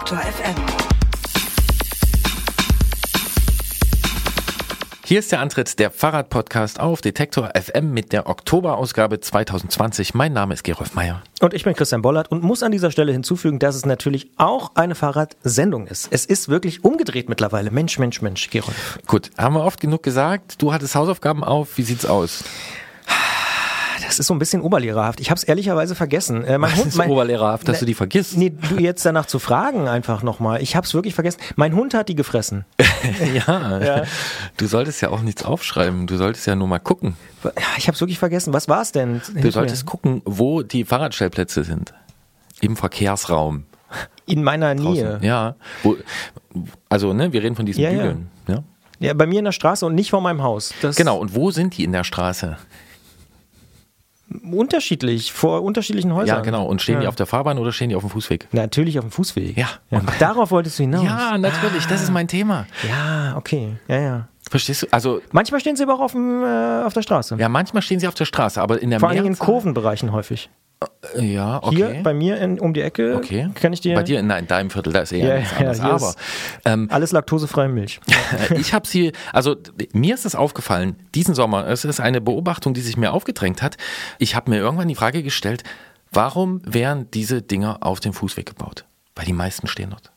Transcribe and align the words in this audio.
Detektor 0.00 0.18
FM. 0.18 0.54
Hier 5.04 5.18
ist 5.18 5.30
der 5.30 5.40
Antritt 5.40 5.78
der 5.78 5.90
Fahrradpodcast 5.90 6.80
auf 6.80 7.02
Detektor 7.02 7.50
FM 7.54 7.92
mit 7.92 8.12
der 8.12 8.26
Oktoberausgabe 8.26 9.20
2020. 9.20 10.14
Mein 10.14 10.32
Name 10.32 10.54
ist 10.54 10.64
Gerolf 10.64 10.94
Meyer. 10.94 11.22
Und 11.40 11.52
ich 11.52 11.64
bin 11.64 11.74
Christian 11.74 12.00
Bollert 12.00 12.30
und 12.30 12.42
muss 12.42 12.62
an 12.62 12.72
dieser 12.72 12.90
Stelle 12.90 13.12
hinzufügen, 13.12 13.58
dass 13.58 13.74
es 13.74 13.84
natürlich 13.84 14.30
auch 14.38 14.70
eine 14.74 14.94
Fahrradsendung 14.94 15.86
ist. 15.86 16.08
Es 16.10 16.24
ist 16.24 16.48
wirklich 16.48 16.82
umgedreht 16.82 17.28
mittlerweile. 17.28 17.70
Mensch, 17.70 17.98
Mensch, 17.98 18.22
Mensch, 18.22 18.48
Gerolf. 18.48 19.00
Gut, 19.06 19.30
haben 19.36 19.54
wir 19.54 19.64
oft 19.64 19.80
genug 19.80 20.02
gesagt. 20.02 20.62
Du 20.62 20.72
hattest 20.72 20.94
Hausaufgaben 20.94 21.44
auf. 21.44 21.76
Wie 21.76 21.82
sieht's 21.82 22.06
aus? 22.06 22.42
Das 24.10 24.18
ist 24.18 24.26
so 24.26 24.34
ein 24.34 24.40
bisschen 24.40 24.60
oberlehrerhaft. 24.60 25.20
Ich 25.20 25.30
habe 25.30 25.38
es 25.38 25.44
ehrlicherweise 25.44 25.94
vergessen. 25.94 26.42
Äh, 26.42 26.58
mein 26.58 26.72
Das 26.76 26.84
ist 26.84 26.98
oberlehrerhaft, 26.98 27.68
dass 27.68 27.78
du 27.78 27.86
die 27.86 27.94
vergisst. 27.94 28.36
Nee, 28.36 28.50
du 28.50 28.76
jetzt 28.80 29.06
danach 29.06 29.26
zu 29.26 29.38
fragen 29.38 29.86
einfach 29.86 30.24
nochmal. 30.24 30.60
Ich 30.62 30.74
habe 30.74 30.84
es 30.84 30.94
wirklich 30.94 31.14
vergessen. 31.14 31.38
Mein 31.54 31.76
Hund 31.76 31.94
hat 31.94 32.08
die 32.08 32.16
gefressen. 32.16 32.64
ja. 33.46 33.78
Ja. 33.78 34.02
du 34.56 34.66
solltest 34.66 35.00
ja 35.00 35.10
auch 35.10 35.22
nichts 35.22 35.44
aufschreiben. 35.44 36.08
Du 36.08 36.16
solltest 36.16 36.44
ja 36.48 36.56
nur 36.56 36.66
mal 36.66 36.80
gucken. 36.80 37.14
Ja, 37.44 37.52
Ich 37.78 37.86
habe 37.86 37.94
es 37.94 38.00
wirklich 38.00 38.18
vergessen. 38.18 38.52
Was 38.52 38.68
war 38.68 38.82
es 38.82 38.90
denn? 38.90 39.20
Du 39.28 39.32
Hilf 39.34 39.44
mir. 39.44 39.52
solltest 39.52 39.86
gucken, 39.86 40.22
wo 40.24 40.62
die 40.62 40.84
Fahrradstellplätze 40.84 41.62
sind. 41.62 41.94
Im 42.60 42.76
Verkehrsraum. 42.76 43.62
In 44.26 44.42
meiner 44.42 44.74
Draußen. 44.74 44.92
Nähe. 44.92 45.18
Ja. 45.22 45.54
Wo, 45.84 45.96
also, 46.88 47.12
ne, 47.12 47.32
wir 47.32 47.44
reden 47.44 47.54
von 47.54 47.64
diesen 47.64 47.80
Ja, 47.80 47.90
ja. 47.90 47.96
Bügeln. 47.98 48.28
Ja. 48.48 48.64
Ja, 48.98 49.14
bei 49.14 49.26
mir 49.26 49.38
in 49.38 49.44
der 49.44 49.52
Straße 49.52 49.86
und 49.86 49.94
nicht 49.94 50.10
vor 50.10 50.20
meinem 50.20 50.42
Haus. 50.42 50.74
Das 50.82 50.96
Genau. 50.96 51.16
Und 51.18 51.32
wo 51.36 51.52
sind 51.52 51.76
die 51.78 51.84
in 51.84 51.92
der 51.92 52.02
Straße? 52.04 52.58
Unterschiedlich, 54.52 55.32
vor 55.32 55.62
unterschiedlichen 55.62 56.14
Häusern. 56.14 56.36
Ja, 56.36 56.40
genau. 56.42 56.64
Und 56.66 56.80
stehen 56.82 56.98
die 56.98 57.04
Ja. 57.04 57.08
auf 57.08 57.16
der 57.16 57.26
Fahrbahn 57.26 57.58
oder 57.58 57.72
stehen 57.72 57.88
die 57.88 57.96
auf 57.96 58.02
dem 58.02 58.10
Fußweg? 58.10 58.48
Natürlich 58.52 58.98
auf 58.98 59.04
dem 59.04 59.10
Fußweg. 59.10 59.56
Ja. 59.56 59.68
Und 59.90 60.08
darauf 60.20 60.50
wolltest 60.50 60.78
du 60.78 60.84
hinaus. 60.84 61.04
Ja, 61.04 61.36
natürlich. 61.38 61.86
Das 61.86 62.02
ist 62.02 62.10
mein 62.12 62.28
Thema. 62.28 62.66
Ja, 62.88 63.34
okay. 63.36 63.76
Ja, 63.88 64.00
ja. 64.00 64.28
Verstehst 64.48 64.82
du? 64.82 64.86
Also, 64.90 65.20
Manchmal 65.32 65.60
stehen 65.60 65.76
sie 65.76 65.82
aber 65.84 65.94
auch 65.94 66.00
auf, 66.00 66.12
dem, 66.12 66.42
äh, 66.42 66.82
auf 66.84 66.92
der 66.92 67.02
Straße. 67.02 67.36
ja, 67.38 67.48
manchmal 67.48 67.82
stehen 67.82 68.00
sie 68.00 68.08
auf 68.08 68.14
der 68.14 68.24
Straße, 68.24 68.60
aber 68.60 68.80
in 68.82 68.90
der 68.90 68.98
Vor 69.00 69.10
Dingen 69.10 69.26
in 69.26 69.38
Kurvenbereichen 69.38 70.12
häufig. 70.12 70.50
Ja, 71.18 71.62
okay. 71.62 71.76
Hier 71.76 72.02
bei 72.02 72.14
mir 72.14 72.38
in, 72.38 72.58
um 72.58 72.72
die 72.72 72.80
Ecke 72.80 73.16
okay. 73.16 73.50
kann 73.54 73.72
ich 73.72 73.80
dir 73.80 73.94
Bei 73.94 74.02
dir, 74.02 74.22
nein, 74.22 74.44
in 74.44 74.48
deinem 74.48 74.70
Viertel, 74.70 74.92
da 74.92 75.00
ist 75.00 75.12
eher 75.12 75.28
Ja, 75.28 75.38
nichts 75.38 75.52
ja, 75.52 75.58
anderes. 75.58 76.02
Aber 76.02 76.14
ähm, 76.64 76.88
alles 76.90 77.12
laktosefreie 77.12 77.68
Milch. 77.68 78.00
ich 78.56 78.72
habe 78.72 78.86
sie, 78.86 79.12
also 79.32 79.56
mir 79.92 80.14
ist 80.14 80.24
es 80.24 80.34
aufgefallen, 80.34 80.96
diesen 81.14 81.34
Sommer, 81.34 81.66
es 81.66 81.84
ist 81.84 82.00
eine 82.00 82.20
Beobachtung, 82.22 82.72
die 82.72 82.80
sich 82.80 82.96
mir 82.96 83.12
aufgedrängt 83.12 83.60
hat. 83.60 83.76
Ich 84.18 84.34
habe 84.34 84.50
mir 84.50 84.58
irgendwann 84.58 84.88
die 84.88 84.94
Frage 84.94 85.22
gestellt, 85.22 85.64
warum 86.12 86.62
werden 86.64 87.10
diese 87.12 87.42
Dinger 87.42 87.78
auf 87.80 88.00
dem 88.00 88.14
Fußweg 88.14 88.46
gebaut? 88.46 88.86
Weil 89.14 89.26
die 89.26 89.34
meisten 89.34 89.66
stehen 89.66 89.90
dort. 89.90 90.12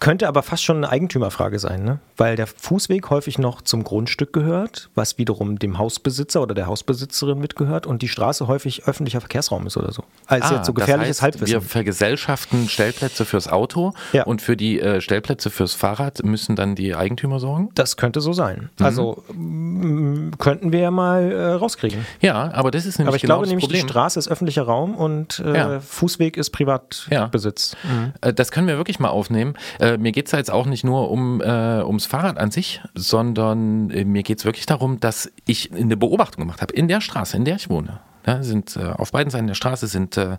Könnte 0.00 0.26
aber 0.28 0.42
fast 0.42 0.64
schon 0.64 0.78
eine 0.78 0.88
Eigentümerfrage 0.88 1.58
sein, 1.58 1.84
ne? 1.84 1.98
Weil 2.16 2.34
der 2.34 2.46
Fußweg 2.46 3.10
häufig 3.10 3.38
noch 3.38 3.60
zum 3.60 3.84
Grundstück 3.84 4.32
gehört, 4.32 4.88
was 4.94 5.18
wiederum 5.18 5.58
dem 5.58 5.76
Hausbesitzer 5.78 6.40
oder 6.40 6.54
der 6.54 6.66
Hausbesitzerin 6.66 7.38
mitgehört 7.38 7.86
und 7.86 8.00
die 8.00 8.08
Straße 8.08 8.46
häufig 8.48 8.86
öffentlicher 8.86 9.20
Verkehrsraum 9.20 9.66
ist 9.66 9.76
oder 9.76 9.92
so. 9.92 10.02
Also 10.26 10.54
jetzt 10.54 10.64
so 10.66 10.72
Ah, 10.72 10.74
das 10.74 10.74
gefährliches 10.86 11.08
heißt, 11.20 11.22
Halbwissen. 11.22 11.52
Wir 11.52 11.60
vergesellschaften 11.60 12.68
Stellplätze 12.70 13.24
fürs 13.26 13.46
Auto 13.48 13.92
Ja. 14.12 14.24
und 14.24 14.40
für 14.40 14.56
die 14.56 14.80
äh, 14.80 15.02
Stellplätze 15.02 15.50
fürs 15.50 15.74
Fahrrad 15.74 16.24
müssen 16.24 16.56
dann 16.56 16.74
die 16.74 16.94
Eigentümer 16.94 17.38
sorgen? 17.38 17.68
Das 17.74 17.98
könnte 17.98 18.22
so 18.22 18.32
sein. 18.32 18.70
Mhm. 18.78 18.86
Also 18.86 19.22
mm, 19.34 20.30
könnten 20.38 20.72
wir 20.72 20.80
ja 20.80 20.90
mal 20.90 21.30
äh, 21.30 21.52
rauskriegen. 21.52 22.06
Ja, 22.22 22.50
aber 22.54 22.70
das 22.70 22.86
ist 22.86 22.98
nämlich 22.98 23.08
Aber 23.08 23.16
ich 23.16 23.22
genau 23.22 23.34
glaube 23.36 23.48
nämlich, 23.48 23.64
Problem. 23.66 23.82
die 23.86 23.88
Straße 23.90 24.18
ist 24.18 24.28
öffentlicher 24.28 24.62
Raum 24.62 24.94
und 24.94 25.40
äh, 25.44 25.56
Ja. 25.56 25.80
Fußweg 25.80 26.38
ist 26.38 26.50
Privatbesitz. 26.50 27.76
Äh, 28.22 28.32
Das 28.32 28.50
können 28.50 28.66
wir 28.66 28.78
wirklich 28.78 28.98
mal 28.98 29.08
aufnehmen. 29.08 29.54
Äh, 29.90 29.98
mir 29.98 30.12
geht 30.12 30.26
es 30.26 30.32
jetzt 30.32 30.50
auch 30.50 30.66
nicht 30.66 30.84
nur 30.84 31.10
um, 31.10 31.40
äh, 31.40 31.82
ums 31.82 32.06
Fahrrad 32.06 32.38
an 32.38 32.50
sich, 32.50 32.80
sondern 32.94 33.90
äh, 33.90 34.04
mir 34.04 34.22
geht 34.22 34.38
es 34.38 34.44
wirklich 34.44 34.66
darum, 34.66 35.00
dass 35.00 35.30
ich 35.46 35.72
eine 35.72 35.96
Beobachtung 35.96 36.42
gemacht 36.42 36.62
habe 36.62 36.74
in 36.74 36.88
der 36.88 37.00
Straße, 37.00 37.36
in 37.36 37.44
der 37.44 37.56
ich 37.56 37.70
wohne. 37.70 38.00
Da 38.22 38.42
sind 38.42 38.76
äh, 38.76 38.84
auf 38.84 39.12
beiden 39.12 39.30
Seiten 39.30 39.46
der 39.46 39.54
Straße 39.54 39.86
sind 39.86 40.16
äh, 40.16 40.36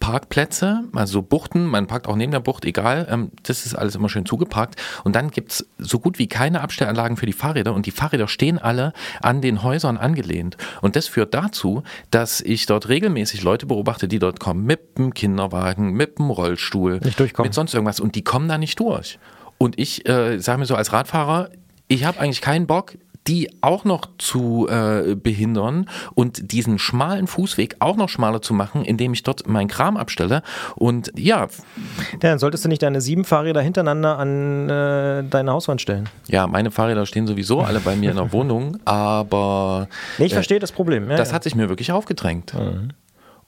Parkplätze, 0.00 0.84
also 0.94 1.22
Buchten, 1.22 1.66
man 1.66 1.86
parkt 1.86 2.08
auch 2.08 2.16
neben 2.16 2.32
der 2.32 2.40
Bucht, 2.40 2.64
egal, 2.64 3.06
ähm, 3.10 3.30
das 3.42 3.66
ist 3.66 3.74
alles 3.74 3.94
immer 3.94 4.08
schön 4.08 4.26
zugeparkt. 4.26 4.80
Und 5.04 5.16
dann 5.16 5.30
gibt's 5.30 5.66
so 5.78 5.98
gut 5.98 6.18
wie 6.18 6.26
keine 6.26 6.60
Abstellanlagen 6.60 7.16
für 7.16 7.26
die 7.26 7.32
Fahrräder 7.32 7.74
und 7.74 7.86
die 7.86 7.90
Fahrräder 7.90 8.28
stehen 8.28 8.58
alle 8.58 8.92
an 9.22 9.40
den 9.40 9.62
Häusern 9.62 9.96
angelehnt. 9.96 10.56
Und 10.80 10.96
das 10.96 11.06
führt 11.06 11.34
dazu, 11.34 11.82
dass 12.10 12.40
ich 12.40 12.66
dort 12.66 12.88
regelmäßig 12.88 13.42
Leute 13.42 13.66
beobachte, 13.66 14.08
die 14.08 14.18
dort 14.18 14.40
kommen 14.40 14.64
mit 14.64 14.98
dem 14.98 15.14
Kinderwagen, 15.14 15.92
mit 15.92 16.18
dem 16.18 16.30
Rollstuhl, 16.30 17.00
mit 17.38 17.54
sonst 17.54 17.74
irgendwas 17.74 18.00
und 18.00 18.14
die 18.14 18.24
kommen 18.24 18.48
da 18.48 18.58
nicht 18.58 18.78
durch. 18.80 19.18
Und 19.58 19.78
ich 19.78 20.08
äh, 20.08 20.38
sage 20.38 20.58
mir 20.58 20.66
so 20.66 20.74
als 20.74 20.92
Radfahrer, 20.92 21.50
ich 21.86 22.04
habe 22.04 22.18
eigentlich 22.20 22.40
keinen 22.40 22.66
Bock, 22.66 22.94
die 23.26 23.50
auch 23.60 23.84
noch 23.84 24.08
zu 24.18 24.66
äh, 24.68 25.14
behindern 25.14 25.88
und 26.14 26.52
diesen 26.52 26.78
schmalen 26.78 27.26
Fußweg 27.26 27.76
auch 27.80 27.96
noch 27.96 28.08
schmaler 28.08 28.40
zu 28.40 28.54
machen, 28.54 28.84
indem 28.84 29.12
ich 29.12 29.22
dort 29.22 29.46
meinen 29.46 29.68
Kram 29.68 29.96
abstelle. 29.96 30.42
Und 30.74 31.12
ja, 31.16 31.42
Ja, 31.42 31.48
dann 32.20 32.38
solltest 32.38 32.64
du 32.64 32.68
nicht 32.68 32.82
deine 32.82 33.00
sieben 33.00 33.24
Fahrräder 33.24 33.60
hintereinander 33.60 34.18
an 34.18 34.68
äh, 34.70 35.24
deine 35.24 35.52
Hauswand 35.52 35.80
stellen. 35.80 36.08
ja, 36.28 36.46
meine 36.46 36.70
Fahrräder 36.70 37.04
stehen 37.06 37.26
sowieso 37.26 37.60
alle 37.60 37.80
bei 37.80 37.94
mir 37.96 38.10
in 38.10 38.16
der 38.16 38.32
Wohnung, 38.32 38.78
aber 38.86 39.88
Nee, 40.18 40.26
ich 40.26 40.32
äh, 40.32 40.36
verstehe 40.36 40.58
das 40.58 40.72
Problem. 40.72 41.10
Ja, 41.10 41.16
das 41.16 41.28
ja. 41.28 41.34
hat 41.34 41.44
sich 41.44 41.54
mir 41.54 41.68
wirklich 41.68 41.92
aufgedrängt. 41.92 42.54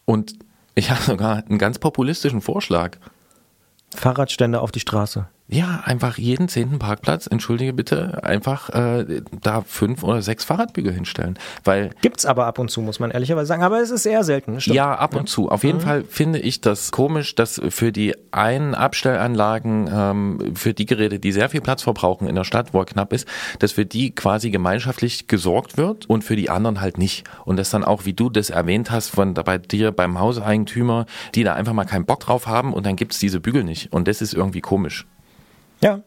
Und 0.04 0.34
ich 0.74 0.90
habe 0.90 1.00
sogar 1.02 1.44
einen 1.48 1.58
ganz 1.58 1.78
populistischen 1.78 2.40
Vorschlag. 2.40 2.98
Fahrradstände 3.94 4.60
auf 4.60 4.72
die 4.72 4.80
Straße. 4.80 5.26
Ja, 5.48 5.82
einfach 5.84 6.16
jeden 6.16 6.48
zehnten 6.48 6.78
Parkplatz, 6.78 7.26
entschuldige 7.26 7.74
bitte, 7.74 8.24
einfach 8.24 8.70
äh, 8.70 9.20
da 9.42 9.60
fünf 9.60 10.02
oder 10.02 10.22
sechs 10.22 10.44
Fahrradbügel 10.44 10.94
hinstellen. 10.94 11.38
Weil 11.62 11.90
Gibt's 12.00 12.24
aber 12.24 12.46
ab 12.46 12.58
und 12.58 12.70
zu, 12.70 12.80
muss 12.80 13.00
man 13.00 13.10
ehrlicherweise 13.10 13.48
sagen. 13.48 13.62
Aber 13.62 13.80
es 13.80 13.90
ist 13.90 14.06
eher 14.06 14.24
selten. 14.24 14.60
Stimmt. 14.60 14.76
ja, 14.76 14.94
ab 14.94 15.14
und 15.14 15.28
zu. 15.28 15.50
Auf 15.50 15.62
jeden 15.62 15.80
Fall 15.80 16.04
finde 16.04 16.38
ich 16.38 16.62
das 16.62 16.90
komisch, 16.90 17.34
dass 17.34 17.60
für 17.68 17.92
die 17.92 18.14
einen 18.30 18.74
Abstellanlagen, 18.74 19.90
ähm, 19.92 20.54
für 20.54 20.72
die 20.72 20.86
Geräte, 20.86 21.18
die 21.18 21.32
sehr 21.32 21.50
viel 21.50 21.60
Platz 21.60 21.82
verbrauchen 21.82 22.28
in 22.28 22.34
der 22.34 22.44
Stadt, 22.44 22.72
wo 22.72 22.78
er 22.78 22.86
knapp 22.86 23.12
ist, 23.12 23.28
dass 23.58 23.72
für 23.72 23.84
die 23.84 24.14
quasi 24.14 24.50
gemeinschaftlich 24.50 25.26
gesorgt 25.26 25.76
wird 25.76 26.08
und 26.08 26.24
für 26.24 26.36
die 26.36 26.48
anderen 26.48 26.80
halt 26.80 26.96
nicht. 26.96 27.24
Und 27.44 27.58
das 27.58 27.68
dann 27.68 27.84
auch, 27.84 28.06
wie 28.06 28.14
du 28.14 28.30
das 28.30 28.48
erwähnt 28.48 28.90
hast, 28.90 29.10
von 29.10 29.34
bei 29.34 29.58
dir 29.58 29.92
beim 29.92 30.18
Hauseigentümer, 30.18 31.04
die 31.34 31.44
da 31.44 31.52
einfach 31.54 31.74
mal 31.74 31.84
keinen 31.84 32.06
Bock 32.06 32.20
drauf 32.20 32.46
haben 32.46 32.72
und 32.72 32.86
dann 32.86 32.96
gibt's 32.96 33.18
diese 33.18 33.40
Bügel 33.40 33.64
nicht. 33.64 33.92
Und 33.92 34.08
das 34.08 34.22
ist 34.22 34.32
irgendwie 34.32 34.62
komisch. 34.62 35.06
Ja. 35.82 36.00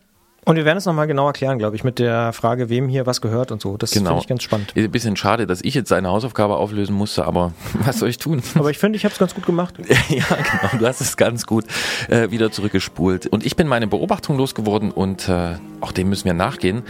Und 0.47 0.57
wir 0.57 0.65
werden 0.65 0.77
es 0.77 0.85
nochmal 0.85 1.07
genau 1.07 1.25
erklären, 1.25 1.57
glaube 1.57 1.75
ich, 1.75 1.83
mit 1.83 1.97
der 1.97 2.31
Frage, 2.31 2.69
wem 2.69 2.87
hier 2.87 3.07
was 3.07 3.19
gehört 3.19 3.51
und 3.51 3.63
so. 3.63 3.77
Das 3.77 3.89
Genau. 3.89 4.09
finde 4.11 4.21
ich 4.21 4.27
ganz 4.27 4.43
spannend. 4.43 4.71
Ist 4.75 4.83
ein 4.85 4.91
bisschen 4.91 5.15
schade, 5.15 5.47
dass 5.47 5.61
ich 5.63 5.73
jetzt 5.73 5.89
seine 5.89 6.09
Hausaufgabe 6.09 6.55
auflösen 6.57 6.93
musste, 6.95 7.25
aber 7.25 7.51
was 7.83 7.97
soll 7.97 8.09
ich 8.09 8.19
tun? 8.19 8.43
Aber 8.53 8.69
ich 8.69 8.77
finde, 8.77 8.95
ich 8.97 9.05
habe 9.05 9.11
es 9.13 9.17
ganz 9.17 9.33
gut 9.33 9.47
gemacht. 9.47 9.73
ja, 10.09 10.23
genau, 10.29 10.77
du 10.77 10.85
hast 10.87 11.01
es 11.01 11.17
ganz 11.17 11.47
gut 11.47 11.65
äh, 12.09 12.29
wieder 12.29 12.51
zurückgespult. 12.51 13.25
Und 13.25 13.43
ich 13.43 13.55
bin 13.55 13.67
meine 13.67 13.87
Beobachtung 13.87 14.37
losgeworden 14.37 14.91
und 14.91 15.27
äh, 15.29 15.55
auch 15.81 15.91
dem 15.91 16.09
müssen 16.09 16.25
wir 16.25 16.33
nachgehen. 16.35 16.83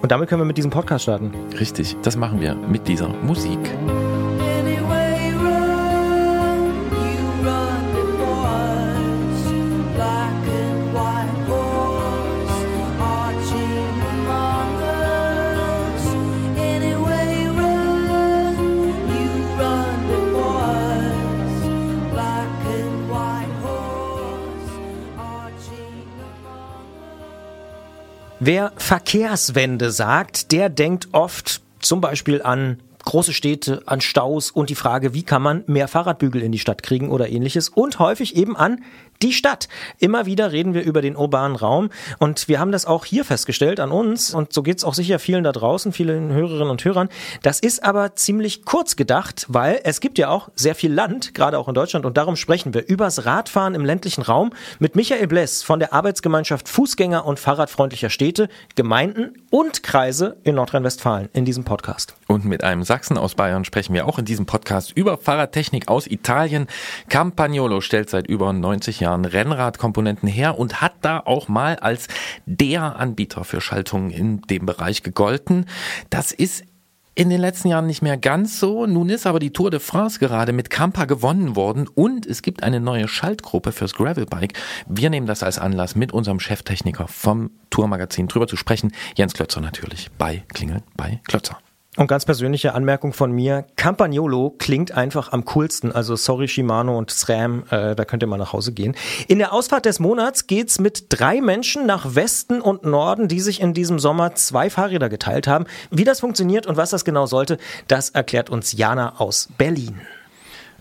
Und 0.00 0.10
damit 0.10 0.30
können 0.30 0.40
wir 0.40 0.46
mit 0.46 0.56
diesem 0.56 0.70
Podcast 0.70 1.02
starten. 1.02 1.32
Richtig, 1.60 1.94
das 2.02 2.16
machen 2.16 2.40
wir 2.40 2.54
mit 2.54 2.88
dieser 2.88 3.08
Musik. 3.08 3.58
Wer 28.40 28.72
Verkehrswende 28.76 29.90
sagt, 29.90 30.52
der 30.52 30.68
denkt 30.68 31.08
oft 31.10 31.60
zum 31.80 32.00
Beispiel 32.00 32.40
an 32.40 32.78
große 33.04 33.32
Städte, 33.32 33.82
an 33.86 34.00
Staus 34.00 34.52
und 34.52 34.70
die 34.70 34.76
Frage, 34.76 35.12
wie 35.12 35.24
kann 35.24 35.42
man 35.42 35.64
mehr 35.66 35.88
Fahrradbügel 35.88 36.42
in 36.42 36.52
die 36.52 36.60
Stadt 36.60 36.84
kriegen 36.84 37.10
oder 37.10 37.28
ähnliches. 37.30 37.68
Und 37.68 37.98
häufig 37.98 38.36
eben 38.36 38.56
an 38.56 38.84
die 39.22 39.32
Stadt. 39.32 39.68
Immer 39.98 40.26
wieder 40.26 40.52
reden 40.52 40.74
wir 40.74 40.82
über 40.82 41.02
den 41.02 41.16
urbanen 41.16 41.56
Raum 41.56 41.90
und 42.18 42.48
wir 42.48 42.60
haben 42.60 42.72
das 42.72 42.86
auch 42.86 43.04
hier 43.04 43.24
festgestellt 43.24 43.80
an 43.80 43.90
uns 43.90 44.32
und 44.34 44.52
so 44.52 44.62
geht's 44.62 44.84
auch 44.84 44.94
sicher 44.94 45.18
vielen 45.18 45.44
da 45.44 45.52
draußen, 45.52 45.92
vielen 45.92 46.32
Hörerinnen 46.32 46.70
und 46.70 46.84
Hörern. 46.84 47.08
Das 47.42 47.60
ist 47.60 47.82
aber 47.82 48.14
ziemlich 48.14 48.64
kurz 48.64 48.96
gedacht, 48.96 49.46
weil 49.48 49.80
es 49.84 50.00
gibt 50.00 50.18
ja 50.18 50.28
auch 50.28 50.50
sehr 50.54 50.74
viel 50.74 50.92
Land, 50.92 51.34
gerade 51.34 51.58
auch 51.58 51.68
in 51.68 51.74
Deutschland 51.74 52.06
und 52.06 52.16
darum 52.16 52.36
sprechen 52.36 52.74
wir 52.74 52.86
übers 52.86 53.24
Radfahren 53.26 53.74
im 53.74 53.84
ländlichen 53.84 54.22
Raum 54.22 54.50
mit 54.78 54.96
Michael 54.96 55.26
Bless 55.26 55.62
von 55.62 55.80
der 55.80 55.92
Arbeitsgemeinschaft 55.92 56.68
Fußgänger 56.68 57.24
und 57.26 57.40
Fahrradfreundlicher 57.40 58.10
Städte, 58.10 58.48
Gemeinden 58.74 59.42
und 59.50 59.82
Kreise 59.82 60.36
in 60.44 60.54
Nordrhein-Westfalen 60.54 61.28
in 61.32 61.44
diesem 61.44 61.64
Podcast. 61.64 62.14
Und 62.26 62.44
mit 62.44 62.62
einem 62.62 62.84
Sachsen, 62.84 63.18
aus 63.18 63.34
Bayern 63.34 63.64
sprechen 63.64 63.94
wir 63.94 64.06
auch 64.06 64.18
in 64.18 64.24
diesem 64.24 64.46
Podcast 64.46 64.92
über 64.94 65.18
Fahrradtechnik 65.18 65.88
aus 65.88 66.06
Italien. 66.06 66.66
Campagnolo 67.08 67.80
stellt 67.80 68.10
seit 68.10 68.26
über 68.26 68.52
90 68.52 69.00
Jahren 69.00 69.07
Rennradkomponenten 69.14 70.28
her 70.28 70.58
und 70.58 70.80
hat 70.80 70.94
da 71.02 71.20
auch 71.20 71.48
mal 71.48 71.76
als 71.76 72.08
der 72.46 72.96
Anbieter 72.96 73.44
für 73.44 73.60
Schaltungen 73.60 74.10
in 74.10 74.42
dem 74.42 74.66
Bereich 74.66 75.02
gegolten. 75.02 75.66
Das 76.10 76.32
ist 76.32 76.64
in 77.18 77.30
den 77.30 77.40
letzten 77.40 77.68
Jahren 77.68 77.88
nicht 77.88 78.00
mehr 78.00 78.16
ganz 78.16 78.60
so. 78.60 78.86
Nun 78.86 79.08
ist 79.08 79.26
aber 79.26 79.40
die 79.40 79.50
Tour 79.52 79.72
de 79.72 79.80
France 79.80 80.20
gerade 80.20 80.52
mit 80.52 80.70
Campa 80.70 81.04
gewonnen 81.04 81.56
worden 81.56 81.88
und 81.92 82.26
es 82.26 82.42
gibt 82.42 82.62
eine 82.62 82.78
neue 82.78 83.08
Schaltgruppe 83.08 83.72
fürs 83.72 83.94
Gravelbike. 83.94 84.56
Wir 84.86 85.10
nehmen 85.10 85.26
das 85.26 85.42
als 85.42 85.58
Anlass, 85.58 85.96
mit 85.96 86.12
unserem 86.12 86.38
Cheftechniker 86.38 87.08
vom 87.08 87.50
Tourmagazin 87.70 88.28
drüber 88.28 88.46
zu 88.46 88.56
sprechen. 88.56 88.92
Jens 89.16 89.34
Klötzer 89.34 89.60
natürlich 89.60 90.10
bei 90.16 90.44
Klingeln 90.54 90.84
bei 90.96 91.20
Klötzer. 91.26 91.58
Und 91.98 92.06
ganz 92.06 92.24
persönliche 92.24 92.74
Anmerkung 92.74 93.12
von 93.12 93.32
mir, 93.32 93.64
Campagnolo 93.74 94.54
klingt 94.56 94.92
einfach 94.92 95.32
am 95.32 95.44
coolsten. 95.46 95.90
Also 95.90 96.14
sorry 96.14 96.46
Shimano 96.46 96.96
und 96.96 97.10
SRAM, 97.10 97.64
äh, 97.70 97.96
da 97.96 98.04
könnt 98.04 98.22
ihr 98.22 98.28
mal 98.28 98.36
nach 98.36 98.52
Hause 98.52 98.70
gehen. 98.70 98.94
In 99.26 99.38
der 99.38 99.52
Ausfahrt 99.52 99.84
des 99.84 99.98
Monats 99.98 100.46
geht's 100.46 100.78
mit 100.78 101.06
drei 101.08 101.40
Menschen 101.40 101.86
nach 101.86 102.14
Westen 102.14 102.60
und 102.60 102.84
Norden, 102.84 103.26
die 103.26 103.40
sich 103.40 103.60
in 103.60 103.74
diesem 103.74 103.98
Sommer 103.98 104.36
zwei 104.36 104.70
Fahrräder 104.70 105.08
geteilt 105.08 105.48
haben. 105.48 105.66
Wie 105.90 106.04
das 106.04 106.20
funktioniert 106.20 106.68
und 106.68 106.76
was 106.76 106.90
das 106.90 107.04
genau 107.04 107.26
sollte, 107.26 107.58
das 107.88 108.10
erklärt 108.10 108.48
uns 108.48 108.74
Jana 108.74 109.18
aus 109.18 109.48
Berlin. 109.58 110.00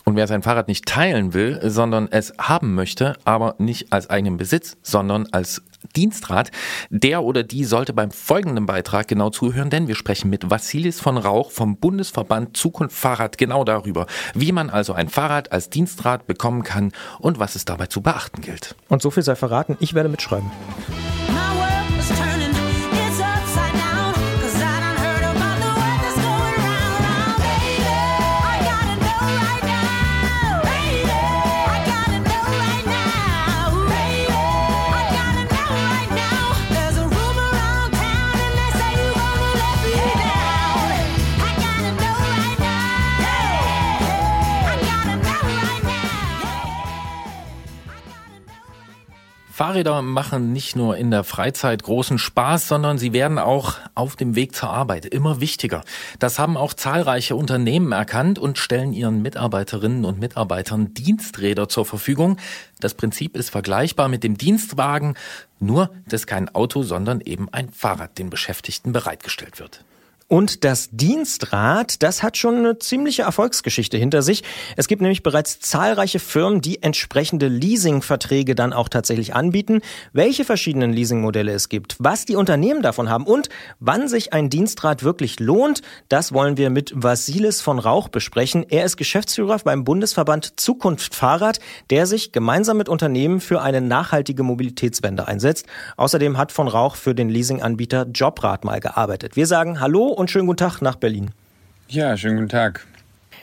Und 0.07 0.15
wer 0.15 0.25
sein 0.25 0.41
Fahrrad 0.41 0.69
nicht 0.69 0.85
teilen 0.85 1.33
will, 1.33 1.59
sondern 1.61 2.07
es 2.09 2.31
haben 2.39 2.75
möchte, 2.75 3.17
aber 3.25 3.55
nicht 3.57 3.91
als 3.91 4.09
eigenen 4.09 4.37
Besitz, 4.37 4.77
sondern 4.81 5.27
als 5.33 5.61
Dienstrad, 5.97 6.49
der 6.89 7.23
oder 7.23 7.43
die 7.43 7.65
sollte 7.65 7.91
beim 7.91 8.11
folgenden 8.11 8.65
Beitrag 8.65 9.09
genau 9.09 9.31
zuhören, 9.31 9.69
denn 9.69 9.89
wir 9.89 9.95
sprechen 9.95 10.29
mit 10.29 10.49
Vassilis 10.49 11.01
von 11.01 11.17
Rauch 11.17 11.51
vom 11.51 11.75
Bundesverband 11.75 12.55
Zukunft 12.55 12.95
Fahrrad 12.95 13.37
genau 13.37 13.65
darüber, 13.65 14.05
wie 14.33 14.53
man 14.53 14.69
also 14.69 14.93
ein 14.93 15.09
Fahrrad 15.09 15.51
als 15.51 15.69
Dienstrad 15.69 16.25
bekommen 16.25 16.63
kann 16.63 16.93
und 17.19 17.37
was 17.37 17.55
es 17.55 17.65
dabei 17.65 17.87
zu 17.87 17.99
beachten 17.99 18.39
gilt. 18.39 18.77
Und 18.87 19.01
so 19.01 19.11
viel 19.11 19.23
sei 19.23 19.35
verraten, 19.35 19.75
ich 19.81 19.93
werde 19.93 20.07
mitschreiben. 20.07 20.49
Fahrräder 49.57 50.03
machen 50.03 50.53
nicht 50.53 50.75
nur 50.75 50.97
in 50.97 51.09
der 51.09 51.23
Freizeit 51.23 51.81
großen 51.81 52.19
Spaß, 52.19 52.67
sondern 52.67 52.99
sie 52.99 53.11
werden 53.11 53.39
auch 53.39 53.77
auf 53.95 54.15
dem 54.15 54.35
Weg 54.35 54.53
zur 54.53 54.69
Arbeit 54.69 55.07
immer 55.07 55.41
wichtiger. 55.41 55.83
Das 56.19 56.37
haben 56.37 56.57
auch 56.57 56.75
zahlreiche 56.75 57.35
Unternehmen 57.35 57.91
erkannt 57.91 58.37
und 58.37 58.59
stellen 58.59 58.93
ihren 58.93 59.23
Mitarbeiterinnen 59.23 60.05
und 60.05 60.19
Mitarbeitern 60.19 60.93
Diensträder 60.93 61.67
zur 61.69 61.87
Verfügung. 61.87 62.37
Das 62.79 62.93
Prinzip 62.93 63.35
ist 63.35 63.49
vergleichbar 63.49 64.09
mit 64.09 64.23
dem 64.23 64.37
Dienstwagen, 64.37 65.15
nur 65.59 65.89
dass 66.07 66.27
kein 66.27 66.53
Auto, 66.53 66.83
sondern 66.83 67.19
eben 67.21 67.51
ein 67.51 67.71
Fahrrad 67.71 68.19
den 68.19 68.29
Beschäftigten 68.29 68.91
bereitgestellt 68.91 69.59
wird. 69.59 69.83
Und 70.29 70.65
das 70.65 70.89
Dienstrad, 70.91 72.03
das 72.03 72.21
hat 72.21 72.35
schon 72.35 72.55
eine 72.55 72.79
ziemliche 72.79 73.21
Erfolgsgeschichte 73.21 73.95
hinter 73.95 74.21
sich. 74.21 74.43
Es 74.75 74.89
gibt 74.89 75.01
nämlich 75.01 75.23
bereits 75.23 75.61
zahlreiche 75.61 76.19
Firmen, 76.19 76.59
die 76.59 76.83
entsprechende 76.83 77.47
Leasingverträge 77.47 78.53
dann 78.53 78.73
auch 78.73 78.89
tatsächlich 78.89 79.35
anbieten. 79.35 79.79
Welche 80.11 80.43
verschiedenen 80.43 80.91
Leasingmodelle 80.91 81.53
es 81.53 81.69
gibt, 81.69 81.95
was 81.99 82.25
die 82.25 82.35
Unternehmen 82.35 82.81
davon 82.81 83.09
haben 83.09 83.25
und 83.25 83.47
wann 83.79 84.09
sich 84.09 84.33
ein 84.33 84.49
Dienstrad 84.49 85.01
wirklich 85.01 85.39
lohnt, 85.39 85.81
das 86.09 86.33
wollen 86.33 86.57
wir 86.57 86.71
mit 86.71 86.91
Vasilis 86.93 87.61
von 87.61 87.79
Rauch 87.79 88.09
besprechen. 88.09 88.65
Er 88.67 88.83
ist 88.83 88.97
Geschäftsführer 88.97 89.59
beim 89.63 89.85
Bundesverband 89.85 90.59
Zukunft 90.59 91.15
Fahrrad, 91.15 91.59
der 91.89 92.05
sich 92.05 92.33
gemeinsam 92.33 92.75
mit 92.75 92.89
Unternehmen 92.89 93.39
für 93.39 93.61
eine 93.61 93.79
nachhaltige 93.79 94.43
Mobilitätswende 94.43 95.25
einsetzt. 95.25 95.67
Außerdem 95.95 96.37
hat 96.37 96.51
von 96.51 96.67
Rauch 96.67 96.97
für 96.97 97.15
den 97.15 97.29
Leasinganbieter 97.29 98.07
Jobrad 98.13 98.65
mal 98.65 98.81
gearbeitet. 98.81 99.37
Wir 99.37 99.47
sagen 99.47 99.79
Hallo 99.79 100.16
und 100.17 100.31
schönen 100.31 100.47
guten 100.47 100.57
Tag 100.57 100.81
nach 100.81 100.95
Berlin. 100.95 101.31
Ja, 101.87 102.17
schönen 102.17 102.37
guten 102.37 102.49
Tag. 102.49 102.85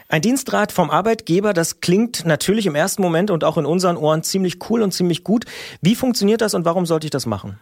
Ein 0.08 0.20
Dienstrat 0.20 0.70
vom 0.70 0.90
Arbeitgeber, 0.90 1.54
das 1.54 1.80
klingt 1.80 2.26
natürlich 2.26 2.66
im 2.66 2.74
ersten 2.74 3.00
Moment 3.00 3.30
und 3.30 3.42
auch 3.42 3.56
in 3.56 3.64
unseren 3.64 3.96
Ohren 3.96 4.22
ziemlich 4.22 4.58
cool 4.68 4.82
und 4.82 4.92
ziemlich 4.92 5.24
gut. 5.24 5.46
Wie 5.80 5.94
funktioniert 5.94 6.40
das 6.40 6.54
und 6.54 6.64
warum 6.64 6.84
sollte 6.84 7.06
ich 7.06 7.10
das 7.10 7.26
machen? 7.26 7.58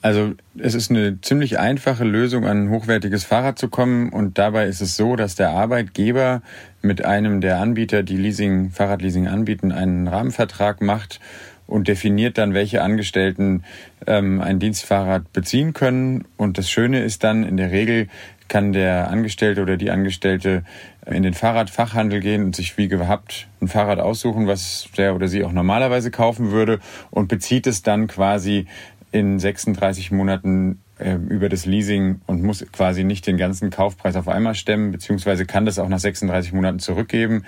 Also 0.00 0.34
es 0.56 0.74
ist 0.74 0.90
eine 0.90 1.20
ziemlich 1.22 1.58
einfache 1.58 2.04
Lösung, 2.04 2.46
an 2.46 2.66
ein 2.66 2.70
hochwertiges 2.70 3.24
Fahrrad 3.24 3.58
zu 3.58 3.68
kommen. 3.68 4.10
Und 4.10 4.38
dabei 4.38 4.66
ist 4.66 4.80
es 4.80 4.96
so, 4.96 5.16
dass 5.16 5.34
der 5.34 5.50
Arbeitgeber 5.50 6.42
mit 6.82 7.04
einem 7.04 7.40
der 7.40 7.58
Anbieter, 7.58 8.02
die 8.02 8.16
Leasing, 8.16 8.70
Fahrradleasing 8.70 9.26
anbieten, 9.26 9.72
einen 9.72 10.06
Rahmenvertrag 10.06 10.80
macht 10.80 11.20
und 11.66 11.88
definiert 11.88 12.38
dann, 12.38 12.54
welche 12.54 12.82
Angestellten 12.82 13.64
ähm, 14.06 14.40
ein 14.40 14.58
Dienstfahrrad 14.58 15.32
beziehen 15.32 15.74
können. 15.74 16.24
Und 16.36 16.58
das 16.58 16.70
Schöne 16.70 17.02
ist 17.02 17.24
dann, 17.24 17.44
in 17.44 17.56
der 17.56 17.70
Regel 17.72 18.08
kann 18.48 18.72
der 18.72 19.08
Angestellte 19.10 19.62
oder 19.62 19.76
die 19.76 19.90
Angestellte 19.90 20.64
in 21.06 21.22
den 21.22 21.34
Fahrradfachhandel 21.34 22.20
gehen 22.20 22.44
und 22.44 22.56
sich 22.56 22.76
wie 22.76 22.88
gehabt 22.88 23.48
ein 23.60 23.68
Fahrrad 23.68 24.00
aussuchen, 24.00 24.46
was 24.46 24.88
der 24.96 25.14
oder 25.14 25.28
sie 25.28 25.44
auch 25.44 25.52
normalerweise 25.52 26.10
kaufen 26.10 26.50
würde 26.50 26.80
und 27.10 27.28
bezieht 27.28 27.66
es 27.66 27.82
dann 27.82 28.06
quasi 28.06 28.66
in 29.10 29.38
36 29.38 30.10
Monaten 30.10 30.82
äh, 30.98 31.14
über 31.14 31.48
das 31.48 31.64
Leasing 31.64 32.20
und 32.26 32.42
muss 32.42 32.64
quasi 32.72 33.04
nicht 33.04 33.26
den 33.26 33.36
ganzen 33.36 33.70
Kaufpreis 33.70 34.16
auf 34.16 34.28
einmal 34.28 34.54
stemmen, 34.54 34.90
beziehungsweise 34.90 35.46
kann 35.46 35.64
das 35.64 35.78
auch 35.78 35.88
nach 35.88 35.98
36 35.98 36.52
Monaten 36.52 36.78
zurückgeben. 36.78 37.44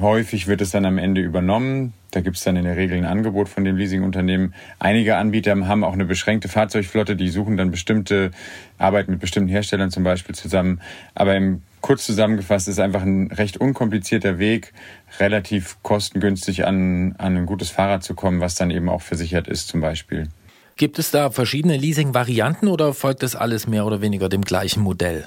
Häufig 0.00 0.48
wird 0.48 0.60
es 0.60 0.70
dann 0.70 0.84
am 0.84 0.98
Ende 0.98 1.20
übernommen. 1.20 1.92
Da 2.10 2.20
gibt 2.20 2.36
es 2.36 2.42
dann 2.42 2.56
in 2.56 2.64
der 2.64 2.76
Regel 2.76 2.96
ein 2.98 3.04
Angebot 3.04 3.48
von 3.48 3.64
dem 3.64 3.76
Leasingunternehmen. 3.76 4.54
Einige 4.78 5.16
Anbieter 5.16 5.54
haben 5.66 5.84
auch 5.84 5.92
eine 5.92 6.04
beschränkte 6.04 6.48
Fahrzeugflotte, 6.48 7.16
die 7.16 7.28
suchen 7.28 7.56
dann 7.56 7.70
bestimmte, 7.70 8.30
arbeiten 8.78 9.12
mit 9.12 9.20
bestimmten 9.20 9.48
Herstellern 9.48 9.90
zum 9.90 10.02
Beispiel 10.02 10.34
zusammen. 10.34 10.80
Aber 11.14 11.36
im 11.36 11.62
kurz 11.80 12.06
zusammengefasst 12.06 12.66
ist 12.66 12.80
einfach 12.80 13.02
ein 13.02 13.30
recht 13.30 13.58
unkomplizierter 13.58 14.38
Weg, 14.38 14.72
relativ 15.20 15.76
kostengünstig 15.82 16.66
an, 16.66 17.14
an 17.18 17.36
ein 17.36 17.46
gutes 17.46 17.70
Fahrrad 17.70 18.02
zu 18.02 18.14
kommen, 18.14 18.40
was 18.40 18.54
dann 18.54 18.70
eben 18.70 18.88
auch 18.88 19.02
versichert 19.02 19.48
ist 19.48 19.68
zum 19.68 19.80
Beispiel. 19.80 20.28
Gibt 20.76 20.98
es 20.98 21.10
da 21.10 21.30
verschiedene 21.30 21.76
Leasing-Varianten 21.76 22.68
oder 22.68 22.94
folgt 22.94 23.22
das 23.22 23.36
alles 23.36 23.68
mehr 23.68 23.86
oder 23.86 24.00
weniger 24.00 24.28
dem 24.28 24.42
gleichen 24.42 24.82
Modell? 24.82 25.24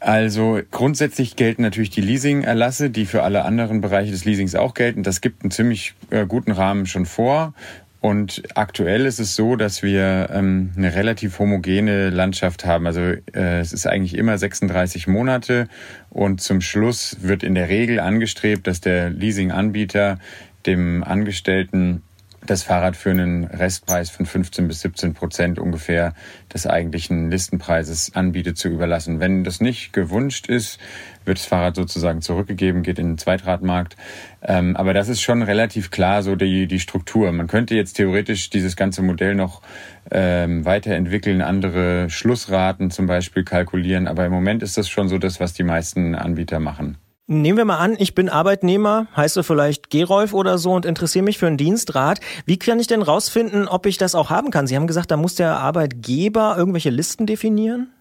Also 0.00 0.60
grundsätzlich 0.70 1.36
gelten 1.36 1.60
natürlich 1.60 1.90
die 1.90 2.00
Leasing-Erlasse, 2.00 2.88
die 2.88 3.04
für 3.04 3.22
alle 3.22 3.44
anderen 3.44 3.82
Bereiche 3.82 4.10
des 4.10 4.24
Leasings 4.24 4.54
auch 4.54 4.72
gelten. 4.72 5.02
Das 5.02 5.20
gibt 5.20 5.42
einen 5.42 5.50
ziemlich 5.50 5.94
äh, 6.08 6.26
guten 6.26 6.52
Rahmen 6.52 6.86
schon 6.86 7.04
vor. 7.04 7.52
Und 8.00 8.42
aktuell 8.54 9.04
ist 9.04 9.20
es 9.20 9.36
so, 9.36 9.56
dass 9.56 9.82
wir 9.82 10.30
ähm, 10.32 10.72
eine 10.74 10.94
relativ 10.94 11.38
homogene 11.38 12.08
Landschaft 12.08 12.64
haben. 12.64 12.86
Also 12.86 13.00
äh, 13.00 13.60
es 13.60 13.74
ist 13.74 13.86
eigentlich 13.86 14.16
immer 14.16 14.38
36 14.38 15.06
Monate 15.06 15.68
und 16.08 16.40
zum 16.40 16.62
Schluss 16.62 17.18
wird 17.20 17.42
in 17.42 17.54
der 17.54 17.68
Regel 17.68 18.00
angestrebt, 18.00 18.66
dass 18.66 18.80
der 18.80 19.10
Leasing-Anbieter 19.10 20.18
dem 20.64 21.04
Angestellten 21.04 22.02
das 22.50 22.64
Fahrrad 22.64 22.96
für 22.96 23.10
einen 23.10 23.44
Restpreis 23.44 24.10
von 24.10 24.26
15 24.26 24.66
bis 24.66 24.80
17 24.80 25.14
Prozent 25.14 25.58
ungefähr 25.60 26.14
des 26.52 26.66
eigentlichen 26.66 27.30
Listenpreises 27.30 28.16
anbietet 28.16 28.58
zu 28.58 28.68
überlassen. 28.68 29.20
Wenn 29.20 29.44
das 29.44 29.60
nicht 29.60 29.92
gewünscht 29.92 30.48
ist, 30.48 30.80
wird 31.24 31.38
das 31.38 31.46
Fahrrad 31.46 31.76
sozusagen 31.76 32.22
zurückgegeben, 32.22 32.82
geht 32.82 32.98
in 32.98 33.10
den 33.10 33.18
Zweitradmarkt. 33.18 33.96
Ähm, 34.42 34.76
aber 34.76 34.92
das 34.94 35.08
ist 35.08 35.20
schon 35.20 35.42
relativ 35.42 35.92
klar 35.92 36.24
so 36.24 36.34
die, 36.34 36.66
die 36.66 36.80
Struktur. 36.80 37.30
Man 37.30 37.46
könnte 37.46 37.76
jetzt 37.76 37.92
theoretisch 37.94 38.50
dieses 38.50 38.74
ganze 38.74 39.02
Modell 39.02 39.36
noch 39.36 39.62
ähm, 40.10 40.64
weiterentwickeln, 40.64 41.42
andere 41.42 42.10
Schlussraten 42.10 42.90
zum 42.90 43.06
Beispiel 43.06 43.44
kalkulieren. 43.44 44.08
Aber 44.08 44.26
im 44.26 44.32
Moment 44.32 44.64
ist 44.64 44.76
das 44.76 44.88
schon 44.88 45.08
so 45.08 45.18
das, 45.18 45.38
was 45.38 45.52
die 45.52 45.62
meisten 45.62 46.16
Anbieter 46.16 46.58
machen. 46.58 46.98
Nehmen 47.32 47.58
wir 47.58 47.64
mal 47.64 47.78
an, 47.78 47.94
ich 47.96 48.16
bin 48.16 48.28
Arbeitnehmer, 48.28 49.06
heiße 49.14 49.44
vielleicht 49.44 49.88
Gerolf 49.88 50.34
oder 50.34 50.58
so 50.58 50.72
und 50.72 50.84
interessiere 50.84 51.24
mich 51.24 51.38
für 51.38 51.46
einen 51.46 51.58
Dienstrat. 51.58 52.18
Wie 52.44 52.58
kann 52.58 52.80
ich 52.80 52.88
denn 52.88 53.02
rausfinden, 53.02 53.68
ob 53.68 53.86
ich 53.86 53.98
das 53.98 54.16
auch 54.16 54.30
haben 54.30 54.50
kann? 54.50 54.66
Sie 54.66 54.74
haben 54.74 54.88
gesagt, 54.88 55.12
da 55.12 55.16
muss 55.16 55.36
der 55.36 55.56
Arbeitgeber 55.58 56.56
irgendwelche 56.58 56.90
Listen 56.90 57.26
definieren? 57.26 57.92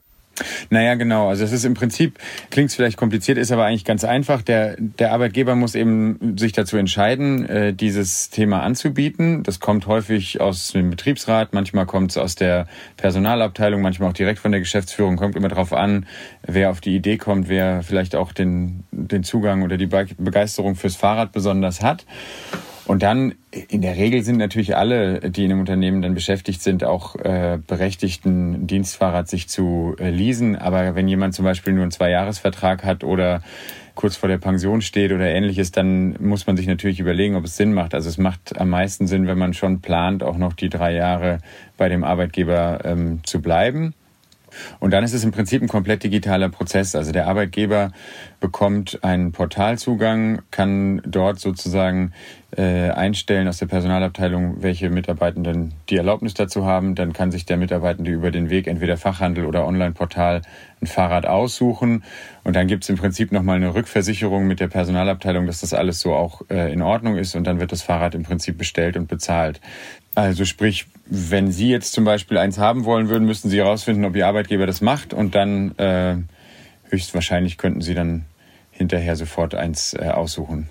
Naja, 0.70 0.96
genau. 0.96 1.30
Also 1.30 1.44
es 1.44 1.52
ist 1.52 1.66
im 1.66 1.74
Prinzip, 1.74 2.20
klingt 2.50 2.72
vielleicht 2.72 2.98
kompliziert, 2.98 3.38
ist 3.38 3.52
aber 3.52 3.66
eigentlich 3.66 3.86
ganz 3.86 4.04
einfach. 4.04 4.42
Der, 4.42 4.76
der 4.78 5.12
Arbeitgeber 5.12 5.56
muss 5.56 5.76
eben 5.76 6.38
sich 6.38 6.52
dazu 6.52 6.78
entscheiden, 6.78 7.46
äh, 7.48 7.74
dieses 7.74 8.30
Thema 8.30 8.62
anzubieten. 8.62 9.44
Das 9.44 9.60
kommt 9.60 9.88
häufig 9.88 10.42
aus 10.42 10.70
dem 10.70 10.90
Betriebsrat, 10.90 11.54
manchmal 11.54 11.86
kommt 11.86 12.12
es 12.12 12.18
aus 12.18 12.36
der 12.36 12.68
Personalabteilung, 12.98 13.82
manchmal 13.82 14.10
auch 14.10 14.14
direkt 14.14 14.40
von 14.40 14.52
der 14.52 14.60
Geschäftsführung. 14.60 15.18
Kommt 15.18 15.36
immer 15.36 15.50
darauf 15.50 15.74
an, 15.74 16.06
wer 16.44 16.70
auf 16.70 16.82
die 16.82 16.96
Idee 16.96 17.18
kommt, 17.18 17.50
wer 17.50 17.84
vielleicht 17.84 18.16
auch 18.16 18.32
den, 18.32 18.84
den 18.92 19.24
Zugang 19.24 19.64
oder 19.64 19.78
die 19.78 19.88
Be- 19.88 20.08
Begeisterung 20.18 20.76
fürs 20.76 20.96
Fahrrad 20.96 21.32
besonders 21.32 21.82
hat. 21.82 22.06
Und 22.90 23.04
dann, 23.04 23.36
in 23.52 23.84
der 23.84 23.98
Regel 23.98 24.24
sind 24.24 24.38
natürlich 24.38 24.76
alle, 24.76 25.20
die 25.20 25.46
in 25.46 25.52
einem 25.52 25.60
Unternehmen 25.60 26.02
dann 26.02 26.16
beschäftigt 26.16 26.64
sind, 26.64 26.84
auch 26.84 27.16
äh, 27.18 27.60
berechtigt, 27.68 28.26
ein 28.26 28.66
Dienstfahrrad 28.66 29.28
sich 29.28 29.48
zu 29.48 29.96
äh, 30.00 30.10
leasen. 30.10 30.56
Aber 30.56 30.96
wenn 30.96 31.08
jemand 31.08 31.36
zum 31.36 31.46
Beispiel 31.46 31.74
nur 31.74 31.84
einen 31.84 31.92
Zweijahresvertrag 31.92 32.84
hat 32.84 33.04
oder 33.04 33.44
kurz 33.94 34.16
vor 34.16 34.28
der 34.28 34.40
Pension 34.40 34.82
steht 34.82 35.12
oder 35.12 35.28
ähnliches, 35.28 35.72
dann 35.72 36.16
muss 36.20 36.48
man 36.48 36.58
sich 36.58 36.66
natürlich 36.66 37.00
überlegen, 37.00 37.36
ob 37.36 37.46
es 37.46 37.58
Sinn 37.58 37.74
macht. 37.74 37.94
Also 37.94 38.10
es 38.10 38.18
macht 38.18 38.60
am 38.60 38.72
meisten 38.72 39.06
Sinn, 39.06 39.28
wenn 39.28 39.38
man 39.38 39.54
schon 39.54 39.82
plant, 39.82 40.24
auch 40.24 40.38
noch 40.40 40.54
die 40.54 40.70
drei 40.70 40.96
Jahre 40.96 41.42
bei 41.78 41.90
dem 41.90 42.04
Arbeitgeber 42.04 42.80
ähm, 42.86 43.20
zu 43.24 43.40
bleiben. 43.40 43.94
Und 44.80 44.92
dann 44.92 45.04
ist 45.04 45.14
es 45.14 45.24
im 45.24 45.32
Prinzip 45.32 45.62
ein 45.62 45.68
komplett 45.68 46.04
digitaler 46.04 46.50
Prozess. 46.50 46.96
Also 46.96 47.12
der 47.12 47.28
Arbeitgeber 47.28 47.92
bekommt 48.40 49.04
einen 49.04 49.32
Portalzugang, 49.32 50.42
kann 50.52 51.02
dort 51.06 51.40
sozusagen 51.40 52.14
äh, 52.56 52.90
einstellen 52.90 53.48
aus 53.48 53.58
der 53.58 53.68
Personalabteilung, 53.68 54.64
welche 54.64 54.90
Mitarbeitenden 54.90 55.74
die 55.90 55.98
Erlaubnis 55.98 56.34
dazu 56.34 56.66
haben. 56.66 56.96
Dann 56.96 57.14
kann 57.14 57.32
sich 57.32 57.46
der 57.46 57.58
Mitarbeitende 57.58 58.12
über 58.12 58.32
den 58.32 58.50
Weg 58.50 58.68
entweder 58.68 58.98
Fachhandel 58.98 59.46
oder 59.46 59.68
Online-Portal 59.68 60.42
ein 60.82 60.88
Fahrrad 60.88 61.28
aussuchen. 61.28 62.04
Und 62.44 62.56
dann 62.56 62.68
gibt 62.68 62.84
es 62.84 62.90
im 62.90 62.96
Prinzip 62.96 63.32
nochmal 63.32 63.58
eine 63.58 63.76
Rückversicherung 63.76 64.48
mit 64.48 64.60
der 64.60 64.68
Personalabteilung, 64.68 65.46
dass 65.46 65.62
das 65.62 65.74
alles 65.74 66.00
so 66.00 66.14
auch 66.14 66.42
äh, 66.50 66.74
in 66.74 66.82
Ordnung 66.82 67.18
ist. 67.18 67.36
Und 67.36 67.46
dann 67.46 67.60
wird 67.60 67.72
das 67.72 67.84
Fahrrad 67.84 68.16
im 68.16 68.24
Prinzip 68.24 68.58
bestellt 68.58 68.98
und 68.98 69.08
bezahlt. 69.08 69.62
Also 70.16 70.46
sprich, 70.46 70.88
wenn 71.06 71.52
Sie 71.52 71.70
jetzt 71.70 71.94
zum 71.94 72.04
Beispiel 72.04 72.38
eins 72.38 72.58
haben 72.58 72.86
wollen 72.86 73.10
würden, 73.10 73.26
müssten 73.26 73.50
Sie 73.50 73.58
herausfinden, 73.58 74.06
ob 74.06 74.16
Ihr 74.16 74.28
Arbeitgeber 74.28 74.66
das 74.66 74.82
macht 74.82 75.14
und 75.14 75.36
dann 75.36 75.78
äh, 75.78 76.18
höchstwahrscheinlich 76.90 77.58
könnten 77.58 77.82
Sie 77.82 77.94
dann 77.94 78.26
hinterher 78.72 79.16
sofort 79.16 79.56
eins 79.56 79.94
äh, 79.94 80.10
aussuchen. 80.10 80.70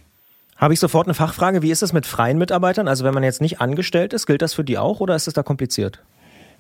Habe 0.56 0.74
ich 0.74 0.80
sofort 0.80 1.06
eine 1.06 1.14
Fachfrage. 1.14 1.62
Wie 1.62 1.70
ist 1.70 1.82
es 1.82 1.92
mit 1.92 2.04
freien 2.04 2.36
Mitarbeitern? 2.36 2.88
Also 2.88 3.04
wenn 3.04 3.14
man 3.14 3.22
jetzt 3.22 3.40
nicht 3.40 3.60
angestellt 3.60 4.12
ist, 4.12 4.26
gilt 4.26 4.42
das 4.42 4.54
für 4.54 4.64
die 4.64 4.76
auch 4.76 5.00
oder 5.00 5.14
ist 5.14 5.28
es 5.28 5.34
da 5.34 5.42
kompliziert? 5.42 6.00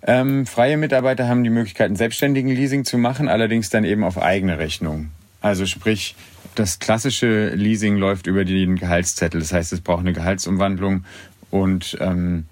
Ähm, 0.02 0.46
freie 0.46 0.76
Mitarbeiter 0.76 1.26
haben 1.26 1.42
die 1.42 1.50
Möglichkeit, 1.50 1.90
ein 1.90 1.96
selbstständigen 1.96 2.52
Leasing 2.52 2.84
zu 2.84 2.98
machen, 2.98 3.28
allerdings 3.28 3.70
dann 3.70 3.82
eben 3.84 4.04
auf 4.04 4.16
eigene 4.16 4.58
Rechnung. 4.58 5.10
Also 5.40 5.66
sprich, 5.66 6.14
das 6.54 6.78
klassische 6.78 7.48
Leasing 7.50 7.96
läuft 7.96 8.28
über 8.28 8.44
den 8.44 8.76
Gehaltszettel. 8.76 9.40
Das 9.40 9.52
heißt, 9.52 9.72
es 9.72 9.80
braucht 9.80 10.00
eine 10.00 10.12
Gehaltsumwandlung 10.12 11.04
und 11.50 11.96
ähm, 12.00 12.46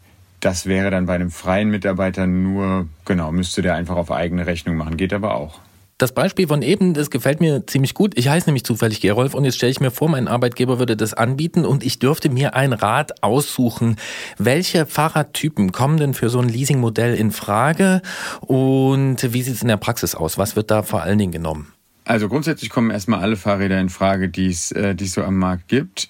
das 0.47 0.67
wäre 0.67 0.93
dann 0.93 1.07
bei 1.07 1.17
einem 1.17 1.33
freien 1.33 1.71
Mitarbeiter 1.71 2.29
nur, 2.29 2.87
genau, 3.05 3.33
müsste 3.33 3.63
der 3.63 3.75
einfach 3.75 3.97
auf 3.97 4.13
eigene 4.13 4.47
Rechnung 4.47 4.77
machen. 4.77 4.97
Geht 4.97 5.13
aber 5.13 5.35
auch. 5.35 5.59
Das 5.99 6.13
Beispiel 6.13 6.47
von 6.47 6.63
eben, 6.63 6.95
das 6.95 7.11
gefällt 7.11 7.41
mir 7.41 7.67
ziemlich 7.67 7.95
gut. 7.95 8.17
Ich 8.17 8.29
heiße 8.29 8.47
nämlich 8.47 8.63
zufällig 8.63 9.01
Gerolf 9.01 9.35
und 9.35 9.45
jetzt 9.45 9.57
stelle 9.57 9.73
ich 9.73 9.81
mir 9.81 9.91
vor, 9.91 10.09
mein 10.09 10.29
Arbeitgeber 10.29 10.79
würde 10.79 10.97
das 10.97 11.15
anbieten 11.15 11.65
und 11.65 11.83
ich 11.83 11.99
dürfte 11.99 12.29
mir 12.29 12.55
ein 12.55 12.73
Rad 12.73 13.25
aussuchen. 13.25 13.97
Welche 14.39 14.87
Fahrradtypen 14.87 15.73
kommen 15.73 15.97
denn 15.97 16.15
für 16.15 16.29
so 16.29 16.39
ein 16.39 16.49
Leasingmodell 16.49 17.17
in 17.17 17.33
Frage 17.33 18.03
und 18.43 19.33
wie 19.33 19.43
sieht 19.43 19.55
es 19.55 19.63
in 19.63 19.69
der 19.69 19.79
Praxis 19.79 20.15
aus? 20.15 20.39
Was 20.39 20.55
wird 20.55 20.71
da 20.71 20.85
vor 20.85 21.03
allen 21.03 21.19
Dingen 21.19 21.33
genommen? 21.33 21.73
Also 22.05 22.29
grundsätzlich 22.29 22.71
kommen 22.71 22.91
erstmal 22.91 23.19
alle 23.19 23.35
Fahrräder 23.37 23.81
in 23.81 23.89
Frage, 23.89 24.29
die 24.29 24.47
es 24.47 24.71
äh, 24.71 24.95
die 24.95 25.07
es 25.07 25.13
so 25.15 25.25
am 25.25 25.39
Markt 25.39 25.67
gibt. 25.67 26.09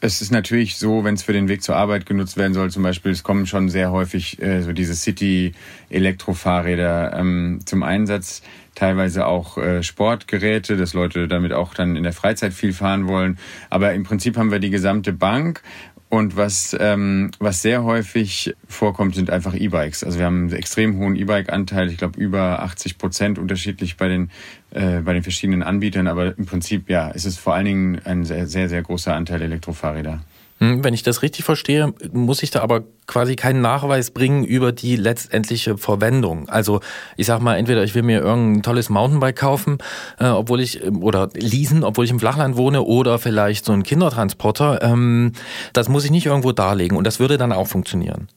Es 0.00 0.20
ist 0.20 0.30
natürlich 0.30 0.76
so, 0.76 1.04
wenn 1.04 1.14
es 1.14 1.22
für 1.22 1.32
den 1.32 1.48
Weg 1.48 1.62
zur 1.62 1.76
Arbeit 1.76 2.04
genutzt 2.04 2.36
werden 2.36 2.52
soll, 2.52 2.70
zum 2.70 2.82
Beispiel, 2.82 3.12
es 3.12 3.22
kommen 3.22 3.46
schon 3.46 3.70
sehr 3.70 3.92
häufig 3.92 4.42
äh, 4.42 4.60
so 4.60 4.74
diese 4.74 4.94
City-Elektrofahrräder 4.94 7.18
ähm, 7.18 7.60
zum 7.64 7.82
Einsatz, 7.82 8.42
teilweise 8.74 9.24
auch 9.26 9.56
äh, 9.56 9.82
Sportgeräte, 9.82 10.76
dass 10.76 10.92
Leute 10.92 11.28
damit 11.28 11.54
auch 11.54 11.72
dann 11.72 11.96
in 11.96 12.02
der 12.02 12.12
Freizeit 12.12 12.52
viel 12.52 12.74
fahren 12.74 13.08
wollen. 13.08 13.38
Aber 13.70 13.94
im 13.94 14.04
Prinzip 14.04 14.36
haben 14.36 14.50
wir 14.50 14.58
die 14.58 14.68
gesamte 14.68 15.14
Bank 15.14 15.62
und 16.08 16.36
was, 16.36 16.76
ähm, 16.78 17.32
was 17.40 17.62
sehr 17.62 17.82
häufig 17.82 18.54
vorkommt, 18.68 19.16
sind 19.16 19.28
einfach 19.28 19.54
E-Bikes. 19.54 20.04
Also 20.04 20.18
wir 20.18 20.26
haben 20.26 20.42
einen 20.42 20.52
extrem 20.52 20.98
hohen 20.98 21.16
E-Bike-Anteil, 21.16 21.90
ich 21.90 21.98
glaube 21.98 22.20
über 22.20 22.62
80 22.62 22.96
Prozent 22.96 23.38
unterschiedlich 23.38 23.96
bei 23.96 24.06
den, 24.08 24.30
äh, 24.70 25.00
bei 25.00 25.14
den 25.14 25.24
verschiedenen 25.24 25.64
Anbietern. 25.64 26.06
Aber 26.06 26.38
im 26.38 26.46
Prinzip, 26.46 26.88
ja, 26.88 27.10
es 27.12 27.24
ist 27.24 27.38
vor 27.38 27.54
allen 27.54 27.64
Dingen 27.64 28.00
ein 28.04 28.24
sehr, 28.24 28.46
sehr, 28.46 28.68
sehr 28.68 28.82
großer 28.82 29.14
Anteil 29.14 29.42
Elektrofahrräder. 29.42 30.22
Hm, 30.58 30.82
Wenn 30.82 30.94
ich 30.94 31.02
das 31.02 31.22
richtig 31.22 31.44
verstehe, 31.44 31.92
muss 32.12 32.42
ich 32.42 32.50
da 32.50 32.62
aber 32.62 32.84
quasi 33.06 33.36
keinen 33.36 33.60
Nachweis 33.60 34.10
bringen 34.10 34.44
über 34.44 34.72
die 34.72 34.96
letztendliche 34.96 35.76
Verwendung. 35.76 36.48
Also 36.48 36.80
ich 37.16 37.26
sag 37.26 37.40
mal, 37.40 37.56
entweder 37.56 37.84
ich 37.84 37.94
will 37.94 38.02
mir 38.02 38.20
irgendein 38.20 38.62
tolles 38.62 38.88
Mountainbike 38.88 39.36
kaufen, 39.36 39.78
äh, 40.18 40.26
obwohl 40.26 40.60
ich 40.60 40.82
oder 40.84 41.28
leasen, 41.34 41.84
obwohl 41.84 42.04
ich 42.04 42.10
im 42.10 42.18
Flachland 42.18 42.56
wohne, 42.56 42.82
oder 42.82 43.18
vielleicht 43.18 43.64
so 43.64 43.72
einen 43.72 43.82
Kindertransporter. 43.82 44.82
Ähm, 44.82 45.32
das 45.72 45.88
muss 45.88 46.04
ich 46.04 46.10
nicht 46.10 46.26
irgendwo 46.26 46.52
darlegen 46.52 46.96
und 46.96 47.06
das 47.06 47.20
würde 47.20 47.36
dann 47.38 47.52
auch 47.52 47.68
funktionieren. 47.68 48.28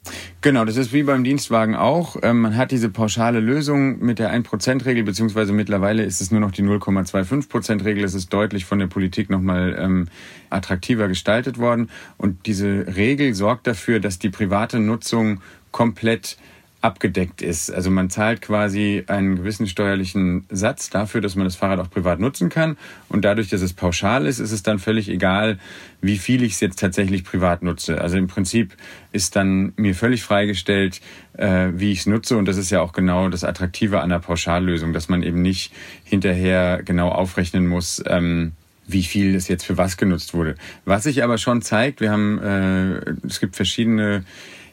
Genau, 0.42 0.64
das 0.64 0.78
ist 0.78 0.94
wie 0.94 1.04
beim 1.04 1.26
Dienstwagen 1.26 1.76
auch. 1.76 2.16
Ähm, 2.24 2.40
man 2.40 2.56
hat 2.56 2.72
diese 2.72 2.88
pauschale 2.88 3.42
Lösung 3.42 4.00
mit 4.00 4.20
der 4.20 4.34
1%-Regel, 4.34 5.04
beziehungsweise 5.04 5.52
mittlerweile 5.52 6.04
ist 6.04 6.22
es 6.22 6.32
nur 6.32 6.40
noch 6.40 6.52
die 6.52 6.64
0,25%-Regel. 6.64 8.06
Es 8.06 8.14
ist 8.14 8.32
deutlich 8.32 8.64
von 8.64 8.80
der 8.80 8.88
Politik 8.88 9.30
nochmal 9.30 9.76
ähm, 9.78 10.08
attraktiver 10.50 11.10
gestaltet 11.10 11.58
worden. 11.58 11.90
Und 12.18 12.46
diese 12.46 12.86
Regel 12.96 13.34
sorgt 13.34 13.68
dafür, 13.68 14.00
dass 14.00 14.18
die 14.18 14.30
private 14.30 14.80
Nutzung 14.80 15.42
komplett 15.72 16.38
abgedeckt 16.82 17.42
ist. 17.42 17.70
Also 17.70 17.92
man 17.92 18.10
zahlt 18.10 18.42
quasi 18.42 19.04
einen 19.08 19.36
gewissen 19.36 19.68
steuerlichen 19.68 20.46
Satz 20.50 20.90
dafür, 20.90 21.20
dass 21.20 21.36
man 21.36 21.44
das 21.44 21.58
Fahrrad 21.58 21.80
auch 21.80 21.90
privat 21.90 22.20
nutzen 22.20 22.50
kann. 22.50 22.78
Und 23.10 23.26
dadurch, 23.26 23.50
dass 23.50 23.62
es 23.62 23.74
pauschal 23.74 24.26
ist, 24.26 24.40
ist 24.40 24.52
es 24.52 24.64
dann 24.64 24.80
völlig 24.80 25.10
egal, 25.10 25.60
wie 26.02 26.18
viel 26.18 26.42
ich 26.42 26.54
es 26.54 26.62
jetzt 26.62 26.80
tatsächlich 26.80 27.26
privat 27.26 27.64
nutze. 27.64 28.00
Also 28.00 28.18
im 28.18 28.28
Prinzip 28.28 28.76
ist 29.12 29.36
dann 29.36 29.74
mir 29.76 29.94
völlig 29.94 30.24
freigestellt, 30.24 31.02
äh, 31.34 31.68
wie 31.74 31.92
ich 31.92 32.00
es 32.00 32.06
nutze. 32.06 32.38
Und 32.38 32.48
das 32.48 32.56
ist 32.56 32.70
ja 32.70 32.80
auch 32.80 32.94
genau 32.94 33.28
das 33.28 33.44
Attraktive 33.44 34.00
an 34.00 34.10
der 34.10 34.20
Pauschallösung, 34.20 34.94
dass 34.94 35.10
man 35.10 35.22
eben 35.22 35.42
nicht 35.42 35.74
hinterher 36.06 36.82
genau 36.84 37.10
aufrechnen 37.10 37.68
muss, 37.68 38.02
ähm, 38.06 38.54
wie 38.88 39.04
viel 39.04 39.36
es 39.36 39.50
jetzt 39.50 39.66
für 39.66 39.78
was 39.78 39.98
genutzt 39.98 40.34
wurde. 40.34 40.56
Was 40.86 41.04
sich 41.04 41.24
aber 41.24 41.38
schon 41.38 41.62
zeigt, 41.62 42.00
wir 42.00 42.10
haben, 42.10 42.40
äh, 42.40 43.28
es 43.28 43.42
gibt 43.42 43.58
verschiedene 43.58 44.24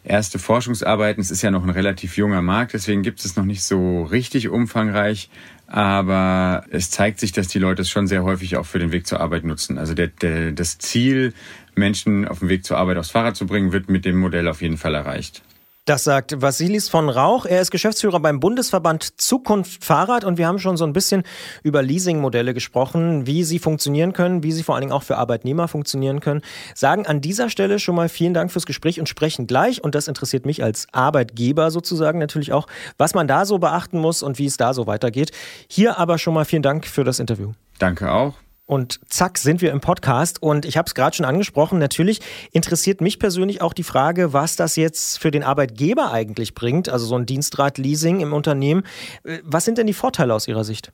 erste 0.07 0.39
Forschungsarbeiten. 0.39 1.21
Es 1.21 1.31
ist 1.31 1.43
ja 1.43 1.51
noch 1.51 1.65
ein 1.65 1.71
relativ 1.71 2.17
junger 2.17 2.43
Markt, 2.43 2.73
deswegen 2.75 3.03
gibt 3.03 3.25
es 3.25 3.37
noch 3.37 3.45
nicht 3.45 3.63
so 3.63 4.05
richtig 4.05 4.49
umfangreich. 4.49 5.29
Aber 5.67 6.65
es 6.71 6.91
zeigt 6.91 7.19
sich, 7.19 7.33
dass 7.33 7.49
die 7.49 7.59
Leute 7.59 7.83
es 7.83 7.91
schon 7.91 8.07
sehr 8.07 8.23
häufig 8.23 8.57
auch 8.57 8.67
für 8.67 8.79
den 8.79 8.93
Weg 8.93 9.07
zur 9.07 9.21
Arbeit 9.21 9.45
nutzen. 9.45 9.79
Also 9.79 9.95
der, 9.95 10.07
der, 10.09 10.53
das 10.53 10.79
Ziel, 10.79 11.35
Menschen 11.75 12.27
auf 12.27 12.39
dem 12.39 12.49
Weg 12.49 12.65
zur 12.65 12.79
Arbeit 12.79 12.99
aufs 12.99 13.11
Fahrrad 13.11 13.37
zu 13.37 13.47
bringen, 13.47 13.73
wird 13.73 13.91
mit 13.91 14.05
dem 14.05 14.17
Modell 14.17 14.47
auf 14.49 14.63
jeden 14.63 14.77
Fall 14.77 14.95
erreicht. 14.95 15.43
Das 15.87 16.03
sagt 16.03 16.43
Vasilis 16.43 16.89
von 16.89 17.09
Rauch. 17.09 17.47
Er 17.47 17.61
ist 17.61 17.71
Geschäftsführer 17.71 18.19
beim 18.19 18.41
Bundesverband 18.41 19.21
Zukunft 19.21 19.85
Fahrrad 19.85 20.25
und 20.25 20.37
wir 20.37 20.49
haben 20.49 20.59
schon 20.59 20.77
so 20.77 20.85
ein 20.85 20.93
bisschen 20.93 21.23
über 21.63 21.81
Leasingmodelle 21.81 22.55
gesprochen, 22.55 23.29
wie 23.29 23.45
sie 23.45 23.61
funktionieren 23.61 24.13
können, 24.13 24.43
wie 24.43 24.51
sie 24.51 24.65
vor 24.65 24.75
allen 24.75 24.83
Dingen 24.83 24.93
auch 24.93 25.05
für 25.05 25.17
Arbeitnehmer 25.17 25.69
funktionieren 25.69 26.19
können. 26.19 26.43
Sagen 26.75 27.07
an 27.07 27.21
dieser 27.21 27.51
Stelle 27.51 27.79
schon 27.79 27.95
mal 27.95 28.09
vielen 28.09 28.35
Dank 28.35 28.51
fürs 28.51 28.67
Gespräch 28.67 28.99
und 28.99 29.09
sprechen 29.09 29.47
gleich, 29.47 29.85
und 29.85 29.95
das 29.95 30.09
interessiert 30.09 30.45
mich 30.45 30.65
als 30.65 30.89
Arbeitgeber 30.91 31.71
sozusagen 31.71 32.19
natürlich 32.19 32.53
auch, 32.53 32.67
was 32.99 33.15
man 33.15 33.29
da 33.29 33.47
so 33.47 33.59
beachten 33.59 34.01
muss 34.01 34.25
und 34.25 34.41
wie 34.41 34.47
es 34.47 34.57
da 34.57 34.75
so 34.75 34.89
weitergeht. 34.89 35.31
Hier 35.71 35.99
aber 35.99 36.19
schon 36.19 36.35
mal 36.35 36.45
vielen 36.45 36.63
Dank 36.63 36.85
für 36.85 37.05
das 37.05 37.21
Interview. 37.21 37.53
Danke 37.79 38.11
auch. 38.11 38.35
Und 38.67 39.01
zack, 39.09 39.39
sind 39.39 39.63
wir 39.63 39.71
im 39.71 39.81
Podcast. 39.81 40.43
Und 40.43 40.65
ich 40.65 40.77
habe 40.77 40.87
es 40.87 40.95
gerade 40.95 41.17
schon 41.17 41.25
angesprochen, 41.25 41.79
natürlich 41.79 42.21
interessiert 42.53 43.01
mich 43.01 43.19
persönlich 43.19 43.63
auch 43.63 43.73
die 43.73 43.85
Frage, 43.85 44.33
was 44.33 44.57
das 44.57 44.75
jetzt 44.77 45.19
für 45.19 45.31
den 45.31 45.45
Arbeitgeber 45.45 46.13
eigentlich 46.13 46.55
bringt, 46.55 46.89
also 46.89 47.07
so 47.07 47.17
ein 47.17 47.27
Dienstrad-Leasing 47.27 48.21
im 48.21 48.33
Unternehmen. 48.33 48.83
Äh, 49.23 49.39
Was 49.45 49.65
sind 49.65 49.79
denn 49.79 49.87
die 49.87 49.93
Vorteile 49.93 50.35
aus 50.35 50.49
Ihrer 50.49 50.65
Sicht? 50.65 50.91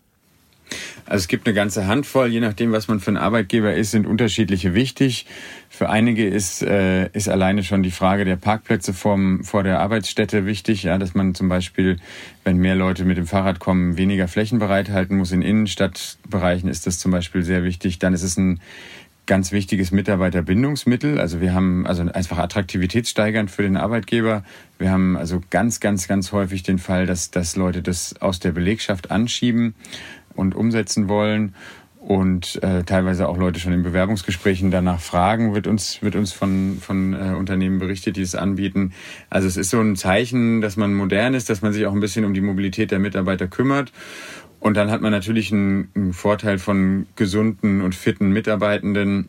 Also 1.07 1.23
es 1.23 1.29
gibt 1.29 1.47
eine 1.47 1.55
ganze 1.55 1.87
Handvoll, 1.87 2.29
je 2.29 2.41
nachdem, 2.41 2.73
was 2.73 2.89
man 2.89 3.01
für 3.01 3.11
ein 3.11 3.17
Arbeitgeber 3.17 3.75
ist, 3.75 3.91
sind 3.91 4.07
unterschiedliche 4.07 4.75
wichtig. 4.75 5.27
Für 5.69 5.91
einige 5.91 6.27
ist, 6.27 6.63
äh, 6.63 7.09
ist 7.09 7.29
alleine 7.29 7.65
schon 7.65 7.83
die 7.83 7.91
Frage 7.91 8.25
der 8.25 8.37
Parkplätze 8.37 8.93
vorm, 8.93 9.43
vor 9.45 9.63
der 9.63 9.81
Arbeitsstätte 9.81 10.47
wichtig, 10.47 10.85
ja, 10.85 10.99
dass 10.99 11.15
man 11.15 11.35
zum 11.35 11.49
Beispiel, 11.49 11.99
wenn 12.45 12.59
mehr 12.59 12.77
Leute 12.77 13.05
mit 13.05 13.17
dem 13.17 13.27
Fahrrad 13.27 13.59
kommen, 13.59 13.97
weniger 13.97 14.29
Flächen 14.29 14.59
bereithalten 14.59 15.17
muss. 15.17 15.33
In 15.33 15.43
Innenstadtbereichen 15.43 16.69
ist 16.69 16.87
das 16.87 16.99
zum 16.99 17.11
Beispiel 17.11 17.43
sehr 17.43 17.65
wichtig. 17.65 17.99
Dann 17.99 18.15
ist 18.15 18.23
es 18.23 18.37
ein 18.37 18.61
ganz 19.27 19.53
wichtiges 19.53 19.93
Mitarbeiterbindungsmittel. 19.93 21.21
Also 21.21 21.41
wir 21.41 21.55
haben 21.55 21.87
also 21.87 22.03
einfach 22.03 22.39
attraktivitätssteigernd 22.39 23.51
für 23.51 23.63
den 23.63 23.77
Arbeitgeber. 23.77 24.45
Wir 24.79 24.91
haben 24.91 25.17
also 25.17 25.41
ganz, 25.51 25.79
ganz, 25.79 26.09
ganz 26.09 26.33
häufig 26.33 26.65
den 26.65 26.79
Fall, 26.79 27.07
dass, 27.07 27.31
dass 27.31 27.55
Leute 27.55 27.83
das 27.83 28.21
aus 28.21 28.41
der 28.41 28.51
Belegschaft 28.51 29.11
anschieben 29.11 29.75
und 30.35 30.55
umsetzen 30.55 31.09
wollen 31.09 31.55
und 32.03 32.61
äh, 32.65 32.83
teilweise 32.83 33.29
auch 33.29 33.39
Leute 33.39 33.61
schon 33.61 33.73
in 33.73 33.85
Bewerbungsgesprächen 33.85 34.73
danach 34.73 35.01
fragen, 35.01 35.55
wird 35.55 35.69
uns, 35.69 36.03
wird 36.03 36.17
uns 36.17 36.33
von, 36.33 36.79
von 36.81 37.15
äh, 37.15 37.35
Unternehmen 37.35 37.79
berichtet, 37.79 38.17
die 38.17 38.23
es 38.23 38.35
anbieten. 38.35 38.93
Also 39.31 39.47
es 39.47 39.57
ist 39.57 39.71
so 39.71 39.81
ein 39.81 39.95
Zeichen, 39.95 40.61
dass 40.61 40.77
man 40.77 40.95
modern 40.95 41.35
ist, 41.35 41.49
dass 41.49 41.63
man 41.63 41.73
sich 41.73 41.87
auch 41.87 41.93
ein 41.93 42.01
bisschen 42.01 42.25
um 42.25 42.35
die 42.35 42.41
Mobilität 42.41 42.91
der 42.91 42.99
Mitarbeiter 42.99 43.47
kümmert. 43.47 43.93
Und 44.59 44.77
dann 44.77 44.91
hat 44.91 45.01
man 45.01 45.13
natürlich 45.13 45.53
einen, 45.53 45.91
einen 45.95 46.13
Vorteil 46.13 46.59
von 46.59 47.07
gesunden 47.15 47.81
und 47.81 47.95
fitten 47.95 48.31
Mitarbeitenden. 48.31 49.29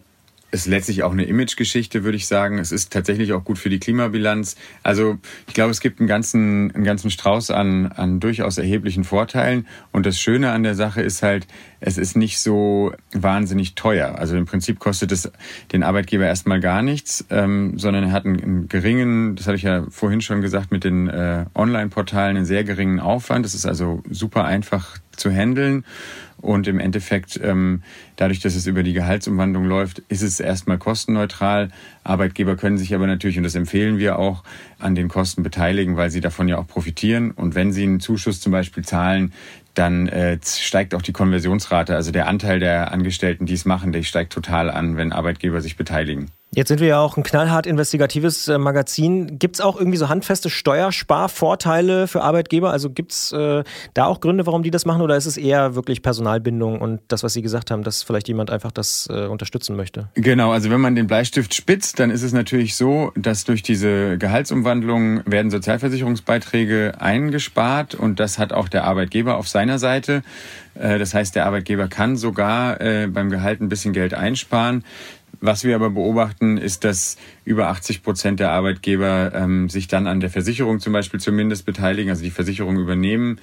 Es 0.54 0.62
ist 0.62 0.68
letztlich 0.68 1.02
auch 1.02 1.12
eine 1.12 1.24
Imagegeschichte, 1.24 2.04
würde 2.04 2.16
ich 2.16 2.28
sagen. 2.28 2.60
Es 2.60 2.72
ist 2.72 2.94
tatsächlich 2.94 3.34
auch 3.34 3.44
gut 3.44 3.58
für 3.58 3.72
die 3.72 3.80
Klimabilanz. 3.80 4.56
Also 4.84 5.18
ich 5.48 5.56
glaube, 5.56 5.72
es 5.72 5.82
gibt 5.82 6.00
einen 6.00 6.08
ganzen, 6.08 6.70
einen 6.76 6.84
ganzen 6.84 7.10
Strauß 7.10 7.50
an, 7.50 7.88
an 7.88 8.20
durchaus 8.20 8.60
erheblichen 8.60 9.04
Vorteilen. 9.04 9.66
Und 9.92 10.06
das 10.06 10.20
Schöne 10.20 10.52
an 10.52 10.62
der 10.62 10.76
Sache 10.76 11.02
ist 11.02 11.24
halt, 11.24 11.48
es 11.80 11.98
ist 11.98 12.16
nicht 12.16 12.38
so 12.38 12.94
wahnsinnig 13.14 13.74
teuer. 13.74 14.20
Also 14.20 14.38
im 14.38 14.46
Prinzip 14.46 14.78
kostet 14.78 15.12
es 15.12 15.32
den 15.72 15.82
Arbeitgeber 15.82 16.28
erstmal 16.28 16.60
gar 16.60 16.84
nichts, 16.84 17.26
ähm, 17.32 17.80
sondern 17.80 18.04
er 18.04 18.12
hat 18.12 18.26
einen, 18.26 18.44
einen 18.44 18.68
geringen, 18.68 19.36
das 19.36 19.48
hatte 19.48 19.56
ich 19.56 19.64
ja 19.64 19.88
vorhin 19.90 20.22
schon 20.22 20.42
gesagt, 20.42 20.72
mit 20.72 20.84
den 20.84 21.08
äh, 21.08 21.46
Online-Portalen 21.56 22.38
einen 22.38 22.46
sehr 22.46 22.64
geringen 22.64 23.00
Aufwand. 23.00 23.44
Es 23.48 23.56
ist 23.56 23.66
also 23.66 24.04
super 24.08 24.46
einfach 24.46 25.00
zu 25.16 25.32
handeln. 25.32 25.84
Und 26.44 26.68
im 26.68 26.78
Endeffekt, 26.78 27.40
ähm, 27.42 27.84
dadurch, 28.18 28.42
dass 28.42 28.54
es 28.54 28.68
über 28.68 28.84
die 28.84 28.92
Gehaltsumwandlung 28.92 29.64
läuft, 29.64 30.00
ist 30.10 30.22
es 30.22 30.42
erstmal 30.42 30.78
kostenneutral. 30.78 31.70
Arbeitgeber 32.04 32.58
können 32.58 32.78
sich 32.78 32.94
aber 32.94 33.08
natürlich, 33.08 33.38
und 33.38 33.44
das 33.44 33.56
empfehlen 33.56 33.98
wir 33.98 34.20
auch, 34.20 34.44
an 34.78 34.94
den 34.94 35.08
Kosten 35.08 35.42
beteiligen, 35.42 35.96
weil 35.96 36.12
sie 36.12 36.20
davon 36.20 36.50
ja 36.50 36.58
auch 36.58 36.68
profitieren. 36.68 37.32
Und 37.32 37.56
wenn 37.56 37.72
sie 37.72 37.84
einen 37.84 38.02
Zuschuss 38.02 38.42
zum 38.42 38.52
Beispiel 38.52 38.84
zahlen, 38.84 39.32
dann 39.74 40.10
äh, 40.10 40.38
steigt 40.44 40.94
auch 40.96 41.02
die 41.02 41.14
Konversionsrate. 41.14 41.96
Also 41.96 42.12
der 42.12 42.28
Anteil 42.28 42.60
der 42.60 42.92
Angestellten, 42.92 43.46
die 43.46 43.54
es 43.54 43.64
machen, 43.64 43.94
der 43.94 44.04
steigt 44.04 44.34
total 44.34 44.70
an, 44.70 44.98
wenn 44.98 45.14
Arbeitgeber 45.14 45.62
sich 45.62 45.78
beteiligen. 45.78 46.30
Jetzt 46.56 46.68
sind 46.68 46.82
wir 46.82 46.88
ja 46.88 47.00
auch 47.00 47.18
ein 47.18 47.24
knallhart 47.24 47.66
investigatives 47.66 48.48
äh, 48.48 48.60
Magazin. 48.60 49.40
Gibt 49.40 49.56
es 49.56 49.62
auch 49.62 49.76
irgendwie 49.76 49.98
so 49.98 50.08
handfeste 50.08 50.52
Steuersparvorteile 50.52 52.08
für 52.08 52.22
Arbeitgeber? 52.22 52.72
Also 52.72 52.92
gibt 52.92 53.12
es 53.12 53.32
äh, 53.32 53.64
da 53.96 54.06
auch 54.06 54.20
Gründe, 54.20 54.46
warum 54.46 54.62
die 54.62 54.70
das 54.70 54.86
machen? 54.86 55.02
Oder 55.02 55.18
ist 55.18 55.26
es 55.26 55.38
eher 55.38 55.74
wirklich 55.74 56.04
Personalbindung 56.04 56.80
und 56.80 57.02
das, 57.08 57.24
was 57.24 57.34
Sie 57.34 57.42
gesagt 57.42 57.72
haben, 57.72 57.84
dass 57.84 58.04
vielleicht 58.04 58.28
jemand 58.28 58.52
einfach 58.52 58.72
das 58.72 59.08
äh, 59.10 59.26
unterstützen 59.26 59.76
möchte? 59.76 60.10
Genau, 60.14 60.52
also 60.52 60.70
wenn 60.70 60.80
man 60.80 60.94
den 60.94 61.08
Bleistift 61.08 61.56
spitzt, 61.56 62.00
dann 62.00 62.12
ist 62.12 62.22
es 62.22 62.34
natürlich 62.34 62.76
so, 62.76 63.12
dass 63.16 63.46
durch 63.46 63.64
diese 63.64 64.20
Gehaltsumwandlung 64.20 65.22
werden 65.26 65.50
Sozialversicherungsbeiträge 65.50 66.94
eingespart 67.00 67.96
und 67.96 68.20
das 68.20 68.38
hat 68.38 68.54
auch 68.54 68.70
der 68.70 68.84
Arbeitgeber 68.84 69.38
auf 69.38 69.48
seiner 69.48 69.80
Seite. 69.80 70.22
Äh, 70.76 71.00
Das 71.00 71.16
heißt, 71.16 71.36
der 71.36 71.48
Arbeitgeber 71.48 71.88
kann 71.88 72.16
sogar 72.16 72.80
äh, 72.80 73.08
beim 73.08 73.32
Gehalt 73.32 73.60
ein 73.60 73.70
bisschen 73.70 73.94
Geld 73.94 74.14
einsparen. 74.14 74.84
Was 75.46 75.66
wir 75.66 75.76
aber 75.76 75.90
beobachten, 75.90 76.58
ist, 76.58 76.86
dass 76.86 77.18
über 77.44 77.68
80 77.68 78.02
Prozent 78.02 78.40
der 78.40 78.52
Arbeitgeber 78.52 79.34
ähm, 79.36 79.68
sich 79.68 79.90
dann 79.90 80.08
an 80.08 80.22
der 80.22 80.30
Versicherung 80.30 80.80
zum 80.80 80.94
Beispiel 80.94 81.20
zumindest 81.20 81.66
beteiligen, 81.66 82.10
also 82.10 82.24
die 82.24 82.32
Versicherung 82.32 82.78
übernehmen 82.78 83.42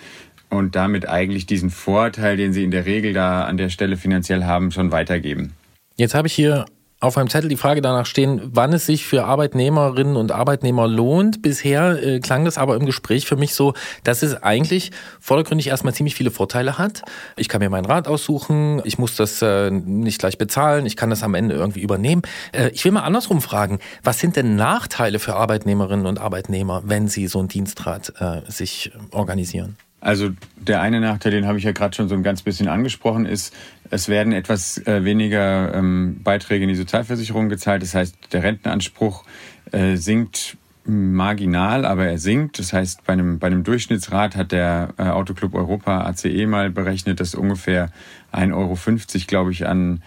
und 0.49 0.77
damit 0.77 1.07
eigentlich 1.07 1.45
diesen 1.45 1.69
Vorteil, 1.69 2.39
den 2.39 2.55
sie 2.55 2.65
in 2.65 2.71
der 2.71 2.87
Regel 2.87 3.13
da 3.13 3.45
an 3.45 3.59
der 3.59 3.69
Stelle 3.69 3.99
finanziell 3.99 4.45
haben, 4.45 4.71
schon 4.71 4.93
weitergeben. 4.93 5.53
Jetzt 5.97 6.15
habe 6.15 6.27
ich 6.27 6.33
hier 6.33 6.65
auf 7.01 7.17
meinem 7.17 7.31
Zettel 7.31 7.49
die 7.49 7.57
Frage 7.57 7.81
danach 7.81 8.05
stehen, 8.05 8.41
wann 8.53 8.73
es 8.75 8.87
sich 8.87 9.07
für 9.07 9.25
Arbeitnehmerinnen 9.25 10.17
und 10.17 10.33
Arbeitnehmer 10.33 10.87
lohnt. 10.87 11.41
Bisher 11.41 12.03
äh, 12.03 12.21
klang 12.21 12.45
das 12.45 12.59
aber 12.59 12.77
im 12.77 12.85
Gespräch 12.85 13.27
für 13.27 13.37
mich 13.37 13.55
so, 13.55 13.73
dass 14.05 14.23
es 14.23 14.43
eigentlich 14.43 14.91
vordergründig 15.19 15.69
erstmal 15.69 15.95
ziemlich 15.95 16.15
viele 16.15 16.31
Vorteile 16.31 16.79
hat. 16.79 17.03
Ich 17.37 17.49
kann 17.49 17.61
mir 17.61 17.71
meinen 17.71 17.87
Rat 17.87 18.07
aussuchen, 18.07 18.83
ich 18.85 18.99
muss 18.99 19.17
das 19.17 19.41
äh, 19.41 19.71
nicht 19.71 20.19
gleich 20.19 20.37
bezahlen, 20.37 20.85
ich 20.85 20.97
kann 20.97 21.09
das 21.09 21.23
am 21.23 21.35
Ende 21.35 21.55
irgendwie 21.55 21.81
übernehmen. 21.81 22.23
Äh, 22.53 22.69
ich 22.69 22.85
will 22.85 22.93
mal 22.93 23.03
andersrum 23.03 23.41
fragen, 23.41 23.79
was 24.03 24.19
sind 24.19 24.37
denn 24.37 24.57
Nachteile 24.57 25.19
für 25.19 25.37
Arbeitnehmerinnen 25.37 26.05
und 26.05 26.19
Arbeitnehmer, 26.19 26.83
wenn 26.85 27.09
sie 27.09 27.27
so 27.29 27.39
einen 27.39 27.49
Dienstrat 27.49 28.13
äh, 28.21 28.43
sich 28.51 28.93
organisieren? 29.11 29.77
Also 30.01 30.31
der 30.57 30.81
eine 30.81 31.01
Nachteil, 31.01 31.33
den 31.33 31.47
habe 31.47 31.59
ich 31.59 31.65
ja 31.65 31.73
gerade 31.73 31.95
schon 31.95 32.09
so 32.09 32.15
ein 32.15 32.23
ganz 32.23 32.43
bisschen 32.43 32.69
angesprochen, 32.69 33.27
ist, 33.27 33.55
es 33.91 34.09
werden 34.09 34.33
etwas 34.33 34.79
äh, 34.87 35.05
weniger 35.05 35.75
ähm, 35.75 36.21
Beiträge 36.23 36.63
in 36.63 36.69
die 36.69 36.77
Sozialversicherung 36.77 37.49
gezahlt. 37.49 37.83
Das 37.83 37.95
heißt, 37.95 38.33
der 38.33 38.43
Rentenanspruch 38.43 39.25
äh, 39.73 39.97
sinkt 39.97 40.57
marginal, 40.85 41.85
aber 41.85 42.07
er 42.07 42.19
sinkt. 42.19 42.59
Das 42.59 42.73
heißt, 42.73 43.05
bei 43.05 43.13
einem, 43.13 43.39
bei 43.39 43.49
einem 43.49 43.65
Durchschnittsrat 43.65 44.37
hat 44.37 44.53
der 44.53 44.95
äh, 44.97 45.03
Autoclub 45.05 45.55
Europa 45.55 46.07
ACE 46.07 46.47
mal 46.47 46.71
berechnet, 46.71 47.21
dass 47.21 47.35
ungefähr 47.35 47.91
1,50 48.33 48.55
Euro, 48.55 49.25
glaube 49.27 49.53
ich, 49.53 49.67
an, 49.67 50.03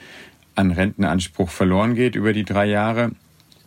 an 0.55 0.71
Rentenanspruch 0.71 1.49
verloren 1.49 1.93
geht 1.95 2.15
über 2.15 2.33
die 2.33 2.45
drei 2.45 2.65
Jahre. 2.65 3.11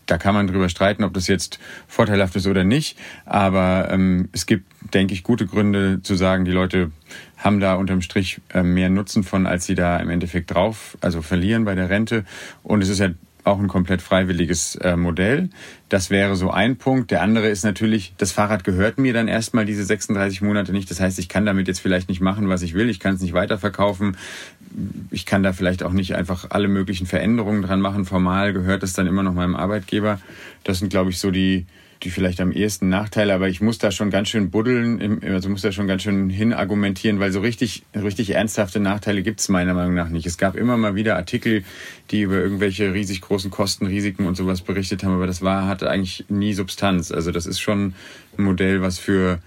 Da 0.06 0.18
kann 0.18 0.34
man 0.34 0.46
drüber 0.46 0.68
streiten, 0.68 1.02
ob 1.02 1.14
das 1.14 1.26
jetzt 1.26 1.58
vorteilhaft 1.88 2.36
ist 2.36 2.46
oder 2.46 2.64
nicht. 2.64 2.96
Aber 3.24 3.88
ähm, 3.90 4.28
es 4.32 4.46
gibt, 4.46 4.66
denke 4.94 5.14
ich, 5.14 5.24
gute 5.24 5.46
Gründe 5.46 6.00
zu 6.02 6.14
sagen, 6.14 6.44
die 6.44 6.52
Leute 6.52 6.92
haben 7.46 7.60
da 7.60 7.74
unterm 7.74 8.02
Strich 8.02 8.40
äh, 8.52 8.62
mehr 8.62 8.90
Nutzen 8.90 9.22
von, 9.22 9.46
als 9.46 9.64
sie 9.64 9.76
da 9.76 9.98
im 9.98 10.10
Endeffekt 10.10 10.52
drauf, 10.52 10.98
also 11.00 11.22
verlieren 11.22 11.64
bei 11.64 11.74
der 11.74 11.88
Rente. 11.88 12.24
Und 12.64 12.82
es 12.82 12.88
ist 12.88 12.98
ja 12.98 13.10
auch 13.44 13.60
ein 13.60 13.68
komplett 13.68 14.02
freiwilliges 14.02 14.74
äh, 14.76 14.96
Modell. 14.96 15.50
Das 15.88 16.10
wäre 16.10 16.34
so 16.34 16.50
ein 16.50 16.76
Punkt. 16.76 17.12
Der 17.12 17.22
andere 17.22 17.48
ist 17.48 17.64
natürlich, 17.64 18.12
das 18.18 18.32
Fahrrad 18.32 18.64
gehört 18.64 18.98
mir 18.98 19.12
dann 19.12 19.28
erstmal 19.28 19.64
diese 19.64 19.84
36 19.84 20.42
Monate 20.42 20.72
nicht. 20.72 20.90
Das 20.90 20.98
heißt, 20.98 21.20
ich 21.20 21.28
kann 21.28 21.46
damit 21.46 21.68
jetzt 21.68 21.78
vielleicht 21.78 22.08
nicht 22.08 22.20
machen, 22.20 22.48
was 22.48 22.62
ich 22.62 22.74
will. 22.74 22.90
Ich 22.90 22.98
kann 22.98 23.14
es 23.14 23.20
nicht 23.20 23.34
weiterverkaufen. 23.34 24.16
Ich 25.12 25.24
kann 25.24 25.44
da 25.44 25.52
vielleicht 25.52 25.84
auch 25.84 25.92
nicht 25.92 26.16
einfach 26.16 26.50
alle 26.50 26.66
möglichen 26.66 27.06
Veränderungen 27.06 27.62
dran 27.62 27.80
machen. 27.80 28.04
Formal 28.04 28.52
gehört 28.52 28.82
es 28.82 28.94
dann 28.94 29.06
immer 29.06 29.22
noch 29.22 29.34
meinem 29.34 29.54
Arbeitgeber. 29.54 30.20
Das 30.64 30.80
sind, 30.80 30.88
glaube 30.88 31.10
ich, 31.10 31.18
so 31.18 31.30
die, 31.30 31.66
die 32.02 32.10
vielleicht 32.10 32.40
am 32.40 32.52
ehesten 32.52 32.88
Nachteile, 32.88 33.34
aber 33.34 33.48
ich 33.48 33.60
muss 33.60 33.78
da 33.78 33.90
schon 33.90 34.10
ganz 34.10 34.28
schön 34.28 34.50
buddeln, 34.50 35.22
also 35.24 35.48
muss 35.48 35.62
da 35.62 35.72
schon 35.72 35.86
ganz 35.86 36.02
schön 36.02 36.28
hin 36.28 36.52
argumentieren, 36.52 37.20
weil 37.20 37.32
so 37.32 37.40
richtig, 37.40 37.84
richtig 37.94 38.30
ernsthafte 38.30 38.80
Nachteile 38.80 39.22
gibt 39.22 39.40
es 39.40 39.48
meiner 39.48 39.74
Meinung 39.74 39.94
nach 39.94 40.08
nicht. 40.08 40.26
Es 40.26 40.36
gab 40.36 40.56
immer 40.56 40.76
mal 40.76 40.94
wieder 40.94 41.16
Artikel, 41.16 41.64
die 42.10 42.22
über 42.22 42.36
irgendwelche 42.36 42.92
riesig 42.92 43.22
großen 43.22 43.50
Kosten, 43.50 43.86
Risiken 43.86 44.26
und 44.26 44.36
sowas 44.36 44.60
berichtet 44.60 45.04
haben, 45.04 45.14
aber 45.14 45.26
das 45.26 45.42
war, 45.42 45.66
hatte 45.66 45.90
eigentlich 45.90 46.26
nie 46.28 46.52
Substanz. 46.52 47.10
Also 47.10 47.32
das 47.32 47.46
ist 47.46 47.60
schon 47.60 47.94
ein 48.36 48.44
Modell, 48.44 48.82
was 48.82 48.98
für 48.98 49.40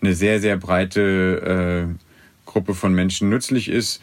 eine 0.00 0.14
sehr, 0.14 0.40
sehr 0.40 0.56
breite 0.56 1.86
äh, 1.88 1.94
Gruppe 2.44 2.74
von 2.74 2.92
Menschen 2.92 3.28
nützlich 3.28 3.68
ist. 3.68 4.02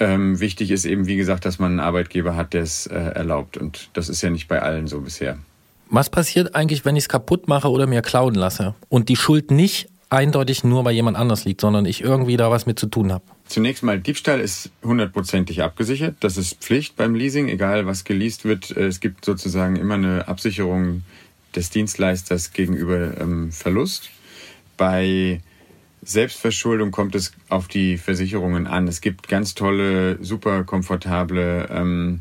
Ähm, 0.00 0.38
wichtig 0.40 0.70
ist 0.70 0.84
eben, 0.84 1.06
wie 1.06 1.16
gesagt, 1.16 1.44
dass 1.44 1.58
man 1.58 1.72
einen 1.72 1.80
Arbeitgeber 1.80 2.36
hat, 2.36 2.52
der 2.52 2.62
es 2.62 2.86
äh, 2.86 2.94
erlaubt. 2.94 3.56
Und 3.56 3.90
das 3.94 4.08
ist 4.08 4.22
ja 4.22 4.30
nicht 4.30 4.46
bei 4.46 4.62
allen 4.62 4.86
so 4.86 5.00
bisher. 5.00 5.38
Was 5.90 6.10
passiert 6.10 6.54
eigentlich, 6.54 6.84
wenn 6.84 6.96
ich 6.96 7.04
es 7.04 7.08
kaputt 7.08 7.48
mache 7.48 7.70
oder 7.70 7.86
mir 7.86 8.02
klauen 8.02 8.34
lasse 8.34 8.74
und 8.88 9.08
die 9.08 9.16
Schuld 9.16 9.50
nicht 9.50 9.88
eindeutig 10.10 10.64
nur 10.64 10.84
bei 10.84 10.92
jemand 10.92 11.16
anders 11.16 11.44
liegt, 11.44 11.60
sondern 11.60 11.86
ich 11.86 12.02
irgendwie 12.02 12.36
da 12.36 12.50
was 12.50 12.66
mit 12.66 12.78
zu 12.78 12.86
tun 12.86 13.12
habe? 13.12 13.24
Zunächst 13.46 13.82
mal, 13.82 13.98
Diebstahl 13.98 14.40
ist 14.40 14.70
hundertprozentig 14.82 15.62
abgesichert. 15.62 16.16
Das 16.20 16.36
ist 16.36 16.56
Pflicht 16.60 16.96
beim 16.96 17.14
Leasing, 17.14 17.48
egal 17.48 17.86
was 17.86 18.04
geleast 18.04 18.44
wird. 18.44 18.70
Es 18.70 19.00
gibt 19.00 19.24
sozusagen 19.24 19.76
immer 19.76 19.94
eine 19.94 20.28
Absicherung 20.28 21.02
des 21.54 21.70
Dienstleisters 21.70 22.52
gegenüber 22.52 23.18
ähm, 23.18 23.50
Verlust. 23.52 24.10
Bei 24.76 25.40
Selbstverschuldung 26.02 26.90
kommt 26.90 27.14
es 27.14 27.32
auf 27.48 27.68
die 27.68 27.96
Versicherungen 27.96 28.66
an. 28.66 28.86
Es 28.88 29.00
gibt 29.00 29.28
ganz 29.28 29.54
tolle, 29.54 30.22
super 30.22 30.64
komfortable 30.64 31.68
ähm, 31.70 32.20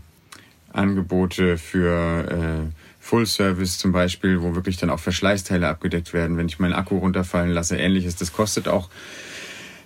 Angebote 0.71 1.57
für 1.57 2.25
äh, 2.69 2.86
Full 3.07 3.25
Service 3.25 3.77
zum 3.77 3.93
Beispiel, 3.93 4.41
wo 4.41 4.53
wirklich 4.53 4.75
dann 4.75 4.89
auch 4.89 4.99
Verschleißteile 4.99 5.65
abgedeckt 5.65 6.11
werden, 6.11 6.35
wenn 6.35 6.47
ich 6.47 6.59
meinen 6.59 6.73
Akku 6.73 6.97
runterfallen 6.97 7.51
lasse, 7.51 7.77
ähnliches. 7.77 8.17
Das 8.17 8.33
kostet 8.33 8.67
auch 8.67 8.89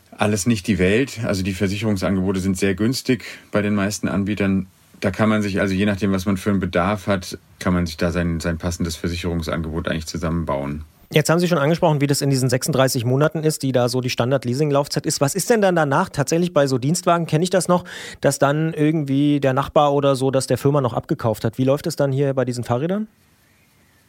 alles 0.09 0.47
nicht 0.47 0.65
die 0.65 0.79
Welt. 0.79 1.19
Also 1.23 1.43
die 1.43 1.53
Versicherungsangebote 1.53 2.39
sind 2.39 2.57
sehr 2.57 2.73
günstig 2.73 3.25
bei 3.51 3.61
den 3.61 3.75
meisten 3.75 4.07
Anbietern. 4.07 4.65
Da 5.01 5.11
kann 5.11 5.29
man 5.29 5.43
sich, 5.43 5.61
also 5.61 5.75
je 5.75 5.85
nachdem, 5.85 6.11
was 6.11 6.25
man 6.25 6.37
für 6.37 6.49
einen 6.49 6.59
Bedarf 6.59 7.05
hat, 7.05 7.37
kann 7.59 7.75
man 7.75 7.85
sich 7.85 7.97
da 7.97 8.11
sein, 8.11 8.39
sein 8.39 8.57
passendes 8.57 8.95
Versicherungsangebot 8.95 9.87
eigentlich 9.87 10.07
zusammenbauen. 10.07 10.83
Jetzt 11.13 11.29
haben 11.29 11.39
Sie 11.39 11.47
schon 11.49 11.57
angesprochen, 11.57 11.99
wie 11.99 12.07
das 12.07 12.21
in 12.21 12.29
diesen 12.29 12.49
36 12.49 13.03
Monaten 13.03 13.43
ist, 13.43 13.63
die 13.63 13.73
da 13.73 13.89
so 13.89 13.99
die 13.99 14.09
Standard-Leasing-Laufzeit 14.09 15.05
ist. 15.05 15.19
Was 15.19 15.35
ist 15.35 15.49
denn 15.49 15.61
dann 15.61 15.75
danach 15.75 16.07
tatsächlich 16.07 16.53
bei 16.53 16.67
so 16.67 16.77
Dienstwagen? 16.77 17.27
Kenne 17.27 17.43
ich 17.43 17.49
das 17.49 17.67
noch, 17.67 17.83
dass 18.21 18.39
dann 18.39 18.73
irgendwie 18.73 19.41
der 19.41 19.51
Nachbar 19.51 19.93
oder 19.93 20.15
so, 20.15 20.31
dass 20.31 20.47
der 20.47 20.57
Firma 20.57 20.79
noch 20.79 20.93
abgekauft 20.93 21.43
hat? 21.43 21.57
Wie 21.57 21.65
läuft 21.65 21.85
es 21.85 21.97
dann 21.97 22.13
hier 22.13 22.33
bei 22.33 22.45
diesen 22.45 22.63
Fahrrädern? 22.63 23.07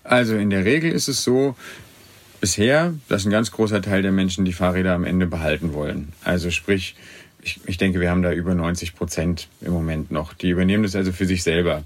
Also 0.04 0.36
in 0.36 0.50
der 0.50 0.64
Regel 0.64 0.92
ist 0.92 1.08
es 1.08 1.24
so, 1.24 1.56
bisher, 2.40 2.92
dass 3.08 3.24
ein 3.24 3.30
ganz 3.30 3.50
großer 3.50 3.82
Teil 3.82 4.02
der 4.02 4.12
Menschen 4.12 4.44
die 4.44 4.52
Fahrräder 4.52 4.94
am 4.94 5.04
Ende 5.04 5.26
behalten 5.26 5.74
wollen. 5.74 6.12
Also 6.24 6.50
sprich, 6.50 6.96
ich, 7.40 7.60
ich 7.66 7.78
denke, 7.78 8.00
wir 8.00 8.10
haben 8.10 8.22
da 8.22 8.32
über 8.32 8.54
90 8.54 8.94
Prozent 8.94 9.48
im 9.60 9.72
Moment 9.72 10.10
noch. 10.10 10.34
Die 10.34 10.50
übernehmen 10.50 10.82
das 10.82 10.94
also 10.94 11.12
für 11.12 11.26
sich 11.26 11.42
selber. 11.42 11.82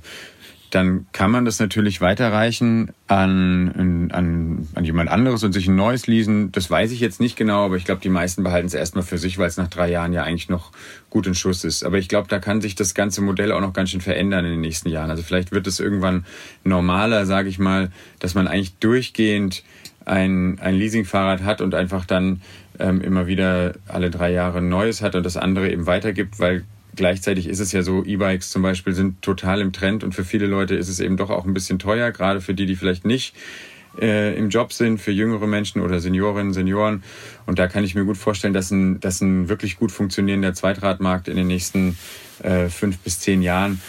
Dann 0.71 1.07
kann 1.13 1.31
man 1.31 1.45
das 1.45 1.61
natürlich 1.61 2.01
weiterreichen 2.01 2.91
an, 3.07 4.11
an, 4.13 4.69
an 4.75 4.85
jemand 4.85 5.11
anderes 5.11 5.45
und 5.45 5.53
sich 5.53 5.69
ein 5.69 5.77
neues 5.77 6.07
leasen. 6.07 6.51
Das 6.53 6.71
weiß 6.71 6.91
ich 6.93 7.01
jetzt 7.01 7.21
nicht 7.21 7.37
genau, 7.37 7.65
aber 7.65 7.77
ich 7.77 7.85
glaube, 7.85 8.01
die 8.01 8.09
meisten 8.09 8.43
behalten 8.43 8.67
es 8.67 8.75
erstmal 8.75 9.05
für 9.05 9.19
sich, 9.19 9.39
weil 9.39 9.49
es 9.49 9.57
nach 9.57 9.69
drei 9.69 9.91
Jahren 9.91 10.13
ja 10.13 10.25
eigentlich 10.25 10.49
noch 10.49 10.73
gut 11.09 11.27
in 11.27 11.35
Schuss 11.35 11.65
ist. 11.65 11.85
Aber 11.85 11.99
ich 11.99 12.09
glaube, 12.09 12.29
da 12.29 12.39
kann 12.39 12.61
sich 12.61 12.75
das 12.75 12.95
ganze 12.95 13.23
Modell 13.23 13.53
auch 13.53 13.61
noch 13.61 13.73
ganz 13.73 13.91
schön 13.91 14.01
verändern 14.01 14.45
in 14.45 14.53
den 14.53 14.61
nächsten 14.61 14.89
Jahren. 14.89 15.11
Also 15.11 15.23
vielleicht 15.23 15.53
wird 15.53 15.67
es 15.67 15.81
irgendwann 15.81 16.27
normaler, 16.65 17.27
sage 17.27 17.49
ich 17.49 17.59
mal, 17.59 17.91
dass 18.19 18.35
man 18.35 18.49
eigentlich 18.49 18.77
durchgehend 18.79 19.63
ein, 20.05 20.59
ein 20.61 20.75
Leasingfahrrad 20.75 21.43
hat 21.43 21.61
und 21.61 21.75
einfach 21.75 22.05
dann 22.05 22.41
ähm, 22.79 23.01
immer 23.01 23.27
wieder 23.27 23.75
alle 23.89 24.11
drei 24.11 24.33
Jahre 24.33 24.59
ein 24.59 24.69
neues 24.69 25.03
hat 25.03 25.15
und 25.15 25.25
das 25.25 25.37
andere 25.37 25.71
eben 25.71 25.87
weitergibt, 25.87 26.39
weil 26.39 26.65
gleichzeitig 26.97 27.49
ist 27.49 27.61
es 27.61 27.73
ja 27.73 27.83
so, 27.83 28.05
E-Bikes 28.05 28.51
zum 28.51 28.63
Beispiel 28.63 28.95
sind 28.95 29.23
total 29.23 29.61
im 29.61 29.73
Trend 29.73 30.05
und 30.05 30.15
für 30.15 30.25
viele 30.25 30.47
Leute 30.47 30.75
ist 30.75 30.89
es 30.89 31.01
eben 31.01 31.17
doch 31.17 31.31
auch 31.31 31.45
ein 31.45 31.55
bisschen 31.55 31.79
teuer, 31.79 32.11
gerade 32.11 32.41
für 32.41 32.55
die, 32.55 32.67
die 32.67 32.77
vielleicht 32.77 33.05
nicht 33.05 33.35
äh, 34.01 34.37
im 34.37 34.51
Job 34.51 34.73
sind, 34.73 35.01
für 35.01 35.13
jüngere 35.13 35.47
Menschen 35.47 35.81
oder 35.81 36.01
Seniorinnen, 36.01 36.53
Senioren. 36.53 37.03
Und 37.47 37.59
da 37.59 37.69
kann 37.69 37.85
ich 37.85 37.95
mir 37.95 38.05
gut 38.05 38.17
vorstellen, 38.17 38.55
dass 38.55 38.71
ein, 38.71 39.01
dass 39.01 39.21
ein 39.21 39.49
wirklich 39.49 39.77
gut 39.77 39.93
funktionierender 39.93 40.55
Zweitradmarkt 40.55 41.29
in 41.29 41.37
den 41.37 41.47
nächsten 41.47 41.97
äh, 42.43 42.69
fünf 42.69 42.99
bis 42.99 43.21
zehn 43.21 43.43
Jahren 43.43 43.81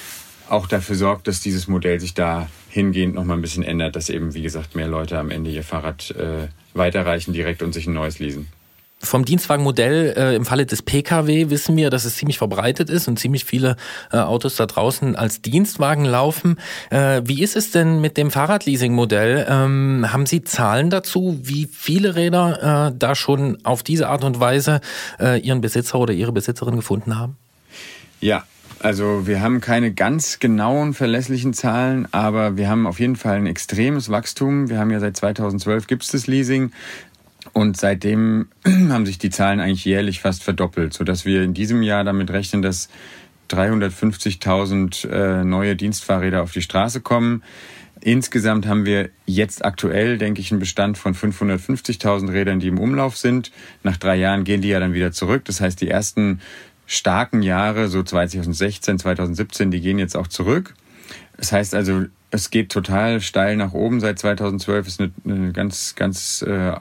auch 0.50 0.67
dafür 0.67 0.96
sorgt, 0.96 1.28
dass 1.28 1.41
dieses 1.41 1.67
Modell 1.67 2.00
sich 2.00 2.13
da 2.13 2.50
hingehend 2.70 3.15
nochmal 3.15 3.38
ein 3.38 3.41
bisschen 3.41 3.63
ändert, 3.63 3.96
dass 3.96 4.10
eben, 4.10 4.34
wie 4.34 4.41
gesagt, 4.41 4.76
mehr 4.76 4.88
Leute 4.88 5.20
am 5.20 5.30
Ende 5.30 5.52
ihr 5.52 5.63
Fahrrad 5.63 6.12
äh, 6.12 6.48
weiterreichen 6.74 7.34
direkt 7.34 7.62
und 7.62 7.74
sich 7.74 7.88
ein 7.88 7.93
neues 7.93 8.20
leasen. 8.20 8.48
Vom 8.99 9.25
Dienstwagenmodell 9.25 10.15
äh, 10.17 10.36
im 10.36 10.43
Falle 10.43 10.65
des 10.65 10.81
Pkw 10.81 11.51
wissen 11.51 11.77
wir, 11.77 11.91
dass 11.91 12.03
es 12.03 12.15
ziemlich 12.15 12.39
verbreitet 12.39 12.89
ist 12.89 13.07
und 13.07 13.19
ziemlich 13.19 13.45
viele 13.45 13.75
äh, 14.12 14.17
Autos 14.17 14.55
da 14.55 14.65
draußen 14.65 15.15
als 15.15 15.41
Dienstwagen 15.43 16.03
laufen. 16.03 16.57
Äh, 16.89 17.21
wie 17.23 17.43
ist 17.43 17.55
es 17.55 17.69
denn 17.69 18.01
mit 18.01 18.17
dem 18.17 18.31
Fahrradleasing-Modell? 18.31 19.45
Ähm, 19.47 20.07
haben 20.12 20.25
Sie 20.25 20.43
Zahlen 20.43 20.89
dazu, 20.89 21.39
wie 21.43 21.69
viele 21.71 22.15
Räder 22.15 22.88
äh, 22.89 22.97
da 22.97 23.13
schon 23.13 23.60
auf 23.63 23.83
diese 23.83 24.10
Art 24.10 24.23
und 24.23 24.39
Weise 24.39 24.81
äh, 25.19 25.39
ihren 25.39 25.62
Besitzer 25.62 25.99
oder 25.99 26.13
ihre 26.13 26.31
Besitzerin 26.31 26.75
gefunden 26.75 27.19
haben? 27.19 27.38
Ja, 28.19 28.45
also 28.79 29.27
wir 29.27 29.41
haben 29.41 29.62
keine 29.62 29.91
ganz 29.91 30.39
genauen 30.39 30.93
verlässlichen 30.93 31.53
Zahlen, 31.53 32.07
aber 32.12 32.57
wir 32.57 32.67
haben 32.67 32.88
auf 32.88 32.99
jeden 32.99 33.15
Fall 33.15 33.38
ein 33.38 33.47
extremes 33.47 34.10
Wachstum. 34.10 34.69
Wir 34.69 34.79
haben 34.79 34.91
ja 34.91 34.99
seit 34.99 35.17
2012 35.17 35.86
gibt 35.86 36.03
es 36.03 36.12
das 36.12 36.27
Leasing. 36.27 36.71
Und 37.53 37.77
seitdem 37.77 38.47
haben 38.65 39.05
sich 39.05 39.17
die 39.17 39.29
Zahlen 39.29 39.60
eigentlich 39.60 39.86
jährlich 39.86 40.21
fast 40.21 40.43
verdoppelt, 40.43 40.93
sodass 40.93 41.25
wir 41.25 41.43
in 41.43 41.53
diesem 41.53 41.81
Jahr 41.81 42.03
damit 42.03 42.31
rechnen, 42.31 42.62
dass 42.62 42.89
350.000 43.49 45.10
äh, 45.10 45.43
neue 45.43 45.75
Dienstfahrräder 45.75 46.43
auf 46.43 46.51
die 46.51 46.62
Straße 46.62 47.01
kommen. 47.01 47.43
Insgesamt 48.01 48.67
haben 48.67 48.86
wir 48.86 49.10
jetzt 49.25 49.65
aktuell, 49.65 50.17
denke 50.17 50.39
ich, 50.39 50.51
einen 50.51 50.60
Bestand 50.60 50.97
von 50.97 51.15
550.000 51.15 52.31
Rädern, 52.31 52.60
die 52.60 52.67
im 52.67 52.79
Umlauf 52.79 53.17
sind. 53.17 53.51
Nach 53.83 53.97
drei 53.97 54.15
Jahren 54.15 54.43
gehen 54.43 54.62
die 54.62 54.69
ja 54.69 54.79
dann 54.79 54.93
wieder 54.93 55.12
zurück. 55.12 55.45
Das 55.45 55.62
heißt, 55.62 55.81
die 55.81 55.89
ersten 55.89 56.39
starken 56.86 57.41
Jahre, 57.41 57.88
so 57.88 58.03
2016, 58.03 58.99
2017, 58.99 59.71
die 59.71 59.81
gehen 59.81 59.99
jetzt 59.99 60.15
auch 60.15 60.27
zurück. 60.27 60.73
Das 61.38 61.51
heißt 61.51 61.75
also, 61.75 62.05
es 62.31 62.49
geht 62.49 62.71
total 62.71 63.21
steil 63.21 63.55
nach 63.55 63.73
oben. 63.73 63.99
Seit 63.99 64.19
2012 64.19 64.88
ist 64.88 64.99
eine, 64.99 65.12
eine 65.25 65.51
ganz, 65.51 65.95
ganz 65.95 66.41
äh, 66.41 66.73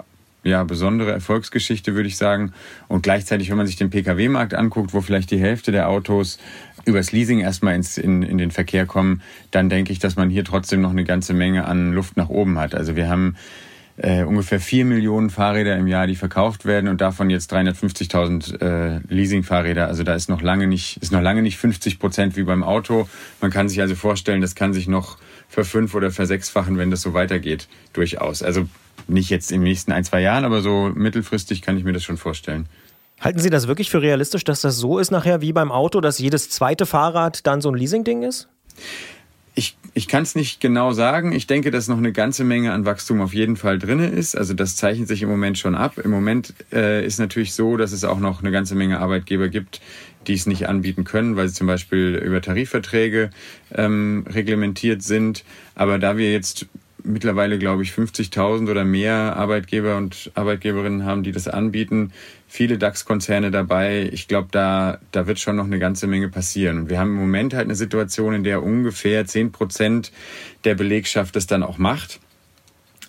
ja, 0.47 0.63
besondere 0.65 1.13
Erfolgsgeschichte, 1.13 1.95
würde 1.95 2.09
ich 2.09 2.17
sagen. 2.17 2.53
Und 2.89 3.03
gleichzeitig, 3.03 3.51
wenn 3.51 3.57
man 3.57 3.67
sich 3.67 3.77
den 3.77 3.91
Pkw-Markt 3.91 4.55
anguckt, 4.55 4.95
wo 4.95 5.01
vielleicht 5.01 5.31
die 5.31 5.41
Hälfte 5.41 5.73
der 5.73 5.89
Autos 5.89 6.39
übers 6.85 7.13
Leasing 7.13 7.41
erstmal 7.41 7.75
ins, 7.75 7.99
in, 7.99 8.23
in 8.23 8.39
den 8.39 8.53
Verkehr 8.53 8.87
kommen, 8.87 9.23
dann 9.51 9.69
denke 9.69 9.93
ich, 9.93 9.99
dass 9.99 10.17
man 10.17 10.31
hier 10.31 10.45
trotzdem 10.45 10.81
noch 10.81 10.91
eine 10.91 11.05
ganze 11.05 11.35
Menge 11.35 11.65
an 11.65 11.93
Luft 11.93 12.17
nach 12.17 12.29
oben 12.29 12.59
hat. 12.59 12.75
Also 12.75 12.95
wir 12.95 13.09
haben 13.09 13.37
äh, 13.97 14.23
ungefähr 14.23 14.61
vier 14.61 14.85
Millionen 14.85 15.31
Fahrräder 15.31 15.77
im 15.77 15.89
Jahr, 15.89 16.07
die 16.07 16.15
verkauft 16.15 16.65
werden 16.65 16.89
und 16.89 17.01
davon 17.01 17.29
jetzt 17.29 17.53
350.000 17.53 18.61
äh, 18.61 19.01
Leasing-Fahrräder. 19.09 19.89
Also 19.89 20.05
da 20.05 20.15
ist 20.15 20.29
noch 20.29 20.43
lange 20.43 20.69
nicht, 20.69 20.99
ist 20.99 21.13
noch 21.13 21.23
lange 21.23 21.43
nicht 21.43 21.57
50 21.57 21.99
Prozent 21.99 22.37
wie 22.37 22.45
beim 22.45 22.63
Auto. 22.63 23.09
Man 23.41 23.51
kann 23.51 23.69
sich 23.69 23.81
also 23.81 23.95
vorstellen, 23.95 24.43
das 24.43 24.55
kann 24.55 24.73
sich 24.73 24.87
noch 24.87 25.19
verfünf- 25.49 25.95
oder 25.95 26.11
versechsfachen, 26.11 26.79
wenn 26.79 26.91
das 26.91 27.03
so 27.03 27.15
weitergeht, 27.15 27.69
durchaus. 27.95 28.43
Also 28.43 28.69
nicht 29.09 29.31
jetzt 29.31 29.53
in 29.53 29.61
den 29.61 29.69
nächsten 29.69 29.93
ein, 29.93 30.05
zwei 30.05 30.21
Jahren, 30.21 30.45
aber 30.45 30.61
so 30.61 30.91
mittelfristig 30.95 31.63
kann 31.63 31.77
ich 31.77 31.85
mir 31.85 31.93
das 31.93 32.05
schon 32.05 32.17
vorstellen. 32.17 32.69
Halten 33.21 33.39
Sie 33.39 33.51
das 33.51 33.67
wirklich 33.67 33.91
für 33.91 34.03
realistisch, 34.03 34.45
dass 34.45 34.61
das 34.61 34.77
so 34.77 34.99
ist 34.99 35.11
nachher 35.11 35.41
wie 35.41 35.53
beim 35.53 35.73
Auto, 35.73 36.01
dass 36.01 36.19
jedes 36.19 36.51
zweite 36.51 36.85
Fahrrad 36.85 37.47
dann 37.47 37.61
so 37.61 37.71
ein 37.71 37.75
Leasing-Ding 37.75 38.23
ist? 38.23 38.49
Ich, 39.55 39.75
ich 39.95 40.07
kann 40.07 40.23
es 40.23 40.35
nicht 40.35 40.61
genau 40.61 40.93
sagen. 40.93 41.33
Ich 41.33 41.47
denke, 41.47 41.71
dass 41.71 41.89
noch 41.89 41.97
eine 41.97 42.13
ganze 42.13 42.45
Menge 42.45 42.73
an 42.73 42.85
Wachstum 42.85 43.23
auf 43.23 43.33
jeden 43.33 43.57
Fall 43.57 43.79
drin 43.79 44.01
ist. 44.01 44.37
Also 44.37 44.53
das 44.53 44.77
zeichnet 44.77 45.09
sich 45.09 45.23
im 45.23 45.31
Moment 45.31 45.57
schon 45.57 45.75
ab. 45.75 45.97
Im 45.97 46.11
Moment 46.11 46.53
äh, 46.73 47.07
ist 47.07 47.19
natürlich 47.19 47.55
so, 47.55 47.79
dass 47.79 47.93
es 47.93 48.05
auch 48.05 48.19
noch 48.19 48.43
eine 48.43 48.51
ganze 48.51 48.75
Menge 48.75 49.01
Arbeitgeber 49.01 49.49
gibt, 49.49 49.81
die 50.27 50.35
es 50.35 50.45
nicht 50.45 50.69
anbieten 50.69 51.05
können, 51.05 51.37
weil 51.37 51.49
sie 51.49 51.55
zum 51.55 51.67
Beispiel 51.67 52.21
über 52.23 52.43
Tarifverträge 52.43 53.31
ähm, 53.75 54.27
reglementiert 54.29 55.03
sind. 55.03 55.43
Aber 55.75 55.99
da 55.99 56.19
wir 56.19 56.31
jetzt 56.31 56.67
mittlerweile, 57.07 57.59
glaube 57.59 57.83
ich, 57.83 57.91
50.000 57.91 58.71
oder 58.71 58.85
mehr 58.85 59.37
Arbeitgeber 59.37 59.97
und 59.97 60.31
Arbeitgeberinnen 60.35 61.05
haben, 61.05 61.23
die 61.23 61.33
das 61.33 61.49
anbieten. 61.49 62.13
Viele 62.49 62.79
DAX-Konzerne 62.79 63.51
dabei. 63.51 64.09
Ich 64.13 64.29
glaube, 64.29 64.49
da, 64.51 64.99
da 65.13 65.27
wird 65.27 65.39
schon 65.39 65.57
noch 65.57 65.65
eine 65.65 65.79
ganze 65.79 66.07
Menge 66.07 66.29
passieren. 66.29 66.79
Und 66.79 66.91
wir 66.91 66.99
haben 66.99 67.11
im 67.11 67.21
Moment 67.21 67.55
halt 67.55 67.65
eine 67.65 67.75
Situation, 67.75 68.35
in 68.35 68.45
der 68.45 68.63
ungefähr 68.63 69.25
10 69.27 69.53
Prozent 69.53 70.13
der 70.65 70.75
Belegschaft 70.75 71.37
das 71.37 71.47
dann 71.47 71.63
auch 71.63 71.79
macht 71.79 72.21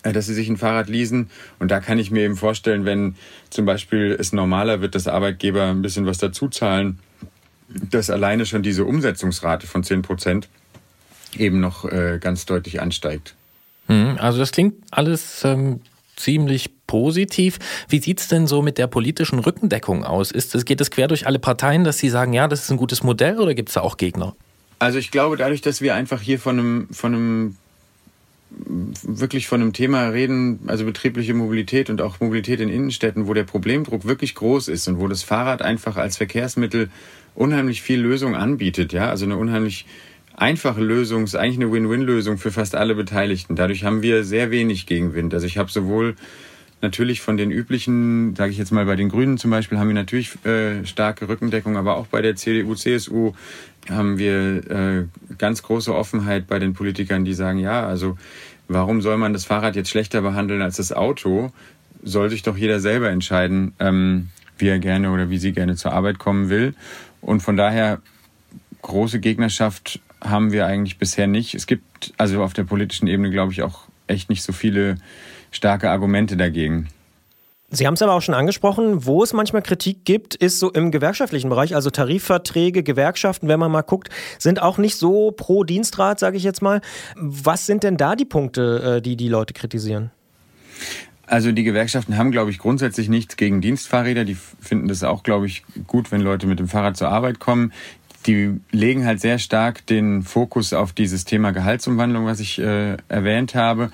äh, 0.04 0.12
dass 0.12 0.26
sie 0.26 0.34
sich 0.34 0.48
ein 0.48 0.56
Fahrrad 0.56 0.88
leasen. 0.88 1.28
Und 1.58 1.70
da 1.70 1.80
kann 1.80 1.98
ich 1.98 2.10
mir 2.10 2.22
eben 2.22 2.36
vorstellen, 2.36 2.84
wenn 2.84 3.16
zum 3.50 3.66
Beispiel 3.66 4.16
es 4.18 4.32
normaler 4.32 4.80
wird, 4.80 4.94
dass 4.94 5.08
Arbeitgeber 5.08 5.64
ein 5.64 5.82
bisschen 5.82 6.06
was 6.06 6.18
dazu 6.18 6.48
zahlen, 6.48 7.00
dass 7.68 8.08
alleine 8.08 8.46
schon 8.46 8.62
diese 8.62 8.84
Umsetzungsrate 8.84 9.66
von 9.66 9.82
10 9.82 10.02
Prozent 10.02 10.48
eben 11.36 11.60
noch 11.60 11.84
äh, 11.84 12.18
ganz 12.20 12.46
deutlich 12.46 12.80
ansteigt. 12.80 13.34
Mhm, 13.88 14.16
Also 14.18 14.38
das 14.38 14.52
klingt 14.52 14.74
alles 14.90 15.42
ähm, 15.44 15.80
ziemlich 16.16 16.70
positiv. 16.86 17.58
Wie 17.88 18.00
sieht's 18.00 18.28
denn 18.28 18.46
so 18.46 18.62
mit 18.62 18.78
der 18.78 18.86
politischen 18.86 19.38
Rückendeckung 19.38 20.04
aus? 20.04 20.30
Ist 20.30 20.54
es, 20.54 20.64
geht 20.64 20.80
es 20.80 20.90
quer 20.90 21.08
durch 21.08 21.26
alle 21.26 21.38
Parteien, 21.38 21.84
dass 21.84 21.98
sie 21.98 22.08
sagen, 22.08 22.32
ja, 22.32 22.48
das 22.48 22.62
ist 22.62 22.70
ein 22.70 22.76
gutes 22.76 23.02
Modell 23.02 23.38
oder 23.38 23.54
gibt's 23.54 23.74
da 23.74 23.80
auch 23.80 23.96
Gegner? 23.96 24.34
Also 24.78 24.98
ich 24.98 25.10
glaube, 25.10 25.36
dadurch, 25.36 25.60
dass 25.60 25.80
wir 25.80 25.94
einfach 25.94 26.20
hier 26.20 26.38
von 26.38 26.58
einem, 26.58 26.88
von 26.92 27.14
einem 27.14 27.56
wirklich 29.02 29.46
von 29.46 29.60
einem 29.60 29.72
Thema 29.72 30.08
reden, 30.08 30.60
also 30.68 30.84
betriebliche 30.84 31.34
Mobilität 31.34 31.90
und 31.90 32.00
auch 32.00 32.20
Mobilität 32.20 32.60
in 32.60 32.68
Innenstädten, 32.68 33.28
wo 33.28 33.34
der 33.34 33.44
Problemdruck 33.44 34.06
wirklich 34.06 34.34
groß 34.34 34.68
ist 34.68 34.88
und 34.88 34.98
wo 34.98 35.06
das 35.06 35.22
Fahrrad 35.22 35.62
einfach 35.62 35.96
als 35.96 36.16
Verkehrsmittel 36.16 36.88
unheimlich 37.34 37.82
viel 37.82 38.00
Lösung 38.00 38.34
anbietet, 38.34 38.92
ja, 38.92 39.10
also 39.10 39.26
eine 39.26 39.36
unheimlich 39.36 39.86
einfache 40.40 40.80
Lösung, 40.80 41.24
ist 41.24 41.34
eigentlich 41.34 41.56
eine 41.56 41.72
Win-Win-Lösung 41.72 42.38
für 42.38 42.52
fast 42.52 42.74
alle 42.74 42.94
Beteiligten. 42.94 43.56
Dadurch 43.56 43.84
haben 43.84 44.02
wir 44.02 44.24
sehr 44.24 44.50
wenig 44.50 44.86
Gegenwind. 44.86 45.34
Also 45.34 45.46
ich 45.46 45.58
habe 45.58 45.70
sowohl 45.70 46.16
natürlich 46.80 47.20
von 47.20 47.36
den 47.36 47.50
üblichen, 47.50 48.36
sage 48.36 48.52
ich 48.52 48.58
jetzt 48.58 48.70
mal 48.70 48.86
bei 48.86 48.96
den 48.96 49.08
Grünen 49.08 49.36
zum 49.36 49.50
Beispiel, 49.50 49.78
haben 49.78 49.88
wir 49.88 49.94
natürlich 49.94 50.44
äh, 50.44 50.86
starke 50.86 51.28
Rückendeckung, 51.28 51.76
aber 51.76 51.96
auch 51.96 52.06
bei 52.06 52.22
der 52.22 52.36
CDU, 52.36 52.74
CSU 52.74 53.32
haben 53.90 54.18
wir 54.18 54.70
äh, 54.70 55.04
ganz 55.38 55.62
große 55.62 55.94
Offenheit 55.94 56.46
bei 56.46 56.58
den 56.58 56.74
Politikern, 56.74 57.24
die 57.24 57.34
sagen, 57.34 57.58
ja, 57.58 57.86
also 57.86 58.16
warum 58.68 59.00
soll 59.02 59.16
man 59.16 59.32
das 59.32 59.44
Fahrrad 59.44 59.76
jetzt 59.76 59.90
schlechter 59.90 60.20
behandeln 60.20 60.62
als 60.62 60.76
das 60.76 60.92
Auto? 60.92 61.52
Soll 62.04 62.30
sich 62.30 62.42
doch 62.42 62.56
jeder 62.56 62.78
selber 62.78 63.10
entscheiden, 63.10 63.72
ähm, 63.80 64.28
wie 64.56 64.68
er 64.68 64.78
gerne 64.78 65.10
oder 65.10 65.30
wie 65.30 65.38
sie 65.38 65.52
gerne 65.52 65.74
zur 65.74 65.92
Arbeit 65.92 66.18
kommen 66.18 66.48
will. 66.48 66.74
Und 67.20 67.42
von 67.42 67.56
daher 67.56 68.00
große 68.82 69.18
Gegnerschaft 69.18 70.00
haben 70.20 70.52
wir 70.52 70.66
eigentlich 70.66 70.98
bisher 70.98 71.26
nicht. 71.26 71.54
Es 71.54 71.66
gibt 71.66 72.12
also 72.16 72.42
auf 72.42 72.52
der 72.52 72.64
politischen 72.64 73.06
Ebene, 73.06 73.30
glaube 73.30 73.52
ich, 73.52 73.62
auch 73.62 73.82
echt 74.06 74.30
nicht 74.30 74.42
so 74.42 74.52
viele 74.52 74.96
starke 75.50 75.90
Argumente 75.90 76.36
dagegen. 76.36 76.88
Sie 77.70 77.86
haben 77.86 77.94
es 77.94 78.02
aber 78.02 78.14
auch 78.14 78.22
schon 78.22 78.34
angesprochen, 78.34 79.04
wo 79.04 79.22
es 79.22 79.34
manchmal 79.34 79.60
Kritik 79.60 80.06
gibt, 80.06 80.34
ist 80.34 80.58
so 80.58 80.72
im 80.72 80.90
gewerkschaftlichen 80.90 81.50
Bereich, 81.50 81.74
also 81.74 81.90
Tarifverträge, 81.90 82.82
Gewerkschaften, 82.82 83.46
wenn 83.46 83.60
man 83.60 83.70
mal 83.70 83.82
guckt, 83.82 84.08
sind 84.38 84.62
auch 84.62 84.78
nicht 84.78 84.96
so 84.96 85.32
pro 85.32 85.64
Dienstrat, 85.64 86.18
sage 86.18 86.38
ich 86.38 86.44
jetzt 86.44 86.62
mal. 86.62 86.80
Was 87.16 87.66
sind 87.66 87.82
denn 87.82 87.98
da 87.98 88.16
die 88.16 88.24
Punkte, 88.24 88.96
äh, 88.96 89.02
die 89.02 89.16
die 89.16 89.28
Leute 89.28 89.52
kritisieren? 89.52 90.10
Also 91.26 91.52
die 91.52 91.62
Gewerkschaften 91.62 92.16
haben, 92.16 92.30
glaube 92.30 92.50
ich, 92.50 92.58
grundsätzlich 92.58 93.10
nichts 93.10 93.36
gegen 93.36 93.60
Dienstfahrräder. 93.60 94.24
Die 94.24 94.34
finden 94.34 94.88
das 94.88 95.04
auch, 95.04 95.22
glaube 95.22 95.44
ich, 95.44 95.62
gut, 95.86 96.10
wenn 96.10 96.22
Leute 96.22 96.46
mit 96.46 96.58
dem 96.58 96.68
Fahrrad 96.68 96.96
zur 96.96 97.10
Arbeit 97.10 97.38
kommen. 97.38 97.74
Die 98.28 98.60
legen 98.70 99.06
halt 99.06 99.20
sehr 99.20 99.38
stark 99.38 99.86
den 99.86 100.22
Fokus 100.22 100.72
auf 100.72 100.92
dieses 100.92 101.24
Thema 101.24 101.50
Gehaltsumwandlung, 101.50 102.26
was 102.26 102.40
ich 102.40 102.58
äh, 102.58 102.96
erwähnt 103.08 103.54
habe, 103.54 103.90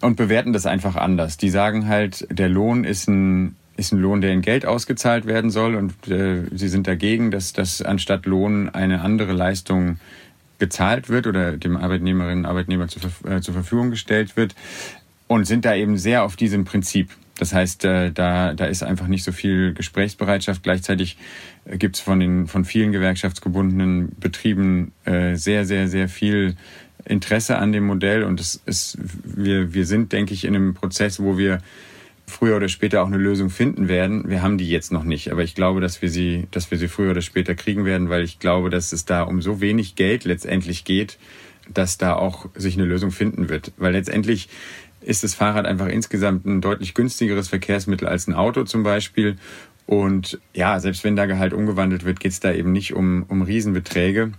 und 0.00 0.16
bewerten 0.16 0.52
das 0.52 0.66
einfach 0.66 0.96
anders. 0.96 1.36
Die 1.36 1.50
sagen 1.50 1.88
halt, 1.88 2.26
der 2.30 2.48
Lohn 2.48 2.84
ist 2.84 3.08
ein 3.08 3.56
ist 3.76 3.92
ein 3.92 3.98
Lohn, 3.98 4.20
der 4.20 4.32
in 4.32 4.42
Geld 4.42 4.66
ausgezahlt 4.66 5.26
werden 5.26 5.50
soll 5.50 5.74
und 5.74 6.06
äh, 6.06 6.42
sie 6.52 6.68
sind 6.68 6.86
dagegen, 6.86 7.30
dass, 7.30 7.54
dass 7.54 7.80
anstatt 7.80 8.26
Lohn 8.26 8.68
eine 8.68 9.00
andere 9.00 9.32
Leistung 9.32 9.98
gezahlt 10.58 11.08
wird 11.08 11.26
oder 11.26 11.56
dem 11.56 11.76
Arbeitnehmerinnen 11.76 12.44
und 12.44 12.46
Arbeitnehmer 12.46 12.88
zur, 12.88 13.10
äh, 13.28 13.40
zur 13.40 13.54
Verfügung 13.54 13.90
gestellt 13.90 14.36
wird 14.36 14.54
und 15.26 15.46
sind 15.46 15.64
da 15.64 15.74
eben 15.74 15.96
sehr 15.96 16.22
auf 16.22 16.36
diesem 16.36 16.64
Prinzip. 16.64 17.10
Das 17.38 17.54
heißt, 17.54 17.84
äh, 17.84 18.12
da, 18.12 18.54
da 18.54 18.66
ist 18.66 18.84
einfach 18.84 19.08
nicht 19.08 19.24
so 19.24 19.32
viel 19.32 19.72
Gesprächsbereitschaft. 19.72 20.62
Gleichzeitig 20.62 21.16
gibt 21.66 21.96
es 21.96 22.02
von 22.02 22.20
den 22.20 22.46
von 22.46 22.64
vielen 22.64 22.92
gewerkschaftsgebundenen 22.92 24.12
Betrieben 24.18 24.92
äh, 25.04 25.36
sehr, 25.36 25.64
sehr, 25.64 25.88
sehr 25.88 26.08
viel 26.08 26.56
Interesse 27.04 27.58
an 27.58 27.72
dem 27.72 27.84
Modell 27.84 28.24
und 28.24 28.40
es 28.40 28.60
ist, 28.66 28.98
wir, 29.24 29.74
wir 29.74 29.86
sind, 29.86 30.12
denke 30.12 30.34
ich, 30.34 30.44
in 30.44 30.54
einem 30.54 30.74
Prozess, 30.74 31.20
wo 31.20 31.36
wir 31.38 31.58
früher 32.26 32.56
oder 32.56 32.68
später 32.68 33.02
auch 33.02 33.08
eine 33.08 33.16
Lösung 33.16 33.50
finden 33.50 33.88
werden. 33.88 34.28
Wir 34.28 34.42
haben 34.42 34.56
die 34.56 34.68
jetzt 34.68 34.92
noch 34.92 35.04
nicht, 35.04 35.30
aber 35.30 35.42
ich 35.42 35.54
glaube, 35.54 35.80
dass 35.80 36.02
wir 36.02 36.10
sie, 36.10 36.46
dass 36.50 36.70
wir 36.70 36.78
sie 36.78 36.88
früher 36.88 37.10
oder 37.10 37.20
später 37.20 37.54
kriegen 37.54 37.84
werden, 37.84 38.08
weil 38.08 38.22
ich 38.22 38.38
glaube, 38.38 38.70
dass 38.70 38.92
es 38.92 39.04
da 39.04 39.22
um 39.22 39.42
so 39.42 39.60
wenig 39.60 39.96
Geld 39.96 40.24
letztendlich 40.24 40.84
geht, 40.84 41.18
dass 41.72 41.98
da 41.98 42.14
auch 42.14 42.46
sich 42.54 42.74
eine 42.74 42.86
Lösung 42.86 43.10
finden 43.10 43.48
wird. 43.48 43.72
Weil 43.76 43.92
letztendlich 43.92 44.48
ist 45.00 45.24
das 45.24 45.34
Fahrrad 45.34 45.66
einfach 45.66 45.88
insgesamt 45.88 46.46
ein 46.46 46.60
deutlich 46.60 46.94
günstigeres 46.94 47.48
Verkehrsmittel 47.48 48.06
als 48.08 48.28
ein 48.28 48.34
Auto 48.34 48.64
zum 48.64 48.82
Beispiel. 48.82 49.36
Und 49.86 50.38
ja, 50.54 50.78
selbst 50.80 51.04
wenn 51.04 51.16
da 51.16 51.26
Gehalt 51.26 51.52
umgewandelt 51.52 52.04
wird, 52.04 52.20
geht 52.20 52.32
es 52.32 52.40
da 52.40 52.52
eben 52.52 52.72
nicht 52.72 52.94
um, 52.94 53.24
um 53.28 53.42
Riesenbeträge. 53.42 54.32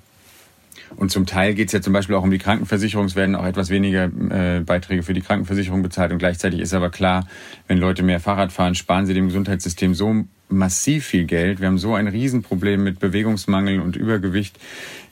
Und 0.95 1.12
zum 1.12 1.25
Teil 1.25 1.53
geht 1.53 1.67
es 1.67 1.73
ja 1.73 1.82
zum 1.82 1.93
Beispiel 1.93 2.15
auch 2.15 2.23
um 2.23 2.32
die 2.32 2.38
Krankenversicherung. 2.38 3.06
Es 3.06 3.15
werden 3.15 3.36
auch 3.36 3.45
etwas 3.45 3.69
weniger 3.69 4.06
äh, 4.06 4.60
Beiträge 4.62 5.03
für 5.03 5.13
die 5.13 5.21
Krankenversicherung 5.21 5.82
bezahlt. 5.82 6.12
Und 6.12 6.19
gleichzeitig 6.19 6.60
ist 6.60 6.73
aber 6.73 6.89
klar, 6.89 7.27
wenn 7.67 7.77
Leute 7.77 8.03
mehr 8.03 8.19
Fahrrad 8.19 8.51
fahren, 8.51 8.75
sparen 8.75 9.06
sie 9.06 9.13
dem 9.13 9.27
Gesundheitssystem 9.27 9.95
so 9.95 10.25
massiv 10.49 11.06
viel 11.06 11.25
Geld. 11.25 11.60
Wir 11.62 11.67
haben 11.67 11.77
so 11.77 11.95
ein 11.95 12.08
Riesenproblem 12.08 12.84
mit 12.84 12.99
Bewegungsmangel 12.99 13.79
und 13.79 13.95
Übergewicht, 13.95 14.60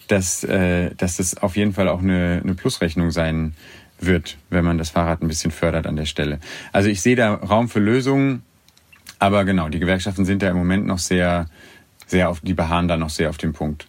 dass, 0.07 0.43
äh, 0.43 0.91
dass 0.95 1.17
das 1.17 1.37
auf 1.37 1.55
jeden 1.55 1.73
Fall 1.73 1.87
auch 1.87 2.01
eine, 2.01 2.41
eine 2.43 2.53
Plusrechnung 2.53 3.11
sein 3.11 3.53
wird, 3.99 4.37
wenn 4.49 4.65
man 4.65 4.77
das 4.77 4.89
Fahrrad 4.89 5.21
ein 5.21 5.27
bisschen 5.27 5.51
fördert 5.51 5.87
an 5.87 5.95
der 5.95 6.05
Stelle. 6.05 6.39
Also 6.71 6.89
ich 6.89 7.01
sehe 7.01 7.15
da 7.15 7.33
Raum 7.33 7.69
für 7.69 7.79
Lösungen. 7.79 8.43
Aber 9.21 9.45
genau, 9.45 9.69
die 9.69 9.79
Gewerkschaften 9.79 10.25
sind 10.25 10.41
da 10.41 10.49
im 10.49 10.57
Moment 10.57 10.87
noch 10.87 10.97
sehr, 10.97 11.45
sehr 12.07 12.27
auf, 12.27 12.39
die 12.39 12.55
beharren 12.55 12.87
da 12.87 12.97
noch 12.97 13.11
sehr 13.11 13.29
auf 13.29 13.37
dem 13.37 13.53
Punkt. 13.53 13.85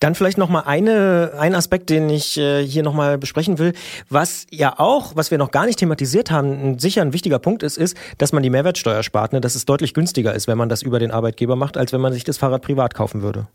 Dann 0.00 0.14
vielleicht 0.14 0.36
noch 0.36 0.50
mal 0.50 0.60
eine 0.60 1.32
ein 1.38 1.54
Aspekt, 1.54 1.88
den 1.88 2.10
ich 2.10 2.36
äh, 2.36 2.62
hier 2.62 2.82
noch 2.82 2.92
mal 2.92 3.16
besprechen 3.16 3.58
will, 3.58 3.72
was 4.10 4.46
ja 4.50 4.78
auch, 4.78 5.16
was 5.16 5.30
wir 5.30 5.38
noch 5.38 5.50
gar 5.50 5.64
nicht 5.64 5.78
thematisiert 5.78 6.30
haben, 6.30 6.78
sicher 6.78 7.00
ein 7.00 7.14
wichtiger 7.14 7.38
Punkt 7.38 7.62
ist, 7.62 7.78
ist, 7.78 7.96
dass 8.18 8.32
man 8.32 8.42
die 8.42 8.50
Mehrwertsteuer 8.50 9.02
spart, 9.02 9.32
ne? 9.32 9.40
dass 9.40 9.54
es 9.54 9.64
deutlich 9.64 9.94
günstiger 9.94 10.34
ist, 10.34 10.46
wenn 10.46 10.58
man 10.58 10.68
das 10.68 10.82
über 10.82 10.98
den 10.98 11.10
Arbeitgeber 11.10 11.56
macht, 11.56 11.78
als 11.78 11.94
wenn 11.94 12.02
man 12.02 12.12
sich 12.12 12.24
das 12.24 12.36
Fahrrad 12.36 12.60
privat 12.60 12.92
kaufen 12.92 13.22
würde. 13.22 13.46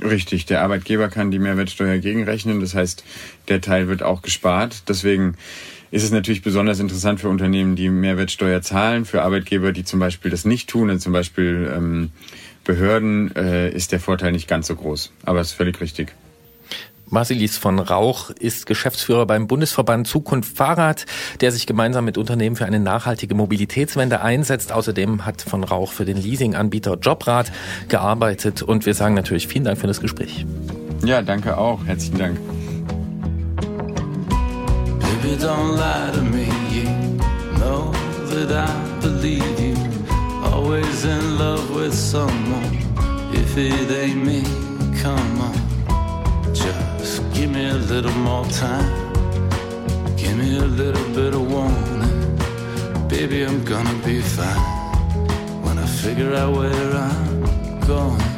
Richtig, 0.00 0.46
der 0.46 0.62
Arbeitgeber 0.62 1.08
kann 1.08 1.32
die 1.32 1.40
Mehrwertsteuer 1.40 1.98
gegenrechnen. 1.98 2.60
Das 2.60 2.76
heißt, 2.76 3.02
der 3.48 3.60
Teil 3.60 3.88
wird 3.88 4.04
auch 4.04 4.22
gespart. 4.22 4.84
Deswegen 4.88 5.34
ist 5.90 6.04
es 6.04 6.10
natürlich 6.10 6.42
besonders 6.42 6.80
interessant 6.80 7.20
für 7.20 7.28
Unternehmen, 7.28 7.76
die 7.76 7.88
Mehrwertsteuer 7.88 8.62
zahlen. 8.62 9.04
Für 9.04 9.22
Arbeitgeber, 9.22 9.72
die 9.72 9.84
zum 9.84 10.00
Beispiel 10.00 10.30
das 10.30 10.44
nicht 10.44 10.68
tun, 10.68 10.90
also 10.90 11.00
zum 11.00 11.12
Beispiel 11.12 11.72
ähm, 11.74 12.10
Behörden, 12.64 13.34
äh, 13.36 13.70
ist 13.70 13.92
der 13.92 14.00
Vorteil 14.00 14.32
nicht 14.32 14.48
ganz 14.48 14.66
so 14.66 14.74
groß. 14.74 15.12
Aber 15.24 15.40
es 15.40 15.48
ist 15.48 15.54
völlig 15.54 15.80
richtig. 15.80 16.14
Marcelis 17.10 17.56
von 17.56 17.78
Rauch 17.78 18.30
ist 18.30 18.66
Geschäftsführer 18.66 19.26
beim 19.26 19.46
Bundesverband 19.46 20.06
Zukunft 20.06 20.56
Fahrrad, 20.56 21.06
der 21.40 21.52
sich 21.52 21.66
gemeinsam 21.66 22.04
mit 22.04 22.18
Unternehmen 22.18 22.56
für 22.56 22.66
eine 22.66 22.80
nachhaltige 22.80 23.34
Mobilitätswende 23.34 24.20
einsetzt. 24.20 24.72
Außerdem 24.72 25.24
hat 25.24 25.40
von 25.40 25.64
Rauch 25.64 25.92
für 25.92 26.04
den 26.04 26.18
Leasinganbieter 26.18 26.98
Jobrad 27.00 27.50
gearbeitet. 27.88 28.62
Und 28.62 28.84
wir 28.84 28.94
sagen 28.94 29.14
natürlich 29.14 29.48
vielen 29.48 29.64
Dank 29.64 29.78
für 29.78 29.86
das 29.86 30.00
Gespräch. 30.00 30.44
Ja, 31.04 31.22
danke 31.22 31.56
auch. 31.56 31.86
Herzlichen 31.86 32.18
Dank. 32.18 32.38
Baby, 35.28 35.42
don't 35.42 35.76
lie 35.76 36.10
to 36.14 36.22
me. 36.22 36.46
You 36.70 36.84
know 37.58 37.92
that 38.32 38.50
I 38.50 39.00
believe 39.02 39.60
you. 39.60 39.76
Always 40.42 41.04
in 41.04 41.38
love 41.38 41.68
with 41.74 41.92
someone. 41.92 42.78
If 43.34 43.54
it 43.58 43.90
ain't 43.90 44.24
me, 44.24 44.42
come 45.02 45.40
on. 45.42 46.54
Just 46.54 47.22
give 47.34 47.50
me 47.50 47.68
a 47.68 47.74
little 47.74 48.16
more 48.28 48.46
time. 48.46 48.88
Give 50.16 50.34
me 50.34 50.56
a 50.56 50.64
little 50.64 51.08
bit 51.14 51.34
of 51.34 51.52
warning. 51.52 53.08
Baby, 53.08 53.44
I'm 53.44 53.62
gonna 53.66 53.98
be 54.06 54.22
fine 54.22 54.64
when 55.62 55.76
I 55.78 55.86
figure 55.86 56.32
out 56.34 56.56
where 56.56 56.96
I'm 56.96 57.80
going. 57.86 58.37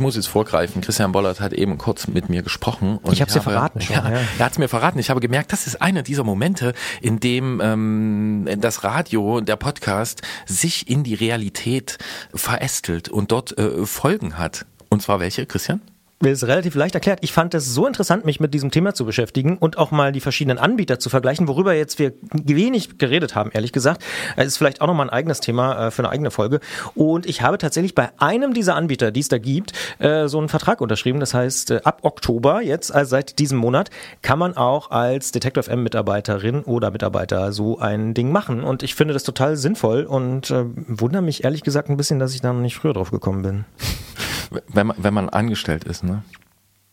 Ich 0.00 0.02
muss 0.02 0.16
jetzt 0.16 0.28
vorgreifen. 0.28 0.80
Christian 0.80 1.12
Bollert 1.12 1.40
hat 1.40 1.52
eben 1.52 1.76
kurz 1.76 2.06
mit 2.06 2.30
mir 2.30 2.40
gesprochen. 2.42 2.96
Und 3.02 3.12
Ich 3.12 3.20
hab's 3.20 3.34
habe- 3.34 3.42
verraten 3.42 3.82
schon, 3.82 3.96
Ja, 3.96 4.08
ja. 4.10 4.20
Er 4.38 4.44
hat 4.46 4.52
es 4.52 4.56
mir 4.58 4.66
verraten. 4.66 4.98
Ich 4.98 5.10
habe 5.10 5.20
gemerkt, 5.20 5.52
das 5.52 5.66
ist 5.66 5.82
einer 5.82 6.02
dieser 6.02 6.24
Momente, 6.24 6.72
in 7.02 7.20
dem 7.20 7.60
ähm, 7.62 8.48
das 8.62 8.82
Radio, 8.82 9.42
der 9.42 9.56
Podcast 9.56 10.22
sich 10.46 10.88
in 10.88 11.04
die 11.04 11.12
Realität 11.12 11.98
verästelt 12.34 13.10
und 13.10 13.30
dort 13.30 13.58
äh, 13.58 13.84
Folgen 13.84 14.38
hat. 14.38 14.64
Und 14.88 15.02
zwar 15.02 15.20
welche, 15.20 15.44
Christian? 15.44 15.82
Ist 16.22 16.46
relativ 16.46 16.74
leicht 16.74 16.94
erklärt. 16.94 17.20
Ich 17.22 17.32
fand 17.32 17.54
es 17.54 17.72
so 17.72 17.86
interessant, 17.86 18.26
mich 18.26 18.40
mit 18.40 18.52
diesem 18.52 18.70
Thema 18.70 18.92
zu 18.92 19.06
beschäftigen 19.06 19.56
und 19.56 19.78
auch 19.78 19.90
mal 19.90 20.12
die 20.12 20.20
verschiedenen 20.20 20.58
Anbieter 20.58 20.98
zu 20.98 21.08
vergleichen, 21.08 21.48
worüber 21.48 21.72
jetzt 21.72 21.98
wir 21.98 22.12
wenig 22.30 22.98
geredet 22.98 23.34
haben, 23.34 23.50
ehrlich 23.54 23.72
gesagt. 23.72 24.04
Es 24.36 24.48
ist 24.48 24.58
vielleicht 24.58 24.82
auch 24.82 24.86
nochmal 24.86 25.06
ein 25.06 25.14
eigenes 25.14 25.40
Thema 25.40 25.86
äh, 25.86 25.90
für 25.90 26.02
eine 26.02 26.10
eigene 26.10 26.30
Folge. 26.30 26.60
Und 26.94 27.24
ich 27.24 27.40
habe 27.40 27.56
tatsächlich 27.56 27.94
bei 27.94 28.10
einem 28.18 28.52
dieser 28.52 28.74
Anbieter, 28.74 29.12
die 29.12 29.20
es 29.20 29.28
da 29.28 29.38
gibt, 29.38 29.72
äh, 29.98 30.28
so 30.28 30.36
einen 30.36 30.50
Vertrag 30.50 30.82
unterschrieben. 30.82 31.20
Das 31.20 31.32
heißt, 31.32 31.70
äh, 31.70 31.80
ab 31.84 32.00
Oktober, 32.02 32.60
jetzt 32.60 32.94
also 32.94 33.12
seit 33.12 33.38
diesem 33.38 33.56
Monat, 33.56 33.88
kann 34.20 34.38
man 34.38 34.58
auch 34.58 34.90
als 34.90 35.32
Detektor 35.32 35.62
FM 35.62 35.82
Mitarbeiterin 35.82 36.64
oder 36.64 36.90
Mitarbeiter 36.90 37.50
so 37.52 37.78
ein 37.78 38.12
Ding 38.12 38.30
machen. 38.30 38.62
Und 38.62 38.82
ich 38.82 38.94
finde 38.94 39.14
das 39.14 39.22
total 39.22 39.56
sinnvoll 39.56 40.02
und 40.02 40.52
wundere 40.86 41.22
mich 41.22 41.44
ehrlich 41.44 41.62
gesagt 41.62 41.88
ein 41.88 41.96
bisschen, 41.96 42.18
dass 42.18 42.34
ich 42.34 42.42
da 42.42 42.52
noch 42.52 42.60
nicht 42.60 42.76
früher 42.76 42.92
drauf 42.92 43.10
gekommen 43.10 43.40
bin. 43.40 43.64
Wenn 44.68 44.88
man, 44.88 44.96
wenn 44.98 45.14
man 45.14 45.28
angestellt 45.28 45.84
ist, 45.84 46.04
ne? 46.04 46.22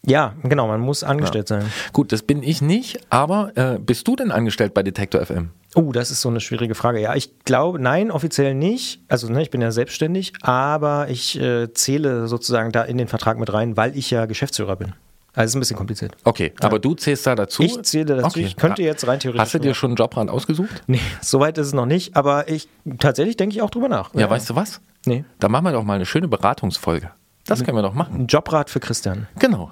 Ja, 0.06 0.36
genau, 0.44 0.68
man 0.68 0.80
muss 0.80 1.04
angestellt 1.04 1.50
sein. 1.50 1.66
Gut, 1.92 2.14
das 2.14 2.22
bin 2.22 2.42
ich 2.42 2.62
nicht, 2.62 3.00
aber 3.10 3.52
äh, 3.56 3.78
bist 3.78 4.08
du 4.08 4.16
denn 4.16 4.32
angestellt 4.32 4.74
bei 4.74 4.82
Detektor 4.82 5.26
FM? 5.26 5.50
Oh, 5.76 5.92
das 5.92 6.12
ist 6.12 6.22
so 6.22 6.30
eine 6.30 6.40
schwierige 6.40 6.76
Frage. 6.76 7.02
Ja, 7.02 7.14
ich 7.14 7.40
glaube, 7.44 7.78
nein, 7.78 8.10
offiziell 8.10 8.56
nicht. 8.56 9.02
Also, 9.10 9.28
ne, 9.28 9.42
ich 9.42 9.50
bin 9.50 9.60
ja 9.60 9.72
selbstständig, 9.72 10.34
aber 10.42 11.10
ich 11.10 11.40
äh, 11.40 11.74
zähle 11.74 12.28
sozusagen 12.28 12.72
da 12.72 12.84
in 12.84 12.98
den 12.98 13.10
Vertrag 13.10 13.38
mit 13.38 13.52
rein, 13.52 13.76
weil 13.76 13.98
ich 13.98 14.10
ja 14.10 14.28
Geschäftsführer 14.28 14.78
bin. 14.78 14.94
Also, 15.34 15.44
es 15.44 15.52
ist 15.52 15.56
ein 15.56 15.60
bisschen 15.60 15.78
kompliziert. 15.78 16.16
Okay, 16.24 16.54
aber 16.62 16.80
du 16.80 16.96
zählst 16.96 17.28
da 17.28 17.36
dazu? 17.36 17.64
Ich 17.64 17.82
zähle 17.84 18.22
dazu. 18.22 18.40
Ich 18.40 18.56
könnte 18.56 18.82
jetzt 18.84 19.06
rein 19.06 19.20
theoretisch 19.20 19.42
Hast 19.42 19.54
du 19.56 19.60
dir 19.60 19.74
schon 19.74 19.92
einen 19.92 19.98
Jobrand 19.98 20.32
ausgesucht? 20.32 20.84
Nee, 20.88 21.02
soweit 21.22 21.58
ist 21.58 21.68
es 21.68 21.74
noch 21.74 21.86
nicht, 21.86 22.16
aber 22.16 22.50
ich 22.50 22.70
tatsächlich 22.98 23.36
denke 23.36 23.56
ich 23.56 23.62
auch 23.62 23.70
drüber 23.70 23.90
nach. 23.90 24.14
Ja, 24.14 24.30
weißt 24.30 24.50
du 24.50 24.56
was? 24.56 24.80
Nee. 25.06 25.26
Da 25.40 25.50
machen 25.50 25.66
wir 25.66 25.74
doch 25.74 25.84
mal 25.84 25.96
eine 25.96 26.06
schöne 26.06 26.30
Beratungsfolge. 26.30 27.12
Das 27.48 27.64
können 27.64 27.78
wir 27.78 27.82
doch 27.82 27.94
machen. 27.94 28.22
Ein 28.22 28.28
Jobrat 28.28 28.70
für 28.70 28.80
Christian. 28.80 29.28
Genau. 29.40 29.72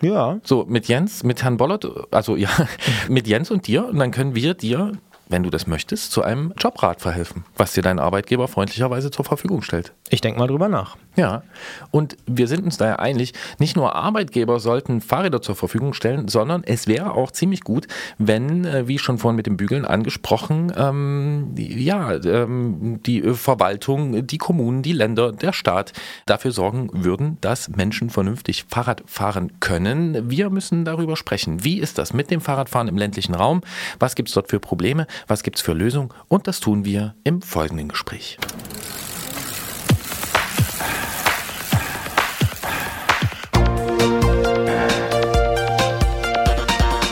Ja. 0.00 0.38
So, 0.42 0.64
mit 0.68 0.88
Jens, 0.88 1.24
mit 1.24 1.42
Herrn 1.42 1.56
Bollert, 1.56 1.86
also 2.10 2.36
ja, 2.36 2.50
mit 3.08 3.26
Jens 3.26 3.50
und 3.50 3.66
dir. 3.66 3.86
Und 3.86 3.98
dann 3.98 4.10
können 4.10 4.34
wir 4.34 4.54
dir, 4.54 4.92
wenn 5.28 5.42
du 5.42 5.50
das 5.50 5.66
möchtest, 5.66 6.12
zu 6.12 6.22
einem 6.22 6.52
Jobrat 6.58 7.00
verhelfen, 7.00 7.44
was 7.56 7.72
dir 7.72 7.82
dein 7.82 7.98
Arbeitgeber 7.98 8.48
freundlicherweise 8.48 9.10
zur 9.10 9.24
Verfügung 9.24 9.62
stellt. 9.62 9.92
Ich 10.10 10.20
denke 10.20 10.38
mal 10.38 10.46
drüber 10.46 10.68
nach. 10.68 10.96
Ja, 11.16 11.42
und 11.90 12.16
wir 12.26 12.46
sind 12.46 12.64
uns 12.64 12.76
daher 12.76 13.00
einig, 13.00 13.32
nicht 13.58 13.74
nur 13.74 13.94
Arbeitgeber 13.96 14.60
sollten 14.60 15.00
Fahrräder 15.00 15.40
zur 15.42 15.56
Verfügung 15.56 15.94
stellen, 15.94 16.28
sondern 16.28 16.62
es 16.64 16.86
wäre 16.86 17.12
auch 17.14 17.30
ziemlich 17.30 17.62
gut, 17.62 17.88
wenn, 18.18 18.64
äh, 18.64 18.86
wie 18.86 18.98
schon 18.98 19.18
vorhin 19.18 19.36
mit 19.36 19.46
dem 19.46 19.56
Bügeln 19.56 19.84
angesprochen, 19.84 20.72
ähm, 20.76 21.48
die- 21.54 21.82
ja, 21.84 22.12
ähm, 22.24 23.00
die 23.04 23.22
äh, 23.24 23.34
Verwaltung, 23.34 24.26
die 24.26 24.38
Kommunen, 24.38 24.82
die 24.82 24.92
Länder, 24.92 25.32
der 25.32 25.52
Staat 25.52 25.92
dafür 26.26 26.52
sorgen 26.52 26.90
würden, 26.92 27.38
dass 27.40 27.68
Menschen 27.70 28.10
vernünftig 28.10 28.66
Fahrrad 28.68 29.02
fahren 29.06 29.52
können. 29.60 30.30
Wir 30.30 30.50
müssen 30.50 30.84
darüber 30.84 31.16
sprechen. 31.16 31.64
Wie 31.64 31.78
ist 31.78 31.98
das 31.98 32.12
mit 32.12 32.30
dem 32.30 32.40
Fahrradfahren 32.40 32.88
im 32.88 32.98
ländlichen 32.98 33.34
Raum? 33.34 33.62
Was 33.98 34.14
gibt 34.14 34.28
es 34.28 34.34
dort 34.34 34.50
für 34.50 34.60
Probleme? 34.60 35.06
Was 35.26 35.42
gibt 35.42 35.56
es 35.56 35.62
für 35.62 35.72
Lösungen? 35.72 36.10
Und 36.28 36.46
das 36.46 36.60
tun 36.60 36.84
wir 36.84 37.14
im 37.24 37.42
folgenden 37.42 37.88
Gespräch. 37.88 38.38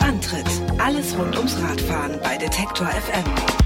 Antritt. 0.00 0.46
Alles 0.78 1.16
rund 1.18 1.36
ums 1.36 1.56
Radfahren 1.60 2.20
bei 2.22 2.36
Detektor 2.36 2.86
FM. 2.88 3.63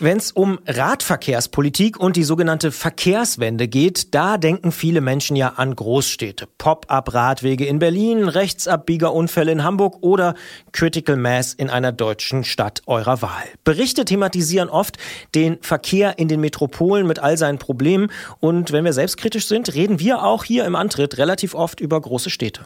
Wenn 0.00 0.18
es 0.18 0.30
um 0.30 0.60
Radverkehrspolitik 0.64 1.98
und 1.98 2.14
die 2.14 2.22
sogenannte 2.22 2.70
Verkehrswende 2.70 3.66
geht, 3.66 4.14
da 4.14 4.38
denken 4.38 4.70
viele 4.70 5.00
Menschen 5.00 5.34
ja 5.34 5.54
an 5.56 5.74
Großstädte. 5.74 6.46
Pop-up-Radwege 6.56 7.66
in 7.66 7.80
Berlin, 7.80 8.28
Rechtsabbiegerunfälle 8.28 9.50
in 9.50 9.64
Hamburg 9.64 9.96
oder 10.02 10.36
Critical 10.70 11.16
Mass 11.16 11.52
in 11.52 11.68
einer 11.68 11.90
deutschen 11.90 12.44
Stadt 12.44 12.82
eurer 12.86 13.22
Wahl. 13.22 13.42
Berichte 13.64 14.04
thematisieren 14.04 14.68
oft 14.68 14.98
den 15.34 15.58
Verkehr 15.62 16.16
in 16.20 16.28
den 16.28 16.40
Metropolen 16.40 17.04
mit 17.04 17.18
all 17.18 17.36
seinen 17.36 17.58
Problemen. 17.58 18.12
Und 18.38 18.70
wenn 18.70 18.84
wir 18.84 18.92
selbstkritisch 18.92 19.48
sind, 19.48 19.74
reden 19.74 19.98
wir 19.98 20.22
auch 20.22 20.44
hier 20.44 20.64
im 20.64 20.76
Antritt 20.76 21.18
relativ 21.18 21.56
oft 21.56 21.80
über 21.80 22.00
große 22.00 22.30
Städte. 22.30 22.60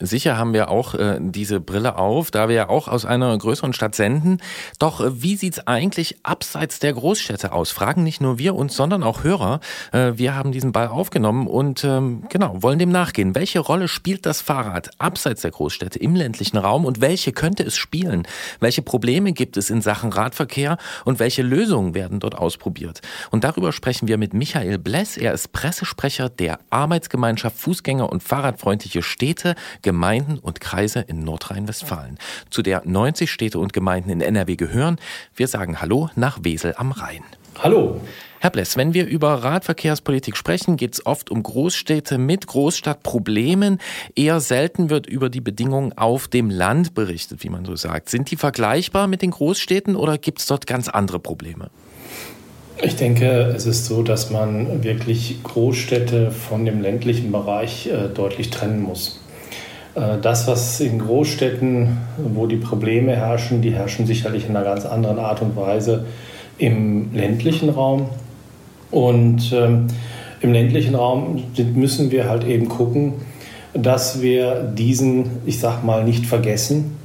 Sicher 0.00 0.36
haben 0.36 0.52
wir 0.52 0.70
auch 0.70 0.94
äh, 0.94 1.18
diese 1.20 1.60
Brille 1.60 1.96
auf, 1.96 2.30
da 2.30 2.48
wir 2.48 2.54
ja 2.54 2.68
auch 2.68 2.88
aus 2.88 3.04
einer 3.04 3.36
größeren 3.36 3.72
Stadt 3.72 3.94
senden. 3.94 4.38
Doch 4.78 5.00
äh, 5.00 5.22
wie 5.22 5.36
sieht's 5.36 5.66
eigentlich 5.66 6.16
abseits 6.22 6.78
der 6.78 6.92
Großstädte 6.92 7.52
aus? 7.52 7.70
Fragen 7.70 8.02
nicht 8.02 8.20
nur 8.20 8.38
wir 8.38 8.54
uns, 8.54 8.76
sondern 8.76 9.02
auch 9.02 9.24
Hörer. 9.24 9.60
Äh, 9.92 10.12
wir 10.16 10.34
haben 10.34 10.52
diesen 10.52 10.72
Ball 10.72 10.88
aufgenommen 10.88 11.46
und 11.46 11.84
ähm, 11.84 12.24
genau, 12.28 12.62
wollen 12.62 12.78
dem 12.78 12.90
nachgehen. 12.90 13.34
Welche 13.34 13.60
Rolle 13.60 13.88
spielt 13.88 14.26
das 14.26 14.40
Fahrrad 14.40 14.90
abseits 14.98 15.42
der 15.42 15.50
Großstädte 15.50 15.98
im 15.98 16.14
ländlichen 16.14 16.56
Raum 16.56 16.84
und 16.84 17.00
welche 17.00 17.32
könnte 17.32 17.62
es 17.62 17.76
spielen? 17.76 18.26
Welche 18.60 18.82
Probleme 18.82 19.32
gibt 19.32 19.56
es 19.56 19.70
in 19.70 19.82
Sachen 19.82 20.12
Radverkehr 20.12 20.78
und 21.04 21.18
welche 21.18 21.42
Lösungen 21.42 21.94
werden 21.94 22.20
dort 22.20 22.36
ausprobiert? 22.36 23.00
Und 23.30 23.44
darüber 23.44 23.72
sprechen 23.72 24.08
wir 24.08 24.18
mit 24.18 24.34
Michael 24.34 24.78
Bless. 24.78 25.16
Er 25.16 25.32
ist 25.32 25.52
Pressesprecher 25.52 26.28
der 26.28 26.60
Arbeitsgemeinschaft 26.70 27.56
Fußgänger 27.56 28.10
und 28.10 28.22
Fahrradfreundliche 28.22 29.02
Städte 29.02 29.54
Gemeinden 29.82 30.38
und 30.38 30.60
Kreise 30.60 31.00
in 31.00 31.20
Nordrhein-Westfalen, 31.20 32.18
zu 32.50 32.62
der 32.62 32.82
90 32.84 33.30
Städte 33.30 33.58
und 33.58 33.72
Gemeinden 33.72 34.10
in 34.10 34.20
NRW 34.20 34.56
gehören. 34.56 34.98
Wir 35.34 35.48
sagen 35.48 35.80
Hallo 35.80 36.10
nach 36.14 36.38
Wesel 36.42 36.74
am 36.76 36.92
Rhein. 36.92 37.22
Hallo. 37.58 38.00
Herr 38.38 38.50
Bless, 38.50 38.76
wenn 38.76 38.92
wir 38.92 39.06
über 39.06 39.32
Radverkehrspolitik 39.42 40.36
sprechen, 40.36 40.76
geht 40.76 40.94
es 40.94 41.06
oft 41.06 41.30
um 41.30 41.42
Großstädte 41.42 42.18
mit 42.18 42.46
Großstadtproblemen. 42.46 43.78
Eher 44.14 44.40
selten 44.40 44.90
wird 44.90 45.06
über 45.06 45.30
die 45.30 45.40
Bedingungen 45.40 45.96
auf 45.96 46.28
dem 46.28 46.50
Land 46.50 46.94
berichtet, 46.94 47.42
wie 47.42 47.48
man 47.48 47.64
so 47.64 47.74
sagt. 47.76 48.10
Sind 48.10 48.30
die 48.30 48.36
vergleichbar 48.36 49.06
mit 49.06 49.22
den 49.22 49.30
Großstädten 49.30 49.96
oder 49.96 50.18
gibt 50.18 50.40
es 50.40 50.46
dort 50.46 50.66
ganz 50.66 50.88
andere 50.88 51.18
Probleme? 51.18 51.70
Ich 52.82 52.96
denke, 52.96 53.54
es 53.56 53.64
ist 53.64 53.86
so, 53.86 54.02
dass 54.02 54.30
man 54.30 54.84
wirklich 54.84 55.42
Großstädte 55.42 56.30
von 56.30 56.66
dem 56.66 56.82
ländlichen 56.82 57.32
Bereich 57.32 57.86
äh, 57.86 58.08
deutlich 58.08 58.50
trennen 58.50 58.82
muss. 58.82 59.20
Äh, 59.96 60.18
das, 60.20 60.46
was 60.46 60.78
in 60.80 60.98
Großstädten, 60.98 61.98
wo 62.18 62.46
die 62.46 62.56
Probleme 62.56 63.16
herrschen, 63.16 63.62
die 63.62 63.72
herrschen 63.72 64.06
sicherlich 64.06 64.48
in 64.48 64.56
einer 64.56 64.64
ganz 64.64 64.84
anderen 64.84 65.18
Art 65.18 65.42
und 65.42 65.56
Weise 65.56 66.04
im 66.58 67.14
ländlichen 67.14 67.70
Raum. 67.70 68.06
Und 68.90 69.52
ähm, 69.52 69.88
im 70.40 70.52
ländlichen 70.52 70.94
Raum 70.94 71.42
müssen 71.74 72.10
wir 72.10 72.28
halt 72.28 72.44
eben 72.44 72.68
gucken, 72.68 73.14
dass 73.74 74.22
wir 74.22 74.62
diesen, 74.62 75.42
ich 75.44 75.58
sag 75.58 75.82
mal, 75.82 76.04
nicht 76.04 76.26
vergessen, 76.26 76.98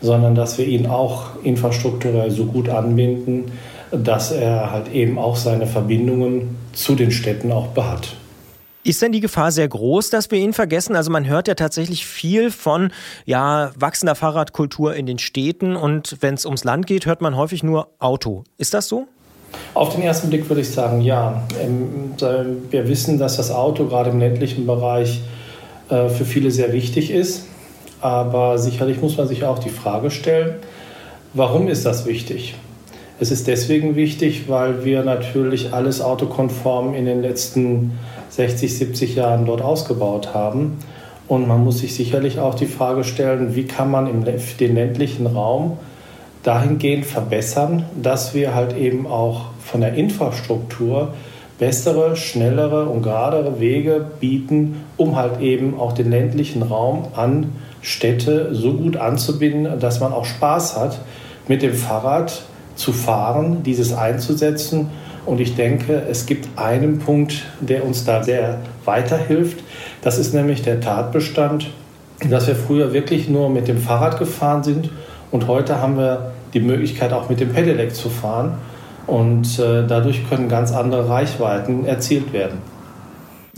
sondern 0.00 0.34
dass 0.34 0.58
wir 0.58 0.66
ihn 0.66 0.86
auch 0.86 1.42
infrastrukturell 1.42 2.30
so 2.30 2.46
gut 2.46 2.68
anbinden, 2.68 3.44
dass 3.90 4.32
er 4.32 4.72
halt 4.72 4.92
eben 4.92 5.18
auch 5.18 5.36
seine 5.36 5.66
Verbindungen 5.66 6.56
zu 6.72 6.94
den 6.94 7.10
Städten 7.10 7.52
auch 7.52 7.68
behat. 7.68 8.16
Ist 8.86 9.02
denn 9.02 9.10
die 9.10 9.18
Gefahr 9.18 9.50
sehr 9.50 9.66
groß, 9.66 10.10
dass 10.10 10.30
wir 10.30 10.38
ihn 10.38 10.52
vergessen? 10.52 10.94
Also 10.94 11.10
man 11.10 11.26
hört 11.26 11.48
ja 11.48 11.54
tatsächlich 11.54 12.06
viel 12.06 12.52
von 12.52 12.92
ja, 13.24 13.72
wachsender 13.76 14.14
Fahrradkultur 14.14 14.94
in 14.94 15.06
den 15.06 15.18
Städten 15.18 15.74
und 15.74 16.18
wenn 16.20 16.34
es 16.34 16.46
ums 16.46 16.62
Land 16.62 16.86
geht, 16.86 17.04
hört 17.04 17.20
man 17.20 17.36
häufig 17.36 17.64
nur 17.64 17.88
Auto. 17.98 18.44
Ist 18.58 18.74
das 18.74 18.86
so? 18.86 19.08
Auf 19.74 19.92
den 19.92 20.02
ersten 20.02 20.28
Blick 20.28 20.48
würde 20.48 20.60
ich 20.60 20.70
sagen, 20.70 21.00
ja. 21.00 21.42
Ähm, 21.60 22.14
Wir 22.70 22.88
wissen, 22.88 23.18
dass 23.18 23.36
das 23.38 23.50
Auto 23.50 23.86
gerade 23.86 24.10
im 24.10 24.20
ländlichen 24.20 24.66
Bereich 24.66 25.20
äh, 25.88 26.08
für 26.08 26.24
viele 26.24 26.52
sehr 26.52 26.72
wichtig 26.72 27.10
ist. 27.10 27.44
Aber 28.00 28.56
sicherlich 28.56 29.02
muss 29.02 29.16
man 29.16 29.26
sich 29.26 29.42
auch 29.42 29.58
die 29.58 29.70
Frage 29.70 30.12
stellen, 30.12 30.60
warum 31.34 31.66
ist 31.66 31.84
das 31.84 32.06
wichtig? 32.06 32.54
Es 33.18 33.32
ist 33.32 33.48
deswegen 33.48 33.96
wichtig, 33.96 34.48
weil 34.48 34.84
wir 34.84 35.02
natürlich 35.02 35.72
alles 35.72 36.00
autokonform 36.00 36.94
in 36.94 37.06
den 37.06 37.20
letzten 37.20 37.98
60, 38.36 38.78
70 38.78 39.16
Jahren 39.16 39.46
dort 39.46 39.62
ausgebaut 39.62 40.34
haben. 40.34 40.78
Und 41.26 41.48
man 41.48 41.64
muss 41.64 41.78
sich 41.78 41.94
sicherlich 41.94 42.38
auch 42.38 42.54
die 42.54 42.66
Frage 42.66 43.02
stellen, 43.02 43.56
wie 43.56 43.64
kann 43.64 43.90
man 43.90 44.06
im, 44.06 44.24
den 44.24 44.74
ländlichen 44.74 45.26
Raum 45.26 45.78
dahingehend 46.42 47.06
verbessern, 47.06 47.84
dass 48.00 48.34
wir 48.34 48.54
halt 48.54 48.76
eben 48.76 49.06
auch 49.06 49.46
von 49.64 49.80
der 49.80 49.94
Infrastruktur 49.94 51.14
bessere, 51.58 52.14
schnellere 52.14 52.84
und 52.86 53.02
geradere 53.02 53.58
Wege 53.58 54.06
bieten, 54.20 54.84
um 54.96 55.16
halt 55.16 55.40
eben 55.40 55.80
auch 55.80 55.92
den 55.92 56.10
ländlichen 56.10 56.62
Raum 56.62 57.08
an 57.16 57.52
Städte 57.80 58.54
so 58.54 58.74
gut 58.74 58.96
anzubinden, 58.96 59.80
dass 59.80 60.00
man 60.00 60.12
auch 60.12 60.24
Spaß 60.26 60.76
hat, 60.76 61.00
mit 61.48 61.62
dem 61.62 61.74
Fahrrad 61.74 62.42
zu 62.76 62.92
fahren, 62.92 63.62
dieses 63.64 63.92
einzusetzen. 63.92 64.90
Und 65.26 65.40
ich 65.40 65.56
denke, 65.56 66.02
es 66.08 66.24
gibt 66.24 66.48
einen 66.56 67.00
Punkt, 67.00 67.44
der 67.60 67.84
uns 67.84 68.04
da 68.04 68.22
sehr 68.22 68.60
weiterhilft. 68.84 69.58
Das 70.00 70.18
ist 70.18 70.32
nämlich 70.32 70.62
der 70.62 70.80
Tatbestand, 70.80 71.68
dass 72.30 72.46
wir 72.46 72.54
früher 72.54 72.92
wirklich 72.92 73.28
nur 73.28 73.50
mit 73.50 73.68
dem 73.68 73.78
Fahrrad 73.78 74.18
gefahren 74.18 74.62
sind 74.62 74.90
und 75.30 75.48
heute 75.48 75.80
haben 75.80 75.98
wir 75.98 76.32
die 76.54 76.60
Möglichkeit 76.60 77.12
auch 77.12 77.28
mit 77.28 77.40
dem 77.40 77.52
Pedelec 77.52 77.94
zu 77.94 78.08
fahren 78.08 78.54
und 79.06 79.58
äh, 79.58 79.86
dadurch 79.86 80.28
können 80.28 80.48
ganz 80.48 80.72
andere 80.72 81.08
Reichweiten 81.08 81.84
erzielt 81.84 82.32
werden. 82.32 82.58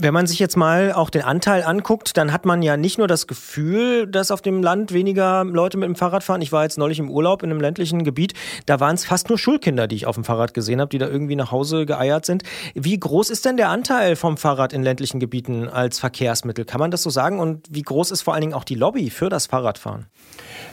Wenn 0.01 0.13
man 0.13 0.27
sich 0.27 0.39
jetzt 0.39 0.55
mal 0.55 0.93
auch 0.93 1.09
den 1.09 1.23
Anteil 1.23 1.61
anguckt, 1.61 2.15
dann 2.15 2.31
hat 2.31 2.45
man 2.45 2.61
ja 2.61 2.77
nicht 2.77 2.97
nur 2.97 3.09
das 3.09 3.27
Gefühl, 3.27 4.07
dass 4.07 4.31
auf 4.31 4.41
dem 4.41 4.63
Land 4.63 4.93
weniger 4.93 5.43
Leute 5.43 5.75
mit 5.77 5.87
dem 5.87 5.95
Fahrrad 5.95 6.23
fahren. 6.23 6.41
Ich 6.41 6.53
war 6.53 6.63
jetzt 6.63 6.77
neulich 6.77 6.99
im 6.99 7.09
Urlaub 7.09 7.43
in 7.43 7.51
einem 7.51 7.59
ländlichen 7.59 8.05
Gebiet. 8.05 8.33
Da 8.65 8.79
waren 8.79 8.95
es 8.95 9.03
fast 9.03 9.27
nur 9.27 9.37
Schulkinder, 9.37 9.87
die 9.87 9.97
ich 9.97 10.05
auf 10.05 10.15
dem 10.15 10.23
Fahrrad 10.23 10.53
gesehen 10.53 10.79
habe, 10.79 10.87
die 10.87 10.99
da 10.99 11.07
irgendwie 11.09 11.35
nach 11.35 11.51
Hause 11.51 11.85
geeiert 11.85 12.25
sind. 12.25 12.43
Wie 12.75 12.97
groß 12.97 13.29
ist 13.29 13.43
denn 13.43 13.57
der 13.57 13.67
Anteil 13.67 14.15
vom 14.15 14.37
Fahrrad 14.37 14.71
in 14.71 14.83
ländlichen 14.83 15.19
Gebieten 15.19 15.67
als 15.67 15.99
Verkehrsmittel? 15.99 16.63
Kann 16.63 16.79
man 16.79 16.91
das 16.91 17.03
so 17.03 17.09
sagen? 17.09 17.37
Und 17.37 17.67
wie 17.69 17.81
groß 17.81 18.11
ist 18.11 18.21
vor 18.21 18.33
allen 18.33 18.41
Dingen 18.41 18.53
auch 18.53 18.63
die 18.63 18.75
Lobby 18.75 19.09
für 19.09 19.27
das 19.27 19.47
Fahrradfahren? 19.47 20.05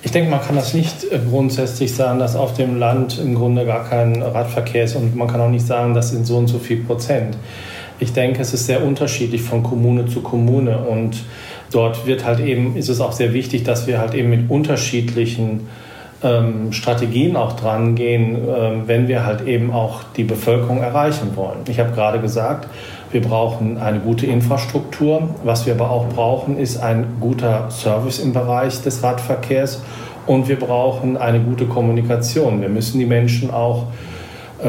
Ich 0.03 0.13
denke, 0.13 0.31
man 0.31 0.41
kann 0.41 0.55
das 0.55 0.73
nicht 0.73 1.03
äh, 1.11 1.19
grundsätzlich 1.19 1.93
sagen, 1.93 2.21
dass 2.21 2.37
auf 2.37 2.55
dem 2.55 2.79
Land 2.79 3.19
im 3.19 3.35
Grunde 3.35 3.67
gar 3.67 3.89
kein 3.89 4.23
Radverkehr 4.23 4.85
ist 4.85 4.95
und 4.95 5.17
man 5.17 5.27
kann 5.27 5.41
auch 5.41 5.51
nicht 5.51 5.67
sagen, 5.67 5.95
das 5.95 6.11
sind 6.11 6.27
so 6.27 6.37
und 6.37 6.47
so 6.47 6.61
viel 6.61 6.85
Prozent. 6.85 7.37
Ich 7.99 8.13
denke, 8.13 8.43
es 8.43 8.53
ist 8.53 8.67
sehr 8.67 8.85
unterschiedlich 8.85 9.43
von 9.43 9.63
Kommune 9.63 10.07
zu 10.07 10.21
Kommune 10.21 10.79
und 10.79 11.25
dort 11.73 12.07
wird 12.07 12.25
halt 12.25 12.41
eben, 12.41 12.77
ist 12.77 12.89
es 12.89 13.01
auch 13.01 13.13
sehr 13.13 13.33
wichtig, 13.33 13.65
dass 13.65 13.87
wir 13.87 13.99
halt 13.99 14.15
eben 14.15 14.31
mit 14.31 14.51
unterschiedlichen 14.51 15.69
ähm, 16.23 16.73
Strategien 16.73 17.37
auch 17.37 17.55
dran 17.55 17.95
gehen, 17.95 18.37
ähm, 18.37 18.83
wenn 18.87 19.09
wir 19.09 19.25
halt 19.25 19.47
eben 19.47 19.73
auch 19.73 20.03
die 20.17 20.25
Bevölkerung 20.25 20.83
erreichen 20.83 21.37
wollen. 21.37 21.59
Ich 21.69 21.79
habe 21.79 21.93
gerade 21.93 22.21
gesagt, 22.21 22.69
wir 23.13 23.21
brauchen 23.23 23.79
eine 23.79 24.01
gute 24.01 24.27
Infrastruktur. 24.27 25.31
Was 25.45 25.67
wir 25.67 25.75
aber 25.75 25.91
auch 25.91 26.09
brauchen, 26.09 26.59
ist 26.59 26.79
ein 26.79 27.07
guter 27.21 27.71
Service 27.71 28.19
im 28.19 28.33
Bereich 28.33 28.83
des 28.83 29.03
Radverkehrs 29.03 29.83
und 30.27 30.49
wir 30.49 30.59
brauchen 30.59 31.17
eine 31.17 31.41
gute 31.41 31.67
Kommunikation. 31.67 32.61
Wir 32.61 32.69
müssen 32.69 32.99
die 32.99 33.07
Menschen 33.07 33.51
auch 33.51 33.85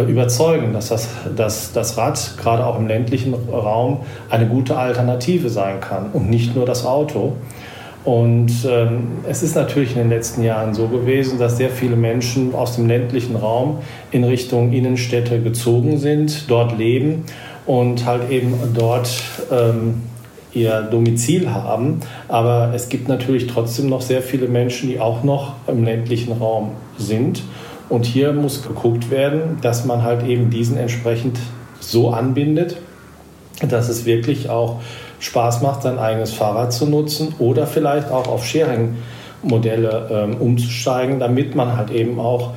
überzeugen, 0.07 0.73
dass 0.73 0.89
das, 0.89 1.09
dass 1.35 1.71
das 1.71 1.97
Rad 1.97 2.33
gerade 2.41 2.65
auch 2.65 2.77
im 2.77 2.87
ländlichen 2.87 3.33
Raum 3.33 4.01
eine 4.29 4.47
gute 4.47 4.77
Alternative 4.77 5.49
sein 5.49 5.79
kann 5.79 6.09
und 6.13 6.29
nicht 6.29 6.55
nur 6.55 6.65
das 6.65 6.85
Auto. 6.85 7.33
Und 8.03 8.51
ähm, 8.65 9.19
es 9.27 9.43
ist 9.43 9.55
natürlich 9.55 9.91
in 9.91 9.97
den 9.97 10.09
letzten 10.09 10.41
Jahren 10.41 10.73
so 10.73 10.87
gewesen, 10.87 11.39
dass 11.39 11.57
sehr 11.57 11.69
viele 11.69 11.97
Menschen 11.97 12.55
aus 12.55 12.75
dem 12.75 12.87
ländlichen 12.87 13.35
Raum 13.35 13.79
in 14.11 14.23
Richtung 14.23 14.71
Innenstädte 14.71 15.41
gezogen 15.41 15.97
sind, 15.97 16.49
dort 16.49 16.77
leben 16.77 17.25
und 17.65 18.05
halt 18.05 18.29
eben 18.31 18.53
dort 18.73 19.09
ähm, 19.51 20.03
ihr 20.53 20.83
Domizil 20.83 21.51
haben. 21.51 21.99
Aber 22.29 22.71
es 22.73 22.87
gibt 22.87 23.09
natürlich 23.09 23.47
trotzdem 23.47 23.89
noch 23.89 24.01
sehr 24.01 24.21
viele 24.21 24.47
Menschen, 24.47 24.89
die 24.89 24.99
auch 24.99 25.23
noch 25.23 25.55
im 25.67 25.83
ländlichen 25.83 26.31
Raum 26.31 26.71
sind. 26.97 27.43
Und 27.89 28.05
hier 28.05 28.33
muss 28.33 28.63
geguckt 28.63 29.09
werden, 29.11 29.57
dass 29.61 29.85
man 29.85 30.03
halt 30.03 30.27
eben 30.27 30.49
diesen 30.49 30.77
entsprechend 30.77 31.39
so 31.79 32.09
anbindet, 32.09 32.77
dass 33.67 33.89
es 33.89 34.05
wirklich 34.05 34.49
auch 34.49 34.81
Spaß 35.19 35.61
macht, 35.61 35.83
sein 35.83 35.97
eigenes 35.97 36.33
Fahrrad 36.33 36.73
zu 36.73 36.85
nutzen 36.85 37.33
oder 37.39 37.65
vielleicht 37.65 38.11
auch 38.11 38.27
auf 38.27 38.45
Sharing-Modelle 38.45 40.09
ähm, 40.11 40.37
umzusteigen, 40.37 41.19
damit 41.19 41.55
man 41.55 41.75
halt 41.75 41.91
eben 41.91 42.19
auch 42.19 42.51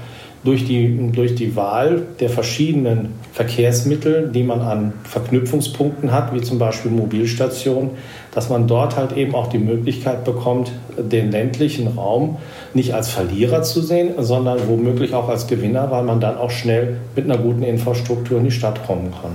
durch 0.45 0.65
die, 0.65 1.11
durch 1.13 1.35
die 1.35 1.55
Wahl 1.55 2.03
der 2.19 2.31
verschiedenen 2.31 3.15
Verkehrsmittel, 3.33 4.31
die 4.35 4.43
man 4.43 4.61
an 4.61 4.93
Verknüpfungspunkten 5.05 6.13
hat, 6.13 6.35
wie 6.35 6.41
zum 6.41 6.59
Beispiel 6.59 6.91
Mobilstationen, 6.91 7.91
dass 8.35 8.49
man 8.49 8.67
dort 8.67 8.97
halt 8.97 9.17
eben 9.17 9.35
auch 9.35 9.49
die 9.49 9.59
Möglichkeit 9.59 10.25
bekommt, 10.25 10.73
den 10.97 11.31
ländlichen 11.31 11.89
Raum 11.89 12.39
nicht 12.75 12.95
als 12.95 13.09
Verlierer 13.09 13.63
zu 13.63 13.81
sehen, 13.83 14.15
sondern 14.19 14.69
womöglich 14.69 15.15
auch 15.15 15.29
als 15.29 15.47
Gewinner, 15.47 15.91
weil 15.91 16.05
man 16.05 16.21
dann 16.21 16.37
auch 16.37 16.51
schnell 16.51 16.99
mit 17.17 17.25
einer 17.25 17.39
guten 17.39 17.63
Infrastruktur 17.63 18.39
in 18.39 18.45
die 18.45 18.51
Stadt 18.51 18.87
kommen 18.87 19.13
kann. 19.21 19.33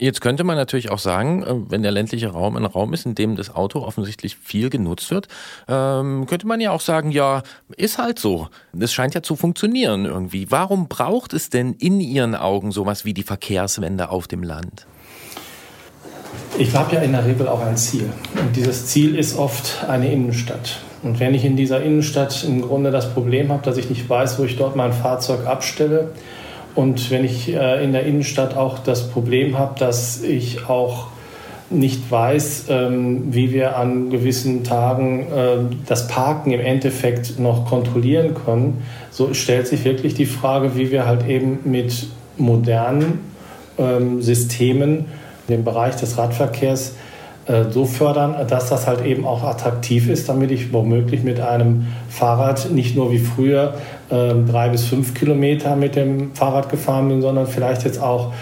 Jetzt 0.00 0.20
könnte 0.20 0.44
man 0.44 0.56
natürlich 0.56 0.90
auch 0.90 1.00
sagen, 1.00 1.42
äh, 1.42 1.70
wenn 1.70 1.82
der 1.82 1.90
ländliche 1.90 2.28
Raum 2.28 2.56
ein 2.56 2.64
Raum 2.64 2.94
ist, 2.94 3.04
in 3.04 3.16
dem 3.16 3.34
das 3.34 3.54
Auto 3.54 3.80
offensichtlich 3.80 4.36
viel 4.36 4.70
genutzt 4.70 5.10
wird, 5.10 5.26
ähm, 5.66 6.26
könnte 6.26 6.46
man 6.46 6.60
ja 6.60 6.70
auch 6.70 6.80
sagen, 6.80 7.10
ja, 7.10 7.42
ist 7.76 7.98
halt 7.98 8.20
so. 8.20 8.48
Das 8.72 8.92
scheint 8.92 9.14
ja 9.14 9.22
zu 9.22 9.34
funktionieren 9.34 10.04
irgendwie. 10.04 10.50
Warum 10.50 10.86
braucht 10.86 11.32
es 11.32 11.50
denn 11.50 11.72
in 11.72 12.00
Ihren 12.00 12.36
Augen 12.36 12.70
sowas 12.70 13.04
wie 13.04 13.12
die 13.12 13.24
Verkehrswende 13.24 14.10
auf 14.10 14.28
dem 14.28 14.44
Land? 14.44 14.86
Ich 16.56 16.74
habe 16.74 16.94
ja 16.94 17.02
in 17.02 17.12
der 17.12 17.26
Regel 17.26 17.48
auch 17.48 17.64
ein 17.64 17.76
Ziel. 17.76 18.10
Und 18.34 18.56
dieses 18.56 18.86
Ziel 18.86 19.16
ist 19.16 19.38
oft 19.38 19.84
eine 19.88 20.10
Innenstadt. 20.10 20.80
Und 21.02 21.20
wenn 21.20 21.34
ich 21.34 21.44
in 21.44 21.56
dieser 21.56 21.82
Innenstadt 21.82 22.44
im 22.44 22.62
Grunde 22.62 22.90
das 22.90 23.12
Problem 23.12 23.52
habe, 23.52 23.62
dass 23.62 23.76
ich 23.76 23.90
nicht 23.90 24.08
weiß, 24.08 24.38
wo 24.38 24.44
ich 24.44 24.56
dort 24.56 24.74
mein 24.74 24.92
Fahrzeug 24.92 25.46
abstelle, 25.46 26.10
und 26.74 27.10
wenn 27.10 27.24
ich 27.24 27.52
äh, 27.52 27.82
in 27.82 27.92
der 27.92 28.04
Innenstadt 28.04 28.56
auch 28.56 28.78
das 28.78 29.10
Problem 29.10 29.58
habe, 29.58 29.76
dass 29.80 30.22
ich 30.22 30.68
auch 30.68 31.08
nicht 31.70 32.10
weiß, 32.10 32.66
ähm, 32.68 33.34
wie 33.34 33.52
wir 33.52 33.76
an 33.76 34.10
gewissen 34.10 34.64
Tagen 34.64 35.26
äh, 35.32 35.56
das 35.86 36.08
Parken 36.08 36.52
im 36.52 36.60
Endeffekt 36.60 37.38
noch 37.38 37.66
kontrollieren 37.66 38.34
können, 38.34 38.84
so 39.10 39.34
stellt 39.34 39.66
sich 39.66 39.84
wirklich 39.84 40.14
die 40.14 40.26
Frage, 40.26 40.76
wie 40.76 40.90
wir 40.90 41.04
halt 41.04 41.26
eben 41.26 41.58
mit 41.64 42.06
modernen 42.36 43.20
ähm, 43.76 44.22
Systemen 44.22 45.06
den 45.48 45.64
Bereich 45.64 45.96
des 45.96 46.18
Radverkehrs 46.18 46.92
äh, 47.46 47.64
so 47.70 47.86
fördern, 47.86 48.34
dass 48.48 48.68
das 48.68 48.86
halt 48.86 49.04
eben 49.04 49.26
auch 49.26 49.42
attraktiv 49.42 50.08
ist, 50.08 50.28
damit 50.28 50.50
ich 50.50 50.72
womöglich 50.72 51.22
mit 51.22 51.40
einem 51.40 51.86
Fahrrad 52.08 52.70
nicht 52.70 52.94
nur 52.94 53.10
wie 53.10 53.18
früher 53.18 53.74
äh, 54.10 54.34
drei 54.46 54.68
bis 54.68 54.84
fünf 54.84 55.14
Kilometer 55.14 55.74
mit 55.74 55.96
dem 55.96 56.34
Fahrrad 56.34 56.68
gefahren 56.68 57.08
bin, 57.08 57.22
sondern 57.22 57.46
vielleicht 57.46 57.84
jetzt 57.84 58.02
auch 58.02 58.32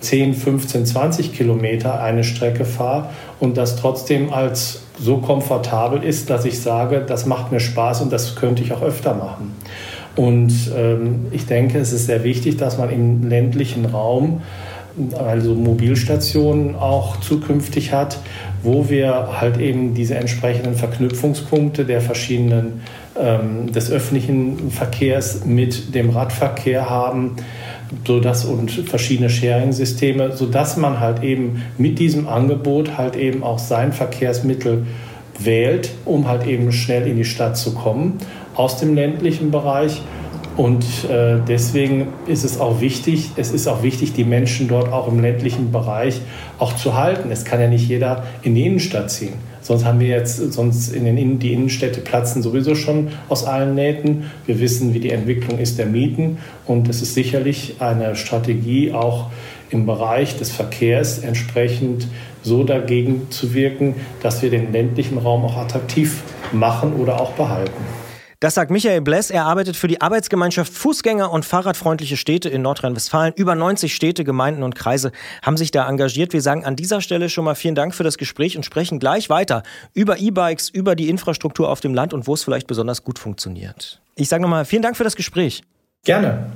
10, 0.00 0.34
15, 0.34 0.86
20 0.86 1.32
Kilometer 1.34 2.02
eine 2.02 2.24
Strecke 2.24 2.64
fahre 2.64 3.06
und 3.40 3.56
das 3.56 3.76
trotzdem 3.76 4.32
als 4.32 4.82
so 4.98 5.18
komfortabel 5.18 6.02
ist, 6.02 6.30
dass 6.30 6.44
ich 6.44 6.60
sage, 6.60 7.04
das 7.06 7.26
macht 7.26 7.52
mir 7.52 7.60
Spaß 7.60 8.02
und 8.02 8.12
das 8.12 8.36
könnte 8.36 8.62
ich 8.62 8.72
auch 8.72 8.82
öfter 8.82 9.14
machen. 9.14 9.54
Und 10.16 10.52
ähm, 10.76 11.26
ich 11.32 11.46
denke, 11.46 11.78
es 11.78 11.92
ist 11.92 12.06
sehr 12.06 12.22
wichtig, 12.22 12.56
dass 12.56 12.78
man 12.78 12.90
im 12.90 13.28
ländlichen 13.28 13.86
Raum 13.86 14.42
also 15.18 15.54
Mobilstationen 15.54 16.76
auch 16.76 17.20
zukünftig 17.20 17.92
hat, 17.92 18.18
wo 18.62 18.88
wir 18.88 19.40
halt 19.40 19.58
eben 19.58 19.94
diese 19.94 20.14
entsprechenden 20.14 20.74
Verknüpfungspunkte 20.74 21.84
der 21.84 22.00
verschiedenen 22.00 22.82
ähm, 23.18 23.72
des 23.72 23.90
öffentlichen 23.90 24.70
Verkehrs 24.70 25.44
mit 25.44 25.94
dem 25.94 26.10
Radverkehr 26.10 26.88
haben, 26.88 27.36
so 28.06 28.20
dass 28.20 28.44
und 28.44 28.70
verschiedene 28.70 29.30
Sharing-Systeme, 29.30 30.36
sodass 30.36 30.76
man 30.76 31.00
halt 31.00 31.22
eben 31.22 31.62
mit 31.78 31.98
diesem 31.98 32.28
Angebot 32.28 32.96
halt 32.96 33.16
eben 33.16 33.42
auch 33.42 33.58
sein 33.58 33.92
Verkehrsmittel 33.92 34.86
wählt, 35.38 35.90
um 36.04 36.28
halt 36.28 36.46
eben 36.46 36.72
schnell 36.72 37.06
in 37.06 37.16
die 37.16 37.24
Stadt 37.24 37.56
zu 37.56 37.74
kommen 37.74 38.18
aus 38.54 38.78
dem 38.78 38.94
ländlichen 38.94 39.50
Bereich. 39.50 40.02
Und 40.56 40.84
äh, 41.10 41.38
deswegen 41.48 42.08
ist 42.26 42.44
es 42.44 42.60
auch 42.60 42.80
wichtig, 42.80 43.30
es 43.36 43.50
ist 43.50 43.66
auch 43.66 43.82
wichtig, 43.82 44.12
die 44.12 44.22
Menschen 44.22 44.68
dort 44.68 44.92
auch 44.92 45.08
im 45.08 45.20
ländlichen 45.20 45.72
Bereich 45.72 46.20
auch 46.60 46.76
zu 46.76 46.94
halten. 46.94 47.32
Es 47.32 47.44
kann 47.44 47.60
ja 47.60 47.66
nicht 47.66 47.88
jeder 47.88 48.22
in 48.42 48.54
die 48.54 48.64
Innenstadt 48.64 49.10
ziehen. 49.10 49.34
Sonst 49.62 49.84
haben 49.84 49.98
wir 49.98 50.08
jetzt, 50.08 50.52
sonst 50.52 50.92
in 50.92 51.04
den 51.06 51.38
die 51.40 51.52
Innenstädte 51.52 52.00
platzen 52.00 52.42
sowieso 52.42 52.76
schon 52.76 53.08
aus 53.28 53.44
allen 53.44 53.74
Nähten. 53.74 54.30
Wir 54.46 54.60
wissen, 54.60 54.94
wie 54.94 55.00
die 55.00 55.10
Entwicklung 55.10 55.58
ist 55.58 55.78
der 55.78 55.86
Mieten. 55.86 56.38
Und 56.66 56.88
es 56.88 57.02
ist 57.02 57.14
sicherlich 57.14 57.76
eine 57.80 58.14
Strategie, 58.14 58.92
auch 58.92 59.30
im 59.70 59.86
Bereich 59.86 60.36
des 60.38 60.52
Verkehrs 60.52 61.18
entsprechend 61.18 62.06
so 62.42 62.62
dagegen 62.62 63.28
zu 63.30 63.54
wirken, 63.54 63.94
dass 64.22 64.42
wir 64.42 64.50
den 64.50 64.70
ländlichen 64.70 65.18
Raum 65.18 65.44
auch 65.44 65.56
attraktiv 65.56 66.22
machen 66.52 66.92
oder 66.92 67.20
auch 67.20 67.32
behalten. 67.32 68.03
Das 68.44 68.52
sagt 68.52 68.70
Michael 68.70 69.00
Bless. 69.00 69.30
Er 69.30 69.46
arbeitet 69.46 69.74
für 69.74 69.88
die 69.88 70.02
Arbeitsgemeinschaft 70.02 70.70
Fußgänger- 70.70 71.30
und 71.30 71.46
Fahrradfreundliche 71.46 72.18
Städte 72.18 72.50
in 72.50 72.60
Nordrhein-Westfalen. 72.60 73.32
Über 73.36 73.54
90 73.54 73.94
Städte, 73.94 74.22
Gemeinden 74.22 74.62
und 74.62 74.74
Kreise 74.74 75.12
haben 75.40 75.56
sich 75.56 75.70
da 75.70 75.88
engagiert. 75.88 76.34
Wir 76.34 76.42
sagen 76.42 76.62
an 76.62 76.76
dieser 76.76 77.00
Stelle 77.00 77.30
schon 77.30 77.46
mal 77.46 77.54
vielen 77.54 77.74
Dank 77.74 77.94
für 77.94 78.04
das 78.04 78.18
Gespräch 78.18 78.58
und 78.58 78.62
sprechen 78.62 78.98
gleich 78.98 79.30
weiter 79.30 79.62
über 79.94 80.18
E-Bikes, 80.18 80.68
über 80.68 80.94
die 80.94 81.08
Infrastruktur 81.08 81.70
auf 81.70 81.80
dem 81.80 81.94
Land 81.94 82.12
und 82.12 82.26
wo 82.26 82.34
es 82.34 82.44
vielleicht 82.44 82.66
besonders 82.66 83.02
gut 83.02 83.18
funktioniert. 83.18 84.02
Ich 84.14 84.28
sage 84.28 84.42
nochmal 84.42 84.66
vielen 84.66 84.82
Dank 84.82 84.98
für 84.98 85.04
das 85.04 85.16
Gespräch. 85.16 85.62
Gerne. 86.04 86.52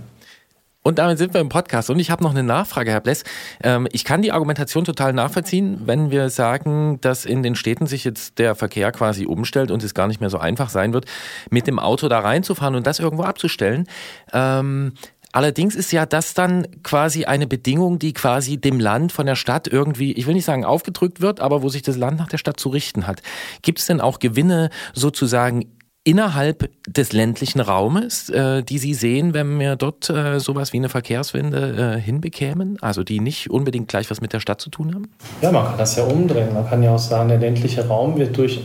Und 0.89 0.99
damit 0.99 1.18
sind 1.18 1.34
wir 1.34 1.43
im 1.43 1.51
Podcast. 1.51 1.91
Und 1.91 1.99
ich 1.99 2.11
habe 2.11 2.24
noch 2.24 2.30
eine 2.30 2.43
Nachfrage, 2.43 2.91
Herr 2.91 3.03
Bless. 3.03 3.22
Ähm, 3.62 3.86
ich 3.93 4.05
kann 4.05 4.22
die 4.22 4.32
Argumentation 4.32 4.86
total 4.86 5.12
nachvollziehen, 5.12 5.82
wenn 5.84 6.11
wir 6.11 6.30
sagen, 6.30 6.99
dass 7.03 7.26
in 7.26 7.43
den 7.43 7.57
Städten 7.57 7.86
sich 7.86 8.05
jetzt 8.05 8.39
der 8.39 8.55
Verkehr 8.55 8.91
quasi 8.91 9.26
umstellt 9.26 9.70
und 9.70 9.84
es 9.84 9.93
gar 9.93 10.07
nicht 10.07 10.22
mehr 10.22 10.30
so 10.30 10.39
einfach 10.39 10.70
sein 10.70 10.95
wird, 10.95 11.05
mit 11.51 11.66
dem 11.66 11.78
Auto 11.78 12.09
da 12.09 12.20
reinzufahren 12.20 12.74
und 12.74 12.86
das 12.86 13.01
irgendwo 13.01 13.24
abzustellen. 13.24 13.86
Ähm, 14.32 14.95
Allerdings 15.30 15.74
ist 15.74 15.93
ja 15.93 16.07
das 16.07 16.32
dann 16.32 16.66
quasi 16.82 17.26
eine 17.26 17.47
Bedingung, 17.47 17.99
die 17.99 18.14
quasi 18.14 18.57
dem 18.57 18.80
Land 18.80 19.12
von 19.12 19.26
der 19.26 19.36
Stadt 19.36 19.68
irgendwie, 19.68 20.12
ich 20.12 20.26
will 20.26 20.32
nicht 20.32 20.47
sagen 20.47 20.64
aufgedrückt 20.64 21.20
wird, 21.20 21.41
aber 21.41 21.62
wo 21.62 21.68
sich 21.68 21.82
das 21.82 21.99
Land 21.99 22.18
nach 22.18 22.28
der 22.28 22.39
Stadt 22.39 22.59
zu 22.59 22.70
richten 22.70 23.07
hat. 23.07 23.20
Gibt 23.61 23.78
es 23.78 23.84
denn 23.84 24.01
auch 24.01 24.20
Gewinne 24.20 24.70
sozusagen 24.95 25.66
innerhalb 26.09 26.71
des 26.89 27.13
ländlichen 27.13 27.61
Raumes, 27.61 28.31
äh, 28.31 28.63
die 28.63 28.79
Sie 28.79 28.95
sehen, 28.95 29.35
wenn 29.35 29.61
wir 29.61 29.77
dort 29.77 30.09
äh, 30.09 30.41
sowas 30.41 30.73
wie 30.73 30.79
eine 30.79 30.89
Verkehrswende 30.89 31.97
äh, 31.99 32.01
hinbekämen? 32.01 32.79
Also 32.81 33.05
die 33.05 33.21
nicht 33.21 33.51
unbedingt 33.51 33.89
gleich 33.89 34.11
was 34.11 34.23
mit 34.23 34.33
der 34.33 34.41
Stadt 34.41 34.59
zu 34.59 34.71
tun 34.71 34.95
haben? 34.95 35.11
Ja, 35.43 35.53
man 35.53 35.67
kann 35.67 35.77
das 35.77 35.97
ja 35.97 36.05
umdrehen. 36.05 36.55
Man 36.55 36.67
kann 36.67 36.83
ja 36.83 36.95
auch 36.95 36.99
sagen, 36.99 37.29
der 37.29 37.37
ländliche 37.37 37.87
Raum 37.89 38.17
wird 38.17 38.39
durch 38.39 38.63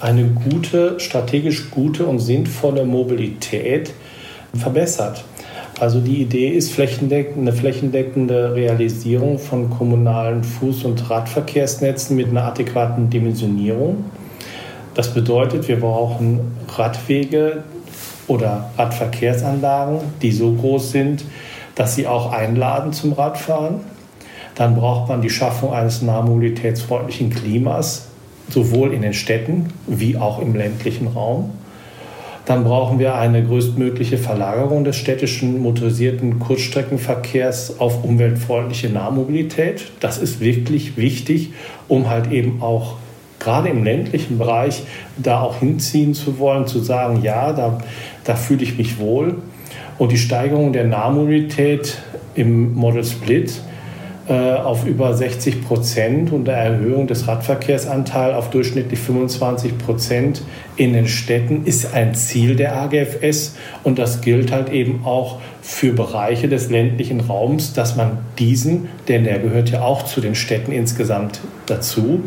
eine 0.00 0.24
gute, 0.28 0.98
strategisch 0.98 1.70
gute 1.70 2.06
und 2.06 2.20
sinnvolle 2.20 2.86
Mobilität 2.86 3.92
verbessert. 4.54 5.22
Also 5.80 6.00
die 6.00 6.22
Idee 6.22 6.48
ist 6.48 6.72
flächendeckend, 6.72 7.36
eine 7.36 7.52
flächendeckende 7.52 8.54
Realisierung 8.54 9.38
von 9.38 9.68
kommunalen 9.68 10.42
Fuß- 10.42 10.86
und 10.86 11.10
Radverkehrsnetzen 11.10 12.16
mit 12.16 12.28
einer 12.28 12.44
adäquaten 12.44 13.10
Dimensionierung. 13.10 14.06
Das 14.98 15.14
bedeutet, 15.14 15.68
wir 15.68 15.78
brauchen 15.78 16.40
Radwege 16.76 17.62
oder 18.26 18.70
Radverkehrsanlagen, 18.76 20.00
die 20.22 20.32
so 20.32 20.50
groß 20.50 20.90
sind, 20.90 21.24
dass 21.76 21.94
sie 21.94 22.08
auch 22.08 22.32
einladen 22.32 22.92
zum 22.92 23.12
Radfahren. 23.12 23.76
Dann 24.56 24.74
braucht 24.74 25.08
man 25.08 25.22
die 25.22 25.30
Schaffung 25.30 25.72
eines 25.72 26.02
nahmobilitätsfreundlichen 26.02 27.30
Klimas, 27.30 28.08
sowohl 28.48 28.92
in 28.92 29.02
den 29.02 29.14
Städten 29.14 29.68
wie 29.86 30.16
auch 30.16 30.40
im 30.40 30.56
ländlichen 30.56 31.06
Raum. 31.06 31.50
Dann 32.44 32.64
brauchen 32.64 32.98
wir 32.98 33.14
eine 33.14 33.44
größtmögliche 33.44 34.18
Verlagerung 34.18 34.82
des 34.82 34.96
städtischen 34.96 35.62
motorisierten 35.62 36.40
Kurzstreckenverkehrs 36.40 37.78
auf 37.78 38.02
umweltfreundliche 38.02 38.88
Nahmobilität. 38.88 39.92
Das 40.00 40.18
ist 40.18 40.40
wirklich 40.40 40.96
wichtig, 40.96 41.52
um 41.86 42.10
halt 42.10 42.32
eben 42.32 42.62
auch 42.62 42.96
gerade 43.48 43.70
im 43.70 43.82
ländlichen 43.82 44.36
Bereich 44.36 44.82
da 45.16 45.40
auch 45.40 45.60
hinziehen 45.60 46.12
zu 46.12 46.38
wollen, 46.38 46.66
zu 46.66 46.80
sagen, 46.80 47.22
ja, 47.22 47.54
da, 47.54 47.78
da 48.24 48.34
fühle 48.34 48.62
ich 48.62 48.76
mich 48.76 48.98
wohl. 48.98 49.36
Und 49.96 50.12
die 50.12 50.18
Steigerung 50.18 50.74
der 50.74 50.84
Nahmobilität 50.84 51.96
im 52.34 52.74
Model 52.74 53.02
Split 53.04 53.58
äh, 54.28 54.52
auf 54.52 54.86
über 54.86 55.14
60 55.14 55.64
Prozent 55.64 56.30
und 56.30 56.44
der 56.44 56.58
Erhöhung 56.58 57.06
des 57.06 57.26
Radverkehrsanteils 57.26 58.36
auf 58.36 58.50
durchschnittlich 58.50 58.98
25 58.98 59.78
Prozent 59.78 60.42
in 60.76 60.92
den 60.92 61.08
Städten 61.08 61.64
ist 61.64 61.94
ein 61.94 62.14
Ziel 62.14 62.54
der 62.54 62.76
AGFS 62.76 63.56
und 63.82 63.98
das 63.98 64.20
gilt 64.20 64.52
halt 64.52 64.68
eben 64.68 65.06
auch 65.06 65.38
für 65.62 65.94
Bereiche 65.94 66.50
des 66.50 66.68
ländlichen 66.68 67.20
Raums, 67.20 67.72
dass 67.72 67.96
man 67.96 68.18
diesen, 68.38 68.88
denn 69.08 69.24
der 69.24 69.38
gehört 69.38 69.70
ja 69.70 69.80
auch 69.80 70.04
zu 70.04 70.20
den 70.20 70.34
Städten 70.34 70.72
insgesamt 70.72 71.40
dazu, 71.64 72.24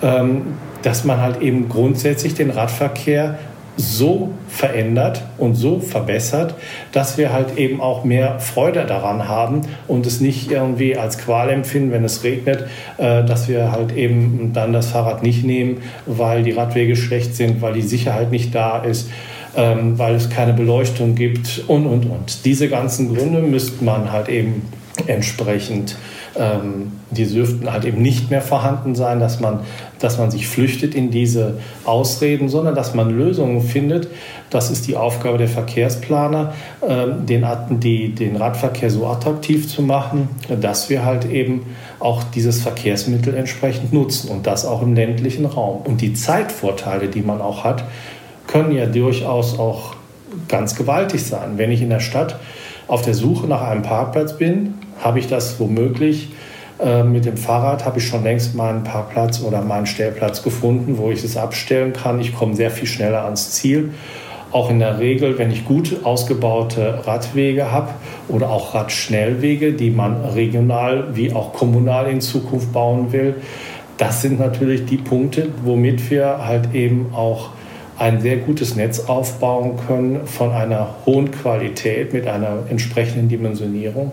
dass 0.00 1.04
man 1.04 1.20
halt 1.20 1.40
eben 1.40 1.68
grundsätzlich 1.68 2.34
den 2.34 2.50
Radverkehr 2.50 3.38
so 3.76 4.30
verändert 4.48 5.22
und 5.36 5.54
so 5.54 5.80
verbessert, 5.80 6.54
dass 6.92 7.18
wir 7.18 7.32
halt 7.32 7.58
eben 7.58 7.80
auch 7.80 8.04
mehr 8.04 8.40
Freude 8.40 8.86
daran 8.86 9.28
haben 9.28 9.62
und 9.86 10.06
es 10.06 10.20
nicht 10.20 10.50
irgendwie 10.50 10.96
als 10.96 11.18
Qual 11.18 11.50
empfinden, 11.50 11.92
wenn 11.92 12.04
es 12.04 12.24
regnet, 12.24 12.66
äh, 12.96 13.24
dass 13.24 13.48
wir 13.48 13.72
halt 13.72 13.94
eben 13.94 14.52
dann 14.54 14.72
das 14.72 14.88
Fahrrad 14.88 15.22
nicht 15.22 15.44
nehmen, 15.44 15.82
weil 16.06 16.42
die 16.42 16.52
Radwege 16.52 16.96
schlecht 16.96 17.36
sind, 17.36 17.60
weil 17.60 17.74
die 17.74 17.82
Sicherheit 17.82 18.30
nicht 18.30 18.54
da 18.54 18.78
ist. 18.78 19.10
ähm, 19.56 19.98
weil 19.98 20.14
es 20.14 20.28
keine 20.28 20.52
Beleuchtung 20.52 21.14
gibt 21.14 21.64
und, 21.66 21.86
und, 21.86 22.04
und. 22.04 22.44
Diese 22.44 22.68
ganzen 22.68 23.14
Gründe 23.14 23.40
müsste 23.40 23.82
man 23.84 24.12
halt 24.12 24.28
eben 24.28 24.68
entsprechend, 25.06 25.96
ähm, 26.38 26.92
die 27.10 27.26
dürften 27.26 27.70
halt 27.72 27.84
eben 27.84 28.02
nicht 28.02 28.30
mehr 28.30 28.42
vorhanden 28.42 28.94
sein, 28.94 29.20
dass 29.20 29.40
man, 29.40 29.60
dass 29.98 30.18
man 30.18 30.30
sich 30.30 30.48
flüchtet 30.48 30.94
in 30.94 31.10
diese 31.10 31.58
Ausreden, 31.84 32.48
sondern 32.48 32.74
dass 32.74 32.94
man 32.94 33.10
Lösungen 33.10 33.62
findet. 33.62 34.08
Das 34.50 34.70
ist 34.70 34.86
die 34.86 34.96
Aufgabe 34.96 35.38
der 35.38 35.48
Verkehrsplaner, 35.48 36.54
ähm, 36.86 37.26
den, 37.26 37.46
die, 37.70 38.14
den 38.14 38.36
Radverkehr 38.36 38.90
so 38.90 39.06
attraktiv 39.06 39.68
zu 39.68 39.82
machen, 39.82 40.28
dass 40.60 40.90
wir 40.90 41.04
halt 41.04 41.24
eben 41.24 41.66
auch 41.98 42.22
dieses 42.22 42.60
Verkehrsmittel 42.60 43.34
entsprechend 43.34 43.92
nutzen 43.92 44.30
und 44.30 44.46
das 44.46 44.66
auch 44.66 44.82
im 44.82 44.94
ländlichen 44.94 45.46
Raum. 45.46 45.82
Und 45.84 46.00
die 46.00 46.14
Zeitvorteile, 46.14 47.08
die 47.08 47.22
man 47.22 47.40
auch 47.40 47.64
hat, 47.64 47.84
können 48.46 48.72
ja 48.72 48.86
durchaus 48.86 49.58
auch 49.58 49.94
ganz 50.48 50.74
gewaltig 50.74 51.24
sein. 51.24 51.52
Wenn 51.56 51.70
ich 51.70 51.82
in 51.82 51.90
der 51.90 52.00
Stadt 52.00 52.38
auf 52.88 53.02
der 53.02 53.14
Suche 53.14 53.46
nach 53.46 53.62
einem 53.62 53.82
Parkplatz 53.82 54.36
bin, 54.36 54.74
habe 55.02 55.18
ich 55.18 55.28
das 55.28 55.58
womöglich 55.60 56.28
äh, 56.78 57.02
mit 57.02 57.24
dem 57.24 57.36
Fahrrad, 57.36 57.84
habe 57.84 57.98
ich 57.98 58.06
schon 58.06 58.22
längst 58.22 58.54
meinen 58.54 58.84
Parkplatz 58.84 59.42
oder 59.42 59.62
meinen 59.62 59.86
Stellplatz 59.86 60.42
gefunden, 60.42 60.98
wo 60.98 61.10
ich 61.10 61.24
es 61.24 61.36
abstellen 61.36 61.92
kann. 61.92 62.20
Ich 62.20 62.34
komme 62.34 62.54
sehr 62.54 62.70
viel 62.70 62.86
schneller 62.86 63.24
ans 63.24 63.52
Ziel. 63.52 63.92
Auch 64.52 64.70
in 64.70 64.78
der 64.78 64.98
Regel, 64.98 65.38
wenn 65.38 65.50
ich 65.50 65.64
gut 65.64 66.04
ausgebaute 66.04 67.06
Radwege 67.06 67.72
habe 67.72 67.90
oder 68.28 68.50
auch 68.50 68.74
Radschnellwege, 68.74 69.72
die 69.72 69.90
man 69.90 70.24
regional 70.24 71.16
wie 71.16 71.32
auch 71.32 71.52
kommunal 71.52 72.08
in 72.08 72.20
Zukunft 72.20 72.72
bauen 72.72 73.12
will, 73.12 73.34
das 73.98 74.22
sind 74.22 74.38
natürlich 74.38 74.84
die 74.84 74.98
Punkte, 74.98 75.48
womit 75.64 76.10
wir 76.10 76.46
halt 76.46 76.74
eben 76.74 77.14
auch 77.14 77.50
ein 77.98 78.20
sehr 78.20 78.36
gutes 78.36 78.76
Netz 78.76 79.00
aufbauen 79.00 79.78
können 79.86 80.26
von 80.26 80.52
einer 80.52 80.96
hohen 81.06 81.30
Qualität 81.30 82.12
mit 82.12 82.26
einer 82.26 82.58
entsprechenden 82.68 83.28
Dimensionierung. 83.28 84.12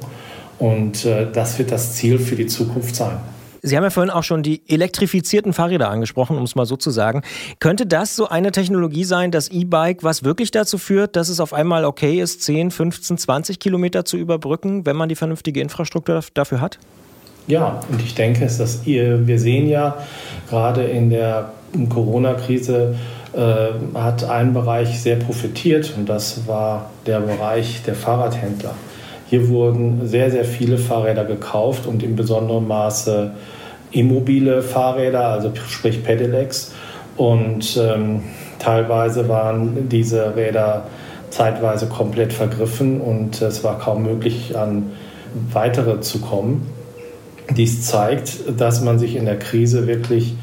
Und 0.60 1.06
äh, 1.06 1.28
das 1.32 1.58
wird 1.60 1.72
das 1.72 1.93
Ziel 1.95 2.20
für 2.20 2.36
die 2.36 2.47
Zukunft 2.47 2.95
sein. 2.95 3.18
Sie 3.66 3.78
haben 3.78 3.84
ja 3.86 3.89
vorhin 3.89 4.10
auch 4.10 4.24
schon 4.24 4.43
die 4.43 4.62
elektrifizierten 4.68 5.54
Fahrräder 5.54 5.89
angesprochen, 5.89 6.36
um 6.38 6.43
es 6.43 6.54
mal 6.56 6.66
so 6.66 6.76
zu 6.76 6.91
sagen. 6.91 7.22
Könnte 7.60 7.86
das 7.86 8.14
so 8.16 8.28
eine 8.28 8.51
Technologie 8.51 9.06
sein, 9.06 9.32
das 9.32 9.47
E-Bike, 9.47 10.04
was 10.04 10.26
wirklich 10.26 10.51
dazu 10.51 10.78
führt, 10.78 11.16
dass 11.16 11.30
es 11.30 11.39
auf 11.39 11.54
einmal 11.54 11.86
okay 11.86 12.20
ist, 12.20 12.41
10, 12.43 12.72
15, 12.72 13.18
20 13.18 13.60
Kilometer 13.60 14.04
zu 14.04 14.18
überbrücken, 14.18 14.86
wenn 14.86 14.97
man 14.97 15.08
die 15.08 15.16
vernünftige 15.16 15.62
Infrastruktur 15.62 16.20
dafür 16.34 16.60
hat? 16.60 16.78
Ja, 17.47 17.80
und 17.89 18.01
ich 18.01 18.16
denke, 18.16 18.43
es 18.43 18.60
ist, 18.60 18.86
ihr- 18.86 19.26
wir 19.28 19.39
sehen 19.39 19.70
ja 19.70 19.97
gerade 20.49 20.84
in 20.84 21.10
der 21.10 21.54
Corona-Krise 21.89 22.95
äh, 23.34 23.68
hat 23.97 24.24
ein 24.26 24.54
Bereich 24.54 24.99
sehr 24.99 25.16
profitiert 25.16 25.93
und 25.97 26.08
das 26.08 26.45
war 26.47 26.89
der 27.06 27.20
Bereich 27.22 27.82
der 27.86 27.95
Fahrradhändler. 27.95 28.76
Hier 29.34 29.50
wurden 29.50 30.08
sehr, 30.08 30.30
sehr 30.30 30.46
viele 30.46 30.78
Fahrräder 30.78 31.26
gekauft 31.26 31.88
und 31.88 32.04
in 32.04 32.16
besonderem 32.16 32.68
Maße 32.68 33.32
immobile 33.90 34.62
Fahrräder, 34.62 35.26
also 35.26 35.52
sprich 35.70 36.04
Pedelecs. 36.04 36.72
Und 37.18 37.76
ähm, 37.82 38.22
teilweise 38.60 39.28
waren 39.30 39.90
diese 39.90 40.36
Räder 40.36 40.86
zeitweise 41.32 41.88
komplett 41.88 42.32
vergriffen 42.32 43.02
und 43.02 43.42
es 43.42 43.64
war 43.64 43.80
kaum 43.80 44.04
möglich, 44.04 44.56
an 44.56 44.92
weitere 45.52 46.00
zu 46.02 46.20
kommen. 46.20 46.68
Dies 47.58 47.88
zeigt, 47.88 48.38
dass 48.56 48.82
man 48.82 49.00
sich 49.00 49.16
in 49.16 49.26
der 49.26 49.40
Krise 49.40 49.88
wirklich 49.88 50.36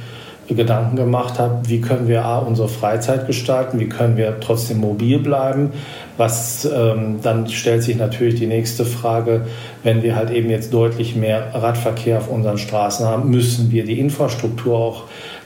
Gedanken 0.54 0.96
gemacht 0.96 1.38
hat, 1.38 1.68
wie 1.68 1.80
können 1.80 2.08
wir 2.08 2.24
A, 2.24 2.38
unsere 2.38 2.68
Freizeit 2.68 3.26
gestalten, 3.26 3.78
wie 3.80 3.88
können 3.88 4.16
wir 4.16 4.40
trotzdem 4.40 4.78
mobil 4.78 5.18
bleiben. 5.18 5.70
Was 6.16 6.64
ähm, 6.64 7.20
dann 7.22 7.48
stellt 7.48 7.82
sich 7.82 7.96
natürlich 7.96 8.36
die 8.36 8.46
nächste 8.46 8.84
Frage, 8.84 9.46
wenn 9.82 10.02
wir 10.02 10.16
halt 10.16 10.30
eben 10.30 10.50
jetzt 10.50 10.72
deutlich 10.72 11.16
mehr 11.16 11.54
Radverkehr 11.54 12.18
auf 12.18 12.28
unseren 12.28 12.58
Straßen 12.58 13.06
haben, 13.06 13.30
müssen 13.30 13.70
wir 13.70 13.84
die 13.84 13.98
Infrastruktur 13.98 14.76
auch 14.76 15.04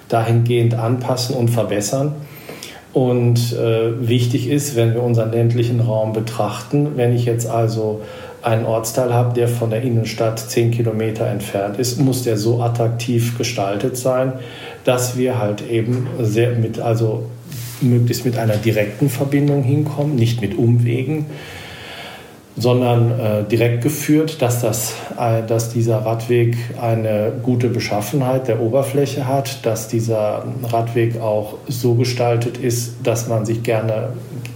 dahingehend 0.09 0.75
anpassen 0.75 1.37
und 1.37 1.49
verbessern. 1.49 2.15
Und 2.95 3.53
äh, 3.55 4.09
wichtig 4.09 4.49
ist, 4.49 4.77
wenn 4.77 4.95
wir 4.95 5.03
unseren 5.03 5.33
ländlichen 5.33 5.81
Raum 5.81 6.13
betrachten, 6.13 6.93
wenn 6.95 7.15
ich 7.15 7.25
jetzt 7.25 7.47
also 7.47 8.03
einen 8.41 8.67
Ortsteil 8.67 9.13
habe, 9.13 9.35
der 9.35 9.49
von 9.49 9.71
der 9.71 9.83
Innenstadt 9.83 10.39
zehn 10.39 10.71
Kilometer 10.71 11.27
entfernt 11.27 11.79
ist, 11.79 11.99
muss 11.99 12.23
der 12.23 12.37
so 12.37 12.63
attraktiv 12.63 13.37
gestaltet 13.37 13.97
sein, 13.97 14.35
dass 14.85 15.17
wir 15.17 15.39
halt 15.41 15.69
eben 15.69 16.07
sehr 16.21 16.53
mit, 16.53 16.79
also 16.79 17.25
möglichst 17.81 18.25
mit 18.25 18.39
einer 18.39 18.57
direkten 18.57 19.11
Verbindung 19.11 19.65
hinkommen, 19.65 20.15
nicht 20.15 20.41
mit 20.41 20.57
Umwegen, 20.57 21.27
sondern 22.57 23.11
äh, 23.11 23.45
direkt 23.45 23.83
geführt, 23.83 24.41
dass, 24.41 24.61
das, 24.61 24.95
äh, 25.19 25.43
dass 25.47 25.71
dieser 25.71 25.99
Radweg 25.99 26.57
eine 26.81 27.33
gute 27.43 27.69
Beschaffenheit 27.69 28.47
der 28.47 28.61
Oberfläche 28.61 29.27
hat, 29.27 29.67
dass 29.67 29.89
dieser 29.89 30.45
Radweg 30.63 31.21
auch 31.21 31.55
so 31.69 31.95
gestaltet 31.95 32.59
ist, 32.59 32.95
dass 33.03 33.29
man 33.29 33.45
sich 33.45 33.65
gerne, 33.65 34.11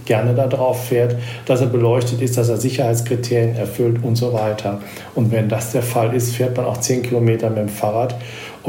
gerne 0.05 0.33
da 0.33 0.47
drauf 0.47 0.87
fährt, 0.87 1.17
dass 1.45 1.59
er 1.59 1.67
beleuchtet 1.67 2.21
ist, 2.21 2.37
dass 2.37 2.47
er 2.47 2.57
Sicherheitskriterien 2.57 3.57
erfüllt 3.57 4.01
und 4.01 4.15
so 4.15 4.31
weiter. 4.31 4.79
Und 5.13 5.31
wenn 5.31 5.49
das 5.49 5.73
der 5.73 5.83
Fall 5.83 6.13
ist, 6.15 6.35
fährt 6.35 6.55
man 6.55 6.67
auch 6.67 6.77
10 6.77 7.01
Kilometer 7.01 7.49
mit 7.49 7.59
dem 7.59 7.69
Fahrrad 7.69 8.15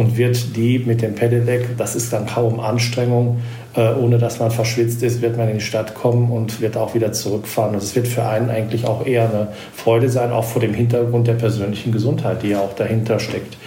und 0.01 0.16
wird 0.16 0.57
die 0.57 0.78
mit 0.78 1.03
dem 1.03 1.14
Pedelec, 1.14 1.76
das 1.76 1.94
ist 1.94 2.11
dann 2.14 2.24
kaum 2.24 2.59
Anstrengung, 2.59 3.42
äh, 3.76 3.92
ohne 3.92 4.16
dass 4.16 4.38
man 4.38 4.51
verschwitzt 4.51 5.03
ist, 5.03 5.20
wird 5.20 5.36
man 5.36 5.51
in 5.51 5.59
die 5.59 5.64
Stadt 5.64 5.94
kommen 5.94 6.32
und 6.32 6.62
wird 6.62 6.78
auch 6.78 6.94
wieder 6.94 7.12
zurückfahren. 7.12 7.74
Und 7.74 7.82
es 7.82 7.94
wird 7.94 8.09
für 8.09 8.24
einen 8.24 8.48
eigentlich 8.48 8.86
auch 8.86 9.07
eher 9.07 9.28
eine 9.28 9.48
Freude 9.74 10.09
sein, 10.09 10.32
auch 10.32 10.44
vor 10.44 10.62
dem 10.62 10.72
Hintergrund 10.72 11.26
der 11.26 11.34
persönlichen 11.34 11.92
Gesundheit, 11.92 12.42
die 12.42 12.48
ja 12.48 12.61
auch 12.61 12.74
dahinter 12.74 13.18
steckt. 13.18 13.59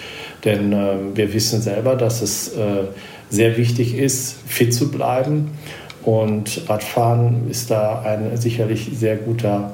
Denn 0.44 0.74
äh, 0.74 0.96
wir 1.14 1.32
wissen 1.36 1.62
selber, 1.62 1.96
dass 1.96 2.24
es 2.24 2.48
äh, 2.58 2.86
sehr 3.30 3.56
wichtig 3.56 3.96
ist, 3.96 4.36
fit 4.48 4.74
zu 4.74 4.90
bleiben. 4.90 5.52
Und 6.02 6.68
Radfahren 6.68 7.48
ist 7.48 7.70
da 7.70 8.02
ein 8.02 8.36
sicherlich 8.38 8.90
sehr 8.96 9.18
guter, 9.18 9.72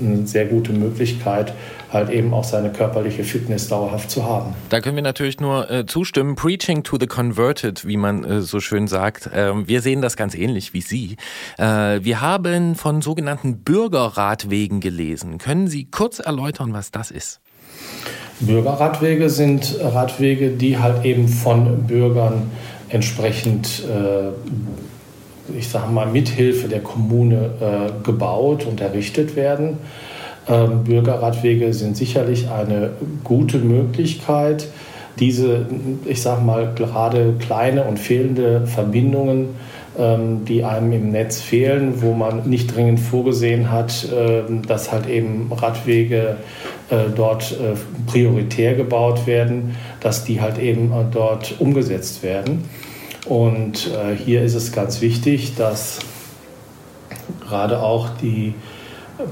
eine 0.00 0.26
sehr 0.26 0.46
gute 0.46 0.72
Möglichkeit, 0.72 1.52
halt 1.92 2.10
eben 2.10 2.34
auch 2.34 2.44
seine 2.44 2.70
körperliche 2.70 3.24
Fitness 3.24 3.68
dauerhaft 3.68 4.10
zu 4.10 4.24
haben. 4.24 4.54
Da 4.68 4.80
können 4.80 4.96
wir 4.96 5.02
natürlich 5.02 5.40
nur 5.40 5.70
äh, 5.70 5.86
zustimmen. 5.86 6.34
Preaching 6.34 6.82
to 6.82 6.98
the 6.98 7.06
converted, 7.06 7.86
wie 7.86 7.96
man 7.96 8.24
äh, 8.24 8.40
so 8.40 8.60
schön 8.60 8.88
sagt. 8.88 9.30
Ähm, 9.34 9.68
wir 9.68 9.80
sehen 9.80 10.02
das 10.02 10.16
ganz 10.16 10.34
ähnlich 10.34 10.74
wie 10.74 10.80
Sie. 10.80 11.16
Äh, 11.58 12.00
wir 12.02 12.20
haben 12.20 12.74
von 12.74 13.00
sogenannten 13.00 13.58
Bürgerradwegen 13.58 14.80
gelesen. 14.80 15.38
Können 15.38 15.68
Sie 15.68 15.84
kurz 15.84 16.18
erläutern, 16.18 16.72
was 16.72 16.90
das 16.90 17.10
ist? 17.10 17.40
Bürgerradwege 18.40 19.30
sind 19.30 19.76
Radwege, 19.80 20.50
die 20.50 20.78
halt 20.78 21.04
eben 21.04 21.28
von 21.28 21.86
Bürgern 21.86 22.50
entsprechend, 22.88 23.84
äh, 23.84 24.30
ich 25.56 25.68
sage 25.68 25.90
mal, 25.90 26.06
mithilfe 26.06 26.68
der 26.68 26.80
Kommune 26.80 27.50
äh, 27.60 28.04
gebaut 28.04 28.66
und 28.66 28.80
errichtet 28.80 29.36
werden. 29.36 29.78
Ähm, 30.48 30.84
Bürgerradwege 30.84 31.72
sind 31.72 31.96
sicherlich 31.96 32.50
eine 32.50 32.90
gute 33.22 33.58
Möglichkeit, 33.58 34.68
diese, 35.18 35.66
ich 36.06 36.22
sage 36.22 36.42
mal, 36.42 36.72
gerade 36.74 37.34
kleine 37.38 37.84
und 37.84 37.98
fehlende 37.98 38.66
Verbindungen, 38.66 39.50
ähm, 39.96 40.44
die 40.44 40.64
einem 40.64 40.92
im 40.92 41.12
Netz 41.12 41.40
fehlen, 41.40 42.02
wo 42.02 42.14
man 42.14 42.48
nicht 42.48 42.74
dringend 42.74 42.98
vorgesehen 42.98 43.70
hat, 43.70 44.08
ähm, 44.12 44.62
dass 44.66 44.90
halt 44.90 45.08
eben 45.08 45.52
Radwege 45.52 46.36
äh, 46.90 46.96
dort 47.14 47.52
äh, 47.52 47.76
prioritär 48.10 48.74
gebaut 48.74 49.26
werden, 49.26 49.76
dass 50.00 50.24
die 50.24 50.40
halt 50.40 50.58
eben 50.58 50.90
äh, 50.92 51.04
dort 51.12 51.54
umgesetzt 51.60 52.22
werden. 52.22 52.64
Und 53.24 53.90
äh, 53.90 54.14
hier 54.16 54.42
ist 54.42 54.54
es 54.54 54.72
ganz 54.72 55.00
wichtig, 55.00 55.54
dass 55.56 55.98
gerade 57.46 57.80
auch 57.80 58.10
die 58.20 58.54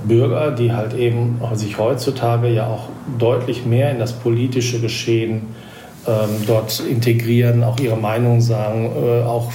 Bürger, 0.05 0.53
die 0.53 0.73
halt 0.73 0.95
eben 0.95 1.41
sich 1.55 1.79
heutzutage 1.79 2.49
ja 2.49 2.69
auch 2.69 2.89
deutlich 3.19 3.67
mehr 3.67 3.91
in 3.91 3.99
das 3.99 4.13
politische 4.13 4.81
Geschehen 4.81 5.43
ähm, 6.07 6.29
dort 6.47 6.81
integrieren, 6.81 7.63
auch 7.65 7.79
ihre 7.81 7.97
Meinung 7.97 8.41
sagen, 8.41 8.91
äh, 8.97 9.23
auch 9.23 9.53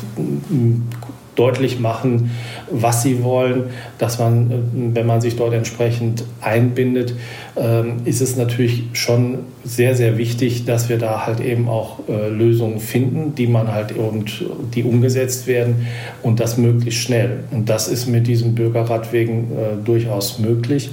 deutlich 1.37 1.79
machen, 1.79 2.31
was 2.69 3.03
sie 3.03 3.23
wollen, 3.23 3.65
dass 3.97 4.19
man, 4.19 4.51
äh, 4.51 4.55
wenn 4.95 5.05
man 5.05 5.21
sich 5.21 5.37
dort 5.37 5.53
entsprechend 5.53 6.25
einbindet, 6.41 7.15
ähm, 7.55 8.01
ist 8.05 8.21
es 8.21 8.35
natürlich 8.35 8.83
schon 8.93 9.39
sehr, 9.63 9.95
sehr 9.95 10.17
wichtig, 10.17 10.65
dass 10.65 10.89
wir 10.89 10.97
da 10.97 11.25
halt 11.25 11.39
eben 11.39 11.69
auch 11.69 11.99
äh, 12.09 12.29
Lösungen 12.29 12.79
finden, 12.79 13.35
die 13.35 13.47
man 13.47 13.71
halt 13.71 13.95
und 13.95 14.43
die 14.73 14.83
umgesetzt 14.83 15.47
werden 15.47 15.87
und 16.23 16.39
das 16.39 16.57
möglichst 16.57 17.01
schnell. 17.01 17.43
Und 17.51 17.69
das 17.69 17.87
ist 17.87 18.07
mit 18.07 18.27
diesen 18.27 18.55
Bürgerradwegen 18.55 19.51
äh, 19.51 19.85
durchaus 19.85 20.39
möglich. 20.39 20.89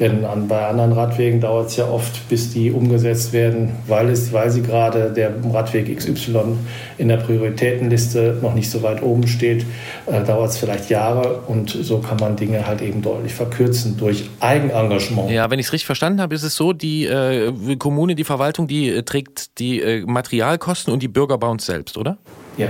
Denn 0.00 0.24
an, 0.24 0.48
bei 0.48 0.66
anderen 0.66 0.92
Radwegen 0.92 1.40
dauert 1.40 1.68
es 1.68 1.76
ja 1.76 1.88
oft, 1.88 2.28
bis 2.28 2.52
die 2.52 2.70
umgesetzt 2.70 3.32
werden, 3.32 3.72
weil, 3.86 4.08
es, 4.08 4.32
weil 4.32 4.50
sie 4.50 4.62
gerade 4.62 5.12
der 5.12 5.32
Radweg 5.52 5.94
XY 5.94 6.56
in 6.98 7.08
der 7.08 7.18
Prioritätenliste 7.18 8.38
noch 8.40 8.54
nicht 8.54 8.70
so 8.70 8.82
weit 8.82 9.02
oben 9.02 9.26
steht, 9.26 9.64
äh, 10.06 10.22
dauert 10.24 10.50
es 10.50 10.58
vielleicht 10.58 10.90
Jahre 10.90 11.42
und 11.46 11.70
so 11.70 11.98
kann 11.98 12.16
man 12.18 12.36
Dinge 12.36 12.66
halt 12.66 12.80
eben 12.80 13.02
deutlich 13.02 13.34
verkürzen 13.34 13.96
durch 13.96 14.28
Eigenengagement. 14.40 15.30
Ja, 15.30 15.50
wenn 15.50 15.58
ich 15.58 15.66
es 15.66 15.72
richtig 15.72 15.86
verstanden 15.86 16.20
habe, 16.20 16.34
ist 16.34 16.42
es 16.42 16.56
so, 16.56 16.72
die 16.72 17.06
äh, 17.06 17.76
Kommune, 17.76 18.14
die 18.14 18.24
Verwaltung, 18.24 18.66
die 18.66 18.88
äh, 18.88 19.02
trägt 19.02 19.58
die 19.58 19.80
äh, 19.80 20.04
Materialkosten 20.06 20.92
und 20.92 21.02
die 21.02 21.08
Bürger 21.08 21.38
bauen 21.38 21.58
es 21.58 21.66
selbst, 21.66 21.96
oder? 21.96 22.18
Ja. 22.56 22.68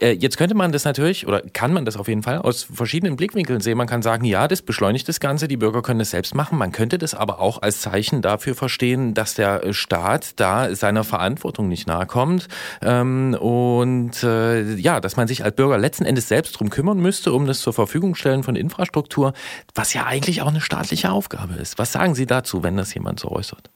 Äh, 0.00 0.12
jetzt 0.12 0.36
könnte 0.36 0.54
man 0.54 0.72
das 0.72 0.84
natürlich, 0.84 1.26
oder 1.26 1.42
kann 1.52 1.72
man 1.72 1.84
das 1.84 1.96
auf 1.96 2.08
jeden 2.08 2.22
Fall, 2.22 2.38
aus 2.38 2.62
verschiedenen 2.62 3.16
Blickwinkeln 3.16 3.60
sehen. 3.60 3.76
Man 3.76 3.86
kann 3.86 4.02
sagen, 4.02 4.24
ja, 4.24 4.48
das 4.48 4.62
beschleunigt 4.62 5.08
das 5.08 5.20
Ganze, 5.20 5.48
die 5.48 5.56
Bürger 5.56 5.82
können 5.82 6.00
es 6.00 6.10
selbst 6.10 6.34
machen. 6.34 6.58
Man 6.58 6.72
könnte 6.72 6.98
das 6.98 7.14
aber 7.14 7.40
auch 7.40 7.62
als 7.62 7.80
Zeichen 7.80 8.22
dafür 8.22 8.54
verstehen, 8.54 9.14
dass 9.14 9.34
der 9.34 9.72
Staat 9.72 10.32
da 10.36 10.74
seiner 10.74 11.04
Verantwortung 11.04 11.68
nicht 11.68 11.86
nahe 11.86 12.06
kommt. 12.06 12.48
Ähm, 12.82 13.36
und 13.38 14.22
äh, 14.22 14.74
ja, 14.74 15.00
dass 15.00 15.16
man 15.16 15.28
sich 15.28 15.44
als 15.44 15.56
Bürger 15.56 15.78
letzten 15.78 16.04
Endes 16.04 16.28
selbst 16.28 16.58
drum 16.58 16.70
kümmern 16.70 16.98
müsste, 16.98 17.32
um 17.32 17.46
das 17.46 17.60
zur 17.60 17.72
Verfügung 17.72 18.14
stellen 18.14 18.42
von 18.42 18.56
Infrastruktur, 18.56 19.32
was 19.74 19.94
ja 19.94 20.06
eigentlich 20.06 20.42
auch 20.42 20.48
eine 20.48 20.60
staatliche 20.60 21.10
Aufgabe 21.10 21.54
ist. 21.54 21.78
Was 21.78 21.92
sagen 21.92 22.14
Sie 22.14 22.26
dazu, 22.26 22.62
wenn 22.62 22.76
das 22.76 22.94
jemand 22.94 23.20
so 23.20 23.30
äußert? 23.30 23.70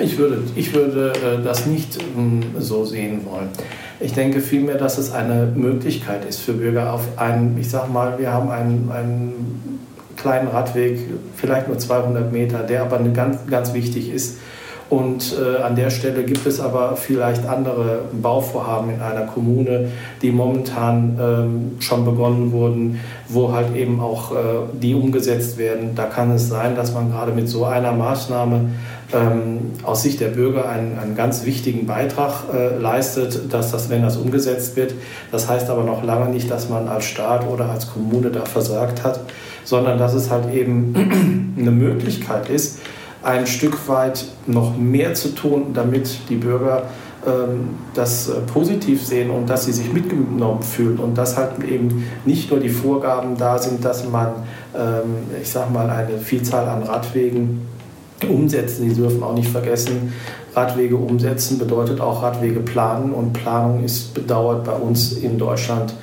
Ich 0.00 0.18
würde, 0.18 0.42
ich 0.56 0.72
würde 0.74 1.12
äh, 1.12 1.42
das 1.42 1.66
nicht 1.66 1.98
ähm, 2.16 2.42
so 2.58 2.84
sehen 2.84 3.24
wollen. 3.24 3.50
Ich 4.00 4.12
denke 4.12 4.40
vielmehr, 4.40 4.78
dass 4.78 4.98
es 4.98 5.12
eine 5.12 5.46
Möglichkeit 5.62 6.24
ist 6.24 6.40
für 6.40 6.52
Bürger 6.52 6.92
auf 6.92 7.18
einen, 7.18 7.56
ich 7.58 7.70
sag 7.70 7.90
mal, 7.90 8.18
wir 8.18 8.32
haben 8.32 8.50
einen, 8.50 8.90
einen 8.92 9.78
kleinen 10.16 10.48
Radweg, 10.48 10.98
vielleicht 11.36 11.68
nur 11.68 11.78
200 11.78 12.30
Meter, 12.32 12.58
der 12.58 12.82
aber 12.82 12.98
ganz, 12.98 13.38
ganz 13.48 13.72
wichtig 13.72 14.12
ist. 14.12 14.38
Und 14.92 15.34
äh, 15.40 15.62
an 15.62 15.74
der 15.74 15.88
Stelle 15.88 16.22
gibt 16.22 16.46
es 16.46 16.60
aber 16.60 16.96
vielleicht 16.96 17.48
andere 17.48 18.00
Bauvorhaben 18.12 18.90
in 18.90 19.00
einer 19.00 19.22
Kommune, 19.22 19.88
die 20.20 20.30
momentan 20.30 21.18
ähm, 21.18 21.76
schon 21.80 22.04
begonnen 22.04 22.52
wurden, 22.52 23.00
wo 23.26 23.54
halt 23.54 23.74
eben 23.74 24.00
auch 24.00 24.32
äh, 24.32 24.36
die 24.74 24.94
umgesetzt 24.94 25.56
werden. 25.56 25.94
Da 25.94 26.04
kann 26.04 26.30
es 26.32 26.50
sein, 26.50 26.76
dass 26.76 26.92
man 26.92 27.10
gerade 27.10 27.32
mit 27.32 27.48
so 27.48 27.64
einer 27.64 27.92
Maßnahme 27.92 28.66
ähm, 29.14 29.70
aus 29.82 30.02
Sicht 30.02 30.20
der 30.20 30.28
Bürger 30.28 30.68
einen, 30.68 30.98
einen 30.98 31.16
ganz 31.16 31.46
wichtigen 31.46 31.86
Beitrag 31.86 32.44
äh, 32.52 32.76
leistet, 32.76 33.50
dass 33.50 33.72
das, 33.72 33.88
wenn 33.88 34.02
das 34.02 34.18
umgesetzt 34.18 34.76
wird, 34.76 34.92
das 35.30 35.48
heißt 35.48 35.70
aber 35.70 35.84
noch 35.84 36.04
lange 36.04 36.28
nicht, 36.28 36.50
dass 36.50 36.68
man 36.68 36.86
als 36.88 37.06
Staat 37.06 37.46
oder 37.48 37.70
als 37.70 37.90
Kommune 37.90 38.28
da 38.28 38.44
versagt 38.44 39.04
hat, 39.04 39.20
sondern 39.64 39.96
dass 39.96 40.12
es 40.12 40.30
halt 40.30 40.52
eben 40.52 41.54
eine 41.58 41.70
Möglichkeit 41.70 42.50
ist, 42.50 42.80
ein 43.22 43.46
Stück 43.46 43.88
weit 43.88 44.24
noch 44.46 44.76
mehr 44.76 45.14
zu 45.14 45.34
tun, 45.34 45.72
damit 45.74 46.28
die 46.28 46.36
Bürger 46.36 46.84
ähm, 47.26 47.76
das 47.94 48.28
äh, 48.28 48.40
positiv 48.52 49.04
sehen 49.04 49.30
und 49.30 49.48
dass 49.48 49.66
sie 49.66 49.72
sich 49.72 49.92
mitgenommen 49.92 50.62
fühlen 50.62 50.98
und 50.98 51.16
dass 51.16 51.36
halt 51.36 51.62
eben 51.62 52.04
nicht 52.24 52.50
nur 52.50 52.58
die 52.58 52.68
Vorgaben 52.68 53.36
da 53.36 53.58
sind, 53.58 53.84
dass 53.84 54.08
man, 54.08 54.28
ähm, 54.74 55.38
ich 55.40 55.48
sag 55.48 55.72
mal, 55.72 55.88
eine 55.88 56.18
Vielzahl 56.18 56.68
an 56.68 56.82
Radwegen 56.82 57.62
umsetzen. 58.28 58.88
Sie 58.88 58.96
dürfen 58.96 59.22
auch 59.22 59.34
nicht 59.34 59.50
vergessen, 59.50 60.12
Radwege 60.54 60.96
umsetzen 60.96 61.58
bedeutet 61.58 62.00
auch 62.00 62.22
Radwege 62.22 62.60
planen 62.60 63.12
und 63.12 63.32
Planung 63.32 63.84
ist 63.84 64.14
bedauert 64.14 64.64
bei 64.64 64.72
uns 64.72 65.12
in 65.12 65.38
Deutschland 65.38 65.94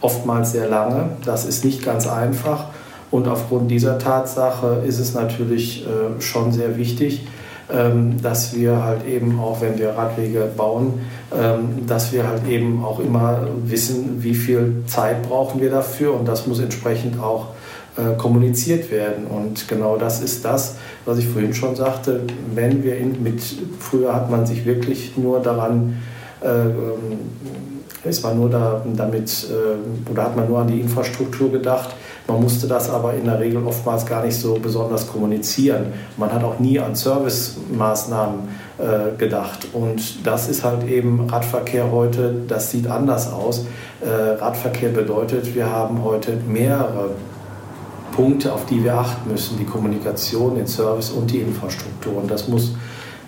oftmals 0.00 0.52
sehr 0.52 0.68
lange. 0.68 1.10
Das 1.24 1.46
ist 1.46 1.64
nicht 1.64 1.84
ganz 1.84 2.06
einfach 2.06 2.66
und 3.14 3.28
aufgrund 3.28 3.70
dieser 3.70 4.00
Tatsache 4.00 4.82
ist 4.84 4.98
es 4.98 5.14
natürlich 5.14 5.86
äh, 5.86 6.20
schon 6.20 6.50
sehr 6.50 6.76
wichtig, 6.76 7.24
ähm, 7.72 8.20
dass 8.20 8.56
wir 8.56 8.82
halt 8.82 9.06
eben 9.06 9.38
auch, 9.38 9.60
wenn 9.60 9.78
wir 9.78 9.90
Radwege 9.90 10.48
bauen, 10.56 10.94
ähm, 11.32 11.86
dass 11.86 12.12
wir 12.12 12.26
halt 12.26 12.44
eben 12.48 12.84
auch 12.84 12.98
immer 12.98 13.46
wissen, 13.66 14.16
wie 14.24 14.34
viel 14.34 14.82
Zeit 14.88 15.22
brauchen 15.28 15.60
wir 15.60 15.70
dafür 15.70 16.12
und 16.12 16.26
das 16.26 16.48
muss 16.48 16.58
entsprechend 16.58 17.22
auch 17.22 17.50
äh, 17.96 18.16
kommuniziert 18.18 18.90
werden. 18.90 19.28
Und 19.28 19.68
genau 19.68 19.96
das 19.96 20.20
ist 20.20 20.44
das, 20.44 20.74
was 21.04 21.18
ich 21.18 21.28
vorhin 21.28 21.54
schon 21.54 21.76
sagte. 21.76 22.22
Wenn 22.52 22.82
wir 22.82 22.96
in, 22.96 23.22
mit, 23.22 23.40
früher 23.78 24.12
hat 24.12 24.28
man 24.28 24.44
sich 24.44 24.66
wirklich 24.66 25.16
nur 25.16 25.38
daran, 25.38 26.02
äh, 26.42 26.48
ähm, 26.48 27.30
ist 28.02 28.24
man 28.24 28.40
nur 28.40 28.50
da, 28.50 28.84
damit, 28.96 29.46
äh, 29.48 30.10
oder 30.10 30.24
hat 30.24 30.36
man 30.36 30.48
nur 30.48 30.58
an 30.58 30.66
die 30.66 30.80
Infrastruktur 30.80 31.52
gedacht. 31.52 31.94
Man 32.26 32.40
musste 32.40 32.66
das 32.66 32.88
aber 32.88 33.12
in 33.14 33.26
der 33.26 33.38
Regel 33.38 33.62
oftmals 33.66 34.06
gar 34.06 34.24
nicht 34.24 34.36
so 34.36 34.54
besonders 34.54 35.06
kommunizieren. 35.06 35.92
Man 36.16 36.32
hat 36.32 36.42
auch 36.42 36.58
nie 36.58 36.78
an 36.80 36.94
Servicemaßnahmen 36.94 38.48
äh, 38.78 39.16
gedacht. 39.18 39.66
Und 39.74 40.26
das 40.26 40.48
ist 40.48 40.64
halt 40.64 40.88
eben 40.88 41.28
Radverkehr 41.28 41.90
heute, 41.90 42.34
das 42.48 42.70
sieht 42.70 42.86
anders 42.86 43.30
aus. 43.30 43.66
Äh, 44.00 44.08
Radverkehr 44.08 44.88
bedeutet, 44.88 45.54
wir 45.54 45.70
haben 45.70 46.02
heute 46.02 46.32
mehrere 46.48 47.10
Punkte, 48.12 48.52
auf 48.52 48.64
die 48.66 48.82
wir 48.82 48.94
achten 48.94 49.30
müssen, 49.30 49.58
die 49.58 49.66
Kommunikation, 49.66 50.54
den 50.54 50.66
Service 50.66 51.10
und 51.10 51.30
die 51.30 51.40
Infrastruktur. 51.40 52.16
Und 52.16 52.30
das 52.30 52.48
muss 52.48 52.74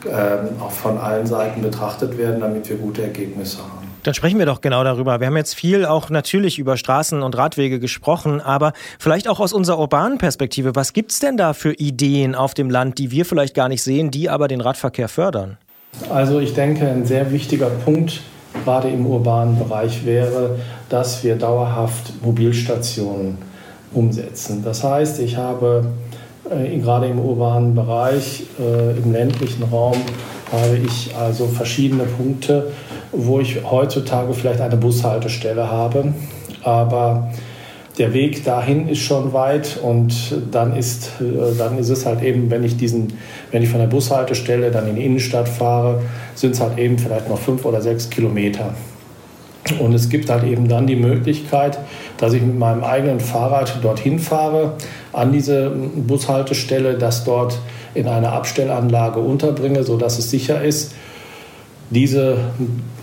ähm, 0.07 0.61
auch 0.61 0.71
von 0.71 0.97
allen 0.97 1.27
Seiten 1.27 1.61
betrachtet 1.61 2.17
werden, 2.17 2.41
damit 2.41 2.69
wir 2.69 2.77
gute 2.77 3.03
Ergebnisse 3.03 3.59
haben. 3.59 3.76
Dann 4.07 4.15
sprechen 4.15 4.39
wir 4.39 4.47
doch 4.47 4.61
genau 4.61 4.85
darüber. 4.85 5.19
Wir 5.19 5.27
haben 5.27 5.37
jetzt 5.37 5.57
viel 5.57 5.85
auch 5.85 6.11
natürlich 6.11 6.61
über 6.61 6.77
Straßen 6.77 7.23
und 7.23 7.37
Radwege 7.37 7.81
gesprochen, 7.81 8.41
aber 8.41 8.73
vielleicht 9.01 9.29
auch 9.29 9.41
aus 9.41 9.53
unserer 9.53 9.81
urbanen 9.81 10.19
Perspektive. 10.19 10.77
Was 10.77 10.93
gibt's 10.93 11.19
denn 11.19 11.37
da 11.37 11.55
für 11.55 11.73
Ideen 11.73 12.37
auf 12.37 12.55
dem 12.55 12.71
Land, 12.71 12.99
die 12.99 13.11
wir 13.11 13.25
vielleicht 13.25 13.55
gar 13.55 13.69
nicht 13.69 13.83
sehen, 13.83 14.13
die 14.13 14.31
aber 14.31 14.47
den 14.47 14.61
Radverkehr 14.61 15.09
fördern? 15.09 15.57
Also 16.09 16.39
ich 16.39 16.55
denke, 16.55 16.89
ein 16.89 17.05
sehr 17.05 17.33
wichtiger 17.33 17.69
Punkt 17.69 18.21
gerade 18.65 18.89
im 18.89 19.07
urbanen 19.07 19.59
Bereich 19.59 20.07
wäre, 20.07 20.61
dass 20.89 21.25
wir 21.25 21.35
dauerhaft 21.35 22.23
Mobilstationen 22.23 23.39
umsetzen. 23.93 24.63
Das 24.65 24.85
heißt, 24.85 25.19
ich 25.19 25.37
habe 25.37 25.85
äh, 26.49 26.79
gerade 26.79 27.07
im 27.07 27.19
urbanen 27.19 27.75
Bereich, 27.75 28.45
äh, 28.61 28.97
im 28.97 29.13
ländlichen 29.13 29.65
Raum, 29.65 29.97
habe 30.53 30.79
ich 30.85 31.15
also 31.17 31.47
verschiedene 31.47 32.05
Punkte, 32.05 32.73
wo 33.13 33.41
ich 33.41 33.65
heutzutage 33.65 34.33
vielleicht 34.35 34.61
eine 34.61 34.77
Bushaltestelle 34.77 35.71
habe, 35.71 36.15
aber 36.63 37.31
der 37.99 38.13
Weg 38.13 38.45
dahin 38.45 38.89
ist 38.89 38.99
schon 38.99 39.33
weit 39.33 39.79
und 39.83 40.13
dann 40.51 40.77
ist, 40.77 41.13
äh, 41.21 41.57
dann 41.57 41.79
ist 41.79 41.89
es 41.89 42.05
halt 42.05 42.23
eben, 42.23 42.51
wenn 42.51 42.63
ich 42.63 42.77
diesen, 42.77 43.15
wenn 43.51 43.63
ich 43.63 43.71
von 43.71 43.81
der 43.81 43.87
Bushaltestelle 43.87 44.71
dann 44.71 44.89
in 44.89 44.97
die 44.97 45.05
Innenstadt 45.05 45.49
fahre, 45.49 46.03
sind 46.35 46.55
es 46.55 46.61
halt 46.61 46.79
eben 46.79 46.99
vielleicht 46.99 47.29
noch 47.29 47.39
fünf 47.39 47.65
oder 47.65 47.81
sechs 47.81 48.11
Kilometer. 48.11 48.75
Und 49.81 49.95
es 49.95 50.09
gibt 50.09 50.31
halt 50.31 50.45
eben 50.45 50.69
dann 50.69 50.87
die 50.87 50.95
Möglichkeit, 50.95 51.79
dass 52.19 52.33
ich 52.33 52.43
mit 52.43 52.57
meinem 52.57 52.85
eigenen 52.85 53.19
Fahrrad 53.19 53.79
dorthin 53.83 54.19
fahre, 54.19 54.75
an 55.17 55.33
diese 55.33 55.71
Bushaltestelle, 55.71 56.99
das 56.99 57.25
dort 57.25 57.59
in 57.95 58.07
einer 58.07 58.33
Abstellanlage 58.33 59.19
unterbringe, 59.19 59.83
sodass 59.83 60.19
es 60.19 60.31
sicher 60.31 60.63
ist. 60.63 60.93
Diese, 61.89 62.37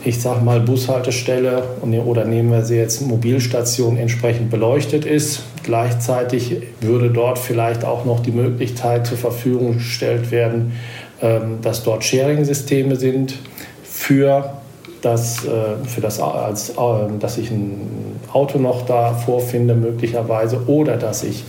ich 0.03 0.21
sag 0.21 0.43
mal, 0.43 0.59
Bushaltestelle 0.59 1.63
oder 2.05 2.25
nehmen 2.25 2.51
wir 2.51 2.63
sie 2.63 2.75
jetzt 2.75 3.01
Mobilstation 3.01 3.97
entsprechend 3.97 4.51
beleuchtet 4.51 5.05
ist. 5.05 5.41
Gleichzeitig 5.63 6.57
würde 6.81 7.09
dort 7.09 7.39
vielleicht 7.39 7.83
auch 7.83 8.05
noch 8.05 8.19
die 8.19 8.31
Möglichkeit 8.31 9.07
zur 9.07 9.17
Verfügung 9.17 9.75
gestellt 9.75 10.29
werden, 10.29 10.73
ähm, 11.21 11.59
dass 11.63 11.81
dort 11.83 12.03
Sharing-Systeme 12.03 12.95
sind 12.95 13.35
für 13.83 14.57
das, 15.01 15.45
äh, 15.45 15.87
für 15.87 16.01
das, 16.01 16.19
als, 16.19 16.69
äh, 16.71 16.73
dass 17.19 17.39
ich 17.39 17.49
ein 17.49 18.19
Auto 18.31 18.59
noch 18.59 18.85
da 18.85 19.13
vorfinde 19.13 19.73
möglicherweise 19.73 20.61
oder 20.67 20.97
dass 20.97 21.23
ich 21.23 21.43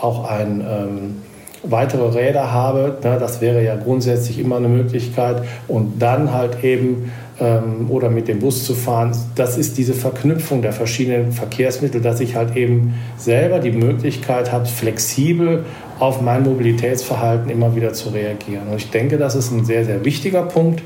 auch 0.00 0.28
ein 0.28 0.60
ähm, 0.60 1.22
weitere 1.62 2.08
Räder 2.08 2.52
habe. 2.52 2.98
Ne, 3.02 3.16
das 3.18 3.40
wäre 3.40 3.62
ja 3.62 3.76
grundsätzlich 3.76 4.38
immer 4.38 4.56
eine 4.56 4.68
Möglichkeit. 4.68 5.42
Und 5.68 6.00
dann 6.00 6.32
halt 6.32 6.64
eben 6.64 7.12
ähm, 7.40 7.90
oder 7.90 8.10
mit 8.10 8.28
dem 8.28 8.38
Bus 8.38 8.64
zu 8.64 8.74
fahren. 8.74 9.16
Das 9.34 9.58
ist 9.58 9.78
diese 9.78 9.94
Verknüpfung 9.94 10.62
der 10.62 10.72
verschiedenen 10.72 11.32
Verkehrsmittel, 11.32 12.00
dass 12.00 12.20
ich 12.20 12.36
halt 12.36 12.56
eben 12.56 12.94
selber 13.16 13.58
die 13.58 13.72
Möglichkeit 13.72 14.52
habe, 14.52 14.66
flexibel 14.66 15.64
auf 15.98 16.20
mein 16.20 16.42
Mobilitätsverhalten 16.42 17.50
immer 17.50 17.74
wieder 17.74 17.92
zu 17.92 18.10
reagieren. 18.10 18.68
Und 18.70 18.76
ich 18.76 18.90
denke, 18.90 19.18
das 19.18 19.34
ist 19.34 19.50
ein 19.50 19.64
sehr, 19.64 19.84
sehr 19.84 20.04
wichtiger 20.04 20.42
Punkt. 20.42 20.82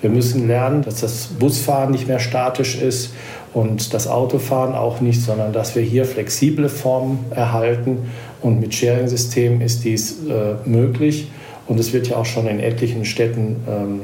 Wir 0.00 0.10
müssen 0.10 0.46
lernen, 0.46 0.82
dass 0.82 1.00
das 1.00 1.28
Busfahren 1.28 1.90
nicht 1.90 2.06
mehr 2.06 2.18
statisch 2.18 2.80
ist 2.80 3.14
und 3.54 3.94
das 3.94 4.06
Autofahren 4.06 4.74
auch 4.74 5.00
nicht, 5.00 5.22
sondern 5.22 5.52
dass 5.52 5.74
wir 5.76 5.82
hier 5.82 6.04
flexible 6.04 6.68
Formen 6.68 7.24
erhalten. 7.30 8.10
Und 8.44 8.60
mit 8.60 8.74
Sharing-Systemen 8.74 9.62
ist 9.62 9.84
dies 9.84 10.18
äh, 10.28 10.68
möglich. 10.68 11.28
Und 11.66 11.80
es 11.80 11.94
wird 11.94 12.08
ja 12.08 12.16
auch 12.16 12.26
schon 12.26 12.46
in 12.46 12.60
etlichen 12.60 13.06
Städten 13.06 13.56
ähm, 13.66 14.00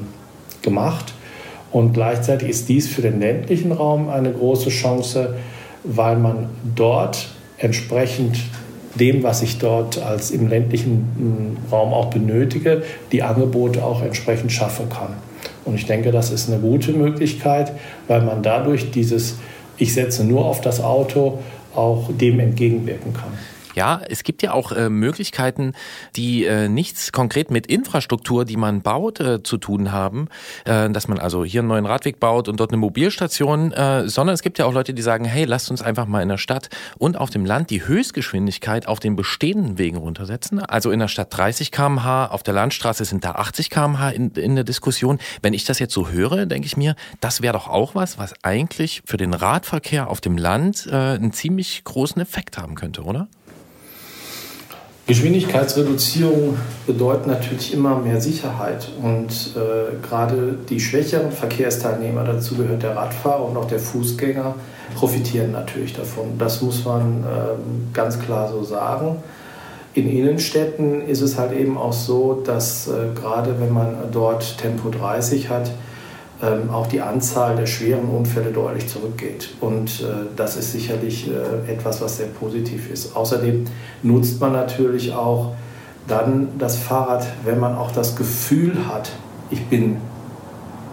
gemacht. 0.62 1.12
Und 1.70 1.92
gleichzeitig 1.92 2.48
ist 2.48 2.70
dies 2.70 2.88
für 2.88 3.02
den 3.02 3.20
ländlichen 3.20 3.70
Raum 3.70 4.08
eine 4.08 4.32
große 4.32 4.70
Chance, 4.70 5.34
weil 5.84 6.16
man 6.16 6.48
dort 6.74 7.28
entsprechend 7.58 8.38
dem, 8.94 9.22
was 9.22 9.42
ich 9.42 9.58
dort 9.58 10.02
als 10.02 10.30
im 10.30 10.48
ländlichen 10.48 11.56
mm, 11.68 11.70
Raum 11.70 11.92
auch 11.92 12.06
benötige, 12.06 12.82
die 13.12 13.22
Angebote 13.22 13.84
auch 13.84 14.02
entsprechend 14.02 14.52
schaffen 14.52 14.88
kann. 14.88 15.16
Und 15.66 15.74
ich 15.74 15.84
denke, 15.84 16.12
das 16.12 16.30
ist 16.30 16.48
eine 16.48 16.60
gute 16.60 16.92
Möglichkeit, 16.92 17.72
weil 18.08 18.22
man 18.22 18.42
dadurch 18.42 18.90
dieses 18.90 19.36
Ich 19.76 19.92
setze 19.92 20.24
nur 20.24 20.46
auf 20.46 20.62
das 20.62 20.82
Auto 20.82 21.40
auch 21.74 22.08
dem 22.10 22.40
entgegenwirken 22.40 23.12
kann. 23.12 23.32
Ja, 23.80 23.98
es 24.06 24.24
gibt 24.24 24.42
ja 24.42 24.52
auch 24.52 24.72
äh, 24.72 24.90
Möglichkeiten, 24.90 25.72
die 26.14 26.44
äh, 26.44 26.68
nichts 26.68 27.12
konkret 27.12 27.50
mit 27.50 27.66
Infrastruktur, 27.66 28.44
die 28.44 28.58
man 28.58 28.82
baut, 28.82 29.20
äh, 29.20 29.42
zu 29.42 29.56
tun 29.56 29.90
haben. 29.90 30.28
Äh, 30.66 30.90
dass 30.90 31.08
man 31.08 31.18
also 31.18 31.46
hier 31.46 31.62
einen 31.62 31.68
neuen 31.68 31.86
Radweg 31.86 32.20
baut 32.20 32.46
und 32.48 32.60
dort 32.60 32.72
eine 32.72 32.76
Mobilstation, 32.76 33.72
äh, 33.72 34.06
sondern 34.06 34.34
es 34.34 34.42
gibt 34.42 34.58
ja 34.58 34.66
auch 34.66 34.74
Leute, 34.74 34.92
die 34.92 35.00
sagen, 35.00 35.24
hey, 35.24 35.46
lasst 35.46 35.70
uns 35.70 35.80
einfach 35.80 36.04
mal 36.04 36.20
in 36.20 36.28
der 36.28 36.36
Stadt 36.36 36.68
und 36.98 37.16
auf 37.16 37.30
dem 37.30 37.46
Land 37.46 37.70
die 37.70 37.86
Höchstgeschwindigkeit 37.86 38.86
auf 38.86 39.00
den 39.00 39.16
bestehenden 39.16 39.78
Wegen 39.78 39.96
runtersetzen. 39.96 40.58
Also 40.58 40.90
in 40.90 40.98
der 40.98 41.08
Stadt 41.08 41.34
30 41.34 41.72
km/h, 41.72 42.26
auf 42.26 42.42
der 42.42 42.52
Landstraße 42.52 43.06
sind 43.06 43.24
da 43.24 43.30
80 43.30 43.70
km/h 43.70 44.10
in, 44.10 44.32
in 44.32 44.56
der 44.56 44.64
Diskussion. 44.64 45.18
Wenn 45.40 45.54
ich 45.54 45.64
das 45.64 45.78
jetzt 45.78 45.94
so 45.94 46.10
höre, 46.10 46.44
denke 46.44 46.66
ich 46.66 46.76
mir, 46.76 46.96
das 47.22 47.40
wäre 47.40 47.54
doch 47.54 47.66
auch 47.66 47.94
was, 47.94 48.18
was 48.18 48.34
eigentlich 48.42 49.00
für 49.06 49.16
den 49.16 49.32
Radverkehr 49.32 50.10
auf 50.10 50.20
dem 50.20 50.36
Land 50.36 50.86
äh, 50.86 50.94
einen 50.94 51.32
ziemlich 51.32 51.82
großen 51.84 52.20
Effekt 52.20 52.58
haben 52.58 52.74
könnte, 52.74 53.04
oder? 53.04 53.26
Geschwindigkeitsreduzierung 55.10 56.56
bedeutet 56.86 57.26
natürlich 57.26 57.74
immer 57.74 57.98
mehr 57.98 58.20
Sicherheit 58.20 58.92
und 59.02 59.56
äh, 59.56 60.06
gerade 60.06 60.56
die 60.68 60.78
schwächeren 60.78 61.32
Verkehrsteilnehmer, 61.32 62.22
dazu 62.22 62.54
gehört 62.54 62.84
der 62.84 62.94
Radfahrer 62.94 63.44
und 63.44 63.56
auch 63.56 63.66
der 63.66 63.80
Fußgänger, 63.80 64.54
profitieren 64.94 65.50
natürlich 65.50 65.94
davon. 65.94 66.38
Das 66.38 66.62
muss 66.62 66.84
man 66.84 67.24
ähm, 67.24 67.88
ganz 67.92 68.20
klar 68.20 68.52
so 68.52 68.62
sagen. 68.62 69.16
In 69.94 70.08
Innenstädten 70.08 71.00
ist 71.08 71.22
es 71.22 71.36
halt 71.36 71.58
eben 71.58 71.76
auch 71.76 71.92
so, 71.92 72.40
dass 72.46 72.86
äh, 72.86 73.12
gerade 73.12 73.56
wenn 73.58 73.72
man 73.72 73.96
dort 74.12 74.58
Tempo 74.58 74.90
30 74.90 75.48
hat, 75.48 75.72
ähm, 76.42 76.70
auch 76.70 76.86
die 76.86 77.00
Anzahl 77.00 77.56
der 77.56 77.66
schweren 77.66 78.08
Unfälle 78.08 78.50
deutlich 78.50 78.88
zurückgeht. 78.88 79.50
Und 79.60 80.00
äh, 80.00 80.26
das 80.36 80.56
ist 80.56 80.72
sicherlich 80.72 81.28
äh, 81.28 81.70
etwas, 81.70 82.00
was 82.00 82.16
sehr 82.16 82.28
positiv 82.28 82.90
ist. 82.90 83.14
Außerdem 83.14 83.64
nutzt 84.02 84.40
man 84.40 84.52
natürlich 84.52 85.12
auch 85.12 85.54
dann 86.06 86.58
das 86.58 86.76
Fahrrad, 86.76 87.26
wenn 87.44 87.58
man 87.58 87.76
auch 87.76 87.92
das 87.92 88.16
Gefühl 88.16 88.86
hat, 88.88 89.10
ich 89.50 89.66
bin, 89.66 89.98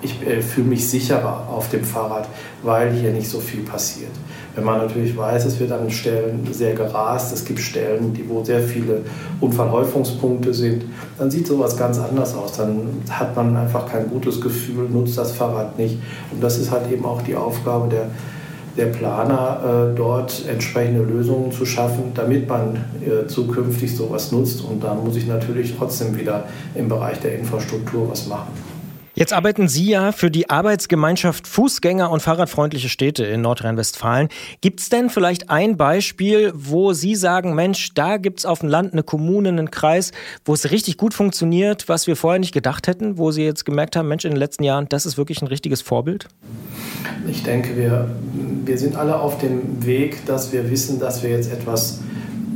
ich 0.01 0.25
äh, 0.25 0.41
fühle 0.41 0.67
mich 0.67 0.87
sicherer 0.87 1.47
auf 1.49 1.69
dem 1.69 1.83
Fahrrad, 1.83 2.27
weil 2.63 2.91
hier 2.91 3.11
nicht 3.11 3.29
so 3.29 3.39
viel 3.39 3.61
passiert. 3.61 4.11
Wenn 4.57 4.65
man 4.65 4.79
natürlich 4.79 5.15
weiß, 5.15 5.45
es 5.45 5.59
wird 5.59 5.71
an 5.71 5.89
Stellen 5.91 6.47
sehr 6.51 6.73
gerast, 6.73 7.31
es 7.31 7.45
gibt 7.45 7.59
Stellen, 7.59 8.11
die, 8.13 8.27
wo 8.27 8.43
sehr 8.43 8.59
viele 8.59 9.01
Unfallhäufungspunkte 9.39 10.51
sind, 10.51 10.85
dann 11.19 11.29
sieht 11.29 11.45
sowas 11.45 11.77
ganz 11.77 11.99
anders 11.99 12.33
aus. 12.33 12.53
Dann 12.53 13.03
hat 13.07 13.35
man 13.35 13.55
einfach 13.55 13.87
kein 13.87 14.09
gutes 14.09 14.41
Gefühl, 14.41 14.89
nutzt 14.89 15.15
das 15.15 15.33
Fahrrad 15.33 15.77
nicht. 15.77 15.99
Und 16.31 16.41
das 16.41 16.57
ist 16.57 16.71
halt 16.71 16.91
eben 16.91 17.05
auch 17.05 17.21
die 17.21 17.35
Aufgabe 17.35 17.87
der, 17.87 18.09
der 18.77 18.91
Planer, 18.91 19.91
äh, 19.91 19.95
dort 19.95 20.47
entsprechende 20.47 21.03
Lösungen 21.03 21.51
zu 21.51 21.63
schaffen, 21.63 22.13
damit 22.15 22.49
man 22.49 22.83
äh, 23.05 23.27
zukünftig 23.27 23.95
sowas 23.95 24.31
nutzt. 24.31 24.61
Und 24.61 24.83
dann 24.83 25.03
muss 25.03 25.17
ich 25.17 25.27
natürlich 25.27 25.75
trotzdem 25.77 26.17
wieder 26.17 26.45
im 26.73 26.89
Bereich 26.89 27.19
der 27.19 27.37
Infrastruktur 27.37 28.09
was 28.09 28.25
machen. 28.25 28.66
Jetzt 29.18 29.34
arbeiten 29.34 29.68
Sie 29.68 29.89
ja 29.89 30.11
für 30.11 30.30
die 30.30 30.51
Arbeitsgemeinschaft 30.51 31.47
Fußgänger- 31.47 32.09
und 32.09 32.22
Fahrradfreundliche 32.22 32.88
Städte 32.88 33.26
in 33.26 33.41
Nordrhein-Westfalen. 33.41 34.30
Gibt 34.61 34.80
es 34.80 34.89
denn 34.89 35.09
vielleicht 35.09 35.49
ein 35.49 35.76
Beispiel, 35.76 36.51
wo 36.53 36.93
Sie 36.93 37.15
sagen, 37.15 37.55
Mensch, 37.55 37.95
da 37.95 38.18
gibt 38.18 38.38
es 38.38 38.45
auf 38.45 38.59
dem 38.59 38.70
Land 38.70 38.93
eine 38.93 39.01
Kommune, 39.01 39.49
einen 39.49 39.72
Kreis, 39.72 40.11
wo 40.45 40.53
es 40.53 40.70
richtig 40.70 40.97
gut 40.97 41.15
funktioniert, 41.15 41.89
was 41.89 42.05
wir 42.05 42.15
vorher 42.15 42.38
nicht 42.38 42.53
gedacht 42.53 42.86
hätten, 42.86 43.18
wo 43.18 43.32
Sie 43.32 43.41
jetzt 43.41 43.65
gemerkt 43.65 43.95
haben, 43.95 44.07
Mensch, 44.07 44.24
in 44.24 44.34
den 44.34 44.38
letzten 44.38 44.63
Jahren, 44.63 44.88
das 44.88 45.07
ist 45.07 45.18
wirklich 45.18 45.41
ein 45.41 45.47
richtiges 45.47 45.82
Vorbild? 45.82 46.28
Ich 47.28 47.41
denke, 47.41 47.76
wir, 47.76 48.11
wir 48.65 48.78
sind 48.78 48.97
alle 48.97 49.20
auf 49.20 49.39
dem 49.39 49.84
Weg, 49.84 50.28
dass 50.28 50.53
wir 50.53 50.70
wissen, 50.70 50.99
dass 50.99 51.24
wir 51.24 51.32
jetzt 51.32 51.51
etwas, 51.51 52.01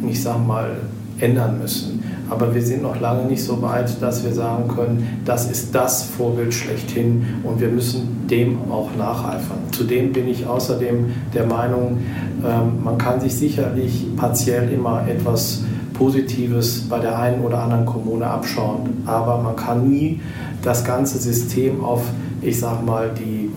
ich 0.07 0.22
sag 0.22 0.45
mal, 0.45 0.78
ändern 1.22 1.59
müssen. 1.59 2.03
Aber 2.30 2.55
wir 2.55 2.61
sind 2.61 2.82
noch 2.82 2.99
lange 2.99 3.26
nicht 3.26 3.43
so 3.43 3.61
weit, 3.61 4.01
dass 4.01 4.24
wir 4.24 4.32
sagen 4.32 4.69
können, 4.69 5.22
das 5.26 5.51
ist 5.51 5.76
das 5.76 6.03
Vorbild 6.03 6.53
schlechthin 6.53 7.26
und 7.43 7.59
wir 7.59 7.67
müssen 7.67 8.26
dem 8.30 8.72
auch 8.72 8.89
nacheifern. 8.97 9.57
Zudem 9.72 10.13
bin 10.13 10.30
ich 10.30 10.47
außerdem 10.47 11.11
der 11.34 11.45
Meinung, 11.45 11.97
ähm, 12.45 12.84
man 12.84 12.97
kann 12.97 13.19
sich 13.19 13.36
sicherlich 13.36 14.05
partiell 14.15 14.72
immer 14.72 15.05
etwas 15.09 15.63
Positives 15.93 16.88
bei 16.88 16.99
der 16.99 17.19
einen 17.19 17.41
oder 17.41 17.63
anderen 17.63 17.86
Kommune 17.86 18.26
abschauen, 18.26 19.03
aber 19.05 19.38
man 19.39 19.57
kann 19.57 19.89
nie 19.89 20.22
das 20.63 20.86
ganze 20.86 21.17
System 21.19 21.84
auf, 21.84 22.01
ich 22.41 22.59
sag 22.59 22.86
mal, 22.86 23.11
die 23.13 23.51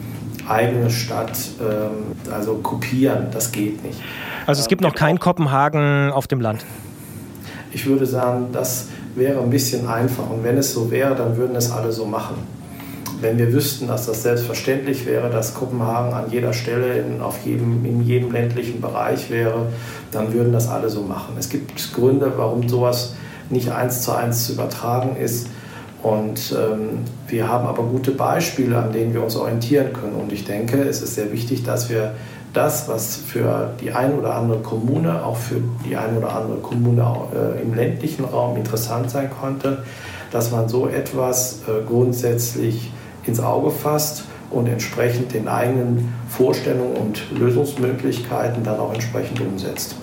eigene 0.48 0.90
Stadt 0.90 1.38
ähm, 1.60 2.32
also 2.32 2.54
kopieren. 2.56 3.28
Das 3.32 3.52
geht 3.52 3.84
nicht. 3.84 4.00
Also 4.46 4.60
es 4.60 4.68
gibt 4.68 4.82
noch 4.82 4.94
kein 4.94 5.18
Kopenhagen 5.18 6.10
auf 6.10 6.26
dem 6.26 6.40
Land. 6.40 6.64
Ich 7.74 7.86
würde 7.86 8.06
sagen, 8.06 8.46
das 8.52 8.86
wäre 9.16 9.40
ein 9.40 9.50
bisschen 9.50 9.88
einfach. 9.88 10.30
Und 10.30 10.44
wenn 10.44 10.56
es 10.56 10.72
so 10.72 10.90
wäre, 10.90 11.14
dann 11.16 11.36
würden 11.36 11.56
es 11.56 11.72
alle 11.72 11.90
so 11.90 12.06
machen. 12.06 12.36
Wenn 13.20 13.36
wir 13.36 13.52
wüssten, 13.52 13.88
dass 13.88 14.06
das 14.06 14.22
selbstverständlich 14.22 15.06
wäre, 15.06 15.28
dass 15.28 15.54
Kopenhagen 15.54 16.12
an 16.12 16.30
jeder 16.30 16.52
Stelle 16.52 16.98
in, 16.98 17.20
auf 17.20 17.44
jedem, 17.44 17.84
in 17.84 18.02
jedem 18.02 18.30
ländlichen 18.30 18.80
Bereich 18.80 19.28
wäre, 19.28 19.66
dann 20.12 20.32
würden 20.32 20.52
das 20.52 20.68
alle 20.68 20.88
so 20.88 21.02
machen. 21.02 21.34
Es 21.38 21.48
gibt 21.48 21.92
Gründe, 21.94 22.32
warum 22.36 22.68
sowas 22.68 23.14
nicht 23.50 23.70
eins 23.70 24.02
zu 24.02 24.12
eins 24.12 24.46
zu 24.46 24.52
übertragen 24.52 25.16
ist. 25.16 25.48
Und 26.02 26.54
ähm, 26.56 26.98
wir 27.28 27.48
haben 27.48 27.66
aber 27.66 27.82
gute 27.82 28.12
Beispiele, 28.12 28.76
an 28.76 28.92
denen 28.92 29.14
wir 29.14 29.24
uns 29.24 29.36
orientieren 29.36 29.92
können. 29.92 30.14
Und 30.14 30.32
ich 30.32 30.44
denke, 30.44 30.82
es 30.82 31.02
ist 31.02 31.14
sehr 31.14 31.32
wichtig, 31.32 31.64
dass 31.64 31.88
wir 31.88 32.14
das, 32.54 32.88
was 32.88 33.16
für 33.16 33.70
die 33.80 33.92
eine 33.92 34.14
oder 34.14 34.34
andere 34.34 34.60
Kommune, 34.60 35.24
auch 35.24 35.36
für 35.36 35.60
die 35.84 35.96
eine 35.96 36.18
oder 36.18 36.34
andere 36.34 36.58
Kommune 36.58 37.04
äh, 37.34 37.62
im 37.62 37.74
ländlichen 37.74 38.24
Raum 38.24 38.56
interessant 38.56 39.10
sein 39.10 39.28
konnte, 39.28 39.82
dass 40.30 40.50
man 40.50 40.68
so 40.68 40.88
etwas 40.88 41.62
äh, 41.68 41.84
grundsätzlich 41.86 42.92
ins 43.26 43.40
Auge 43.40 43.70
fasst 43.70 44.24
und 44.50 44.68
entsprechend 44.68 45.34
den 45.34 45.48
eigenen 45.48 46.14
Vorstellungen 46.28 46.96
und 46.96 47.22
Lösungsmöglichkeiten 47.36 48.62
dann 48.62 48.78
auch 48.78 48.94
entsprechend 48.94 49.40
umsetzt. 49.40 49.96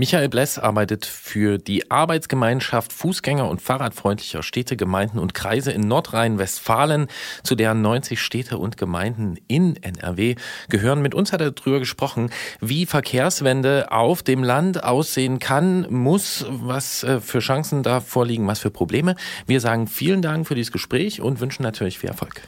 Michael 0.00 0.28
Bless 0.28 0.60
arbeitet 0.60 1.06
für 1.06 1.58
die 1.58 1.90
Arbeitsgemeinschaft 1.90 2.92
Fußgänger- 2.92 3.48
und 3.48 3.60
Fahrradfreundlicher 3.60 4.44
Städte, 4.44 4.76
Gemeinden 4.76 5.18
und 5.18 5.34
Kreise 5.34 5.72
in 5.72 5.88
Nordrhein-Westfalen, 5.88 7.08
zu 7.42 7.56
deren 7.56 7.82
90 7.82 8.20
Städte 8.20 8.58
und 8.58 8.76
Gemeinden 8.76 9.38
in 9.48 9.74
NRW 9.74 10.36
gehören. 10.68 11.02
Mit 11.02 11.16
uns 11.16 11.32
hat 11.32 11.40
er 11.40 11.50
darüber 11.50 11.80
gesprochen, 11.80 12.30
wie 12.60 12.86
Verkehrswende 12.86 13.90
auf 13.90 14.22
dem 14.22 14.44
Land 14.44 14.84
aussehen 14.84 15.40
kann, 15.40 15.84
muss, 15.90 16.46
was 16.48 17.02
äh, 17.02 17.20
für 17.20 17.40
Chancen 17.40 17.82
da 17.82 17.98
vorliegen, 17.98 18.46
was 18.46 18.60
für 18.60 18.70
Probleme. 18.70 19.16
Wir 19.48 19.60
sagen 19.60 19.88
vielen 19.88 20.22
Dank 20.22 20.46
für 20.46 20.54
dieses 20.54 20.70
Gespräch 20.70 21.20
und 21.20 21.40
wünschen 21.40 21.64
natürlich 21.64 21.98
viel 21.98 22.10
Erfolg. 22.10 22.42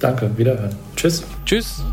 Danke, 0.00 0.36
wiederhören. 0.36 0.74
Tschüss. 0.96 1.22
Tschüss. 1.46 1.84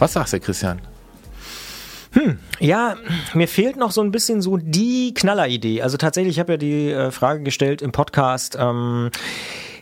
Was 0.00 0.14
sagst 0.14 0.32
du, 0.32 0.40
Christian? 0.40 0.80
Ja, 2.58 2.96
mir 3.34 3.46
fehlt 3.46 3.76
noch 3.76 3.92
so 3.92 4.00
ein 4.00 4.10
bisschen 4.10 4.42
so 4.42 4.56
die 4.56 5.14
Knalleridee. 5.14 5.82
Also 5.82 5.96
tatsächlich, 5.96 6.36
ich 6.36 6.40
habe 6.40 6.54
ja 6.54 6.56
die 6.56 6.90
äh, 6.90 7.10
Frage 7.10 7.42
gestellt 7.42 7.82
im 7.82 7.92
Podcast, 7.92 8.56
ähm, 8.58 9.10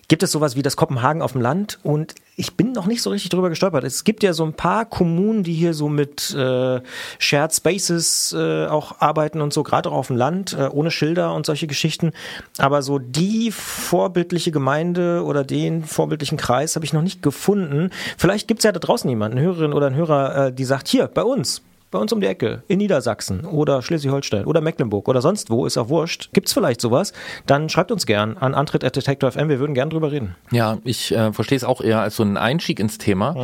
gibt 0.08 0.22
es 0.22 0.32
sowas 0.32 0.56
wie 0.56 0.62
das 0.62 0.76
Kopenhagen 0.76 1.22
auf 1.22 1.32
dem 1.32 1.42
Land? 1.42 1.78
Und 1.82 2.14
ich 2.36 2.56
bin 2.56 2.72
noch 2.72 2.86
nicht 2.86 3.02
so 3.02 3.10
richtig 3.10 3.30
drüber 3.30 3.50
gestolpert. 3.50 3.84
Es 3.84 4.04
gibt 4.04 4.22
ja 4.22 4.32
so 4.32 4.44
ein 4.44 4.54
paar 4.54 4.86
Kommunen, 4.86 5.42
die 5.42 5.52
hier 5.52 5.74
so 5.74 5.88
mit 5.88 6.34
äh, 6.34 6.80
Shared 7.18 7.54
Spaces 7.54 8.34
äh, 8.36 8.66
auch 8.66 9.00
arbeiten 9.00 9.40
und 9.42 9.52
so, 9.52 9.62
gerade 9.62 9.90
auch 9.90 9.96
auf 9.96 10.06
dem 10.06 10.16
Land, 10.16 10.56
äh, 10.58 10.68
ohne 10.68 10.90
Schilder 10.90 11.34
und 11.34 11.44
solche 11.44 11.66
Geschichten. 11.66 12.12
Aber 12.56 12.82
so 12.82 12.98
die 12.98 13.50
vorbildliche 13.52 14.50
Gemeinde 14.50 15.22
oder 15.24 15.44
den 15.44 15.84
vorbildlichen 15.84 16.38
Kreis 16.38 16.74
habe 16.74 16.86
ich 16.86 16.92
noch 16.92 17.02
nicht 17.02 17.22
gefunden. 17.22 17.90
Vielleicht 18.16 18.48
gibt 18.48 18.60
es 18.60 18.64
ja 18.64 18.72
da 18.72 18.80
draußen 18.80 19.10
jemanden, 19.10 19.38
eine 19.38 19.46
Hörerin 19.46 19.74
oder 19.74 19.88
einen 19.88 19.96
Hörer, 19.96 20.46
äh, 20.46 20.52
die 20.52 20.64
sagt, 20.64 20.88
hier, 20.88 21.06
bei 21.06 21.22
uns, 21.22 21.62
bei 21.90 21.98
uns 21.98 22.12
um 22.12 22.20
die 22.20 22.26
Ecke, 22.26 22.62
in 22.68 22.78
Niedersachsen 22.78 23.44
oder 23.44 23.82
Schleswig-Holstein 23.82 24.44
oder 24.44 24.60
Mecklenburg 24.60 25.08
oder 25.08 25.22
sonst 25.22 25.50
wo, 25.50 25.66
ist 25.66 25.78
auch 25.78 25.88
wurscht, 25.88 26.30
gibt's 26.32 26.52
vielleicht 26.52 26.80
sowas, 26.80 27.12
dann 27.46 27.68
schreibt 27.68 27.90
uns 27.90 28.06
gern 28.06 28.36
an 28.36 28.54
antritt.detektor.fm, 28.54 29.48
wir 29.48 29.58
würden 29.58 29.74
gern 29.74 29.90
drüber 29.90 30.12
reden. 30.12 30.34
Ja, 30.50 30.78
ich 30.84 31.12
äh, 31.12 31.32
verstehe 31.32 31.56
es 31.56 31.64
auch 31.64 31.80
eher 31.80 32.00
als 32.00 32.16
so 32.16 32.22
einen 32.22 32.36
Einstieg 32.36 32.80
ins 32.80 32.98
Thema. 32.98 33.34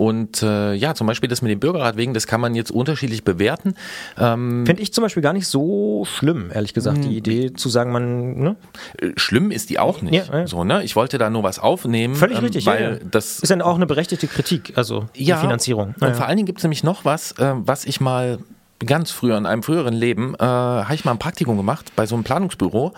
Und 0.00 0.42
äh, 0.42 0.72
ja, 0.72 0.94
zum 0.94 1.06
Beispiel 1.06 1.28
das 1.28 1.42
mit 1.42 1.50
dem 1.50 1.60
Bürgerradwegen, 1.60 2.14
das 2.14 2.26
kann 2.26 2.40
man 2.40 2.54
jetzt 2.54 2.70
unterschiedlich 2.70 3.22
bewerten. 3.22 3.74
Ähm, 4.16 4.64
Finde 4.64 4.80
ich 4.80 4.94
zum 4.94 5.02
Beispiel 5.02 5.22
gar 5.22 5.34
nicht 5.34 5.46
so 5.46 6.06
schlimm, 6.06 6.50
ehrlich 6.50 6.72
gesagt, 6.72 7.04
die 7.04 7.18
Idee 7.18 7.52
zu 7.52 7.68
sagen, 7.68 7.92
man, 7.92 8.38
ne? 8.38 8.56
äh, 8.96 9.10
schlimm 9.16 9.50
ist 9.50 9.68
die 9.68 9.78
auch 9.78 10.00
nicht. 10.00 10.14
Ja, 10.14 10.38
ja. 10.38 10.46
So, 10.46 10.64
ne? 10.64 10.82
Ich 10.84 10.96
wollte 10.96 11.18
da 11.18 11.28
nur 11.28 11.42
was 11.42 11.58
aufnehmen. 11.58 12.14
Völlig 12.14 12.38
ähm, 12.38 12.44
richtig, 12.44 12.64
weil 12.64 12.82
ja, 12.82 12.90
ja. 12.92 12.98
das 13.10 13.40
Ist 13.40 13.50
dann 13.50 13.60
auch 13.60 13.74
eine 13.74 13.84
berechtigte 13.84 14.26
Kritik, 14.26 14.72
also 14.76 15.04
ja, 15.14 15.36
die 15.36 15.42
Finanzierung. 15.42 15.88
Und 15.88 16.00
Naja. 16.00 16.14
vor 16.14 16.26
allen 16.26 16.38
Dingen 16.38 16.46
gibt 16.46 16.60
es 16.60 16.64
nämlich 16.64 16.82
noch 16.82 17.04
was, 17.04 17.32
äh, 17.32 17.52
was 17.56 17.84
ich 17.84 18.00
mal 18.00 18.38
ganz 18.86 19.10
früher 19.10 19.36
in 19.36 19.46
einem 19.46 19.62
früheren 19.62 19.94
Leben 19.94 20.34
äh, 20.34 20.42
habe 20.42 20.94
ich 20.94 21.04
mal 21.04 21.12
ein 21.12 21.18
Praktikum 21.18 21.56
gemacht 21.56 21.92
bei 21.96 22.06
so 22.06 22.14
einem 22.14 22.24
Planungsbüro 22.24 22.92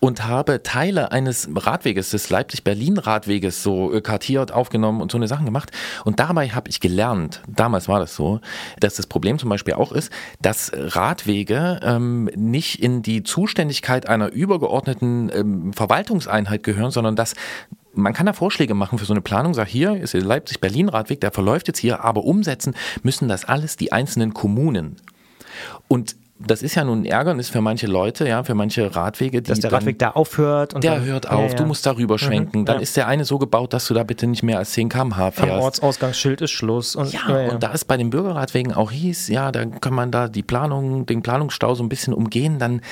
und 0.00 0.26
habe 0.26 0.62
Teile 0.62 1.12
eines 1.12 1.48
Radweges 1.54 2.10
des 2.10 2.28
Leipzig-Berlin-Radweges 2.30 3.62
so 3.62 3.92
äh, 3.92 4.00
kartiert, 4.00 4.52
aufgenommen 4.52 5.00
und 5.00 5.12
so 5.12 5.18
eine 5.18 5.28
Sachen 5.28 5.44
gemacht. 5.44 5.70
Und 6.04 6.18
dabei 6.18 6.48
habe 6.48 6.68
ich 6.68 6.80
gelernt, 6.80 7.42
damals 7.46 7.88
war 7.88 8.00
das 8.00 8.16
so, 8.16 8.40
dass 8.80 8.96
das 8.96 9.06
Problem 9.06 9.38
zum 9.38 9.48
Beispiel 9.48 9.74
auch 9.74 9.92
ist, 9.92 10.12
dass 10.42 10.72
Radwege 10.74 11.80
ähm, 11.82 12.24
nicht 12.34 12.82
in 12.82 13.02
die 13.02 13.22
Zuständigkeit 13.22 14.08
einer 14.08 14.32
übergeordneten 14.32 15.30
ähm, 15.32 15.72
Verwaltungseinheit 15.72 16.64
gehören, 16.64 16.90
sondern 16.90 17.14
dass 17.14 17.34
man 17.94 18.12
kann 18.12 18.26
da 18.26 18.32
Vorschläge 18.32 18.74
machen 18.74 18.98
für 18.98 19.04
so 19.04 19.12
eine 19.12 19.22
Planung, 19.22 19.54
sag 19.54 19.68
hier 19.68 20.00
ist 20.00 20.14
der 20.14 20.22
Leipzig-Berlin-Radweg, 20.22 21.20
der 21.20 21.32
verläuft 21.32 21.68
jetzt 21.68 21.78
hier, 21.78 22.04
aber 22.04 22.24
umsetzen 22.24 22.74
müssen 23.02 23.28
das 23.28 23.44
alles 23.44 23.76
die 23.76 23.92
einzelnen 23.92 24.34
Kommunen. 24.34 24.96
Und 25.88 26.16
das 26.38 26.62
ist 26.62 26.76
ja 26.76 26.84
nun 26.84 27.02
ein 27.02 27.04
Ärgernis 27.04 27.48
für 27.48 27.60
manche 27.60 27.86
Leute, 27.86 28.28
ja, 28.28 28.44
für 28.44 28.54
manche 28.54 28.94
Radwege, 28.94 29.42
die 29.42 29.48
Dass 29.48 29.60
der 29.60 29.70
dann, 29.70 29.80
Radweg 29.80 29.98
da 29.98 30.10
aufhört 30.10 30.74
und 30.74 30.84
der 30.84 30.96
dann, 30.96 31.04
hört 31.04 31.24
Ja, 31.24 31.32
auf, 31.32 31.50
ja. 31.50 31.56
du 31.56 31.66
musst 31.66 31.84
darüber 31.84 32.18
schwenken. 32.18 32.64
Dann 32.64 32.76
ja. 32.76 32.82
ist 32.82 32.96
der 32.96 33.08
eine 33.08 33.24
so 33.24 33.38
gebaut, 33.38 33.72
dass 33.72 33.86
du 33.88 33.94
da 33.94 34.04
bitte 34.04 34.26
nicht 34.26 34.42
mehr 34.42 34.58
als 34.58 34.72
10 34.72 34.88
km/h 34.88 35.26
am 35.26 35.32
fährst. 35.32 35.62
Ortsausgangsschild 35.62 36.40
ist 36.42 36.52
Schluss. 36.52 36.94
Und, 36.94 37.12
Ja, 37.12 37.50
und 37.50 37.62
da 37.62 37.72
es 37.72 37.84
bei 37.84 37.96
den 37.96 38.10
Bürgerradwegen 38.10 38.72
auch 38.72 38.92
hieß, 38.92 39.28
ja, 39.28 39.50
da 39.50 39.66
kann 39.66 39.94
man 39.94 40.12
da 40.12 40.28
die 40.28 40.42
Planung, 40.42 41.06
den 41.06 41.22
Planungsstau 41.22 41.74
so 41.74 41.82
ein 41.82 41.88
bisschen 41.88 42.14
umgehen, 42.14 42.58
dann 42.58 42.82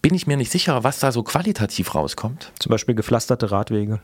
bin 0.00 0.14
ich 0.14 0.26
mir 0.26 0.36
nicht 0.36 0.50
sicher, 0.50 0.82
was 0.82 0.98
da 0.98 1.12
so 1.12 1.22
qualitativ 1.22 1.94
rauskommt. 1.94 2.52
Zum 2.58 2.70
Beispiel 2.70 2.94
gepflasterte 2.94 3.50
Radwege. 3.50 4.00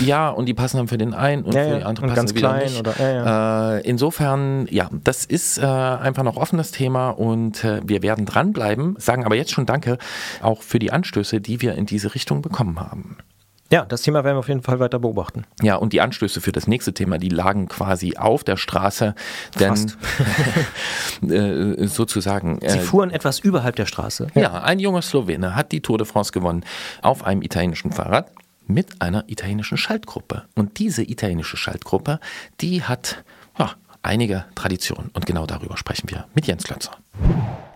Ja, 0.00 0.28
und 0.30 0.46
die 0.46 0.54
passen 0.54 0.76
dann 0.78 0.88
für 0.88 0.98
den 0.98 1.14
einen 1.14 1.42
und 1.44 1.54
Ja, 1.54 1.62
für 1.62 1.68
ja, 1.70 1.76
die 1.78 1.84
andere 1.84 2.04
und 2.06 2.10
passen 2.10 2.16
ganz 2.16 2.30
sie 2.30 2.36
wieder 2.36 2.48
klein 2.50 2.64
nicht. 2.64 2.78
oder- 2.80 2.94
ja, 2.98 3.76
Äh, 3.76 3.80
insofern, 3.88 4.66
ja, 4.70 4.88
das 5.04 5.24
ist 5.24 5.58
äh, 5.58 5.64
einfach 5.66 6.22
noch 6.22 6.36
offen 6.36 6.56
das 6.58 6.70
Thema 6.70 7.10
und 7.10 7.64
äh, 7.64 7.80
wir 7.84 8.02
werden 8.02 8.26
dranbleiben, 8.26 8.96
sagen 8.98 9.24
aber 9.24 9.34
jetzt 9.36 9.50
schon 9.52 9.66
Danke 9.66 9.98
auch 10.42 10.62
für 10.62 10.78
die 10.78 10.92
Anstöße, 10.92 11.40
die 11.40 11.60
wir 11.60 11.74
in 11.74 11.86
diese 11.86 12.14
Richtung 12.14 12.42
bekommen 12.42 12.78
haben. 12.80 13.16
Ja, 13.70 13.84
das 13.84 14.00
Thema 14.00 14.24
werden 14.24 14.36
wir 14.36 14.38
auf 14.38 14.48
jeden 14.48 14.62
Fall 14.62 14.80
weiter 14.80 14.98
beobachten. 14.98 15.44
Ja, 15.60 15.76
und 15.76 15.92
die 15.92 16.00
Anstöße 16.00 16.40
für 16.40 16.52
das 16.52 16.66
nächste 16.66 16.94
Thema, 16.94 17.18
die 17.18 17.28
lagen 17.28 17.68
quasi 17.68 18.16
auf 18.16 18.42
der 18.42 18.56
Straße, 18.56 19.14
denn 19.60 19.92
äh, 21.30 21.86
sozusagen. 21.86 22.60
Sie 22.62 22.66
äh, 22.78 22.80
fuhren 22.80 23.10
etwas 23.10 23.38
überhalb 23.38 23.76
der 23.76 23.84
Straße. 23.84 24.28
Ja, 24.34 24.62
ein 24.62 24.78
junger 24.78 25.02
Slowene 25.02 25.54
hat 25.54 25.72
die 25.72 25.82
Tour 25.82 25.98
de 25.98 26.06
France 26.06 26.32
gewonnen 26.32 26.64
auf 27.02 27.24
einem 27.24 27.42
italienischen 27.42 27.92
Fahrrad 27.92 28.30
mit 28.68 29.02
einer 29.02 29.24
italienischen 29.26 29.76
Schaltgruppe. 29.76 30.44
Und 30.54 30.78
diese 30.78 31.02
italienische 31.02 31.56
Schaltgruppe, 31.56 32.20
die 32.60 32.84
hat 32.84 33.24
ja, 33.58 33.72
einige 34.02 34.44
Traditionen. 34.54 35.10
Und 35.14 35.26
genau 35.26 35.46
darüber 35.46 35.76
sprechen 35.76 36.08
wir 36.10 36.26
mit 36.34 36.46
Jens 36.46 36.64
Klötzer. 36.64 36.92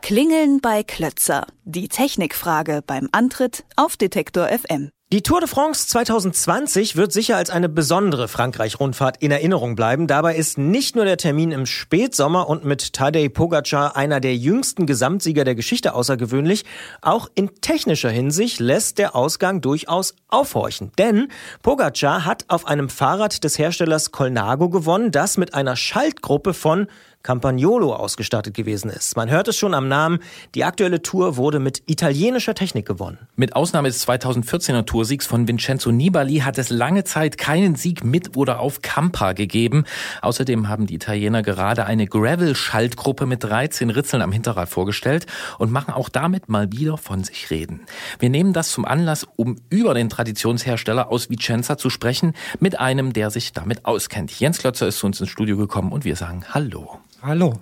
Klingeln 0.03 0.61
bei 0.61 0.83
Klötzer. 0.83 1.47
Die 1.65 1.89
Technikfrage 1.89 2.83
beim 2.87 3.09
Antritt 3.13 3.65
auf 3.77 3.97
Detektor 3.97 4.49
FM. 4.49 4.91
Die 5.13 5.23
Tour 5.23 5.41
de 5.41 5.47
France 5.47 5.89
2020 5.89 6.97
wird 6.97 7.13
sicher 7.13 7.37
als 7.37 7.51
eine 7.51 7.69
besondere 7.69 8.29
Frankreich-Rundfahrt 8.29 9.19
in 9.19 9.31
Erinnerung 9.31 9.77
bleiben. 9.77 10.07
Dabei 10.07 10.37
ist 10.37 10.57
nicht 10.57 10.97
nur 10.97 11.05
der 11.05 11.19
Termin 11.19 11.53
im 11.53 11.67
Spätsommer 11.67 12.49
und 12.49 12.65
mit 12.65 12.95
Tadej 12.95 13.29
Pogacar 13.29 13.95
einer 13.95 14.21
der 14.21 14.35
jüngsten 14.35 14.87
Gesamtsieger 14.87 15.45
der 15.45 15.55
Geschichte 15.55 15.93
außergewöhnlich. 15.93 16.65
Auch 17.03 17.29
in 17.35 17.51
technischer 17.61 18.09
Hinsicht 18.09 18.59
lässt 18.59 18.97
der 18.97 19.15
Ausgang 19.15 19.61
durchaus 19.61 20.15
aufhorchen. 20.29 20.93
Denn 20.97 21.29
Pogacar 21.61 22.25
hat 22.25 22.47
auf 22.49 22.67
einem 22.67 22.89
Fahrrad 22.89 23.45
des 23.45 23.59
Herstellers 23.59 24.13
Colnago 24.13 24.71
gewonnen, 24.71 25.11
das 25.11 25.37
mit 25.37 25.53
einer 25.53 25.77
Schaltgruppe 25.77 26.55
von 26.55 26.87
Campagnolo 27.23 27.95
ausgestattet 27.95 28.55
gewesen 28.55 28.91
ist. 28.91 29.17
Man 29.17 29.31
hört 29.31 29.49
es 29.49 29.57
schon 29.57 29.75
am 29.75 29.89
Namen. 29.89 30.19
Die 30.55 30.65
aktuelle 30.65 31.03
Tour 31.03 31.37
wurde 31.37 31.59
mit 31.59 31.83
italienischer 31.87 32.55
Technik 32.55 32.87
gewonnen. 32.87 33.19
Mit 33.37 33.55
Ausnahme 33.55 33.89
des 33.89 34.07
2014er 34.07 34.85
Toursiegs 35.03 35.27
von 35.27 35.49
Vincenzo 35.49 35.91
Nibali 35.91 36.39
hat 36.39 36.59
es 36.59 36.71
lange 36.71 37.03
Zeit 37.03 37.37
keinen 37.37 37.75
Sieg 37.75 38.05
mit 38.05 38.37
oder 38.37 38.61
auf 38.61 38.83
Campa 38.83 39.33
gegeben. 39.33 39.83
Außerdem 40.21 40.69
haben 40.69 40.87
die 40.87 40.95
Italiener 40.95 41.43
gerade 41.43 41.87
eine 41.87 42.07
Gravel-Schaltgruppe 42.07 43.27
mit 43.27 43.43
13 43.43 43.91
Ritzeln 43.91 44.23
am 44.23 44.31
Hinterrad 44.31 44.69
vorgestellt 44.69 45.27
und 45.59 45.73
machen 45.73 45.93
auch 45.93 46.09
damit 46.09 46.49
mal 46.49 46.71
wieder 46.71 46.99
von 46.99 47.25
sich 47.25 47.51
reden. 47.51 47.81
Wir 48.21 48.31
nehmen 48.31 48.53
das 48.53 48.71
zum 48.71 48.85
Anlass, 48.85 49.27
um 49.35 49.57
über 49.71 49.93
den 49.93 50.09
Traditionshersteller 50.09 51.11
aus 51.11 51.29
Vicenza 51.29 51.77
zu 51.77 51.91
sprechen, 51.91 52.35
mit 52.61 52.79
einem, 52.79 53.13
der 53.13 53.31
sich 53.31 53.53
damit 53.53 53.85
auskennt. 53.85 54.31
Jens 54.39 54.59
Klötzer 54.59 54.87
ist 54.87 54.99
zu 54.99 55.07
uns 55.07 55.21
ins 55.21 55.31
Studio 55.31 55.57
gekommen 55.57 55.91
und 55.91 56.05
wir 56.05 56.15
sagen 56.15 56.45
Hallo. 56.55 57.01
Hallo. 57.23 57.59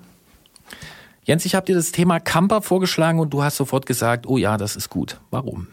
Jens, 1.24 1.44
ich 1.44 1.54
habe 1.54 1.66
dir 1.66 1.74
das 1.74 1.92
Thema 1.92 2.18
Camper 2.18 2.62
vorgeschlagen 2.62 3.18
und 3.18 3.30
du 3.34 3.42
hast 3.42 3.56
sofort 3.56 3.84
gesagt, 3.84 4.26
oh 4.26 4.38
ja, 4.38 4.56
das 4.56 4.74
ist 4.74 4.88
gut. 4.88 5.20
Warum? 5.30 5.66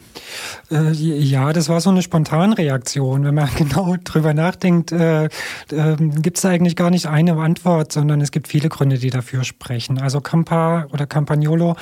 Äh, 0.70 0.92
ja, 0.92 1.54
das 1.54 1.70
war 1.70 1.80
so 1.80 1.90
eine 1.90 2.02
Spontanreaktion. 2.02 3.24
Wenn 3.24 3.36
man 3.36 3.50
genau 3.58 3.96
drüber 4.04 4.34
nachdenkt, 4.34 4.92
äh, 4.92 5.26
äh, 5.26 5.30
gibt 5.98 6.38
es 6.38 6.46
eigentlich 6.46 6.76
gar 6.76 6.90
nicht 6.90 7.06
eine 7.06 7.38
Antwort, 7.38 7.94
sondern 7.94 8.20
es 8.20 8.32
gibt 8.32 8.50
viele 8.50 8.68
Gründe, 8.68 8.98
die 8.98 9.10
dafür 9.10 9.46
sprechen. 9.46 10.00
Also 10.00 10.20
Campa 10.20 10.88
oder 10.92 11.08
Campagnolo 11.08 11.78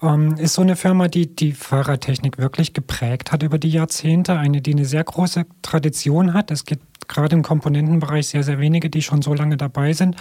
ähm, 0.00 0.36
ist 0.36 0.54
so 0.54 0.62
eine 0.62 0.76
Firma, 0.76 1.08
die 1.08 1.34
die 1.34 1.52
Fahrradtechnik 1.52 2.38
wirklich 2.38 2.72
geprägt 2.72 3.32
hat 3.32 3.42
über 3.42 3.58
die 3.58 3.70
Jahrzehnte. 3.70 4.34
Eine, 4.34 4.60
die 4.60 4.74
eine 4.74 4.84
sehr 4.84 5.02
große 5.02 5.44
Tradition 5.62 6.34
hat. 6.34 6.52
Es 6.52 6.64
gibt 6.64 6.84
gerade 7.08 7.34
im 7.34 7.42
Komponentenbereich 7.42 8.28
sehr, 8.28 8.42
sehr 8.42 8.58
wenige, 8.58 8.90
die 8.90 9.02
schon 9.02 9.22
so 9.22 9.34
lange 9.34 9.56
dabei 9.56 9.92
sind. 9.92 10.16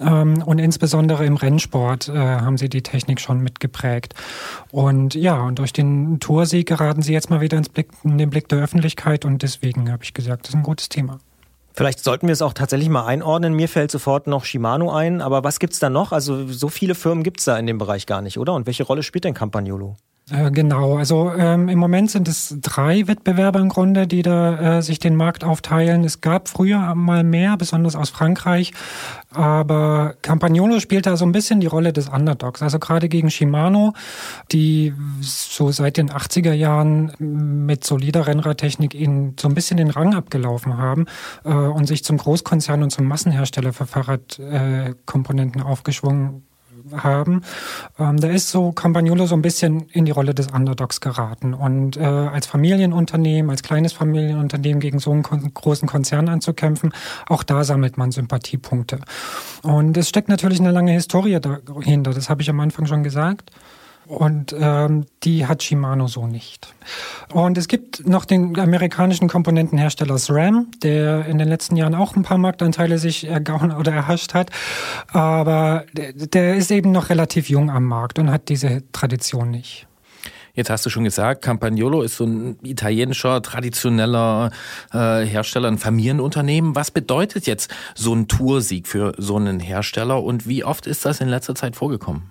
Ähm, 0.00 0.42
und 0.44 0.58
insbesondere 0.58 1.26
im 1.26 1.36
Rennsport 1.36 2.08
äh, 2.08 2.12
haben 2.14 2.56
sie 2.56 2.68
die 2.68 2.82
Technik 2.82 3.20
schon 3.20 3.40
mitgeprägt. 3.40 4.14
Und 4.70 5.14
ja, 5.14 5.42
und 5.42 5.58
durch 5.58 5.72
den 5.72 6.20
Toursieg 6.20 6.68
geraten 6.68 7.02
sie 7.02 7.12
jetzt 7.12 7.30
mal 7.30 7.40
wieder 7.40 7.58
ins 7.58 7.68
Blick, 7.68 7.88
in 8.04 8.18
den 8.18 8.30
Blick 8.30 8.48
der 8.48 8.60
Öffentlichkeit 8.60 9.24
und 9.24 9.42
deswegen 9.42 9.90
habe 9.90 10.04
ich 10.04 10.14
gesagt, 10.14 10.46
das 10.46 10.50
ist 10.50 10.56
ein 10.56 10.62
gutes 10.62 10.88
Thema. 10.88 11.18
Vielleicht 11.72 12.00
sollten 12.00 12.26
wir 12.26 12.32
es 12.32 12.42
auch 12.42 12.52
tatsächlich 12.52 12.88
mal 12.88 13.06
einordnen. 13.06 13.54
Mir 13.54 13.68
fällt 13.68 13.90
sofort 13.90 14.26
noch 14.26 14.44
Shimano 14.44 14.92
ein, 14.92 15.22
aber 15.22 15.44
was 15.44 15.58
gibt's 15.60 15.78
da 15.78 15.88
noch? 15.88 16.12
Also 16.12 16.48
so 16.48 16.68
viele 16.68 16.94
Firmen 16.94 17.22
gibt's 17.22 17.44
da 17.44 17.56
in 17.58 17.66
dem 17.66 17.78
Bereich 17.78 18.06
gar 18.06 18.22
nicht, 18.22 18.38
oder? 18.38 18.54
Und 18.54 18.66
welche 18.66 18.82
Rolle 18.82 19.02
spielt 19.02 19.24
denn 19.24 19.34
Campagnolo? 19.34 19.96
Äh, 20.30 20.50
Genau, 20.50 20.96
also 20.96 21.32
ähm, 21.36 21.68
im 21.68 21.78
Moment 21.78 22.10
sind 22.10 22.28
es 22.28 22.56
drei 22.60 23.08
Wettbewerber 23.08 23.60
im 23.60 23.68
Grunde, 23.68 24.06
die 24.06 24.22
da 24.22 24.78
äh, 24.78 24.82
sich 24.82 24.98
den 24.98 25.16
Markt 25.16 25.44
aufteilen. 25.44 26.04
Es 26.04 26.20
gab 26.20 26.48
früher 26.48 26.94
mal 26.94 27.24
mehr, 27.24 27.56
besonders 27.56 27.96
aus 27.96 28.10
Frankreich, 28.10 28.72
aber 29.32 30.14
Campagnolo 30.22 30.80
spielt 30.80 31.06
da 31.06 31.16
so 31.16 31.24
ein 31.24 31.32
bisschen 31.32 31.60
die 31.60 31.66
Rolle 31.66 31.92
des 31.92 32.08
Underdogs. 32.08 32.62
Also 32.62 32.78
gerade 32.78 33.08
gegen 33.08 33.30
Shimano, 33.30 33.94
die 34.52 34.92
so 35.20 35.70
seit 35.72 35.96
den 35.96 36.10
80er 36.10 36.52
Jahren 36.52 37.12
mit 37.18 37.84
solider 37.84 38.26
Rennradtechnik 38.26 38.94
in 38.94 39.34
so 39.38 39.48
ein 39.48 39.54
bisschen 39.54 39.76
den 39.76 39.90
Rang 39.90 40.14
abgelaufen 40.14 40.76
haben 40.78 41.06
äh, 41.44 41.50
und 41.50 41.86
sich 41.86 42.04
zum 42.04 42.18
Großkonzern 42.18 42.82
und 42.82 42.90
zum 42.90 43.06
Massenhersteller 43.06 43.72
für 43.72 43.86
Fahrradkomponenten 43.86 45.62
äh, 45.62 45.64
aufgeschwungen 45.64 46.42
haben. 46.96 47.42
Ähm, 47.98 48.18
da 48.18 48.28
ist 48.28 48.50
so 48.50 48.72
Campagnolo 48.72 49.26
so 49.26 49.34
ein 49.34 49.42
bisschen 49.42 49.88
in 49.92 50.04
die 50.04 50.10
Rolle 50.10 50.34
des 50.34 50.48
Underdogs 50.48 51.00
geraten. 51.00 51.54
Und 51.54 51.96
äh, 51.96 52.04
als 52.04 52.46
Familienunternehmen, 52.46 53.50
als 53.50 53.62
kleines 53.62 53.92
Familienunternehmen 53.92 54.80
gegen 54.80 54.98
so 54.98 55.12
einen 55.12 55.22
kon 55.22 55.52
großen 55.52 55.88
Konzern 55.88 56.28
anzukämpfen, 56.28 56.92
auch 57.28 57.42
da 57.42 57.64
sammelt 57.64 57.98
man 57.98 58.12
Sympathiepunkte. 58.12 59.00
Und 59.62 59.96
es 59.96 60.08
steckt 60.08 60.28
natürlich 60.28 60.60
eine 60.60 60.70
lange 60.70 60.92
Historie 60.92 61.38
dahinter, 61.40 62.12
das 62.12 62.30
habe 62.30 62.42
ich 62.42 62.50
am 62.50 62.60
Anfang 62.60 62.86
schon 62.86 63.02
gesagt. 63.02 63.50
Und 64.10 64.52
ähm, 64.58 65.06
die 65.22 65.46
hat 65.46 65.62
Shimano 65.62 66.08
so 66.08 66.26
nicht. 66.26 66.74
Und 67.32 67.56
es 67.56 67.68
gibt 67.68 68.08
noch 68.08 68.24
den 68.24 68.58
amerikanischen 68.58 69.28
Komponentenhersteller 69.28 70.18
SRAM, 70.18 70.66
der 70.82 71.26
in 71.26 71.38
den 71.38 71.46
letzten 71.46 71.76
Jahren 71.76 71.94
auch 71.94 72.16
ein 72.16 72.24
paar 72.24 72.36
Marktanteile 72.36 72.98
sich 72.98 73.28
ergauen 73.28 73.70
oder 73.70 73.92
erhascht 73.92 74.34
hat. 74.34 74.50
Aber 75.12 75.84
der, 75.92 76.12
der 76.12 76.56
ist 76.56 76.72
eben 76.72 76.90
noch 76.90 77.08
relativ 77.08 77.48
jung 77.48 77.70
am 77.70 77.84
Markt 77.84 78.18
und 78.18 78.32
hat 78.32 78.48
diese 78.48 78.82
Tradition 78.90 79.52
nicht. 79.52 79.86
Jetzt 80.54 80.70
hast 80.70 80.84
du 80.84 80.90
schon 80.90 81.04
gesagt, 81.04 81.42
Campagnolo 81.42 82.02
ist 82.02 82.16
so 82.16 82.24
ein 82.24 82.58
italienischer, 82.64 83.40
traditioneller 83.42 84.50
äh, 84.92 85.24
Hersteller, 85.24 85.68
ein 85.68 85.78
Familienunternehmen. 85.78 86.74
Was 86.74 86.90
bedeutet 86.90 87.46
jetzt 87.46 87.72
so 87.94 88.12
ein 88.12 88.26
Toursieg 88.26 88.88
für 88.88 89.12
so 89.18 89.36
einen 89.36 89.60
Hersteller 89.60 90.20
und 90.20 90.48
wie 90.48 90.64
oft 90.64 90.88
ist 90.88 91.04
das 91.04 91.20
in 91.20 91.28
letzter 91.28 91.54
Zeit 91.54 91.76
vorgekommen? 91.76 92.24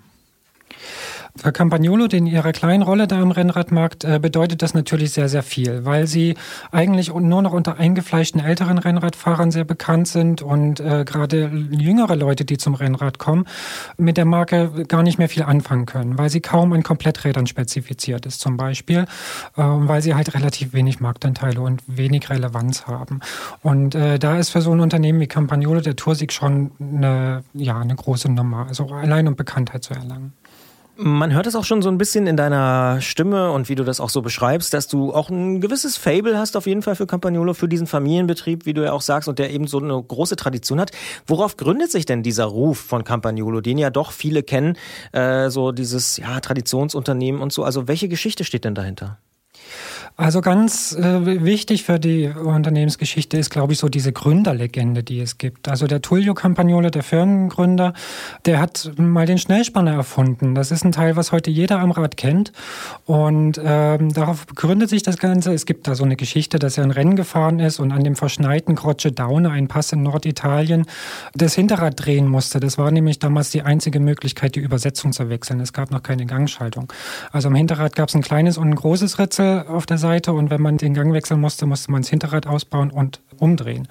Für 1.41 1.53
Campagnolo, 1.53 2.05
in 2.07 2.27
ihrer 2.27 2.51
kleinen 2.51 2.83
Rolle 2.83 3.07
da 3.07 3.21
im 3.21 3.31
Rennradmarkt, 3.31 4.03
äh, 4.03 4.19
bedeutet 4.21 4.61
das 4.61 4.73
natürlich 4.73 5.11
sehr, 5.13 5.29
sehr 5.29 5.41
viel, 5.41 5.85
weil 5.85 6.05
sie 6.05 6.35
eigentlich 6.71 7.13
nur 7.13 7.41
noch 7.41 7.53
unter 7.53 7.77
eingefleischten 7.77 8.41
älteren 8.41 8.77
Rennradfahrern 8.77 9.49
sehr 9.49 9.63
bekannt 9.63 10.09
sind 10.09 10.41
und 10.41 10.81
äh, 10.81 11.05
gerade 11.05 11.49
jüngere 11.71 12.17
Leute, 12.17 12.43
die 12.43 12.57
zum 12.57 12.73
Rennrad 12.73 13.19
kommen, 13.19 13.45
mit 13.97 14.17
der 14.17 14.25
Marke 14.25 14.85
gar 14.89 15.01
nicht 15.01 15.17
mehr 15.17 15.29
viel 15.29 15.43
anfangen 15.43 15.85
können, 15.85 16.17
weil 16.17 16.29
sie 16.29 16.41
kaum 16.41 16.73
an 16.73 16.83
Kompletträdern 16.83 17.47
spezifiziert 17.47 18.25
ist 18.25 18.41
zum 18.41 18.57
Beispiel, 18.57 19.05
äh, 19.55 19.61
weil 19.61 20.01
sie 20.01 20.15
halt 20.15 20.33
relativ 20.33 20.73
wenig 20.73 20.99
Marktanteile 20.99 21.61
und 21.61 21.81
wenig 21.87 22.29
Relevanz 22.29 22.85
haben. 22.85 23.21
Und 23.61 23.95
äh, 23.95 24.19
da 24.19 24.37
ist 24.37 24.49
für 24.49 24.61
so 24.61 24.73
ein 24.73 24.81
Unternehmen 24.81 25.21
wie 25.21 25.27
Campagnolo 25.27 25.79
der 25.79 25.95
Toursieg 25.95 26.33
schon 26.33 26.71
eine, 26.81 27.45
ja, 27.53 27.79
eine 27.79 27.95
große 27.95 28.29
Nummer, 28.29 28.65
also 28.67 28.87
allein 28.87 29.25
um 29.29 29.37
Bekanntheit 29.37 29.85
zu 29.85 29.93
erlangen. 29.93 30.33
Man 31.01 31.31
hört 31.31 31.47
es 31.47 31.55
auch 31.55 31.63
schon 31.63 31.81
so 31.81 31.87
ein 31.87 31.97
bisschen 31.97 32.27
in 32.27 32.35
deiner 32.35 32.99
Stimme 32.99 33.51
und 33.51 33.69
wie 33.69 33.75
du 33.75 33.85
das 33.85 34.01
auch 34.01 34.09
so 34.09 34.21
beschreibst, 34.21 34.73
dass 34.73 34.89
du 34.89 35.13
auch 35.13 35.29
ein 35.29 35.61
gewisses 35.61 35.95
Fable 35.95 36.37
hast 36.37 36.57
auf 36.57 36.67
jeden 36.67 36.81
Fall 36.81 36.95
für 36.95 37.07
Campagnolo, 37.07 37.53
für 37.53 37.69
diesen 37.69 37.87
Familienbetrieb, 37.87 38.65
wie 38.65 38.73
du 38.73 38.83
ja 38.83 38.91
auch 38.91 38.99
sagst, 38.99 39.29
und 39.29 39.39
der 39.39 39.51
eben 39.51 39.65
so 39.65 39.79
eine 39.79 39.93
große 40.03 40.35
Tradition 40.35 40.77
hat. 40.77 40.91
Worauf 41.25 41.55
gründet 41.55 41.89
sich 41.89 42.05
denn 42.05 42.21
dieser 42.21 42.43
Ruf 42.43 42.79
von 42.79 43.05
Campagnolo, 43.05 43.61
den 43.61 43.77
ja 43.77 43.91
doch 43.91 44.11
viele 44.11 44.43
kennen, 44.43 44.75
äh, 45.13 45.49
so 45.49 45.71
dieses 45.71 46.17
ja, 46.17 46.41
Traditionsunternehmen 46.41 47.39
und 47.39 47.53
so. 47.53 47.63
Also 47.63 47.87
welche 47.87 48.09
Geschichte 48.09 48.43
steht 48.43 48.65
denn 48.65 48.75
dahinter? 48.75 49.19
Also 50.19 50.41
ganz 50.41 50.93
äh, 50.97 51.45
wichtig 51.45 51.85
für 51.85 51.97
die 51.97 52.27
Unternehmensgeschichte 52.27 53.37
ist, 53.37 53.51
glaube 53.51 53.71
ich, 53.71 53.79
so 53.79 53.87
diese 53.87 54.11
Gründerlegende, 54.11 55.01
die 55.01 55.21
es 55.21 55.37
gibt. 55.37 55.69
Also 55.69 55.87
der 55.87 56.01
Tullio 56.01 56.33
Campagnolo, 56.33 56.89
der 56.89 57.03
Firmengründer, 57.03 57.93
der 58.43 58.59
hat 58.59 58.91
mal 58.97 59.25
den 59.25 59.37
Schnellspanner 59.37 59.93
erfunden. 59.93 60.55
Das 60.55 60.71
ist 60.71 60.83
ein 60.83 60.91
Teil, 60.91 61.15
was 61.15 61.31
heute 61.31 61.49
jeder 61.49 61.79
am 61.79 61.91
Rad 61.91 62.17
kennt. 62.17 62.51
Und 63.05 63.61
ähm, 63.63 64.11
darauf 64.11 64.45
gründet 64.47 64.89
sich 64.89 65.03
das 65.03 65.19
Ganze. 65.19 65.53
Es 65.53 65.65
gibt 65.65 65.87
da 65.87 65.95
so 65.95 66.03
eine 66.03 66.17
Geschichte, 66.17 66.59
dass 66.59 66.77
er 66.77 66.83
ein 66.83 66.91
Rennen 66.91 67.15
gefahren 67.15 67.61
ist 67.61 67.79
und 67.79 67.93
an 67.93 68.03
dem 68.03 68.17
verschneiten 68.17 68.75
Croce 68.75 69.13
Daune, 69.15 69.51
ein 69.51 69.69
Pass 69.69 69.93
in 69.93 70.03
Norditalien, 70.03 70.85
das 71.33 71.53
Hinterrad 71.53 71.93
drehen 71.95 72.27
musste. 72.27 72.59
Das 72.59 72.77
war 72.77 72.91
nämlich 72.91 73.19
damals 73.19 73.51
die 73.51 73.61
einzige 73.61 74.01
Möglichkeit, 74.01 74.55
die 74.55 74.59
Übersetzung 74.59 75.13
zu 75.13 75.29
wechseln. 75.29 75.61
Es 75.61 75.71
gab 75.71 75.91
noch 75.91 76.03
keine 76.03 76.25
Gangschaltung. 76.25 76.91
Also 77.31 77.47
am 77.47 77.55
Hinterrad 77.55 77.95
gab 77.95 78.09
es 78.09 78.15
ein 78.15 78.21
kleines 78.21 78.57
und 78.57 78.67
ein 78.67 78.75
großes 78.75 79.17
Ritzel 79.17 79.63
auf 79.65 79.85
der 79.85 79.97
Seite 79.97 80.08
und 80.33 80.49
wenn 80.49 80.61
man 80.61 80.77
den 80.77 80.93
Gang 80.93 81.13
wechseln 81.13 81.39
musste, 81.39 81.65
musste 81.65 81.91
man 81.91 82.01
das 82.01 82.09
Hinterrad 82.09 82.47
ausbauen 82.47 82.91
und 82.91 83.21
umdrehen. 83.41 83.87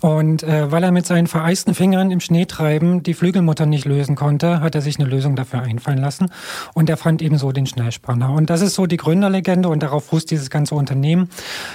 Und 0.00 0.42
äh, 0.42 0.70
weil 0.70 0.82
er 0.82 0.92
mit 0.92 1.06
seinen 1.06 1.26
vereisten 1.26 1.74
Fingern 1.74 2.10
im 2.10 2.20
Schneetreiben 2.20 3.02
die 3.02 3.14
Flügelmutter 3.14 3.66
nicht 3.66 3.84
lösen 3.84 4.16
konnte, 4.16 4.60
hat 4.60 4.74
er 4.74 4.80
sich 4.80 4.98
eine 4.98 5.08
Lösung 5.08 5.36
dafür 5.36 5.62
einfallen 5.62 5.98
lassen 5.98 6.30
und 6.74 6.90
er 6.90 6.96
fand 6.96 7.22
eben 7.22 7.38
so 7.38 7.52
den 7.52 7.66
Schnellspanner. 7.66 8.32
Und 8.32 8.50
das 8.50 8.60
ist 8.60 8.74
so 8.74 8.86
die 8.86 8.96
Gründerlegende 8.96 9.68
und 9.68 9.82
darauf 9.82 10.06
fußt 10.06 10.30
dieses 10.30 10.50
ganze 10.50 10.74
Unternehmen. 10.74 11.28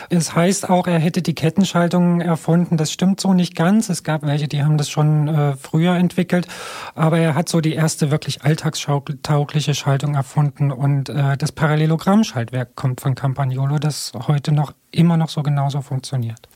Es 0.09 0.36
heißt 0.36 0.69
auch, 0.69 0.88
er 0.88 0.99
hätte 0.99 1.21
die 1.21 1.36
Kettenschaltung 1.36 2.21
erfunden. 2.21 2.78
Das 2.78 2.91
stimmt 2.91 3.19
so 3.19 3.34
nicht 3.34 3.55
ganz. 3.55 3.89
Es 3.89 4.03
gab 4.03 4.24
welche, 4.24 4.47
die 4.47 4.63
haben 4.63 4.78
das 4.78 4.89
schon 4.89 5.28
äh, 5.28 5.55
früher 5.55 5.95
entwickelt, 5.95 6.47
aber 6.95 7.19
er 7.19 7.36
hat 7.36 7.49
so 7.49 7.61
die 7.61 7.74
erste 7.74 8.11
wirklich 8.11 8.43
alltagstaugliche 8.43 9.76
Schaltung 9.76 10.15
erfunden 10.15 10.71
und 10.71 11.09
äh, 11.09 11.38
das 11.38 11.51
Parallelogrammschaltwerk 11.51 12.76
kommt 12.76 13.01
von 13.01 13.15
Campagnolo, 13.15 13.80
das 13.80 14.11
heute 14.28 14.51
noch 14.51 14.74
immer 14.91 15.17
noch 15.17 15.30
so 15.30 15.43
genauso 15.43 15.82
funktioniert. 15.82 16.47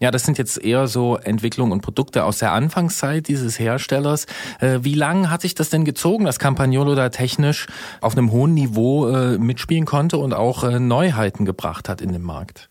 Ja, 0.00 0.10
das 0.10 0.24
sind 0.24 0.38
jetzt 0.38 0.62
eher 0.62 0.86
so 0.86 1.16
Entwicklungen 1.16 1.72
und 1.72 1.82
Produkte 1.82 2.24
aus 2.24 2.38
der 2.38 2.52
Anfangszeit 2.52 3.28
dieses 3.28 3.58
Herstellers. 3.58 4.26
Äh, 4.58 4.78
wie 4.80 4.94
lange 4.94 5.30
hat 5.30 5.42
sich 5.42 5.54
das 5.54 5.68
denn 5.68 5.84
gezogen, 5.84 6.24
dass 6.24 6.38
Campagnolo 6.38 6.94
da 6.94 7.10
technisch 7.10 7.66
auf 8.00 8.16
einem 8.16 8.32
hohen 8.32 8.54
Niveau 8.54 9.08
äh, 9.08 9.36
mitspielen 9.36 9.84
konnte 9.84 10.16
und 10.16 10.32
auch 10.32 10.64
äh, 10.64 10.80
Neuheiten 10.80 11.44
gebracht 11.44 11.90
hat 11.90 12.00
in 12.00 12.12
dem 12.12 12.22
Markt? 12.22 12.70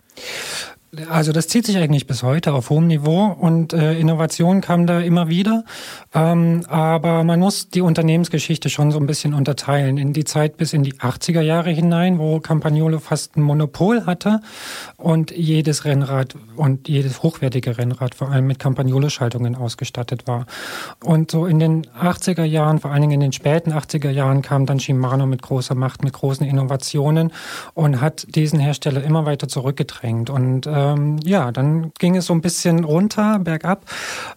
Also 1.08 1.32
das 1.32 1.48
zieht 1.48 1.68
sich 1.68 1.78
eigentlich 1.78 2.08
bis 2.08 2.24
heute 2.24 2.52
auf 2.54 2.72
hohem 2.72 2.88
Niveau 2.88 3.26
und 3.26 3.74
äh, 3.74 3.94
Innovation 4.00 4.62
kam 4.62 4.88
da 4.88 5.00
immer 5.00 5.30
wieder. 5.30 5.64
Ähm, 6.16 6.64
aber 6.68 7.24
man 7.24 7.40
muss 7.40 7.70
die 7.70 7.82
Unternehmensgeschichte 7.82 8.70
schon 8.70 8.92
so 8.92 9.00
ein 9.00 9.06
bisschen 9.06 9.36
unterteilen 9.36 10.00
in 10.00 10.14
die 10.14 10.24
Zeit 10.24 10.58
bis 10.58 10.74
in 10.74 10.82
die 10.82 10.94
80er 10.94 11.42
Jahre 11.42 11.70
hinein, 11.70 12.18
wo 12.18 12.40
Campagnolo 12.40 12.98
fast 12.98 13.38
ein 13.38 13.44
Monopol 13.44 14.08
hatte 14.08 14.42
und 14.98 15.30
jedes 15.30 15.86
Rennrad 15.86 16.36
und 16.56 16.88
jedes 16.88 17.22
hochwertige 17.22 17.78
Rennrad 17.78 18.16
vor 18.16 18.32
allem 18.32 18.48
mit 18.48 18.58
Campagnolo-Schaltungen 18.58 19.56
ausgestattet 19.56 20.26
war. 20.26 20.48
Und 21.04 21.30
so 21.30 21.46
in 21.46 21.60
den 21.60 21.86
80er 21.86 22.46
Jahren, 22.46 22.80
vor 22.80 22.92
allen 22.92 23.02
Dingen 23.02 23.14
in 23.14 23.20
den 23.20 23.32
späten 23.34 23.74
80er 23.74 24.10
Jahren, 24.10 24.42
kam 24.42 24.66
dann 24.66 24.80
Shimano 24.80 25.28
mit 25.28 25.44
großer 25.44 25.76
Macht, 25.76 26.04
mit 26.04 26.14
großen 26.14 26.48
Innovationen 26.48 27.32
und 27.76 28.02
hat 28.02 28.26
diesen 28.34 28.60
Hersteller 28.60 29.04
immer 29.04 29.28
weiter 29.28 29.48
zurückgedrängt. 29.48 30.32
Und 30.32 30.66
ähm, 30.80 31.18
ja, 31.24 31.52
dann 31.52 31.92
ging 32.00 32.16
es 32.16 32.26
so 32.26 32.34
ein 32.34 32.42
bisschen 32.42 32.84
runter, 32.84 33.40
bergab, 33.40 33.86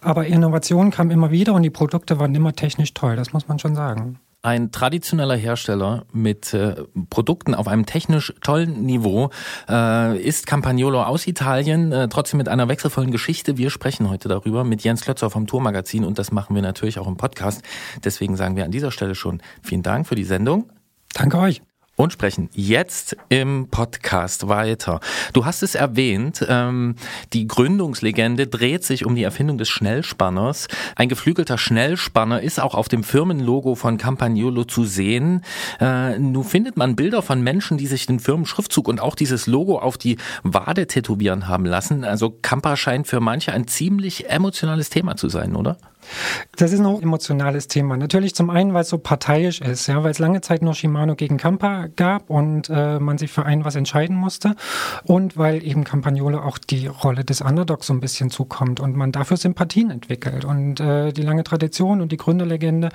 aber 0.01 0.25
Innovation 0.25 0.91
kam 0.91 1.11
immer 1.11 1.31
wieder 1.31 1.53
und 1.53 1.63
die 1.63 1.69
Produkte 1.69 2.19
waren 2.19 2.35
immer 2.35 2.53
technisch 2.53 2.93
toll, 2.93 3.15
das 3.15 3.33
muss 3.33 3.47
man 3.47 3.59
schon 3.59 3.75
sagen. 3.75 4.19
Ein 4.45 4.73
traditioneller 4.73 5.37
Hersteller 5.37 6.03
mit 6.11 6.53
äh, 6.53 6.75
Produkten 7.09 7.55
auf 7.55 7.69
einem 7.69 7.85
technisch 7.85 8.33
tollen 8.41 8.85
Niveau 8.85 9.29
äh, 9.69 10.21
ist 10.21 10.47
Campagnolo 10.47 11.01
aus 11.01 11.27
Italien, 11.27 11.93
äh, 11.93 12.09
trotzdem 12.09 12.39
mit 12.39 12.49
einer 12.49 12.67
wechselvollen 12.67 13.11
Geschichte. 13.11 13.57
Wir 13.57 13.69
sprechen 13.69 14.09
heute 14.09 14.27
darüber 14.27 14.65
mit 14.65 14.83
Jens 14.83 15.01
Klötzer 15.01 15.29
vom 15.29 15.47
Tourmagazin 15.47 16.03
und 16.03 16.19
das 16.19 16.33
machen 16.33 16.55
wir 16.55 16.61
natürlich 16.61 16.99
auch 16.99 17.07
im 17.07 17.15
Podcast. 17.15 17.61
Deswegen 18.03 18.35
sagen 18.35 18.57
wir 18.57 18.65
an 18.65 18.71
dieser 18.71 18.91
Stelle 18.91 19.15
schon 19.15 19.41
vielen 19.61 19.81
Dank 19.81 20.07
für 20.07 20.15
die 20.15 20.25
Sendung. 20.25 20.69
Danke 21.13 21.37
euch 21.37 21.61
und 21.95 22.11
sprechen 22.11 22.49
jetzt 22.53 23.15
im 23.29 23.67
Podcast 23.69 24.47
weiter. 24.47 24.99
Du 25.33 25.45
hast 25.45 25.61
es 25.61 25.75
erwähnt, 25.75 26.45
ähm, 26.49 26.95
die 27.33 27.47
Gründungslegende 27.47 28.47
dreht 28.47 28.83
sich 28.83 29.05
um 29.05 29.15
die 29.15 29.23
Erfindung 29.23 29.57
des 29.59 29.69
Schnellspanners. 29.69 30.67
Ein 30.95 31.07
geflügelter 31.07 31.57
Schnellspanner 31.57 32.41
ist 32.41 32.59
auch 32.59 32.73
auf 32.73 32.87
dem 32.87 33.03
Firmenlogo 33.03 33.75
von 33.75 33.97
Campagnolo 33.97 34.63
zu 34.63 34.85
sehen. 34.85 35.43
Äh, 35.79 36.17
nun 36.17 36.43
findet 36.43 36.77
man 36.77 36.95
Bilder 36.95 37.21
von 37.21 37.41
Menschen, 37.41 37.77
die 37.77 37.87
sich 37.87 38.07
den 38.07 38.19
Firmenschriftzug 38.19 38.87
und 38.87 38.99
auch 38.99 39.15
dieses 39.15 39.45
Logo 39.45 39.77
auf 39.77 39.97
die 39.97 40.17
Wade 40.41 40.87
tätowieren 40.87 41.47
haben 41.47 41.65
lassen. 41.65 42.03
Also 42.03 42.31
Campa 42.41 42.75
scheint 42.75 43.07
für 43.07 43.19
manche 43.19 43.53
ein 43.53 43.67
ziemlich 43.67 44.29
emotionales 44.29 44.89
Thema 44.89 45.15
zu 45.15 45.29
sein, 45.29 45.55
oder? 45.55 45.77
Das 46.55 46.71
ist 46.71 46.79
ein 46.79 47.01
emotionales 47.01 47.67
Thema. 47.67 47.97
Natürlich 47.97 48.35
zum 48.35 48.49
einen, 48.49 48.73
weil 48.73 48.81
es 48.81 48.89
so 48.89 48.97
parteiisch 48.97 49.61
ist, 49.61 49.87
ja, 49.87 50.03
weil 50.03 50.11
es 50.11 50.19
lange 50.19 50.41
Zeit 50.41 50.61
nur 50.61 50.73
Shimano 50.73 51.15
gegen 51.15 51.37
Campa 51.37 51.87
gab 51.95 52.29
und 52.29 52.69
äh, 52.69 52.99
man 52.99 53.17
sich 53.17 53.31
für 53.31 53.45
einen 53.45 53.65
was 53.65 53.75
entscheiden 53.75 54.15
musste 54.15 54.55
und 55.03 55.37
weil 55.37 55.63
eben 55.63 55.83
Campagnolo 55.83 56.39
auch 56.39 56.57
die 56.57 56.87
Rolle 56.87 57.23
des 57.23 57.41
Underdogs 57.41 57.87
so 57.87 57.93
ein 57.93 57.99
bisschen 57.99 58.29
zukommt 58.29 58.79
und 58.79 58.95
man 58.95 59.11
dafür 59.11 59.37
Sympathien 59.37 59.89
entwickelt 59.89 60.45
und 60.45 60.79
äh, 60.79 61.11
die 61.11 61.21
lange 61.21 61.43
Tradition 61.43 62.01
und 62.01 62.11
die 62.11 62.17
Gründerlegende, 62.17 62.89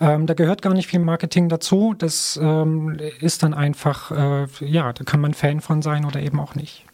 ähm, 0.00 0.26
da 0.26 0.34
gehört 0.34 0.62
gar 0.62 0.74
nicht 0.74 0.88
viel 0.88 1.00
Marketing 1.00 1.48
dazu. 1.48 1.94
Das 1.96 2.38
ähm, 2.42 2.98
ist 3.20 3.42
dann 3.42 3.54
einfach, 3.54 4.10
äh, 4.10 4.46
ja, 4.60 4.92
da 4.92 5.04
kann 5.04 5.20
man 5.20 5.34
Fan 5.34 5.60
von 5.60 5.82
sein 5.82 6.04
oder 6.04 6.20
eben 6.20 6.40
auch 6.40 6.54
nicht. 6.54 6.84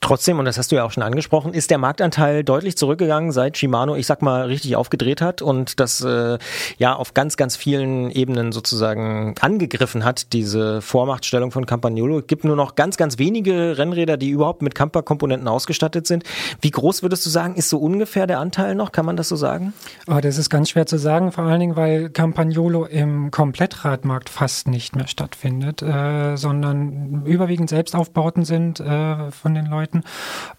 Trotzdem, 0.00 0.38
und 0.38 0.44
das 0.44 0.58
hast 0.58 0.70
du 0.70 0.76
ja 0.76 0.84
auch 0.84 0.92
schon 0.92 1.02
angesprochen, 1.02 1.52
ist 1.52 1.70
der 1.70 1.78
Marktanteil 1.78 2.44
deutlich 2.44 2.76
zurückgegangen, 2.76 3.32
seit 3.32 3.58
Shimano, 3.58 3.96
ich 3.96 4.06
sag 4.06 4.22
mal, 4.22 4.46
richtig 4.46 4.76
aufgedreht 4.76 5.20
hat 5.20 5.42
und 5.42 5.80
das 5.80 6.00
äh, 6.02 6.38
ja 6.78 6.94
auf 6.94 7.14
ganz, 7.14 7.36
ganz 7.36 7.56
vielen 7.56 8.10
Ebenen 8.12 8.52
sozusagen 8.52 9.34
angegriffen 9.40 10.04
hat, 10.04 10.32
diese 10.32 10.80
Vormachtstellung 10.82 11.50
von 11.50 11.66
Campagnolo. 11.66 12.20
Es 12.20 12.28
gibt 12.28 12.44
nur 12.44 12.54
noch 12.54 12.76
ganz, 12.76 12.96
ganz 12.96 13.18
wenige 13.18 13.76
Rennräder, 13.76 14.16
die 14.16 14.30
überhaupt 14.30 14.62
mit 14.62 14.76
Camper-Komponenten 14.76 15.48
ausgestattet 15.48 16.06
sind. 16.06 16.22
Wie 16.60 16.70
groß 16.70 17.02
würdest 17.02 17.26
du 17.26 17.30
sagen, 17.30 17.56
ist 17.56 17.68
so 17.68 17.78
ungefähr 17.78 18.28
der 18.28 18.38
Anteil 18.38 18.76
noch? 18.76 18.92
Kann 18.92 19.04
man 19.04 19.16
das 19.16 19.28
so 19.28 19.36
sagen? 19.36 19.74
Oh, 20.06 20.20
das 20.22 20.38
ist 20.38 20.48
ganz 20.48 20.70
schwer 20.70 20.86
zu 20.86 20.96
sagen, 20.98 21.32
vor 21.32 21.42
allen 21.42 21.58
Dingen, 21.58 21.76
weil 21.76 22.08
Campagnolo 22.08 22.84
im 22.84 23.32
Komplettradmarkt 23.32 24.28
fast 24.28 24.68
nicht 24.68 24.94
mehr 24.94 25.08
stattfindet, 25.08 25.82
äh, 25.82 26.36
sondern 26.36 27.24
überwiegend 27.26 27.68
Selbstaufbauten 27.68 28.44
sind 28.44 28.78
äh, 28.78 29.32
von 29.32 29.54
den 29.54 29.66
Leuten. 29.66 29.87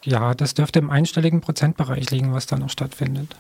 Ja, 0.04 0.34
das 0.34 0.54
dürfte 0.54 0.80
im 0.80 0.90
einstelligen 0.90 1.42
Prozentbereich 1.42 2.10
liegen, 2.12 2.34
was 2.34 2.46
da 2.46 2.58
noch 2.58 2.70
stattfindet. 2.70 3.36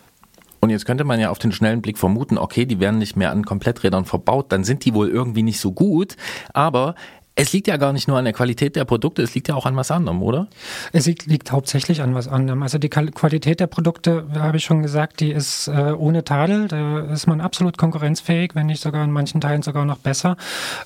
Und 0.61 0.71
jetzt 0.71 0.85
könnte 0.85 1.05
man 1.05 1.19
ja 1.19 1.29
auf 1.29 1.39
den 1.39 1.51
schnellen 1.51 1.81
Blick 1.81 1.97
vermuten, 1.97 2.37
okay, 2.37 2.65
die 2.65 2.79
werden 2.79 2.99
nicht 2.99 3.15
mehr 3.15 3.31
an 3.31 3.45
Kompletträdern 3.45 4.05
verbaut, 4.05 4.51
dann 4.51 4.63
sind 4.63 4.83
die 4.83 4.93
wohl 4.93 5.07
irgendwie 5.07 5.43
nicht 5.43 5.59
so 5.59 5.71
gut. 5.71 6.17
Aber 6.53 6.95
Es 7.39 7.53
liegt 7.53 7.67
ja 7.67 7.77
gar 7.77 7.93
nicht 7.93 8.09
nur 8.09 8.17
an 8.17 8.25
der 8.25 8.33
Qualität 8.33 8.75
der 8.75 8.83
Produkte, 8.83 9.21
es 9.21 9.33
liegt 9.33 9.47
ja 9.47 9.55
auch 9.55 9.65
an 9.65 9.73
was 9.77 9.91
anderem, 9.91 10.21
oder? 10.21 10.47
Es 10.91 11.05
liegt, 11.05 11.25
liegt 11.25 11.53
hauptsächlich 11.53 12.01
an 12.01 12.13
was 12.13 12.27
anderem. 12.27 12.61
Also 12.63 12.77
die 12.79 12.89
Qual- 12.89 13.11
Qualität 13.11 13.61
der 13.61 13.67
Produkte, 13.67 14.25
habe 14.37 14.57
ich 14.57 14.65
schon 14.65 14.81
gesagt, 14.81 15.21
die 15.21 15.31
ist 15.31 15.69
äh, 15.69 15.93
ohne 15.97 16.25
Tadel. 16.25 16.67
Da 16.67 16.99
ist 16.99 17.27
man 17.27 17.39
absolut 17.39 17.77
konkurrenzfähig, 17.77 18.55
wenn 18.55 18.65
nicht 18.65 18.81
sogar 18.81 19.05
in 19.05 19.11
manchen 19.11 19.39
Teilen 19.39 19.61
sogar 19.61 19.85
noch 19.85 19.99
besser. 19.99 20.35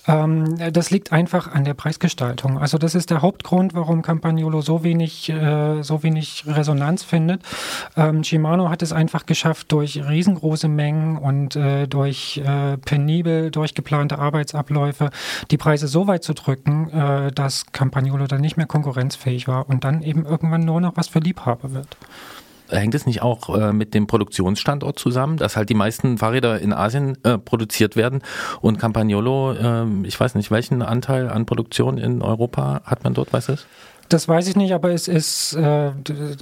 Ähm, 0.07 0.55
das 0.71 0.91
liegt 0.91 1.11
einfach 1.11 1.51
an 1.51 1.63
der 1.63 1.73
Preisgestaltung. 1.73 2.59
Also 2.59 2.77
das 2.77 2.93
ist 2.93 3.09
der 3.09 3.23
Hauptgrund, 3.23 3.73
warum 3.73 4.03
Campagnolo 4.03 4.61
so 4.61 4.83
wenig, 4.83 5.29
äh, 5.29 5.81
so 5.81 6.03
wenig 6.03 6.43
Resonanz 6.45 7.01
findet. 7.03 7.41
Ähm, 7.97 8.23
Shimano 8.23 8.69
hat 8.69 8.83
es 8.83 8.93
einfach 8.93 9.25
geschafft, 9.25 9.71
durch 9.71 9.99
riesengroße 10.07 10.67
Mengen 10.67 11.17
und 11.17 11.55
äh, 11.55 11.87
durch 11.87 12.43
äh, 12.45 12.77
penibel 12.77 13.49
durchgeplante 13.49 14.19
Arbeitsabläufe 14.19 15.09
die 15.49 15.57
Preise 15.57 15.87
so 15.87 16.05
weit 16.05 16.23
zu 16.23 16.35
drücken, 16.43 16.89
äh, 16.89 17.31
dass 17.31 17.65
Campagnolo 17.71 18.27
dann 18.27 18.41
nicht 18.41 18.57
mehr 18.57 18.65
konkurrenzfähig 18.65 19.47
war 19.47 19.69
und 19.69 19.83
dann 19.83 20.01
eben 20.01 20.25
irgendwann 20.25 20.61
nur 20.61 20.81
noch 20.81 20.97
was 20.97 21.07
für 21.07 21.19
Liebhaber 21.19 21.73
wird. 21.73 21.97
Hängt 22.69 22.95
es 22.95 23.05
nicht 23.05 23.21
auch 23.21 23.55
äh, 23.55 23.73
mit 23.73 23.93
dem 23.93 24.07
Produktionsstandort 24.07 24.97
zusammen, 24.97 25.37
dass 25.37 25.55
halt 25.57 25.69
die 25.69 25.75
meisten 25.75 26.17
Fahrräder 26.17 26.59
in 26.59 26.73
Asien 26.73 27.17
äh, 27.23 27.37
produziert 27.37 27.95
werden 27.95 28.21
und 28.61 28.79
Campagnolo, 28.79 29.53
äh, 29.53 29.85
ich 30.03 30.19
weiß 30.19 30.35
nicht, 30.35 30.49
welchen 30.49 30.81
Anteil 30.81 31.29
an 31.29 31.45
Produktion 31.45 31.97
in 31.97 32.21
Europa 32.21 32.81
hat 32.85 33.03
man 33.03 33.13
dort, 33.13 33.31
weißt 33.31 33.49
du 33.49 33.53
es? 33.53 33.67
Das 34.13 34.27
weiß 34.27 34.47
ich 34.47 34.55
nicht, 34.55 34.73
aber 34.75 34.91
es 34.91 35.07
ist 35.07 35.53
äh, 35.53 35.91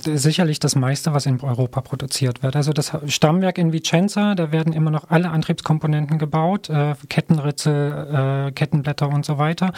sicherlich 0.04 0.60
das 0.60 0.76
meiste, 0.76 1.14
was 1.14 1.26
in 1.26 1.40
Europa 1.40 1.80
produziert 1.80 2.44
wird. 2.44 2.58
Also 2.58 2.74
das 2.74 2.92
Stammwerk 3.08 3.58
in 3.58 3.72
Vicenza, 3.72 4.36
da 4.36 4.52
werden 4.52 4.74
immer 4.74 4.92
noch 4.92 5.10
alle 5.10 5.30
Antriebskomponenten 5.30 6.20
gebaut, 6.20 6.70
äh, 6.70 6.96
Kettenritze, 7.08 8.48
äh, 8.50 8.52
Kettenblätter 8.52 9.08
und 9.08 9.26
so 9.26 9.38
weiter. 9.38 9.72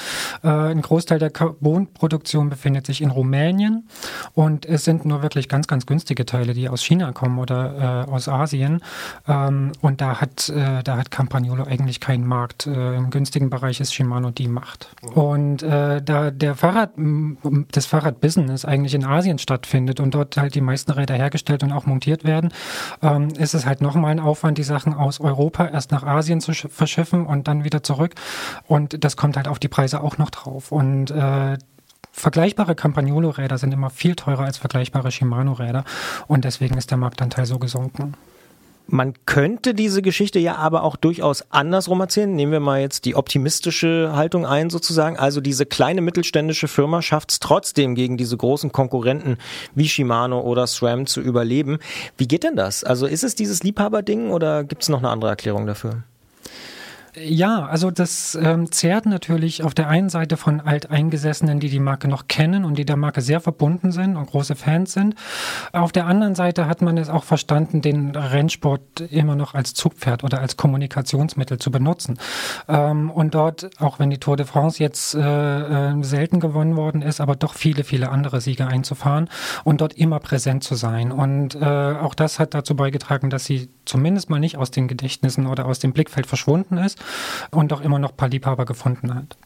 Äh, 0.43 0.47
ein 0.47 0.81
Großteil 0.81 1.19
der 1.19 1.29
Carbonproduktion 1.29 2.49
befindet 2.49 2.87
sich 2.87 2.99
in 2.99 3.11
Rumänien 3.11 3.87
und 4.33 4.65
es 4.65 4.85
sind 4.85 5.05
nur 5.05 5.21
wirklich 5.21 5.47
ganz, 5.47 5.67
ganz 5.67 5.85
günstige 5.85 6.25
Teile, 6.25 6.55
die 6.55 6.69
aus 6.69 6.81
China 6.81 7.11
kommen 7.11 7.37
oder 7.37 8.05
äh, 8.07 8.11
aus 8.11 8.27
Asien. 8.27 8.81
Ähm, 9.27 9.71
und 9.81 10.01
da 10.01 10.19
hat, 10.19 10.49
äh, 10.49 10.81
da 10.83 10.97
hat 10.97 11.11
Campagnolo 11.11 11.65
eigentlich 11.65 11.99
keinen 11.99 12.25
Markt. 12.25 12.65
Im 12.65 13.11
günstigen 13.11 13.51
Bereich 13.51 13.79
ist 13.79 13.93
Shimano 13.93 14.31
die 14.31 14.47
Macht. 14.47 14.95
Und 15.13 15.61
äh, 15.61 16.01
da 16.01 16.31
der 16.31 16.55
Fahrrad, 16.55 16.97
m- 16.97 17.37
das 17.83 17.89
Fahrradbusiness 17.89 18.65
eigentlich 18.65 18.93
in 18.93 19.05
Asien 19.05 19.37
stattfindet 19.39 19.99
und 19.99 20.15
dort 20.15 20.37
halt 20.37 20.55
die 20.55 20.61
meisten 20.61 20.91
Räder 20.91 21.15
hergestellt 21.15 21.63
und 21.63 21.71
auch 21.71 21.85
montiert 21.85 22.23
werden, 22.23 22.51
ähm, 23.01 23.29
ist 23.37 23.53
es 23.53 23.65
halt 23.65 23.81
nochmal 23.81 24.11
ein 24.11 24.19
Aufwand, 24.19 24.57
die 24.57 24.63
Sachen 24.63 24.93
aus 24.93 25.19
Europa 25.19 25.67
erst 25.67 25.91
nach 25.91 26.03
Asien 26.03 26.39
zu 26.39 26.51
sch- 26.53 26.69
verschiffen 26.69 27.25
und 27.25 27.47
dann 27.47 27.63
wieder 27.63 27.83
zurück. 27.83 28.15
Und 28.67 29.03
das 29.03 29.17
kommt 29.17 29.37
halt 29.37 29.47
auf 29.47 29.59
die 29.59 29.67
Preise 29.67 30.01
auch 30.01 30.17
noch 30.17 30.29
drauf. 30.29 30.71
Und 30.71 31.11
äh, 31.11 31.57
Vergleichbare 32.15 32.75
Campagnolo-Räder 32.75 33.57
sind 33.57 33.73
immer 33.73 33.89
viel 33.89 34.15
teurer 34.15 34.43
als 34.43 34.57
vergleichbare 34.59 35.11
Shimano-Räder 35.11 35.83
und 36.27 36.45
deswegen 36.45 36.77
ist 36.77 36.91
der 36.91 36.97
Marktanteil 36.97 37.45
so 37.47 37.57
gesunken. 37.57 38.13
Man 38.87 39.13
könnte 39.25 39.73
diese 39.73 40.01
Geschichte 40.01 40.39
ja 40.39 40.55
aber 40.55 40.83
auch 40.83 40.95
durchaus 40.95 41.49
andersrum 41.51 42.01
erzählen. 42.01 42.35
Nehmen 42.35 42.51
wir 42.51 42.59
mal 42.59 42.81
jetzt 42.81 43.05
die 43.05 43.15
optimistische 43.15 44.11
Haltung 44.15 44.45
ein 44.45 44.69
sozusagen. 44.69 45.17
Also 45.17 45.41
diese 45.41 45.65
kleine 45.65 46.01
mittelständische 46.01 46.67
Firma 46.67 47.01
schafft 47.01 47.31
es 47.31 47.39
trotzdem 47.39 47.95
gegen 47.95 48.17
diese 48.17 48.35
großen 48.35 48.71
Konkurrenten 48.71 49.37
wie 49.73 49.87
Shimano 49.87 50.41
oder 50.41 50.67
SRAM 50.67 51.05
zu 51.05 51.21
überleben. 51.21 51.79
Wie 52.17 52.27
geht 52.27 52.43
denn 52.43 52.55
das? 52.55 52.83
Also 52.83 53.07
ist 53.07 53.23
es 53.23 53.35
dieses 53.35 53.63
Liebhaberding 53.63 54.29
oder 54.29 54.63
gibt 54.63 54.83
es 54.83 54.89
noch 54.89 54.99
eine 54.99 55.09
andere 55.09 55.29
Erklärung 55.29 55.65
dafür? 55.65 56.03
Ja, 57.15 57.65
also 57.67 57.91
das 57.91 58.35
ähm, 58.41 58.71
zehrt 58.71 59.05
natürlich 59.05 59.63
auf 59.63 59.75
der 59.75 59.87
einen 59.87 60.09
Seite 60.09 60.35
von 60.35 60.59
Alteingesessenen, 60.61 61.59
die 61.59 61.69
die 61.69 61.79
Marke 61.79 62.07
noch 62.07 62.27
kennen 62.27 62.65
und 62.65 62.75
die 62.75 62.85
der 62.85 62.97
Marke 62.97 63.21
sehr 63.21 63.39
verbunden 63.39 63.91
sind 63.91 64.17
und 64.17 64.25
große 64.25 64.55
Fans 64.55 64.93
sind. 64.93 65.13
Auf 65.73 65.91
der 65.91 66.07
anderen 66.07 66.33
Seite 66.33 66.65
hat 66.65 66.81
man 66.81 66.97
es 66.97 67.09
auch 67.09 67.23
verstanden, 67.23 67.83
den 67.83 68.15
Rennsport 68.15 69.01
immer 69.11 69.35
noch 69.35 69.53
als 69.53 69.75
Zugpferd 69.75 70.23
oder 70.23 70.41
als 70.41 70.57
Kommunikationsmittel 70.57 71.59
zu 71.59 71.69
benutzen. 71.69 72.17
Ähm, 72.67 73.11
und 73.11 73.35
dort, 73.35 73.69
auch 73.79 73.99
wenn 73.99 74.09
die 74.09 74.17
Tour 74.17 74.35
de 74.35 74.47
France 74.47 74.81
jetzt 74.81 75.13
äh, 75.13 75.19
äh, 75.19 76.03
selten 76.03 76.39
gewonnen 76.39 76.75
worden 76.75 77.03
ist, 77.03 77.21
aber 77.21 77.35
doch 77.35 77.53
viele, 77.53 77.83
viele 77.83 78.09
andere 78.09 78.41
Siege 78.41 78.65
einzufahren 78.65 79.29
und 79.63 79.81
dort 79.81 79.93
immer 79.93 80.19
präsent 80.19 80.63
zu 80.63 80.73
sein. 80.73 81.11
Und 81.11 81.53
äh, 81.53 81.63
auch 81.63 82.15
das 82.15 82.39
hat 82.39 82.55
dazu 82.55 82.75
beigetragen, 82.75 83.29
dass 83.29 83.45
sie 83.45 83.69
zumindest 83.85 84.31
mal 84.31 84.39
nicht 84.39 84.57
aus 84.57 84.71
den 84.71 84.87
Gedächtnissen 84.87 85.45
oder 85.45 85.67
aus 85.67 85.77
dem 85.77 85.93
Blickfeld 85.93 86.25
verschwunden 86.25 86.77
ist 86.77 87.02
und 87.51 87.73
auch 87.73 87.81
immer 87.81 87.99
noch 87.99 88.11
ein 88.11 88.17
paar 88.17 88.29
Liebhaber 88.29 88.65
gefunden 88.65 89.13
hat. 89.13 89.37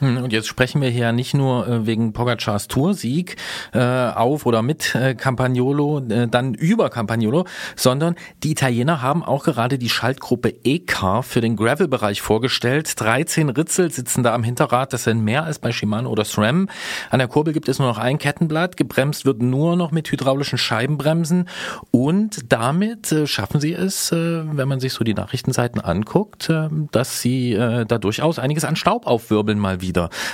Hm, 0.00 0.18
Und 0.18 0.32
jetzt 0.32 0.46
sprechen 0.46 0.80
wir 0.80 0.90
hier 0.90 1.12
nicht 1.12 1.34
nur 1.34 1.66
äh, 1.66 1.86
wegen 1.86 2.12
Pogacars 2.12 2.68
Toursieg 2.68 3.36
äh, 3.72 3.80
auf 3.80 4.46
oder 4.46 4.62
mit 4.62 4.94
äh, 4.94 5.14
Campagnolo, 5.14 5.98
äh, 6.08 6.28
dann 6.28 6.54
über 6.54 6.88
Campagnolo, 6.88 7.46
sondern 7.74 8.14
die 8.44 8.52
Italiener 8.52 9.02
haben 9.02 9.24
auch 9.24 9.44
gerade 9.44 9.78
die 9.78 9.88
Schaltgruppe 9.88 10.54
E-Car 10.64 11.22
für 11.22 11.40
den 11.40 11.56
Gravel-Bereich 11.56 12.22
vorgestellt. 12.22 13.00
13 13.00 13.48
Ritzel 13.48 13.90
sitzen 13.90 14.22
da 14.22 14.34
am 14.34 14.44
Hinterrad, 14.44 14.92
das 14.92 15.04
sind 15.04 15.22
mehr 15.22 15.44
als 15.44 15.58
bei 15.58 15.72
Shimano 15.72 16.10
oder 16.10 16.24
SRAM. 16.24 16.68
An 17.10 17.18
der 17.18 17.28
Kurbel 17.28 17.52
gibt 17.52 17.68
es 17.68 17.78
nur 17.78 17.88
noch 17.88 17.98
ein 17.98 18.18
Kettenblatt, 18.18 18.76
gebremst 18.76 19.24
wird 19.24 19.42
nur 19.42 19.74
noch 19.76 19.90
mit 19.90 20.10
hydraulischen 20.12 20.58
Scheibenbremsen 20.58 21.48
und 21.90 22.52
damit 22.52 23.10
äh, 23.10 23.26
schaffen 23.26 23.60
sie 23.60 23.72
es, 23.72 24.12
äh, 24.12 24.16
wenn 24.16 24.68
man 24.68 24.78
sich 24.78 24.92
so 24.92 25.02
die 25.02 25.14
Nachrichtenseiten 25.14 25.80
anguckt, 25.80 26.50
äh, 26.50 26.68
dass 26.92 27.20
sie 27.20 27.54
äh, 27.54 27.84
da 27.84 27.98
durchaus 27.98 28.38
einiges 28.38 28.64
an 28.64 28.76
Staub 28.76 29.06
aufwirbeln 29.06 29.58
mal 29.58 29.80
wieder. 29.80 29.87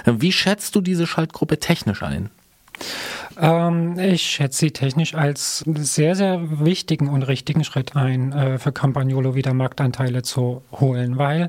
Wie 0.06 0.32
schätzt 0.32 0.74
du 0.74 0.80
diese 0.80 1.06
Schaltgruppe 1.06 1.58
technisch 1.58 2.02
ein? 2.02 2.30
Ähm, 3.36 3.98
ich 3.98 4.22
schätze 4.22 4.58
sie 4.58 4.70
technisch 4.70 5.14
als 5.14 5.64
sehr, 5.66 6.14
sehr 6.14 6.64
wichtigen 6.64 7.08
und 7.08 7.22
richtigen 7.24 7.64
Schritt 7.64 7.96
ein, 7.96 8.32
äh, 8.32 8.58
für 8.58 8.72
Campagnolo 8.72 9.34
wieder 9.34 9.54
Marktanteile 9.54 10.22
zu 10.22 10.62
holen, 10.72 11.18
weil 11.18 11.48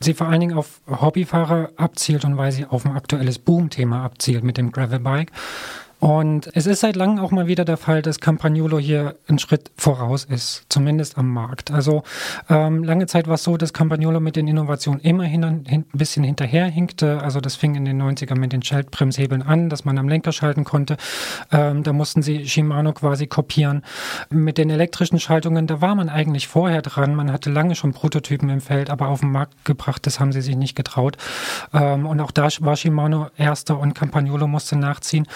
sie 0.00 0.14
vor 0.14 0.28
allen 0.28 0.40
Dingen 0.40 0.56
auf 0.56 0.80
Hobbyfahrer 0.88 1.70
abzielt 1.76 2.24
und 2.24 2.36
weil 2.36 2.52
sie 2.52 2.66
auf 2.66 2.86
ein 2.86 2.92
aktuelles 2.92 3.38
Boom-Thema 3.38 4.04
abzielt 4.04 4.44
mit 4.44 4.58
dem 4.58 4.70
Gravelbike. 4.70 5.32
Und 6.04 6.50
es 6.52 6.66
ist 6.66 6.80
seit 6.80 6.96
langem 6.96 7.18
auch 7.18 7.30
mal 7.30 7.46
wieder 7.46 7.64
der 7.64 7.78
Fall, 7.78 8.02
dass 8.02 8.20
Campagnolo 8.20 8.78
hier 8.78 9.16
einen 9.26 9.38
Schritt 9.38 9.70
voraus 9.78 10.24
ist, 10.24 10.66
zumindest 10.68 11.16
am 11.16 11.30
Markt. 11.30 11.70
Also 11.70 12.02
ähm, 12.50 12.84
lange 12.84 13.06
Zeit 13.06 13.26
war 13.26 13.36
es 13.36 13.42
so, 13.42 13.56
dass 13.56 13.72
Campagnolo 13.72 14.20
mit 14.20 14.36
den 14.36 14.46
Innovationen 14.46 15.00
immer 15.00 15.24
hin, 15.24 15.42
ein 15.42 15.86
bisschen 15.94 16.22
hinterherhinkte. 16.22 17.22
Also 17.22 17.40
das 17.40 17.56
fing 17.56 17.74
in 17.74 17.86
den 17.86 18.02
90ern 18.02 18.38
mit 18.38 18.52
den 18.52 18.60
Schaltbremshebeln 18.60 19.40
an, 19.40 19.70
dass 19.70 19.86
man 19.86 19.96
am 19.96 20.06
Lenker 20.06 20.32
schalten 20.32 20.64
konnte. 20.64 20.98
Ähm, 21.50 21.84
da 21.84 21.94
mussten 21.94 22.20
sie 22.20 22.46
Shimano 22.46 22.92
quasi 22.92 23.26
kopieren. 23.26 23.82
Mit 24.28 24.58
den 24.58 24.68
elektrischen 24.68 25.18
Schaltungen, 25.18 25.66
da 25.66 25.80
war 25.80 25.94
man 25.94 26.10
eigentlich 26.10 26.48
vorher 26.48 26.82
dran. 26.82 27.14
Man 27.14 27.32
hatte 27.32 27.48
lange 27.48 27.76
schon 27.76 27.94
Prototypen 27.94 28.50
im 28.50 28.60
Feld, 28.60 28.90
aber 28.90 29.08
auf 29.08 29.20
den 29.20 29.32
Markt 29.32 29.64
gebracht, 29.64 30.06
das 30.06 30.20
haben 30.20 30.32
sie 30.32 30.42
sich 30.42 30.56
nicht 30.56 30.74
getraut. 30.74 31.16
Ähm, 31.72 32.04
und 32.04 32.20
auch 32.20 32.30
da 32.30 32.48
war 32.60 32.76
Shimano 32.76 33.28
erster 33.38 33.78
und 33.78 33.94
Campagnolo 33.94 34.46
musste 34.46 34.76
nachziehen. 34.76 35.26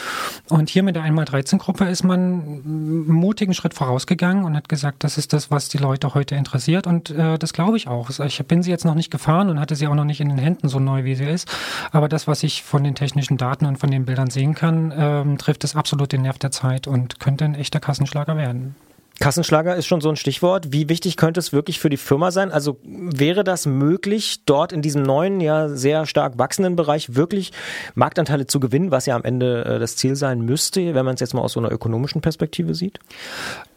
Hier 0.66 0.82
mit 0.82 0.96
der 0.96 1.04
1x13-Gruppe 1.04 1.84
ist 1.86 2.02
man 2.04 2.62
einen 2.64 3.06
mutigen 3.06 3.54
Schritt 3.54 3.74
vorausgegangen 3.74 4.44
und 4.44 4.56
hat 4.56 4.68
gesagt, 4.68 5.04
das 5.04 5.18
ist 5.18 5.32
das, 5.32 5.50
was 5.50 5.68
die 5.68 5.78
Leute 5.78 6.14
heute 6.14 6.34
interessiert. 6.34 6.86
Und 6.86 7.10
äh, 7.10 7.38
das 7.38 7.52
glaube 7.52 7.76
ich 7.76 7.88
auch. 7.88 8.10
Ich 8.20 8.44
bin 8.46 8.62
sie 8.62 8.70
jetzt 8.70 8.84
noch 8.84 8.94
nicht 8.94 9.10
gefahren 9.10 9.50
und 9.50 9.60
hatte 9.60 9.76
sie 9.76 9.86
auch 9.86 9.94
noch 9.94 10.04
nicht 10.04 10.20
in 10.20 10.28
den 10.28 10.38
Händen, 10.38 10.68
so 10.68 10.78
neu 10.80 11.04
wie 11.04 11.14
sie 11.14 11.26
ist. 11.26 11.48
Aber 11.92 12.08
das, 12.08 12.26
was 12.26 12.42
ich 12.42 12.62
von 12.62 12.84
den 12.84 12.94
technischen 12.94 13.36
Daten 13.36 13.66
und 13.66 13.78
von 13.78 13.90
den 13.90 14.04
Bildern 14.04 14.30
sehen 14.30 14.54
kann, 14.54 14.92
ähm, 14.96 15.38
trifft 15.38 15.64
es 15.64 15.76
absolut 15.76 16.12
den 16.12 16.22
Nerv 16.22 16.38
der 16.38 16.50
Zeit 16.50 16.86
und 16.86 17.20
könnte 17.20 17.44
ein 17.44 17.54
echter 17.54 17.80
Kassenschlager 17.80 18.36
werden. 18.36 18.74
Kassenschlager 19.20 19.74
ist 19.74 19.86
schon 19.86 20.00
so 20.00 20.08
ein 20.08 20.16
Stichwort. 20.16 20.72
Wie 20.72 20.88
wichtig 20.88 21.16
könnte 21.16 21.40
es 21.40 21.52
wirklich 21.52 21.80
für 21.80 21.88
die 21.88 21.96
Firma 21.96 22.30
sein? 22.30 22.52
Also 22.52 22.78
wäre 22.84 23.42
das 23.42 23.66
möglich, 23.66 24.42
dort 24.46 24.72
in 24.72 24.80
diesem 24.80 25.02
neuen, 25.02 25.40
ja 25.40 25.68
sehr 25.68 26.06
stark 26.06 26.38
wachsenden 26.38 26.76
Bereich 26.76 27.16
wirklich 27.16 27.52
Marktanteile 27.94 28.46
zu 28.46 28.60
gewinnen, 28.60 28.90
was 28.90 29.06
ja 29.06 29.16
am 29.16 29.24
Ende 29.24 29.64
äh, 29.64 29.78
das 29.78 29.96
Ziel 29.96 30.14
sein 30.14 30.40
müsste, 30.40 30.94
wenn 30.94 31.04
man 31.04 31.14
es 31.14 31.20
jetzt 31.20 31.34
mal 31.34 31.40
aus 31.40 31.54
so 31.54 31.60
einer 31.60 31.72
ökonomischen 31.72 32.20
Perspektive 32.20 32.74
sieht? 32.74 33.00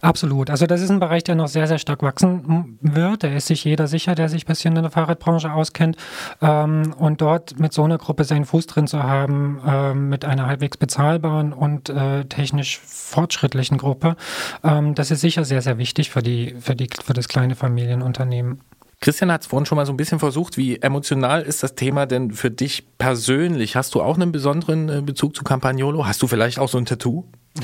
Absolut. 0.01 0.49
Also 0.49 0.67
das 0.67 0.81
ist 0.81 0.91
ein 0.91 0.99
Bereich, 0.99 1.23
der 1.23 1.35
noch 1.35 1.47
sehr, 1.47 1.67
sehr 1.67 1.79
stark 1.79 2.03
wachsen 2.03 2.77
wird. 2.81 3.23
Da 3.23 3.27
ist 3.29 3.47
sich 3.47 3.63
jeder 3.63 3.87
sicher, 3.87 4.13
der 4.15 4.29
sich 4.29 4.43
ein 4.43 4.47
bisschen 4.47 4.75
in 4.75 4.83
der 4.83 4.91
Fahrradbranche 4.91 5.51
auskennt. 5.51 5.97
Ähm, 6.41 6.93
und 6.97 7.21
dort 7.21 7.59
mit 7.59 7.73
so 7.73 7.83
einer 7.83 7.97
Gruppe 7.97 8.25
seinen 8.25 8.45
Fuß 8.45 8.67
drin 8.67 8.87
zu 8.87 9.01
haben, 9.01 9.59
ähm, 9.65 10.09
mit 10.09 10.23
einer 10.23 10.45
halbwegs 10.45 10.77
bezahlbaren 10.77 11.53
und 11.53 11.89
äh, 11.89 12.25
technisch 12.25 12.79
fortschrittlichen 12.79 13.77
Gruppe, 13.77 14.15
ähm, 14.63 14.93
das 14.95 15.09
ist 15.09 15.21
sicher 15.21 15.30
sehr, 15.35 15.61
sehr 15.61 15.77
wichtig 15.77 16.09
für, 16.09 16.21
die, 16.21 16.55
für, 16.59 16.75
die, 16.75 16.89
für 17.03 17.13
das 17.13 17.27
kleine 17.27 17.55
Familienunternehmen. 17.55 18.61
Christian 18.99 19.31
hat 19.31 19.41
es 19.41 19.47
vorhin 19.47 19.65
schon 19.65 19.77
mal 19.77 19.85
so 19.85 19.93
ein 19.93 19.97
bisschen 19.97 20.19
versucht. 20.19 20.57
Wie 20.57 20.79
emotional 20.79 21.41
ist 21.41 21.63
das 21.63 21.73
Thema 21.73 22.05
denn 22.05 22.31
für 22.31 22.51
dich 22.51 22.83
persönlich? 22.99 23.75
Hast 23.75 23.95
du 23.95 24.01
auch 24.01 24.15
einen 24.15 24.31
besonderen 24.31 24.89
äh, 24.89 25.01
Bezug 25.01 25.35
zu 25.35 25.43
Campagnolo? 25.43 26.05
Hast 26.05 26.21
du 26.21 26.27
vielleicht 26.27 26.59
auch 26.59 26.69
so 26.69 26.77
ein 26.77 26.85
Tattoo? 26.85 27.25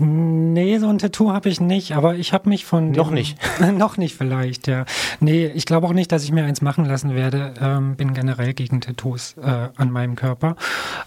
Nee, 0.00 0.78
so 0.78 0.86
ein 0.88 0.98
Tattoo 0.98 1.32
habe 1.32 1.48
ich 1.48 1.60
nicht, 1.60 1.96
aber 1.96 2.14
ich 2.14 2.32
habe 2.32 2.48
mich 2.48 2.64
von. 2.64 2.92
Noch 2.92 3.08
dem- 3.08 3.14
nicht. 3.14 3.36
noch 3.72 3.96
nicht 3.96 4.14
vielleicht, 4.16 4.68
ja. 4.68 4.84
Nee, 5.18 5.46
ich 5.46 5.66
glaube 5.66 5.88
auch 5.88 5.92
nicht, 5.92 6.12
dass 6.12 6.22
ich 6.22 6.30
mir 6.30 6.44
eins 6.44 6.62
machen 6.62 6.84
lassen 6.84 7.16
werde. 7.16 7.52
Ähm, 7.60 7.96
bin 7.96 8.14
generell 8.14 8.54
gegen 8.54 8.80
Tattoos 8.80 9.34
äh, 9.42 9.68
an 9.76 9.90
meinem 9.90 10.14
Körper. 10.14 10.54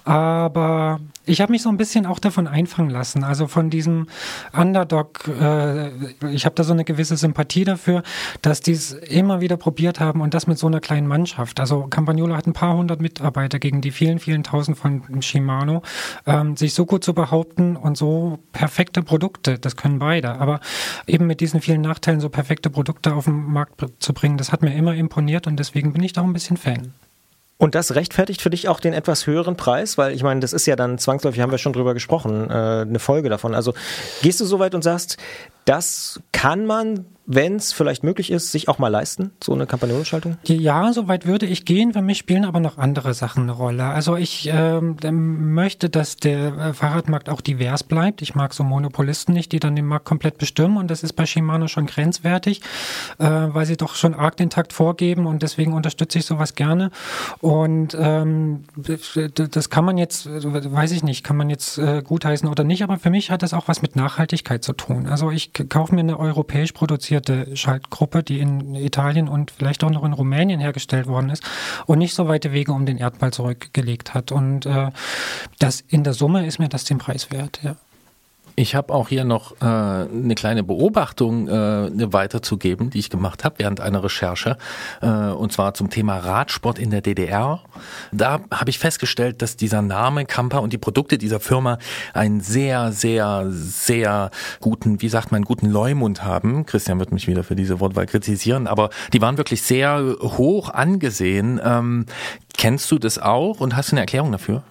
Aber 0.04 1.00
ich 1.26 1.40
habe 1.40 1.54
mich 1.54 1.62
so 1.62 1.70
ein 1.70 1.78
bisschen 1.78 2.06
auch 2.06 2.20
davon 2.20 2.48
einfangen 2.48 2.90
lassen. 2.90 3.24
Also 3.24 3.48
von 3.48 3.70
diesem 3.70 4.08
Underdog, 4.52 5.26
äh, 5.40 5.88
ich 6.34 6.44
habe 6.46 6.56
da 6.56 6.64
so 6.66 6.74
eine 6.74 6.84
gewisse 6.84 7.16
Sympathie 7.16 7.64
dafür, 7.64 8.04
dass 8.42 8.60
die 8.60 8.74
es 8.74 8.92
immer 8.92 9.40
wieder 9.40 9.56
probiert 9.56 10.02
haben 10.02 10.20
und 10.20 10.34
das 10.34 10.48
mit 10.48 10.58
so 10.58 10.68
einer 10.68 10.82
kleinen 10.82 11.08
Mannschaft. 11.08 11.62
Also 11.62 11.88
Campagnolo 11.90 12.36
hat 12.36 12.46
ein 12.46 12.54
paar 12.54 12.76
hundert 12.76 13.00
Mitarbeiter 13.02 13.58
gegen 13.60 13.80
die 13.80 13.92
vielen, 13.92 14.20
vielen 14.20 14.44
tausend 14.44 14.78
von 14.78 15.22
Shimano. 15.22 15.82
Ähm, 16.26 16.58
sich 16.58 16.74
so 16.74 16.86
gut 16.86 17.06
zu 17.06 17.14
behaupten 17.14 17.78
und 17.78 17.91
so 17.96 18.40
perfekte 18.52 19.04
Produkte, 19.04 19.60
das 19.60 19.76
können 19.76 20.00
beide. 20.00 20.40
Aber 20.40 20.60
eben 21.08 21.28
mit 21.28 21.42
diesen 21.42 21.62
vielen 21.62 21.82
Nachteilen 21.82 22.20
so 22.20 22.30
perfekte 22.30 22.70
Produkte 22.70 23.14
auf 23.14 23.26
den 23.26 23.52
Markt 23.52 23.84
zu 24.00 24.14
bringen, 24.14 24.38
das 24.38 24.52
hat 24.52 24.62
mir 24.62 24.74
immer 24.74 24.94
imponiert 24.96 25.48
und 25.48 25.58
deswegen 25.58 25.94
bin 25.94 26.04
ich 26.04 26.14
da 26.14 26.22
auch 26.22 26.26
ein 26.26 26.34
bisschen 26.34 26.58
Fan. 26.58 26.94
Und 27.62 27.76
das 27.76 27.94
rechtfertigt 27.94 28.42
für 28.42 28.50
dich 28.50 28.68
auch 28.70 28.80
den 28.80 28.92
etwas 28.92 29.28
höheren 29.28 29.56
Preis, 29.56 29.96
weil 29.96 30.16
ich 30.16 30.24
meine, 30.24 30.40
das 30.40 30.52
ist 30.52 30.66
ja 30.66 30.76
dann 30.76 30.98
zwangsläufig, 30.98 31.42
haben 31.42 31.52
wir 31.52 31.60
schon 31.60 31.74
drüber 31.74 31.94
gesprochen, 31.94 32.50
äh, 32.50 32.54
eine 32.54 32.98
Folge 32.98 33.30
davon. 33.30 33.54
Also 33.54 33.76
gehst 34.24 34.42
du 34.42 34.46
so 34.46 34.58
weit 34.58 34.74
und 34.74 34.82
sagst, 34.82 35.18
das 35.66 36.20
kann 36.32 36.66
man, 36.66 37.06
wenn 37.34 37.56
es 37.56 37.72
vielleicht 37.72 38.04
möglich 38.04 38.30
ist, 38.30 38.52
sich 38.52 38.68
auch 38.68 38.78
mal 38.78 38.90
leisten, 38.90 39.32
so 39.42 39.54
eine 39.54 39.66
Campagnolo-Schaltung? 39.66 40.38
Ja, 40.46 40.92
so 40.92 41.08
weit 41.08 41.26
würde 41.26 41.46
ich 41.46 41.64
gehen. 41.64 41.94
Für 41.94 42.02
mich 42.02 42.18
spielen 42.18 42.44
aber 42.44 42.60
noch 42.60 42.78
andere 42.78 43.14
Sachen 43.14 43.44
eine 43.44 43.54
Rolle. 43.54 43.86
Also 43.86 44.18
ich 44.18 44.50
ähm, 44.52 44.98
möchte, 45.54 45.90
dass 45.90 46.18
der 46.18 46.58
äh, 46.58 46.74
Fahrradmarkt 46.74 47.30
auch 47.30 47.40
divers 47.40 47.84
bleibt. 47.84 48.22
Ich 48.22 48.36
mag 48.36 48.54
so 48.54 48.64
Monopolisten 48.64 49.34
nicht, 49.34 49.54
die 49.54 49.62
dann 49.62 49.78
den 49.78 49.86
Markt 49.86 50.06
komplett 50.06 50.40
bestimmen. 50.40 50.76
Und 50.76 50.92
das 50.92 51.04
ist 51.04 51.14
bei 51.14 51.26
Shimano 51.26 51.68
schon 51.68 51.86
grenzwertig, 51.86 52.62
äh, 53.18 53.26
weil 53.26 53.66
sie 53.66 53.78
doch 53.78 53.96
schon 53.96 54.14
arg 54.14 54.36
den 54.36 54.50
Takt 54.50 54.74
vorgeben. 54.74 55.26
Und 55.26 55.42
deswegen 55.42 55.72
unterstütze 55.72 56.20
ich 56.20 56.26
sowas 56.26 56.56
gerne. 56.56 56.92
Und 57.40 57.96
ähm, 57.98 58.66
das 58.76 59.70
kann 59.70 59.86
man 59.86 59.98
jetzt, 59.98 60.26
äh, 60.26 60.74
weiß 60.74 60.92
ich 60.92 61.04
nicht, 61.04 61.24
kann 61.24 61.38
man 61.38 61.50
jetzt 61.50 61.78
äh, 61.78 62.02
gutheißen 62.04 62.50
oder 62.50 62.66
nicht. 62.66 62.84
Aber 62.84 62.98
für 62.98 63.10
mich 63.10 63.32
hat 63.32 63.42
das 63.42 63.54
auch 63.54 63.70
was 63.70 63.82
mit 63.82 63.96
Nachhaltigkeit 63.96 64.66
zu 64.66 64.74
tun. 64.74 65.08
Also 65.08 65.32
ich 65.32 65.54
kaufe 65.70 65.96
mir 65.96 66.02
eine 66.02 66.20
europäisch 66.20 66.74
produzierte 66.74 67.21
Schaltgruppe, 67.54 68.24
die 68.24 68.40
in 68.40 68.76
Italien 68.76 69.28
und 69.28 69.52
vielleicht 69.52 69.84
auch 69.84 69.90
noch 69.90 70.04
in 70.04 70.14
Rumänien 70.14 70.60
hergestellt 70.60 71.08
worden 71.08 71.30
ist 71.30 71.44
und 71.86 72.00
nicht 72.00 72.14
so 72.14 72.28
weite 72.28 72.52
Wege 72.52 72.72
um 72.72 72.86
den 72.86 72.98
Erdball 72.98 73.32
zurückgelegt 73.32 74.14
hat. 74.14 74.32
Und 74.32 74.66
äh, 74.66 74.92
das 75.60 75.82
in 75.82 76.04
der 76.04 76.14
Summe 76.14 76.46
ist 76.46 76.60
mir 76.60 76.70
das 76.70 76.84
den 76.84 76.98
Preis 76.98 77.32
wert, 77.32 77.60
ja. 77.64 77.76
Ich 78.56 78.76
habe 78.76 78.94
auch 78.94 79.10
hier 79.10 79.24
noch 79.24 79.54
äh, 79.62 79.66
eine 79.66 80.36
kleine 80.36 80.64
Beobachtung 80.64 81.48
äh, 81.48 82.14
weiterzugeben, 82.14 82.90
die 82.90 83.00
ich 83.00 83.10
gemacht 83.10 83.44
habe 83.44 83.56
während 83.60 83.80
einer 83.80 84.04
Recherche, 84.04 84.58
äh, 85.02 85.08
und 85.08 85.54
zwar 85.54 85.74
zum 85.74 85.90
Thema 85.90 86.18
Radsport 86.18 86.78
in 86.78 86.90
der 86.90 87.02
DDR. 87.02 87.62
Da 88.12 88.42
habe 88.52 88.70
ich 88.70 88.80
festgestellt, 88.80 89.42
dass 89.42 89.56
dieser 89.56 89.82
Name 89.82 90.26
Kampa 90.26 90.58
und 90.58 90.74
die 90.74 90.78
Produkte 90.78 91.18
dieser 91.18 91.40
Firma 91.40 91.78
einen 92.14 92.42
sehr, 92.42 92.92
sehr, 92.92 93.48
sehr 93.50 94.32
guten, 94.60 95.02
wie 95.02 95.10
sagt 95.10 95.32
man, 95.32 95.44
guten 95.44 95.70
Leumund 95.70 96.24
haben. 96.24 96.66
Christian 96.66 97.00
wird 97.00 97.12
mich 97.12 97.28
wieder 97.28 97.44
für 97.44 97.56
diese 97.56 97.80
Wortwahl 97.80 98.06
kritisieren, 98.06 98.68
aber 98.68 98.90
die 99.14 99.22
waren 99.22 99.38
wirklich 99.38 99.62
sehr 99.62 100.16
hoch 100.22 100.70
angesehen. 100.70 101.60
Ähm, 101.64 102.06
kennst 102.58 102.92
du 102.92 103.00
das 103.00 103.18
auch 103.18 103.62
und 103.62 103.76
hast 103.76 103.92
du 103.92 103.96
eine 103.96 104.02
Erklärung 104.02 104.32
dafür? 104.32 104.64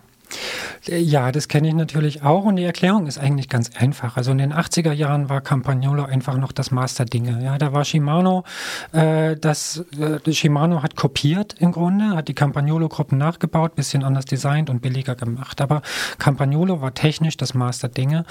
Ja, 0.87 1.31
das 1.33 1.49
kenne 1.49 1.69
ich 1.69 1.75
natürlich 1.75 2.23
auch 2.23 2.45
und 2.45 2.57
die 2.57 2.65
Erklärung 2.65 3.07
ist 3.07 3.19
eigentlich 3.19 3.49
ganz 3.49 3.71
einfach. 3.77 4.17
Also 4.17 4.33
in 4.33 4.39
den 4.39 4.53
80er 4.53 4.93
Jahren 4.93 5.29
war 5.29 5.41
Campagnolo 5.41 6.05
einfach 6.05 6.37
noch 6.37 6.53
das 6.53 6.71
Master 6.71 7.05
Dinge. 7.05 7.43
Ja, 7.45 7.59
da 7.59 7.73
war 7.73 7.85
Shimano, 7.85 8.45
äh, 8.93 9.37
das 9.37 9.85
äh, 9.99 10.33
Shimano 10.33 10.83
hat 10.83 10.97
kopiert 10.97 11.57
im 11.59 11.73
Grunde, 11.73 12.17
hat 12.17 12.29
die 12.29 12.35
Campagnolo-Gruppen 12.35 13.19
nachgebaut, 13.19 13.75
bisschen 13.75 14.05
anders 14.05 14.25
designt 14.25 14.71
und 14.71 14.81
billiger 14.81 15.15
gemacht. 15.15 15.61
Aber 15.61 15.83
Campagnolo 16.19 16.81
war 16.81 16.95
technisch 16.95 17.37
das 17.37 17.55
Master 17.55 17.89
Dinge 17.89 18.25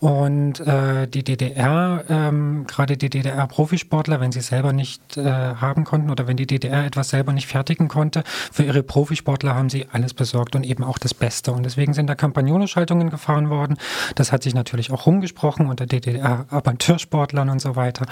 und 0.00 0.60
äh, 0.60 1.06
die 1.08 1.24
DDR, 1.24 2.04
ähm, 2.08 2.66
gerade 2.66 2.96
die 2.96 3.10
DDR-Profisportler, 3.10 4.20
wenn 4.20 4.32
sie 4.32 4.40
selber 4.40 4.72
nicht 4.72 5.16
äh, 5.16 5.24
haben 5.24 5.84
konnten 5.84 6.10
oder 6.10 6.26
wenn 6.26 6.36
die 6.36 6.46
DDR 6.46 6.84
etwas 6.84 7.10
selber 7.10 7.32
nicht 7.32 7.46
fertigen 7.46 7.88
konnte, 7.88 8.24
für 8.52 8.64
ihre 8.64 8.82
Profisportler 8.82 9.54
haben 9.54 9.70
sie 9.70 9.86
alles 9.92 10.14
besorgt 10.14 10.56
und 10.56 10.64
eben 10.64 10.84
auch 10.84 10.98
das 10.98 11.14
Beste. 11.14 11.43
Und 11.52 11.64
deswegen 11.64 11.94
sind 11.94 12.08
da 12.08 12.14
Campagnolo-Schaltungen 12.14 13.10
gefahren 13.10 13.50
worden. 13.50 13.76
Das 14.14 14.32
hat 14.32 14.42
sich 14.42 14.54
natürlich 14.54 14.90
auch 14.90 15.06
rumgesprochen 15.06 15.66
unter 15.66 15.86
DDR-Amateursportlern 15.86 17.48
und 17.48 17.60
so 17.60 17.76
weiter. 17.76 18.06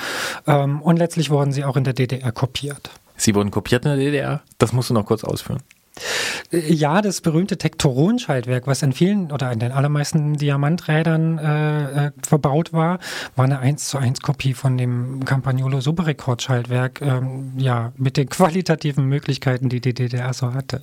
Ähm, 0.47 0.83
und 0.83 0.99
letztlich 0.99 1.31
wurden 1.31 1.53
sie 1.53 1.65
auch 1.65 1.77
in 1.77 1.85
der 1.85 1.95
DDR 1.95 2.33
kopiert. 2.33 2.91
Sie 3.17 3.35
wurden 3.35 3.51
kopiert 3.51 3.85
in 3.85 3.91
der 3.91 3.99
DDR? 3.99 4.43
Das 4.59 4.73
musst 4.73 4.91
du 4.91 4.95
noch 4.95 5.07
kurz 5.07 5.25
ausführen. 5.25 5.61
Äh, 6.51 6.73
Ja, 6.73 7.03
das 7.03 7.21
berühmte 7.21 7.57
Tektoron-Schaltwerk, 7.59 8.67
was 8.67 8.83
in 8.83 8.93
vielen 8.93 9.31
oder 9.31 9.53
in 9.53 9.59
den 9.59 9.73
allermeisten 9.73 10.35
Diamanträdern 10.35 11.39
äh, 11.39 12.07
äh, 12.07 12.11
verbaut 12.23 12.73
war, 12.73 12.99
war 13.37 13.45
eine 13.45 13.59
1 13.59 13.89
zu 13.89 13.99
1 13.99 14.21
Kopie 14.21 14.55
von 14.55 14.79
dem 14.79 15.25
Campagnolo 15.25 15.81
Superrekord-Schaltwerk, 15.81 17.01
ähm, 17.03 17.53
ja, 17.57 17.93
mit 17.97 18.17
den 18.17 18.29
qualitativen 18.31 19.07
Möglichkeiten, 19.07 19.69
die 19.69 19.81
die 19.81 19.95
DDR 19.95 20.33
so 20.33 20.55
hatte. 20.55 20.83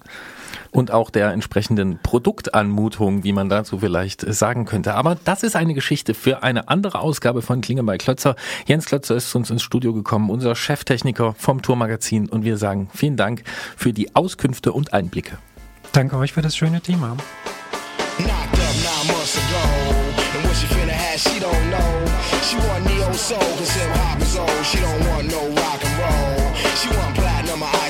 Und 0.71 0.91
auch 0.91 1.09
der 1.09 1.31
entsprechenden 1.31 1.99
Produktanmutung, 2.01 3.23
wie 3.23 3.34
man 3.34 3.49
dazu 3.49 3.80
vielleicht 3.80 4.23
äh, 4.23 4.34
sagen 4.34 4.65
könnte. 4.65 4.95
Aber 4.95 5.17
das 5.26 5.43
ist 5.43 5.55
eine 5.55 5.73
Geschichte 5.73 6.13
für 6.13 6.43
eine 6.43 6.69
andere 6.69 6.99
Ausgabe 6.99 7.41
von 7.41 7.61
Klinge 7.61 7.84
bei 7.84 7.97
Klötzer. 7.97 8.35
Jens 8.65 8.85
Klötzer 8.85 9.15
ist 9.15 9.31
zu 9.31 9.38
uns 9.38 9.49
ins 9.49 9.63
Studio 9.63 9.93
gekommen, 9.93 10.30
unser 10.30 10.55
Cheftechniker 10.55 11.35
vom 11.38 11.61
Tourmagazin 11.61 12.30
und 12.30 12.43
wir 12.43 12.57
sagen 12.57 12.89
vielen 12.93 13.17
Dank 13.17 13.43
für 13.77 13.93
die 13.93 14.15
Auskünfte 14.15 14.73
und 14.73 14.93
Einblicke. 14.93 15.38
Danke 15.91 16.17
euch 16.17 16.34
für 16.34 16.41
das 16.41 16.55
schöne 16.55 16.81
Thema. 16.81 17.17
She 22.49 22.55
want 22.57 22.85
neo 22.85 23.13
soul, 23.13 23.38
cause 23.38 23.73
hip 23.73 23.91
hop 23.95 24.21
is 24.21 24.35
old. 24.35 24.65
She 24.65 24.77
don't 24.77 25.07
want 25.07 25.27
no 25.27 25.49
rock 25.61 25.85
and 25.85 25.99
roll. 25.99 26.55
She 26.81 26.89
want 26.89 27.28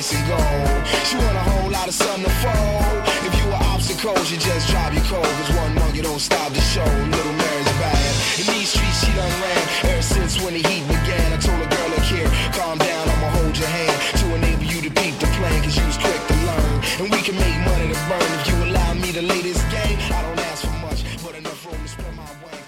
or 0.00 0.06
ice 0.06 0.12
and 0.14 0.26
gold. 0.28 0.86
She 1.04 1.16
want 1.16 1.36
a 1.36 1.44
whole 1.50 1.70
lot 1.70 1.88
of 1.88 1.94
to 2.22 2.30
fold. 2.40 3.00
If 3.26 3.32
you 3.38 3.46
were 3.48 3.62
obstacles, 3.72 4.30
you 4.30 4.38
just 4.38 4.68
cold. 5.08 5.24
Cause 5.24 5.50
one 5.56 5.74
don't 6.02 6.20
stop 6.20 6.52
the 6.52 6.60
show. 6.60 6.84
Little 6.84 7.32
Mary's 7.32 7.72
bad. 7.80 8.12
In 8.40 8.46
these 8.54 8.70
streets, 8.72 9.04
she 9.04 9.12
done 9.12 9.34
ran 9.40 9.62
ever 9.92 10.02
since 10.02 10.40
when 10.42 10.54
the 10.54 10.62
heat 10.68 10.84
began. 10.88 11.32
I 11.32 11.38
told 11.38 11.60
girl, 11.70 11.88
look 11.90 12.06
here, 12.08 12.30
calm 12.52 12.78
down, 12.78 13.08
I'ma 13.08 13.28
hold 13.38 13.56
your 13.56 13.68
hand 13.68 13.96
to 14.20 14.26
enable 14.34 14.64
you 14.64 14.80
to 14.82 14.90
peep 14.90 15.18
the 15.18 15.28
plan. 15.36 15.62
Cause 15.62 15.76
you 15.76 15.86
was 15.86 15.98
quick 15.98 16.22
to 16.30 16.36
learn. 16.48 16.76
And 17.00 17.06
we 17.12 17.20
can 17.22 17.36
make 17.36 17.58
money 17.68 17.92
to 17.92 17.98
burn 18.08 18.30
if 18.40 18.44
you 18.48 18.56
allow 18.68 18.94
me 18.94 19.12
to 19.12 19.22
lay 19.22 19.42
this 19.42 19.60
game. 19.68 19.98
I 20.16 20.20
don't 20.22 20.40
ask 20.50 20.64
for 20.64 20.76
much, 20.80 21.00
but 21.24 21.34
enough 21.36 21.60
room 21.66 21.80
to 21.82 21.88
spread 21.88 22.14
my 22.16 22.24
wings. 22.44 22.58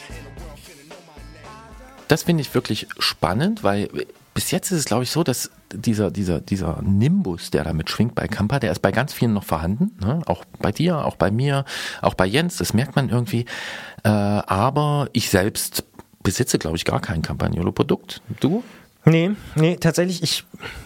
Das 2.09 2.25
finde 2.25 2.43
ich 2.43 2.53
wirklich 2.53 2.87
spannend, 2.99 3.63
weil 3.63 3.89
bis 4.35 4.51
jetzt 4.51 4.71
ist 4.71 4.79
es, 4.79 4.85
glaube 4.85 5.03
ich, 5.03 5.11
so, 5.11 5.23
dass 5.23 5.51
dieser, 5.73 6.11
dieser, 6.11 6.41
dieser 6.41 6.81
Nimbus, 6.83 7.51
der 7.51 7.65
damit 7.65 7.91
schwingt 7.91 8.15
bei 8.15 8.29
Kampa, 8.29 8.59
der 8.59 8.73
ist 8.73 8.81
bei 8.81 8.93
ganz 8.93 9.13
vielen 9.13 9.33
noch 9.33 9.45
vorhanden. 9.45 9.93
Ne? 10.01 10.23
Auch 10.27 10.45
bei 10.59 10.73
dir, 10.73 11.05
auch 11.05 11.17
bei 11.17 11.31
mir, 11.31 11.65
auch 12.01 12.15
bei 12.15 12.27
Jens, 12.27 12.57
das 12.57 12.75
merkt 12.75 12.97
man 12.97 13.09
irgendwie. 13.09 13.47
Äh, 14.05 14.09
aber 14.09 15.09
ich 15.13 15.29
selbst 15.31 15.85
besitze, 16.23 16.59
glaube 16.59 16.77
ich, 16.77 16.85
gar 16.85 17.01
kein 17.01 17.23
Campagnolo-Produkt. 17.23 18.23
Du? 18.41 18.63
Nee, 19.05 19.33
nee, 19.57 19.77
tatsächlich, 19.77 20.23
ich 20.23 20.45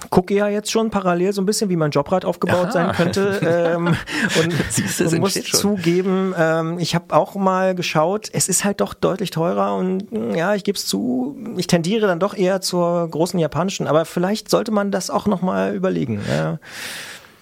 gucke 0.09 0.33
ja 0.33 0.49
jetzt 0.49 0.71
schon 0.71 0.91
parallel 0.91 1.35
so 1.35 1.43
ein 1.43 1.47
bisschen, 1.47 1.69
wie 1.69 1.77
mein 1.77 1.91
Jobrad 1.91 2.25
aufgebaut 2.25 2.67
Aha. 2.67 2.73
sein 2.73 2.93
könnte. 2.93 3.41
Ähm, 3.43 3.89
und 4.43 4.55
Siehst 4.71 5.01
du, 5.01 5.05
und 5.05 5.19
muss 5.19 5.35
zugeben, 5.35 6.35
ähm, 6.39 6.79
ich 6.79 6.95
habe 6.95 7.15
auch 7.15 7.35
mal 7.35 7.75
geschaut, 7.75 8.31
es 8.33 8.49
ist 8.49 8.65
halt 8.65 8.81
doch 8.81 8.95
deutlich 8.95 9.31
teurer 9.31 9.77
und 9.77 10.11
mh, 10.13 10.35
ja, 10.35 10.55
ich 10.55 10.65
gebe 10.65 10.79
es 10.79 10.87
zu, 10.87 11.37
ich 11.59 11.67
tendiere 11.67 12.07
dann 12.07 12.19
doch 12.19 12.35
eher 12.35 12.63
zur 12.63 13.07
großen 13.11 13.39
japanischen, 13.39 13.87
aber 13.87 14.07
vielleicht 14.07 14.51
sollte 14.51 14.71
man 14.71 14.91
das 14.91 15.11
auch 15.11 15.27
nochmal 15.27 15.75
überlegen. 15.75 16.23
Ja. 16.29 16.59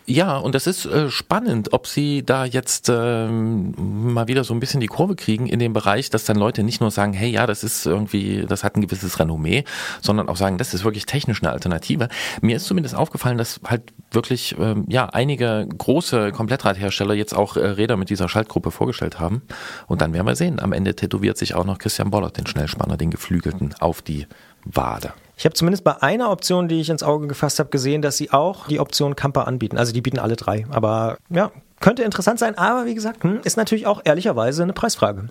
Ja, 0.06 0.36
und 0.36 0.54
das 0.54 0.66
ist 0.66 0.84
äh, 0.84 1.08
spannend, 1.10 1.72
ob 1.72 1.86
sie 1.86 2.22
da 2.24 2.44
jetzt 2.44 2.90
ähm, 2.92 3.74
mal 4.12 4.28
wieder 4.28 4.44
so 4.44 4.52
ein 4.52 4.60
bisschen 4.60 4.80
die 4.80 4.86
Kurve 4.86 5.16
kriegen 5.16 5.46
in 5.46 5.58
dem 5.58 5.72
Bereich, 5.72 6.10
dass 6.10 6.24
dann 6.24 6.36
Leute 6.36 6.62
nicht 6.62 6.82
nur 6.82 6.90
sagen, 6.90 7.14
hey, 7.14 7.30
ja, 7.30 7.46
das 7.46 7.64
ist 7.64 7.86
irgendwie, 7.86 8.44
das 8.46 8.64
hat 8.64 8.76
ein 8.76 8.82
gewisses 8.82 9.18
Renommee, 9.18 9.64
sondern 10.02 10.28
auch 10.28 10.36
sagen, 10.36 10.58
das 10.58 10.74
ist 10.74 10.84
wirklich 10.84 11.06
technisch 11.06 11.42
eine 11.42 11.52
Alternative. 11.52 12.08
Mir 12.42 12.56
ist 12.56 12.66
zumindest 12.66 12.94
aufgefallen, 12.94 13.38
dass 13.38 13.60
halt 13.64 13.94
wirklich 14.10 14.54
ähm, 14.58 14.84
ja 14.88 15.06
einige 15.06 15.66
große 15.78 16.32
Komplettradhersteller 16.32 17.14
jetzt 17.14 17.34
auch 17.34 17.56
äh, 17.56 17.66
Räder 17.66 17.96
mit 17.96 18.10
dieser 18.10 18.28
Schaltgruppe 18.28 18.70
vorgestellt 18.70 19.18
haben. 19.20 19.40
Und 19.86 20.02
dann 20.02 20.12
werden 20.12 20.26
wir 20.26 20.36
sehen, 20.36 20.60
am 20.60 20.74
Ende 20.74 20.94
tätowiert 20.94 21.38
sich 21.38 21.54
auch 21.54 21.64
noch 21.64 21.78
Christian 21.78 22.10
Bollert, 22.10 22.36
den 22.36 22.46
Schnellspanner, 22.46 22.98
den 22.98 23.10
Geflügelten, 23.10 23.74
auf 23.80 24.02
die 24.02 24.26
Wade. 24.64 25.12
Ich 25.36 25.44
habe 25.44 25.54
zumindest 25.54 25.84
bei 25.84 26.00
einer 26.00 26.30
Option, 26.30 26.68
die 26.68 26.80
ich 26.80 26.90
ins 26.90 27.02
Auge 27.02 27.26
gefasst 27.26 27.58
habe, 27.58 27.70
gesehen, 27.70 28.02
dass 28.02 28.16
sie 28.16 28.30
auch 28.30 28.68
die 28.68 28.78
Option 28.78 29.16
Camper 29.16 29.46
anbieten. 29.48 29.76
Also 29.78 29.92
die 29.92 30.00
bieten 30.00 30.18
alle 30.18 30.36
drei. 30.36 30.66
Aber 30.70 31.16
ja, 31.28 31.50
könnte 31.80 32.02
interessant 32.02 32.38
sein. 32.38 32.56
Aber 32.56 32.86
wie 32.86 32.94
gesagt, 32.94 33.24
hm, 33.24 33.40
ist 33.44 33.56
natürlich 33.56 33.86
auch 33.86 34.00
ehrlicherweise 34.04 34.62
eine 34.62 34.72
Preisfrage. 34.72 35.28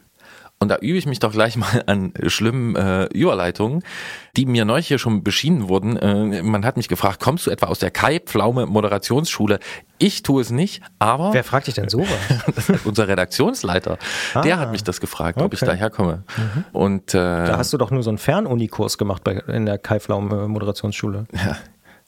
Und 0.64 0.70
da 0.70 0.78
übe 0.78 0.98
ich 0.98 1.06
mich 1.06 1.20
doch 1.20 1.34
gleich 1.34 1.58
mal 1.58 1.84
an 1.88 2.14
schlimmen 2.28 2.78
äh, 2.78 3.04
Überleitungen, 3.14 3.84
die 4.38 4.46
mir 4.46 4.64
neulich 4.64 4.88
hier 4.88 4.98
schon 4.98 5.22
beschienen 5.22 5.68
wurden. 5.68 5.98
Äh, 5.98 6.42
man 6.42 6.66
hat 6.66 6.78
mich 6.78 6.88
gefragt, 6.88 7.20
kommst 7.20 7.46
du 7.46 7.52
etwa 7.52 7.66
aus 7.66 7.80
der 7.80 7.92
Kai 7.92 8.20
Pflaume 8.20 8.66
Moderationsschule? 8.66 9.60
Ich 10.00 10.24
tue 10.24 10.42
es 10.42 10.52
nicht, 10.52 10.82
aber 11.00 11.34
Wer 11.34 11.44
fragt 11.44 11.68
dich 11.68 11.76
denn 11.76 11.90
sowas? 11.90 12.08
unser 12.86 13.10
Redaktionsleiter, 13.10 13.98
der 14.42 14.58
hat 14.58 14.72
mich 14.72 14.86
das 14.86 15.02
gefragt, 15.02 15.42
ob 15.42 15.54
ich 15.54 15.62
okay. 15.62 15.72
daher 15.72 15.90
komme. 15.90 16.24
Und 16.72 17.14
äh, 17.14 17.18
Da 17.18 17.58
hast 17.58 17.74
du 17.74 17.78
doch 17.78 17.92
nur 17.92 18.02
so 18.02 18.10
einen 18.10 18.18
Fernunikurs 18.18 18.98
gemacht 18.98 19.24
bei, 19.26 19.34
in 19.34 19.66
der 19.66 19.78
Kai 19.78 20.00
Pflaum 20.00 20.32
äh, 20.32 20.48
Moderationsschule. 20.48 21.26
Ja, 21.34 21.58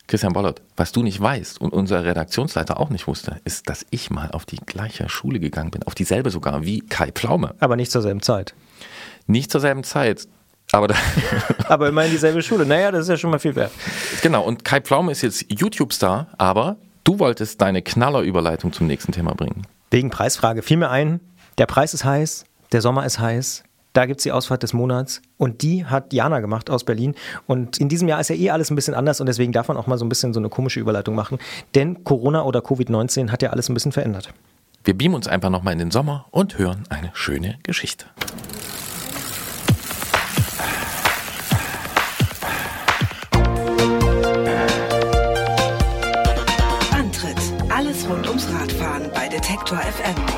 Christian 0.07 0.33
Bollert, 0.33 0.61
was 0.77 0.91
du 0.91 1.01
nicht 1.01 1.19
weißt 1.19 1.59
und 1.59 1.73
unser 1.73 2.03
Redaktionsleiter 2.03 2.79
auch 2.79 2.89
nicht 2.89 3.07
wusste, 3.07 3.39
ist, 3.43 3.69
dass 3.69 3.85
ich 3.89 4.11
mal 4.11 4.31
auf 4.31 4.45
die 4.45 4.57
gleiche 4.57 5.09
Schule 5.09 5.39
gegangen 5.39 5.71
bin, 5.71 5.83
auf 5.83 5.95
dieselbe 5.95 6.29
sogar 6.29 6.63
wie 6.63 6.81
Kai 6.81 7.11
Pflaume. 7.11 7.55
Aber 7.59 7.75
nicht 7.75 7.91
zur 7.91 8.01
selben 8.01 8.21
Zeit. 8.21 8.53
Nicht 9.27 9.51
zur 9.51 9.61
selben 9.61 9.83
Zeit, 9.83 10.27
aber 10.71 10.87
da, 10.87 10.95
Aber 11.67 11.87
immerhin 11.89 12.11
dieselbe 12.11 12.41
Schule. 12.41 12.65
Naja, 12.65 12.91
das 12.91 13.03
ist 13.03 13.09
ja 13.09 13.17
schon 13.17 13.31
mal 13.31 13.39
viel 13.39 13.55
wert. 13.55 13.71
genau. 14.21 14.43
Und 14.43 14.65
Kai 14.65 14.81
Pflaume 14.81 15.11
ist 15.11 15.21
jetzt 15.21 15.45
YouTube-Star, 15.49 16.27
aber 16.37 16.77
du 17.03 17.19
wolltest 17.19 17.61
deine 17.61 17.81
Knallerüberleitung 17.81 18.73
zum 18.73 18.87
nächsten 18.87 19.11
Thema 19.11 19.33
bringen. 19.33 19.65
Wegen 19.91 20.09
Preisfrage 20.09 20.61
fiel 20.61 20.77
mir 20.77 20.89
ein, 20.89 21.19
der 21.57 21.67
Preis 21.67 21.93
ist 21.93 22.03
heiß, 22.03 22.45
der 22.71 22.81
Sommer 22.81 23.05
ist 23.05 23.19
heiß. 23.19 23.63
Da 23.95 24.05
gibt 24.05 24.19
es 24.19 24.23
die 24.23 24.33
Ausfahrt 24.33 24.61
des 24.61 24.73
Monats 24.73 25.21
und 25.37 25.61
die 25.61 25.85
hat 25.85 26.11
Jana 26.11 26.41
gemacht 26.41 26.69
aus 26.69 26.83
Berlin. 26.83 27.15
Und 27.47 27.77
in 27.77 27.87
diesem 27.87 28.09
Jahr 28.09 28.19
ist 28.19 28.29
ja 28.29 28.35
eh 28.35 28.49
alles 28.49 28.69
ein 28.69 28.75
bisschen 28.75 28.93
anders 28.93 29.21
und 29.21 29.27
deswegen 29.27 29.53
darf 29.53 29.69
man 29.69 29.77
auch 29.77 29.87
mal 29.87 29.97
so 29.97 30.03
ein 30.03 30.09
bisschen 30.09 30.33
so 30.33 30.39
eine 30.41 30.49
komische 30.49 30.81
Überleitung 30.81 31.15
machen. 31.15 31.39
Denn 31.75 32.03
Corona 32.03 32.43
oder 32.43 32.59
Covid-19 32.59 33.31
hat 33.31 33.41
ja 33.41 33.51
alles 33.51 33.69
ein 33.69 33.73
bisschen 33.73 33.93
verändert. 33.93 34.33
Wir 34.83 34.97
beamen 34.97 35.15
uns 35.15 35.29
einfach 35.29 35.49
nochmal 35.49 35.71
in 35.71 35.79
den 35.79 35.91
Sommer 35.91 36.25
und 36.31 36.57
hören 36.57 36.83
eine 36.89 37.11
schöne 37.13 37.57
Geschichte. 37.63 38.05
Antritt. 46.91 47.37
Alles 47.73 48.09
rund 48.09 48.27
ums 48.27 48.45
Radfahren 48.51 49.09
bei 49.13 49.29
Detektor 49.29 49.77
FM. 49.77 50.34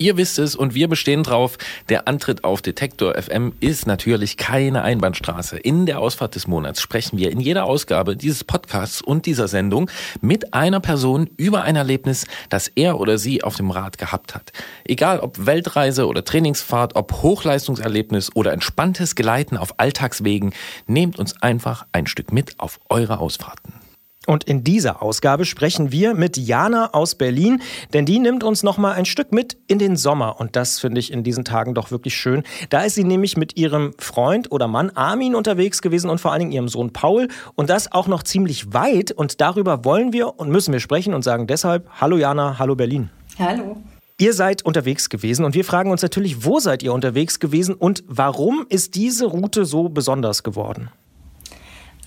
Ihr 0.00 0.16
wisst 0.16 0.38
es 0.38 0.56
und 0.56 0.74
wir 0.74 0.88
bestehen 0.88 1.24
drauf. 1.24 1.58
Der 1.90 2.08
Antritt 2.08 2.42
auf 2.42 2.62
Detektor 2.62 3.20
FM 3.20 3.52
ist 3.60 3.86
natürlich 3.86 4.38
keine 4.38 4.80
Einbahnstraße. 4.80 5.58
In 5.58 5.84
der 5.84 5.98
Ausfahrt 5.98 6.34
des 6.34 6.46
Monats 6.46 6.80
sprechen 6.80 7.18
wir 7.18 7.30
in 7.30 7.38
jeder 7.38 7.66
Ausgabe 7.66 8.16
dieses 8.16 8.42
Podcasts 8.42 9.02
und 9.02 9.26
dieser 9.26 9.46
Sendung 9.46 9.90
mit 10.22 10.54
einer 10.54 10.80
Person 10.80 11.28
über 11.36 11.64
ein 11.64 11.76
Erlebnis, 11.76 12.26
das 12.48 12.68
er 12.68 12.98
oder 12.98 13.18
sie 13.18 13.44
auf 13.44 13.56
dem 13.56 13.70
Rad 13.70 13.98
gehabt 13.98 14.34
hat. 14.34 14.52
Egal 14.84 15.20
ob 15.20 15.44
Weltreise 15.44 16.06
oder 16.06 16.24
Trainingsfahrt, 16.24 16.96
ob 16.96 17.20
Hochleistungserlebnis 17.20 18.34
oder 18.34 18.54
entspanntes 18.54 19.14
Gleiten 19.14 19.58
auf 19.58 19.78
Alltagswegen, 19.78 20.54
nehmt 20.86 21.18
uns 21.18 21.42
einfach 21.42 21.84
ein 21.92 22.06
Stück 22.06 22.32
mit 22.32 22.58
auf 22.58 22.80
eure 22.88 23.18
Ausfahrten. 23.18 23.89
Und 24.30 24.44
in 24.44 24.62
dieser 24.62 25.02
Ausgabe 25.02 25.44
sprechen 25.44 25.90
wir 25.90 26.14
mit 26.14 26.36
Jana 26.36 26.94
aus 26.94 27.16
Berlin, 27.16 27.60
denn 27.92 28.06
die 28.06 28.20
nimmt 28.20 28.44
uns 28.44 28.62
noch 28.62 28.78
mal 28.78 28.92
ein 28.92 29.04
Stück 29.04 29.32
mit 29.32 29.56
in 29.66 29.80
den 29.80 29.96
Sommer 29.96 30.38
und 30.38 30.54
das 30.54 30.78
finde 30.78 31.00
ich 31.00 31.12
in 31.12 31.24
diesen 31.24 31.44
Tagen 31.44 31.74
doch 31.74 31.90
wirklich 31.90 32.14
schön. 32.14 32.44
Da 32.68 32.82
ist 32.82 32.94
sie 32.94 33.02
nämlich 33.02 33.36
mit 33.36 33.56
ihrem 33.56 33.92
Freund 33.98 34.52
oder 34.52 34.68
Mann 34.68 34.90
Armin 34.90 35.34
unterwegs 35.34 35.82
gewesen 35.82 36.08
und 36.08 36.20
vor 36.20 36.30
allen 36.30 36.38
Dingen 36.38 36.52
ihrem 36.52 36.68
Sohn 36.68 36.92
Paul 36.92 37.26
und 37.56 37.70
das 37.70 37.90
auch 37.90 38.06
noch 38.06 38.22
ziemlich 38.22 38.72
weit 38.72 39.10
und 39.10 39.40
darüber 39.40 39.84
wollen 39.84 40.12
wir 40.12 40.38
und 40.38 40.48
müssen 40.48 40.72
wir 40.72 40.78
sprechen 40.78 41.12
und 41.12 41.24
sagen 41.24 41.48
deshalb 41.48 41.88
Hallo 42.00 42.16
Jana, 42.16 42.56
hallo 42.60 42.76
Berlin. 42.76 43.10
Hallo. 43.36 43.78
Ihr 44.16 44.32
seid 44.32 44.64
unterwegs 44.64 45.08
gewesen 45.08 45.44
und 45.44 45.56
wir 45.56 45.64
fragen 45.64 45.90
uns 45.90 46.02
natürlich, 46.02 46.44
wo 46.44 46.60
seid 46.60 46.84
ihr 46.84 46.92
unterwegs 46.92 47.40
gewesen 47.40 47.74
und 47.74 48.04
warum 48.06 48.64
ist 48.68 48.94
diese 48.94 49.26
Route 49.26 49.64
so 49.64 49.88
besonders 49.88 50.44
geworden? 50.44 50.88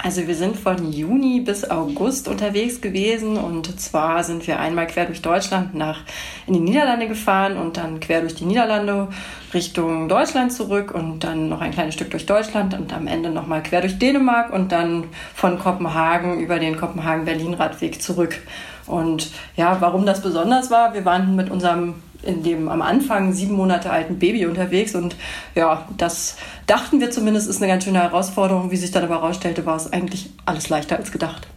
Also 0.02 0.28
wir 0.28 0.36
sind 0.36 0.58
von 0.58 0.92
Juni 0.92 1.40
bis 1.42 1.70
August 1.70 2.28
unterwegs 2.28 2.82
gewesen 2.82 3.38
und 3.38 3.80
zwar 3.80 4.24
sind 4.24 4.46
wir 4.48 4.60
einmal 4.60 4.88
quer 4.88 5.06
durch 5.06 5.22
Deutschland 5.22 5.76
nach 5.76 6.02
in 6.48 6.54
die 6.54 6.60
Niederlande 6.60 7.08
gefahren 7.08 7.58
und 7.58 7.78
dann 7.78 8.00
quer 8.00 8.22
durch 8.22 8.34
die 8.34 8.46
Niederlande 8.46 9.10
Richtung 9.54 10.10
Deutschland 10.10 10.52
zurück 10.52 10.92
und 10.92 11.24
dann 11.24 11.48
noch 11.48 11.62
ein 11.62 11.72
kleines 11.72 11.94
Stück 11.94 12.10
durch 12.10 12.26
Deutschland 12.26 12.74
und 12.74 12.92
am 12.92 13.06
Ende 13.06 13.30
nochmal 13.30 13.62
quer 13.62 13.82
durch 13.82 14.00
Dänemark 14.00 14.52
und 14.52 14.72
dann 14.72 15.06
von 15.36 15.60
Kopenhagen 15.60 16.40
über 16.40 16.58
den 16.58 16.76
Kopenhagen-Berlin-Radweg 16.76 18.02
zurück. 18.02 18.42
Und 18.88 19.32
ja, 19.56 19.78
warum 19.80 20.06
das 20.08 20.22
besonders 20.22 20.72
war, 20.72 20.94
wir 20.96 21.06
waren 21.06 21.36
mit 21.36 21.52
unserem 21.52 21.96
in 22.26 22.44
dem 22.44 22.70
am 22.70 22.82
Anfang 22.82 23.34
sieben 23.34 23.56
Monate 23.56 23.90
alten 23.90 24.20
Baby 24.20 24.46
unterwegs 24.46 24.96
und 24.96 25.16
ja, 25.56 25.88
das 25.98 26.38
dachten 26.68 27.00
wir 27.00 27.12
zumindest 27.12 27.50
ist 27.50 27.62
eine 27.62 27.72
ganz 27.72 27.84
schöne 27.84 28.02
Herausforderung. 28.02 28.72
Wie 28.72 28.78
sich 28.78 28.92
dann 28.92 29.04
aber 29.04 29.16
herausstellte, 29.16 29.66
war 29.66 29.76
es 29.76 29.92
eigentlich 29.92 30.30
alles 30.46 30.70
leichter 30.70 30.98
als 30.98 31.12
gedacht. 31.12 31.48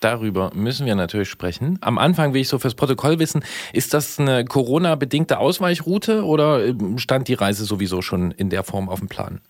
Darüber 0.00 0.50
müssen 0.54 0.86
wir 0.86 0.94
natürlich 0.94 1.28
sprechen. 1.28 1.78
Am 1.82 1.98
Anfang 1.98 2.32
will 2.32 2.40
ich 2.40 2.48
so 2.48 2.58
fürs 2.58 2.74
Protokoll 2.74 3.18
wissen, 3.18 3.44
ist 3.74 3.92
das 3.92 4.18
eine 4.18 4.46
Corona-bedingte 4.46 5.38
Ausweichroute 5.38 6.24
oder 6.24 6.64
ähm, 6.64 6.98
stand 6.98 7.28
die 7.28 7.34
Reise 7.34 7.64
sowieso 7.64 8.00
schon 8.00 8.30
in 8.30 8.48
der 8.48 8.64
Form 8.64 8.88
auf 8.88 9.00
dem 9.00 9.08
Plan? 9.08 9.40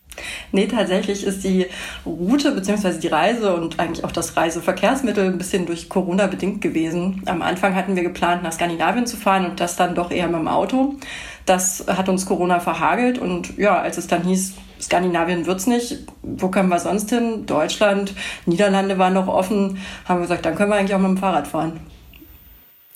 Nee, 0.52 0.66
tatsächlich 0.66 1.24
ist 1.24 1.44
die 1.44 1.66
Route 2.04 2.52
bzw. 2.52 2.98
die 2.98 3.08
Reise 3.08 3.54
und 3.54 3.78
eigentlich 3.78 4.04
auch 4.04 4.12
das 4.12 4.36
Reiseverkehrsmittel 4.36 5.26
ein 5.26 5.38
bisschen 5.38 5.66
durch 5.66 5.88
Corona 5.88 6.26
bedingt 6.26 6.60
gewesen. 6.60 7.22
Am 7.26 7.42
Anfang 7.42 7.74
hatten 7.74 7.96
wir 7.96 8.02
geplant, 8.02 8.42
nach 8.42 8.52
Skandinavien 8.52 9.06
zu 9.06 9.16
fahren 9.16 9.46
und 9.46 9.60
das 9.60 9.76
dann 9.76 9.94
doch 9.94 10.10
eher 10.10 10.26
mit 10.26 10.40
dem 10.40 10.48
Auto. 10.48 10.94
Das 11.46 11.84
hat 11.86 12.08
uns 12.08 12.26
Corona 12.26 12.60
verhagelt 12.60 13.18
und 13.18 13.56
ja, 13.56 13.80
als 13.80 13.98
es 13.98 14.06
dann 14.06 14.22
hieß, 14.22 14.54
Skandinavien 14.80 15.46
wird's 15.46 15.66
nicht, 15.66 15.98
wo 16.22 16.48
können 16.48 16.68
wir 16.68 16.78
sonst 16.78 17.10
hin? 17.10 17.44
Deutschland, 17.46 18.14
Niederlande 18.46 18.98
waren 18.98 19.14
noch 19.14 19.28
offen, 19.28 19.78
haben 20.06 20.18
wir 20.18 20.22
gesagt, 20.22 20.46
dann 20.46 20.54
können 20.54 20.70
wir 20.70 20.76
eigentlich 20.76 20.94
auch 20.94 21.00
mit 21.00 21.10
dem 21.10 21.18
Fahrrad 21.18 21.46
fahren. 21.46 21.80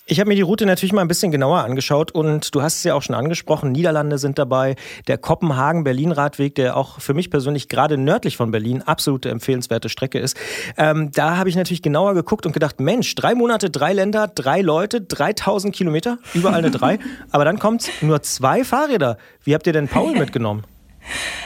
Ich 0.06 0.20
habe 0.20 0.28
mir 0.28 0.34
die 0.34 0.42
Route 0.42 0.66
natürlich 0.66 0.92
mal 0.92 1.00
ein 1.00 1.08
bisschen 1.08 1.32
genauer 1.32 1.64
angeschaut 1.64 2.10
und 2.10 2.54
du 2.54 2.60
hast 2.60 2.76
es 2.76 2.84
ja 2.84 2.92
auch 2.92 3.00
schon 3.00 3.14
angesprochen, 3.14 3.72
Niederlande 3.72 4.18
sind 4.18 4.38
dabei, 4.38 4.76
der 5.06 5.16
Kopenhagen-Berlin-Radweg, 5.16 6.54
der 6.54 6.76
auch 6.76 7.00
für 7.00 7.14
mich 7.14 7.30
persönlich 7.30 7.70
gerade 7.70 7.96
nördlich 7.96 8.36
von 8.36 8.50
Berlin 8.50 8.82
absolute 8.82 9.30
empfehlenswerte 9.30 9.88
Strecke 9.88 10.18
ist. 10.18 10.36
Ähm, 10.76 11.10
da 11.10 11.38
habe 11.38 11.48
ich 11.48 11.56
natürlich 11.56 11.80
genauer 11.80 12.12
geguckt 12.12 12.44
und 12.44 12.52
gedacht, 12.52 12.80
Mensch, 12.80 13.14
drei 13.14 13.34
Monate, 13.34 13.70
drei 13.70 13.94
Länder, 13.94 14.28
drei 14.28 14.60
Leute, 14.60 15.00
3000 15.00 15.74
Kilometer, 15.74 16.18
überall 16.34 16.58
eine 16.58 16.70
drei. 16.70 16.98
Aber 17.30 17.46
dann 17.46 17.58
kommt 17.58 17.90
nur 18.02 18.20
zwei 18.20 18.62
Fahrräder. 18.62 19.16
Wie 19.42 19.54
habt 19.54 19.66
ihr 19.66 19.72
denn 19.72 19.88
Paul 19.88 20.12
mitgenommen? 20.18 20.64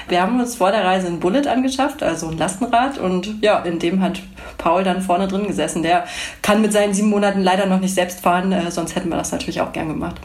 Wir 0.09 0.23
haben 0.23 0.41
uns 0.41 0.57
vor 0.57 0.71
der 0.71 0.85
Reise 0.85 1.07
ein 1.09 1.21
Bullet 1.21 1.47
angeschafft, 1.47 2.03
also 2.03 2.29
ein 2.29 2.39
Lastenrad. 2.39 2.99
Und 2.99 3.43
ja, 3.43 3.59
in 3.61 3.79
dem 3.79 4.01
hat 4.01 4.23
Paul 4.57 4.85
dann 4.85 5.03
vorne 5.03 5.29
drin 5.29 5.47
gesessen. 5.47 5.83
Der 5.83 6.05
kann 6.43 6.63
mit 6.63 6.73
seinen 6.73 6.95
sieben 6.95 7.11
Monaten 7.11 7.43
leider 7.43 7.67
noch 7.67 7.81
nicht 7.81 7.95
selbst 7.95 8.21
fahren, 8.21 8.53
äh, 8.53 8.71
sonst 8.71 8.95
hätten 8.95 9.09
wir 9.09 9.17
das 9.17 9.33
natürlich 9.33 9.61
auch 9.61 9.73
gern 9.73 9.89
gemacht. 9.89 10.17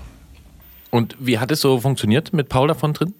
Und 0.91 1.15
wie 1.19 1.39
hat 1.39 1.51
es 1.51 1.61
so 1.61 1.79
funktioniert 1.79 2.33
mit 2.33 2.49
Paul 2.49 2.67
davon 2.67 2.93
drin? 2.93 3.13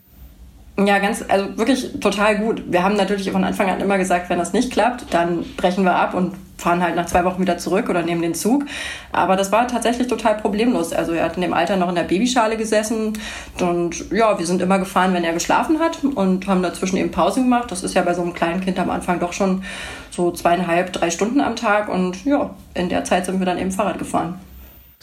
Ja, 0.77 0.97
ganz, 0.99 1.23
also 1.27 1.55
wirklich 1.57 1.99
total 1.99 2.37
gut. 2.37 2.63
Wir 2.71 2.83
haben 2.83 2.95
natürlich 2.95 3.29
von 3.29 3.43
Anfang 3.43 3.69
an 3.69 3.79
immer 3.79 3.97
gesagt, 3.97 4.29
wenn 4.29 4.39
das 4.39 4.53
nicht 4.53 4.71
klappt, 4.71 5.13
dann 5.13 5.43
brechen 5.57 5.83
wir 5.83 5.95
ab 5.95 6.13
und 6.15 6.33
fahren 6.63 6.81
halt 6.81 6.95
nach 6.95 7.05
zwei 7.05 7.23
Wochen 7.25 7.41
wieder 7.41 7.57
zurück 7.57 7.89
oder 7.89 8.01
nehmen 8.01 8.21
den 8.21 8.33
Zug. 8.33 8.65
Aber 9.11 9.35
das 9.35 9.51
war 9.51 9.67
tatsächlich 9.67 10.07
total 10.07 10.35
problemlos. 10.35 10.93
Also 10.93 11.11
er 11.11 11.25
hat 11.25 11.35
in 11.35 11.41
dem 11.41 11.53
Alter 11.53 11.75
noch 11.75 11.89
in 11.89 11.95
der 11.95 12.03
Babyschale 12.03 12.57
gesessen 12.57 13.13
und 13.59 14.11
ja, 14.11 14.39
wir 14.39 14.45
sind 14.45 14.61
immer 14.61 14.79
gefahren, 14.79 15.13
wenn 15.13 15.23
er 15.23 15.33
geschlafen 15.33 15.79
hat 15.79 15.99
und 16.03 16.47
haben 16.47 16.63
dazwischen 16.63 16.97
eben 16.97 17.11
Pause 17.11 17.41
gemacht. 17.41 17.71
Das 17.71 17.83
ist 17.83 17.93
ja 17.93 18.01
bei 18.01 18.13
so 18.13 18.21
einem 18.21 18.33
kleinen 18.33 18.61
Kind 18.61 18.79
am 18.79 18.89
Anfang 18.89 19.19
doch 19.19 19.33
schon 19.33 19.63
so 20.09 20.31
zweieinhalb, 20.31 20.93
drei 20.93 21.11
Stunden 21.11 21.41
am 21.41 21.55
Tag 21.55 21.89
und 21.89 22.23
ja, 22.25 22.51
in 22.73 22.89
der 22.89 23.03
Zeit 23.03 23.25
sind 23.25 23.39
wir 23.39 23.45
dann 23.45 23.57
eben 23.57 23.71
Fahrrad 23.71 23.99
gefahren. 23.99 24.39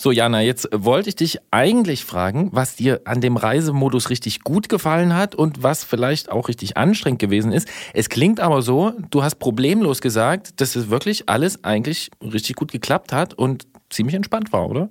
So, 0.02 0.12
Jana, 0.12 0.40
jetzt 0.40 0.66
wollte 0.72 1.10
ich 1.10 1.16
dich 1.16 1.40
eigentlich 1.50 2.06
fragen, 2.06 2.48
was 2.52 2.74
dir 2.74 3.02
an 3.04 3.20
dem 3.20 3.36
Reisemodus 3.36 4.08
richtig 4.08 4.40
gut 4.40 4.70
gefallen 4.70 5.14
hat 5.14 5.34
und 5.34 5.62
was 5.62 5.84
vielleicht 5.84 6.32
auch 6.32 6.48
richtig 6.48 6.78
anstrengend 6.78 7.18
gewesen 7.18 7.52
ist. 7.52 7.68
Es 7.92 8.08
klingt 8.08 8.40
aber 8.40 8.62
so, 8.62 8.94
du 9.10 9.22
hast 9.22 9.34
problemlos 9.34 10.00
gesagt, 10.00 10.58
dass 10.62 10.74
es 10.74 10.88
wirklich 10.88 11.28
alles 11.28 11.64
eigentlich 11.64 12.10
richtig 12.22 12.56
gut 12.56 12.72
geklappt 12.72 13.12
hat 13.12 13.34
und 13.34 13.66
ziemlich 13.90 14.14
entspannt 14.14 14.54
war, 14.54 14.70
oder? 14.70 14.88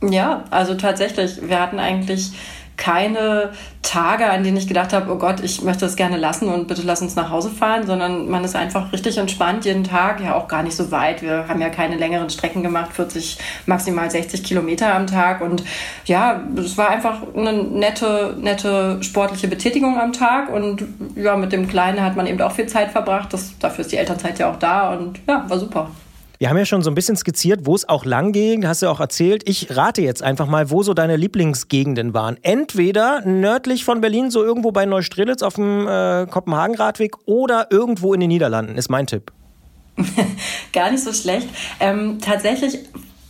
Ja, 0.00 0.44
also 0.48 0.76
tatsächlich, 0.76 1.42
wir 1.42 1.60
hatten 1.60 1.78
eigentlich 1.78 2.30
keine 2.78 3.52
Tage, 3.82 4.30
an 4.30 4.44
denen 4.44 4.56
ich 4.56 4.66
gedacht 4.68 4.92
habe, 4.92 5.12
oh 5.12 5.16
Gott, 5.16 5.40
ich 5.40 5.62
möchte 5.62 5.84
das 5.84 5.96
gerne 5.96 6.16
lassen 6.16 6.48
und 6.48 6.68
bitte 6.68 6.82
lass 6.82 7.02
uns 7.02 7.16
nach 7.16 7.30
Hause 7.30 7.50
fahren, 7.50 7.86
sondern 7.86 8.28
man 8.28 8.44
ist 8.44 8.56
einfach 8.56 8.92
richtig 8.92 9.18
entspannt 9.18 9.64
jeden 9.64 9.84
Tag, 9.84 10.20
ja 10.20 10.34
auch 10.34 10.48
gar 10.48 10.62
nicht 10.62 10.76
so 10.76 10.90
weit. 10.90 11.20
Wir 11.20 11.48
haben 11.48 11.60
ja 11.60 11.68
keine 11.68 11.96
längeren 11.96 12.30
Strecken 12.30 12.62
gemacht, 12.62 12.92
40, 12.92 13.38
maximal 13.66 14.10
60 14.10 14.42
Kilometer 14.42 14.94
am 14.94 15.06
Tag 15.06 15.40
und 15.40 15.64
ja, 16.06 16.40
es 16.56 16.78
war 16.78 16.88
einfach 16.88 17.22
eine 17.36 17.52
nette, 17.52 18.36
nette 18.40 19.02
sportliche 19.02 19.48
Betätigung 19.48 19.98
am 19.98 20.12
Tag 20.12 20.50
und 20.50 20.84
ja, 21.16 21.36
mit 21.36 21.52
dem 21.52 21.68
Kleinen 21.68 22.02
hat 22.02 22.16
man 22.16 22.26
eben 22.26 22.40
auch 22.40 22.52
viel 22.52 22.66
Zeit 22.66 22.92
verbracht. 22.92 23.32
Das, 23.32 23.58
dafür 23.58 23.82
ist 23.82 23.92
die 23.92 23.96
Elternzeit 23.96 24.38
ja 24.38 24.50
auch 24.50 24.58
da 24.58 24.92
und 24.94 25.18
ja, 25.26 25.44
war 25.48 25.58
super. 25.58 25.90
Wir 26.40 26.50
haben 26.50 26.56
ja 26.56 26.64
schon 26.64 26.82
so 26.82 26.90
ein 26.90 26.94
bisschen 26.94 27.16
skizziert, 27.16 27.66
wo 27.66 27.74
es 27.74 27.88
auch 27.88 28.04
lang 28.04 28.30
ging, 28.30 28.64
hast 28.64 28.82
du 28.82 28.86
auch 28.86 29.00
erzählt. 29.00 29.42
Ich 29.48 29.76
rate 29.76 30.02
jetzt 30.02 30.22
einfach 30.22 30.46
mal, 30.46 30.70
wo 30.70 30.84
so 30.84 30.94
deine 30.94 31.16
Lieblingsgegenden 31.16 32.14
waren. 32.14 32.36
Entweder 32.42 33.22
nördlich 33.26 33.84
von 33.84 34.00
Berlin, 34.00 34.30
so 34.30 34.44
irgendwo 34.44 34.70
bei 34.70 34.86
Neustrelitz 34.86 35.42
auf 35.42 35.54
dem 35.54 35.88
äh, 35.88 36.26
Kopenhagen-Radweg 36.30 37.16
oder 37.26 37.66
irgendwo 37.70 38.14
in 38.14 38.20
den 38.20 38.28
Niederlanden, 38.28 38.76
ist 38.76 38.88
mein 38.88 39.08
Tipp. 39.08 39.32
Gar 40.72 40.92
nicht 40.92 41.02
so 41.02 41.12
schlecht. 41.12 41.48
Ähm, 41.80 42.20
tatsächlich, 42.20 42.78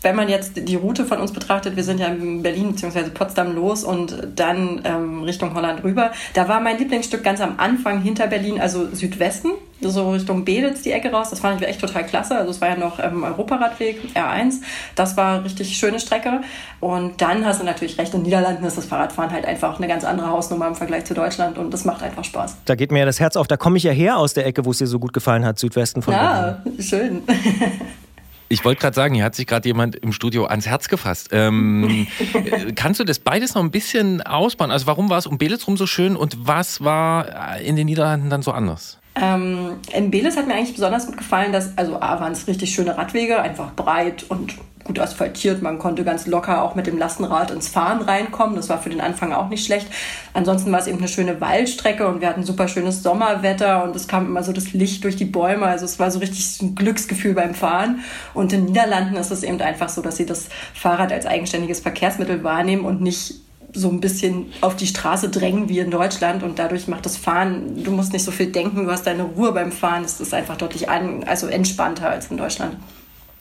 wenn 0.03 0.15
man 0.15 0.29
jetzt 0.29 0.53
die 0.57 0.77
Route 0.77 1.05
von 1.05 1.19
uns 1.19 1.33
betrachtet, 1.33 1.77
wir 1.77 1.83
sind 1.83 1.99
ja 1.99 2.07
in 2.07 2.43
Berlin 2.43 2.73
bzw. 2.73 3.11
Potsdam 3.11 3.55
los 3.55 3.83
und 3.83 4.17
dann 4.37 4.81
ähm, 4.85 5.25
Richtung 5.25 5.55
Holland 5.55 5.83
rüber. 5.83 6.13
Da 6.35 6.49
war 6.49 6.61
mein 6.61 6.79
Lieblingsstück 6.79 7.25
ganz 7.25 7.41
am 7.41 7.55
Anfang 7.59 8.01
hinter 8.01 8.29
Berlin, 8.29 8.61
also 8.61 8.95
Südwesten, 8.95 9.51
so 9.81 10.11
Richtung 10.11 10.45
Beditz 10.45 10.83
die 10.83 10.93
Ecke 10.93 11.11
raus. 11.11 11.31
Das 11.31 11.41
fand 11.41 11.61
ich 11.61 11.67
echt 11.67 11.81
total 11.81 12.07
klasse. 12.07 12.37
Also 12.37 12.51
es 12.51 12.61
war 12.61 12.69
ja 12.69 12.77
noch 12.77 13.01
ähm, 13.01 13.25
Europaradweg 13.25 13.99
R1. 14.15 14.61
Das 14.95 15.17
war 15.17 15.45
richtig 15.45 15.77
schöne 15.77 15.99
Strecke. 15.99 16.43
Und 16.81 17.21
dann 17.21 17.45
hast 17.45 17.61
du 17.61 17.65
natürlich 17.65 17.99
recht, 17.99 18.15
in 18.15 18.21
den 18.21 18.27
Niederlanden 18.27 18.65
ist 18.65 18.79
das 18.79 18.85
Fahrradfahren 18.85 19.33
halt 19.33 19.47
einfach 19.47 19.79
eine 19.79 19.89
ganz 19.89 20.05
andere 20.05 20.29
Hausnummer 20.29 20.69
im 20.69 20.75
Vergleich 20.77 21.07
zu 21.07 21.15
Deutschland 21.15 21.59
und 21.59 21.73
das 21.73 21.85
macht 21.85 22.03
einfach 22.03 22.25
Spaß. 22.25 22.57
Da 22.65 22.77
geht 22.77 22.93
mir 22.93 23.01
ja 23.01 23.05
das 23.05 23.19
Herz 23.19 23.37
auf. 23.37 23.49
Da 23.49 23.57
komme 23.57 23.79
ich 23.79 23.83
ja 23.83 23.93
her 23.93 24.17
aus 24.17 24.35
der 24.35 24.47
Ecke, 24.47 24.65
wo 24.65 24.71
es 24.71 24.79
dir 24.79 24.87
so 24.87 25.01
gut 25.01 25.13
gefallen 25.13 25.45
hat, 25.45 25.59
Südwesten 25.59 26.03
von 26.03 26.15
Berlin. 26.15 26.57
Ja, 26.77 26.83
schön. 26.83 27.23
Ich 28.49 28.65
wollte 28.65 28.81
gerade 28.81 28.95
sagen, 28.95 29.15
hier 29.15 29.25
hat 29.25 29.35
sich 29.35 29.47
gerade 29.47 29.69
jemand 29.69 29.97
im 29.97 30.13
Studio 30.13 30.47
ans 30.47 30.67
Herz 30.67 30.89
gefasst. 30.89 31.29
Ähm, 31.33 32.07
äh, 32.35 32.73
kannst 32.77 32.99
du 32.99 33.05
das 33.05 33.19
beides 33.19 33.55
noch 33.55 33.63
ein 33.63 33.71
bisschen 33.71 34.23
ausbauen? 34.23 34.71
Also 34.71 34.87
warum 34.87 35.11
war 35.11 35.19
es 35.19 35.27
um 35.27 35.39
Belitz 35.39 35.67
rum 35.67 35.77
so 35.77 35.87
schön 35.87 36.17
und 36.17 36.47
was 36.47 36.83
war 36.83 37.59
in 37.61 37.77
den 37.77 37.87
Niederlanden 37.87 38.31
dann 38.31 38.43
so 38.43 38.53
anders? 38.53 38.98
Ähm, 39.21 39.77
in 39.93 40.11
Belis 40.11 40.37
hat 40.37 40.47
mir 40.47 40.55
eigentlich 40.55 40.75
besonders 40.75 41.07
gut 41.07 41.17
gefallen, 41.17 41.53
dass, 41.53 41.77
also 41.77 41.97
A, 42.01 42.21
waren 42.21 42.33
es 42.33 42.47
richtig 42.47 42.75
schöne 42.75 42.97
Radwege, 42.97 43.41
einfach 43.41 43.73
breit 43.75 44.25
und 44.29 44.55
gut 44.89 44.99
asphaltiert. 44.99 45.63
Man 45.63 45.79
konnte 45.79 46.03
ganz 46.03 46.27
locker 46.27 46.63
auch 46.63 46.75
mit 46.75 46.87
dem 46.87 46.99
Lastenrad 46.99 47.51
ins 47.51 47.69
Fahren 47.69 48.01
reinkommen. 48.01 48.57
Das 48.57 48.69
war 48.69 48.79
für 48.79 48.89
den 48.89 49.01
Anfang 49.01 49.33
auch 49.33 49.49
nicht 49.49 49.65
schlecht. 49.65 49.87
Ansonsten 50.33 50.73
war 50.73 50.81
es 50.81 50.87
eben 50.87 50.99
eine 50.99 51.09
schöne 51.09 51.41
Waldstrecke 51.41 52.09
und 52.09 52.21
wir 52.21 52.29
hatten 52.29 52.43
super 52.43 52.69
schönes 52.69 53.03
Sommerwetter 53.03 53.85
und 53.85 53.95
es 53.95 54.09
kam 54.09 54.27
immer 54.27 54.43
so 54.43 54.53
das 54.53 54.73
Licht 54.73 55.05
durch 55.05 55.17
die 55.17 55.27
Bäume. 55.27 55.67
Also 55.67 55.85
es 55.85 55.99
war 55.99 56.11
so 56.11 56.19
richtig 56.19 56.61
ein 56.63 56.75
Glücksgefühl 56.75 57.35
beim 57.35 57.55
Fahren. 57.55 58.01
Und 58.35 58.53
in 58.53 58.61
den 58.61 58.73
Niederlanden 58.73 59.17
ist 59.17 59.31
es 59.31 59.43
eben 59.43 59.61
einfach 59.61 59.91
so, 59.91 60.01
dass 60.01 60.17
sie 60.17 60.27
das 60.27 60.49
Fahrrad 60.75 61.13
als 61.13 61.27
eigenständiges 61.27 61.81
Verkehrsmittel 61.81 62.43
wahrnehmen 62.43 62.85
und 62.85 63.03
nicht 63.03 63.35
so 63.79 63.89
ein 63.89 64.01
bisschen 64.01 64.47
auf 64.61 64.77
die 64.77 64.87
Straße 64.87 65.29
drängen 65.29 65.69
wie 65.69 65.79
in 65.79 65.91
Deutschland 65.91 66.43
und 66.43 66.59
dadurch 66.59 66.89
macht 66.89 67.07
das 67.07 67.17
Fahren, 67.17 67.83
du 67.83 67.91
musst 67.91 68.13
nicht 68.13 68.25
so 68.25 68.31
viel 68.31 68.53
denken, 68.53 68.85
du 68.85 68.91
hast 68.91 69.07
deine 69.07 69.23
Ruhe 69.23 69.53
beim 69.53 69.73
Fahren, 69.73 70.05
es 70.05 70.21
ist 70.21 70.35
einfach 70.35 70.57
deutlich 70.57 70.89
an, 70.89 71.25
also 71.25 71.47
entspannter 71.47 72.11
als 72.11 72.31
in 72.31 72.37
Deutschland. 72.37 72.77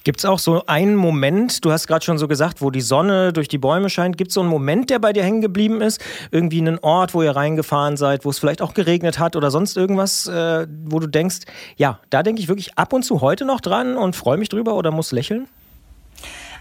Gibt 0.08 0.20
es 0.20 0.26
auch 0.26 0.40
so 0.40 0.64
einen 0.68 0.96
Moment, 0.96 1.66
du 1.66 1.72
hast 1.74 1.86
gerade 1.86 2.06
schon 2.06 2.18
so 2.18 2.30
gesagt, 2.30 2.62
wo 2.62 2.72
die 2.72 2.80
Sonne 2.80 3.34
durch 3.34 3.50
die 3.50 3.58
Bäume 3.58 3.90
scheint, 3.90 4.18
gibt 4.18 4.30
es 4.30 4.36
so 4.36 4.40
einen 4.40 4.50
Moment, 4.50 4.90
der 4.90 5.00
bei 5.00 5.12
dir 5.12 5.22
hängen 5.22 5.42
geblieben 5.42 5.82
ist? 5.82 6.02
Irgendwie 6.32 6.62
einen 6.62 6.80
Ort, 6.80 7.14
wo 7.14 7.24
ihr 7.24 7.36
reingefahren 7.36 7.98
seid, 7.98 8.24
wo 8.24 8.30
es 8.30 8.40
vielleicht 8.40 8.62
auch 8.62 8.74
geregnet 8.74 9.20
hat 9.20 9.36
oder 9.36 9.52
sonst 9.52 9.76
irgendwas, 9.76 10.26
äh, 10.28 10.66
wo 10.86 11.02
du 11.02 11.08
denkst, 11.08 11.40
ja, 11.76 12.00
da 12.10 12.24
denke 12.24 12.42
ich 12.42 12.48
wirklich 12.48 12.78
ab 12.78 12.94
und 12.94 13.04
zu 13.04 13.20
heute 13.20 13.44
noch 13.44 13.60
dran 13.60 13.98
und 13.98 14.16
freue 14.16 14.38
mich 14.38 14.48
drüber 14.48 14.76
oder 14.76 14.92
muss 14.92 15.12
lächeln? 15.12 15.48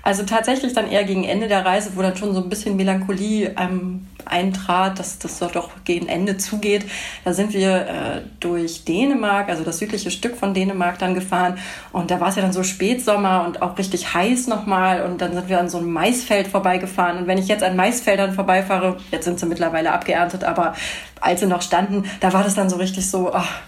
Also 0.07 0.23
tatsächlich 0.23 0.73
dann 0.73 0.89
eher 0.89 1.03
gegen 1.03 1.25
Ende 1.25 1.49
der 1.49 1.67
Reise, 1.67 1.91
wo 1.97 2.03
dann 2.03 2.17
schon 2.17 2.33
so 2.33 2.41
ein 2.41 2.49
bisschen 2.49 2.77
Melancholie 2.77 3.57
ähm, 3.59 4.07
eintrat, 4.25 5.01
dass 5.01 5.19
das 5.19 5.41
doch 5.41 5.71
gegen 5.83 6.07
Ende 6.07 6.37
zugeht. 6.37 6.87
Da 7.25 7.33
sind 7.33 7.53
wir 7.53 7.89
äh, 7.89 8.21
durch 8.39 8.85
Dänemark, 8.85 9.49
also 9.49 9.65
das 9.65 9.79
südliche 9.79 10.13
Stück 10.13 10.37
von 10.37 10.55
Dänemark 10.55 11.01
dann 11.01 11.15
gefahren. 11.15 11.59
Und 11.91 12.13
da 12.13 12.21
war 12.21 12.29
es 12.29 12.37
ja 12.37 12.43
dann 12.43 12.53
so 12.53 12.63
Spätsommer 12.63 13.45
und 13.45 13.63
auch 13.63 13.77
richtig 13.79 14.15
heiß 14.15 14.47
nochmal. 14.47 15.03
Und 15.03 15.21
dann 15.21 15.35
sind 15.35 15.49
wir 15.49 15.59
an 15.59 15.69
so 15.69 15.79
einem 15.79 15.93
Maisfeld 15.93 16.47
vorbeigefahren. 16.47 17.19
Und 17.19 17.27
wenn 17.27 17.39
ich 17.39 17.49
jetzt 17.49 17.65
an 17.65 17.75
Maisfeldern 17.75 18.33
vorbeifahre, 18.33 18.99
jetzt 19.11 19.25
sind 19.25 19.41
sie 19.41 19.47
mittlerweile 19.47 19.91
abgeerntet, 19.91 20.45
aber 20.45 20.77
als 21.21 21.41
sie 21.41 21.47
noch 21.47 21.63
standen, 21.63 22.05
da 22.21 22.33
war 22.33 22.45
das 22.45 22.55
dann 22.55 22.71
so 22.71 22.77
richtig 22.77 23.11
so, 23.11 23.33
ach, 23.35 23.61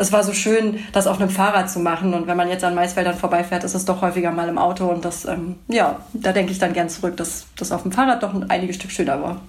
es 0.00 0.12
war 0.12 0.24
so 0.24 0.32
schön, 0.32 0.78
das 0.92 1.06
auf 1.06 1.20
einem 1.20 1.28
Fahrrad 1.28 1.70
zu 1.70 1.78
machen. 1.78 2.14
Und 2.14 2.26
wenn 2.26 2.36
man 2.36 2.48
jetzt 2.48 2.64
an 2.64 2.74
Maisfeldern 2.74 3.16
vorbeifährt, 3.16 3.64
ist 3.64 3.74
es 3.74 3.84
doch 3.84 4.00
häufiger 4.00 4.30
mal 4.30 4.48
im 4.48 4.56
Auto. 4.56 4.86
Und 4.86 5.04
das, 5.04 5.26
ähm, 5.26 5.56
ja, 5.68 6.00
da 6.14 6.32
denke 6.32 6.52
ich 6.52 6.58
dann 6.58 6.72
gern 6.72 6.88
zurück, 6.88 7.18
dass 7.18 7.44
das 7.56 7.70
auf 7.70 7.82
dem 7.82 7.92
Fahrrad 7.92 8.22
doch 8.22 8.32
ein 8.32 8.48
einiges 8.48 8.76
Stück 8.76 8.90
schöner 8.90 9.22
war. 9.22 9.40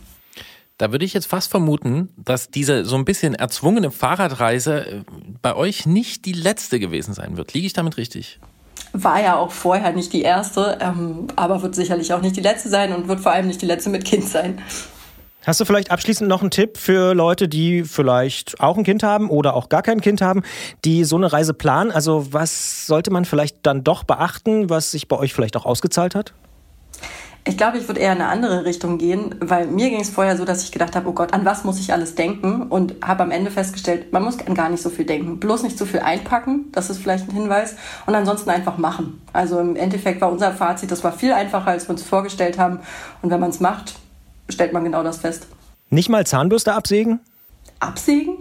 Da 0.78 0.92
würde 0.92 1.06
ich 1.06 1.14
jetzt 1.14 1.28
fast 1.28 1.50
vermuten, 1.52 2.10
dass 2.18 2.50
diese 2.50 2.86
so 2.86 2.98
ein 2.98 3.06
bisschen 3.06 3.34
erzwungene 3.34 3.92
Fahrradreise 3.92 4.86
äh, 4.86 5.04
bei 5.42 5.56
euch 5.56 5.86
nicht 5.86 6.26
die 6.26 6.34
letzte 6.34 6.80
gewesen 6.80 7.14
sein 7.14 7.38
wird. 7.38 7.54
Liege 7.54 7.68
ich 7.68 7.74
damit 7.74 7.96
richtig? 7.98 8.40
War 8.92 9.22
ja 9.22 9.38
auch 9.38 9.52
vorher 9.52 9.94
nicht 9.94 10.12
die 10.12 10.24
erste, 10.24 10.80
ähm, 10.82 11.28
aber 11.38 11.62
wird 11.62 11.76
sicherlich 11.76 12.14
auch 12.14 12.22
nicht 12.22 12.36
die 12.36 12.42
letzte 12.42 12.68
sein 12.68 12.94
und 12.94 13.08
wird 13.08 13.22
vor 13.22 13.32
allem 13.32 13.48
nicht 13.48 13.62
die 13.62 13.68
letzte 13.68 13.90
mit 13.90 14.04
Kind 14.04 14.28
sein. 14.28 14.62
Hast 15.44 15.60
du 15.60 15.66
vielleicht 15.66 15.90
abschließend 15.90 16.30
noch 16.30 16.42
einen 16.42 16.52
Tipp 16.52 16.78
für 16.78 17.16
Leute, 17.16 17.48
die 17.50 17.84
vielleicht 17.84 18.60
auch 18.60 18.78
ein 18.78 18.84
Kind 18.84 19.02
haben 19.02 19.32
oder 19.32 19.56
auch 19.56 19.70
gar 19.70 19.82
kein 19.82 20.00
Kind 20.00 20.22
haben, 20.22 20.44
die 20.86 21.04
so 21.04 21.16
eine 21.16 21.34
Reise 21.34 21.56
planen? 21.56 21.90
Also 21.90 22.32
was 22.32 22.86
sollte 22.86 23.10
man 23.10 23.26
vielleicht 23.26 23.58
dann 23.64 23.84
doch 23.84 24.04
beachten, 24.04 24.70
was 24.70 24.92
sich 24.92 25.08
bei 25.08 25.18
euch 25.18 25.34
vielleicht 25.34 25.58
auch 25.58 25.66
ausgezahlt 25.66 26.14
hat? 26.14 26.34
Ich 27.44 27.58
glaube, 27.58 27.80
ich 27.80 27.88
würde 27.88 28.00
eher 28.00 28.12
in 28.12 28.22
eine 28.22 28.30
andere 28.30 28.66
Richtung 28.66 29.00
gehen, 29.00 29.34
weil 29.40 29.66
mir 29.66 29.90
ging 29.90 30.00
es 30.02 30.12
vorher 30.12 30.38
so, 30.38 30.46
dass 30.46 30.64
ich 30.64 30.72
gedacht 30.72 30.96
habe, 30.96 31.10
oh 31.10 31.14
Gott, 31.14 31.34
an 31.34 31.44
was 31.44 31.64
muss 31.64 31.80
ich 31.80 31.92
alles 31.92 32.14
denken? 32.14 32.68
Und 32.68 32.94
habe 33.04 33.24
am 33.24 33.32
Ende 33.32 33.50
festgestellt, 33.50 34.14
man 34.14 34.22
muss 34.22 34.38
an 34.46 34.54
gar 34.54 34.70
nicht 34.70 34.84
so 34.84 34.92
viel 34.92 35.06
denken. 35.06 35.40
Bloß 35.40 35.64
nicht 35.64 35.76
zu 35.76 35.88
viel 35.88 36.02
einpacken, 36.02 36.66
das 36.72 36.92
ist 36.92 37.00
vielleicht 37.00 37.28
ein 37.28 37.34
Hinweis. 37.34 37.78
Und 38.06 38.14
ansonsten 38.14 38.52
einfach 38.52 38.78
machen. 38.78 39.20
Also 39.34 39.60
im 39.60 39.76
Endeffekt 39.76 40.22
war 40.22 40.32
unser 40.32 40.52
Fazit, 40.52 40.92
das 40.92 41.04
war 41.04 41.14
viel 41.14 41.34
einfacher, 41.34 41.72
als 41.72 41.88
wir 41.88 41.94
uns 41.94 42.04
vorgestellt 42.04 42.60
haben. 42.60 42.80
Und 43.24 43.32
wenn 43.32 43.40
man 43.40 43.50
es 43.50 43.60
macht, 43.60 43.96
stellt 44.52 44.74
man 44.74 44.84
genau 44.84 45.04
das 45.04 45.20
fest. 45.20 45.48
Nicht 45.90 46.10
mal 46.10 46.26
Zahnbürste 46.26 46.74
absägen? 46.74 47.20
Absägen? 47.80 48.38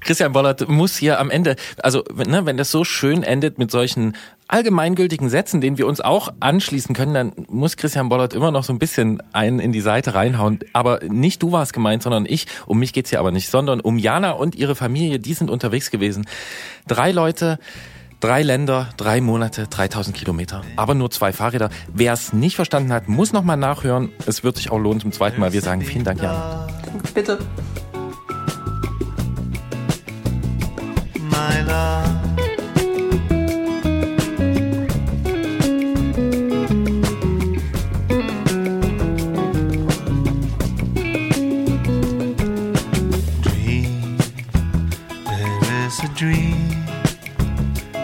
Christian 0.00 0.32
Bollert 0.32 0.68
muss 0.68 0.96
hier 0.96 1.20
am 1.20 1.30
Ende, 1.30 1.56
also 1.80 2.02
ne, 2.26 2.44
wenn 2.44 2.56
das 2.56 2.70
so 2.70 2.82
schön 2.84 3.22
endet 3.22 3.58
mit 3.58 3.70
solchen 3.70 4.16
allgemeingültigen 4.48 5.30
Sätzen, 5.30 5.60
denen 5.60 5.78
wir 5.78 5.86
uns 5.86 6.00
auch 6.00 6.32
anschließen 6.40 6.94
können, 6.94 7.14
dann 7.14 7.32
muss 7.48 7.76
Christian 7.76 8.08
Bollert 8.08 8.34
immer 8.34 8.50
noch 8.50 8.64
so 8.64 8.72
ein 8.72 8.78
bisschen 8.78 9.22
einen 9.32 9.60
in 9.60 9.72
die 9.72 9.80
Seite 9.80 10.14
reinhauen. 10.14 10.58
Aber 10.72 11.00
nicht 11.04 11.42
du 11.42 11.52
warst 11.52 11.72
gemeint, 11.72 12.02
sondern 12.02 12.26
ich. 12.26 12.46
Um 12.66 12.78
mich 12.78 12.92
geht's 12.92 13.10
hier 13.10 13.20
aber 13.20 13.30
nicht, 13.30 13.48
sondern 13.48 13.80
um 13.80 13.96
Jana 13.96 14.32
und 14.32 14.54
ihre 14.54 14.74
Familie. 14.74 15.18
Die 15.18 15.34
sind 15.34 15.50
unterwegs 15.50 15.90
gewesen. 15.90 16.26
Drei 16.86 17.12
Leute. 17.12 17.58
Drei 18.22 18.44
Länder, 18.44 18.88
drei 18.96 19.20
Monate, 19.20 19.66
3000 19.66 20.16
Kilometer, 20.16 20.62
aber 20.76 20.94
nur 20.94 21.10
zwei 21.10 21.32
Fahrräder. 21.32 21.70
Wer 21.92 22.12
es 22.12 22.32
nicht 22.32 22.54
verstanden 22.54 22.92
hat, 22.92 23.08
muss 23.08 23.32
nochmal 23.32 23.56
nachhören. 23.56 24.10
Es 24.26 24.44
wird 24.44 24.56
sich 24.56 24.70
auch 24.70 24.78
lohnen 24.78 25.00
zum 25.00 25.10
zweiten 25.10 25.40
Mal. 25.40 25.52
Wir 25.52 25.60
sagen 25.60 25.82
vielen 25.82 26.04
Dank, 26.04 26.22
Jana. 26.22 26.68
Bitte. 27.14 27.40
my 31.32 31.62
love. 31.66 32.02
Dream, 46.14 46.51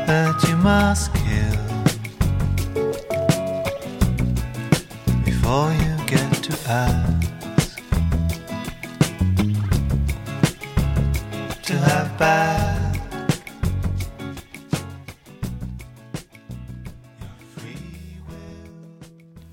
that 0.09 0.43
you 0.49 0.57
must 0.57 1.13
kill 1.13 1.59
before 5.23 5.71
you 5.71 5.93
get 6.07 6.33
to 6.43 6.55
ask 6.67 7.29
to 11.63 11.75
have 11.75 12.11
back. 12.19 12.79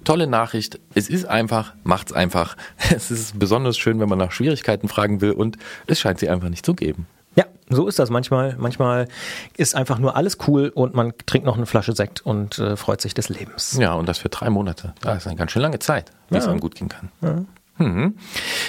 Tolle 0.05 0.27
Nachricht. 0.27 0.79
Es 0.93 1.09
ist 1.09 1.25
einfach, 1.25 1.73
macht's 1.83 2.13
einfach. 2.13 2.55
Es 2.95 3.11
ist 3.11 3.37
besonders 3.37 3.77
schön, 3.77 3.99
wenn 3.99 4.07
man 4.07 4.19
nach 4.19 4.31
Schwierigkeiten 4.31 4.87
fragen 4.87 5.19
will 5.19 5.31
und 5.31 5.57
es 5.87 5.99
scheint 5.99 6.19
sie 6.19 6.29
einfach 6.29 6.47
nicht 6.47 6.65
zu 6.65 6.75
geben. 6.75 7.07
Ja, 7.35 7.45
so 7.69 7.87
ist 7.87 7.99
das 7.99 8.09
manchmal. 8.09 8.55
Manchmal 8.57 9.07
ist 9.57 9.75
einfach 9.75 9.99
nur 9.99 10.15
alles 10.15 10.37
cool 10.47 10.71
und 10.73 10.93
man 10.93 11.13
trinkt 11.25 11.45
noch 11.45 11.57
eine 11.57 11.65
Flasche 11.65 11.93
Sekt 11.93 12.25
und 12.25 12.59
äh, 12.59 12.75
freut 12.77 13.01
sich 13.01 13.13
des 13.13 13.29
Lebens. 13.29 13.77
Ja, 13.79 13.93
und 13.93 14.07
das 14.07 14.19
für 14.19 14.29
drei 14.29 14.49
Monate. 14.49 14.93
Das 15.01 15.17
ist 15.17 15.27
eine 15.27 15.35
ganz 15.35 15.51
schön 15.51 15.61
lange 15.61 15.79
Zeit, 15.79 16.11
wie 16.29 16.37
es 16.37 16.45
Ja. 16.45 16.51
einem 16.51 16.59
gut 16.59 16.75
gehen 16.75 16.89
kann. 16.89 17.09
Ja. 17.21 17.43
Mhm. 17.77 18.15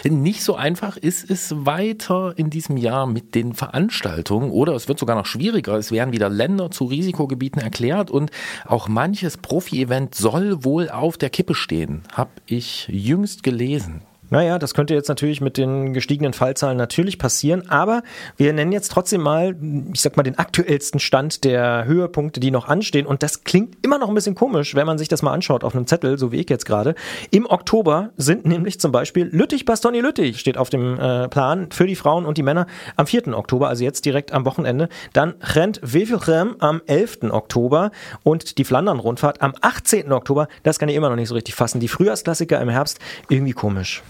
Nicht 0.02 0.42
so 0.42 0.56
einfach 0.56 0.96
ist 0.96 1.30
es 1.30 1.54
weiter 1.64 2.34
in 2.36 2.50
diesem 2.50 2.76
Jahr 2.76 3.06
mit 3.06 3.36
den 3.36 3.54
Veranstaltungen 3.54 4.50
oder 4.50 4.72
es 4.74 4.88
wird 4.88 4.98
sogar 4.98 5.14
noch 5.14 5.26
schwieriger. 5.26 5.74
Es 5.76 5.92
werden 5.92 6.12
wieder 6.12 6.28
Länder 6.28 6.72
zu 6.72 6.86
Risikogebieten 6.86 7.62
erklärt 7.62 8.10
und 8.10 8.32
auch 8.64 8.88
manches 8.88 9.36
Profi-Event 9.36 10.16
soll 10.16 10.64
wohl 10.64 10.88
auf 10.90 11.18
der 11.18 11.30
Kippe 11.30 11.54
stehen, 11.54 12.02
habe 12.14 12.30
ich 12.46 12.88
jüngst 12.88 13.44
gelesen. 13.44 14.02
Naja, 14.28 14.58
das 14.58 14.74
könnte 14.74 14.94
jetzt 14.94 15.08
natürlich 15.08 15.40
mit 15.40 15.56
den 15.56 15.92
gestiegenen 15.92 16.32
Fallzahlen 16.32 16.76
natürlich 16.76 17.18
passieren, 17.18 17.68
aber 17.68 18.02
wir 18.36 18.52
nennen 18.52 18.72
jetzt 18.72 18.90
trotzdem 18.90 19.20
mal, 19.20 19.54
ich 19.92 20.00
sag 20.00 20.16
mal, 20.16 20.24
den 20.24 20.36
aktuellsten 20.38 20.98
Stand 20.98 21.44
der 21.44 21.84
Höhepunkte, 21.84 22.40
die 22.40 22.50
noch 22.50 22.66
anstehen. 22.66 23.06
Und 23.06 23.22
das 23.22 23.44
klingt 23.44 23.76
immer 23.82 23.98
noch 23.98 24.08
ein 24.08 24.14
bisschen 24.14 24.34
komisch, 24.34 24.74
wenn 24.74 24.86
man 24.86 24.98
sich 24.98 25.08
das 25.08 25.22
mal 25.22 25.32
anschaut 25.32 25.62
auf 25.62 25.76
einem 25.76 25.86
Zettel, 25.86 26.18
so 26.18 26.32
wie 26.32 26.40
ich 26.40 26.50
jetzt 26.50 26.66
gerade. 26.66 26.96
Im 27.30 27.46
Oktober 27.46 28.10
sind 28.16 28.46
nämlich 28.46 28.80
zum 28.80 28.90
Beispiel 28.90 29.28
Lüttich-Bastogne-Lüttich 29.30 30.40
steht 30.40 30.58
auf 30.58 30.70
dem 30.70 30.98
äh, 30.98 31.28
Plan 31.28 31.68
für 31.70 31.86
die 31.86 31.94
Frauen 31.94 32.26
und 32.26 32.36
die 32.36 32.42
Männer 32.42 32.66
am 32.96 33.06
4. 33.06 33.28
Oktober, 33.28 33.68
also 33.68 33.84
jetzt 33.84 34.04
direkt 34.04 34.32
am 34.32 34.44
Wochenende. 34.44 34.88
Dann 35.12 35.34
Rent 35.54 35.80
Wevelgem 35.82 36.56
am 36.58 36.82
11. 36.86 37.30
Oktober 37.30 37.92
und 38.24 38.58
die 38.58 38.64
Flandern-Rundfahrt 38.64 39.40
am 39.40 39.54
18. 39.60 40.10
Oktober. 40.12 40.48
Das 40.64 40.80
kann 40.80 40.88
ich 40.88 40.96
immer 40.96 41.10
noch 41.10 41.16
nicht 41.16 41.28
so 41.28 41.34
richtig 41.34 41.54
fassen. 41.54 41.78
Die 41.78 41.88
Frühjahrsklassiker 41.88 42.60
im 42.60 42.68
Herbst, 42.68 42.98
irgendwie 43.28 43.52
komisch. 43.52 44.02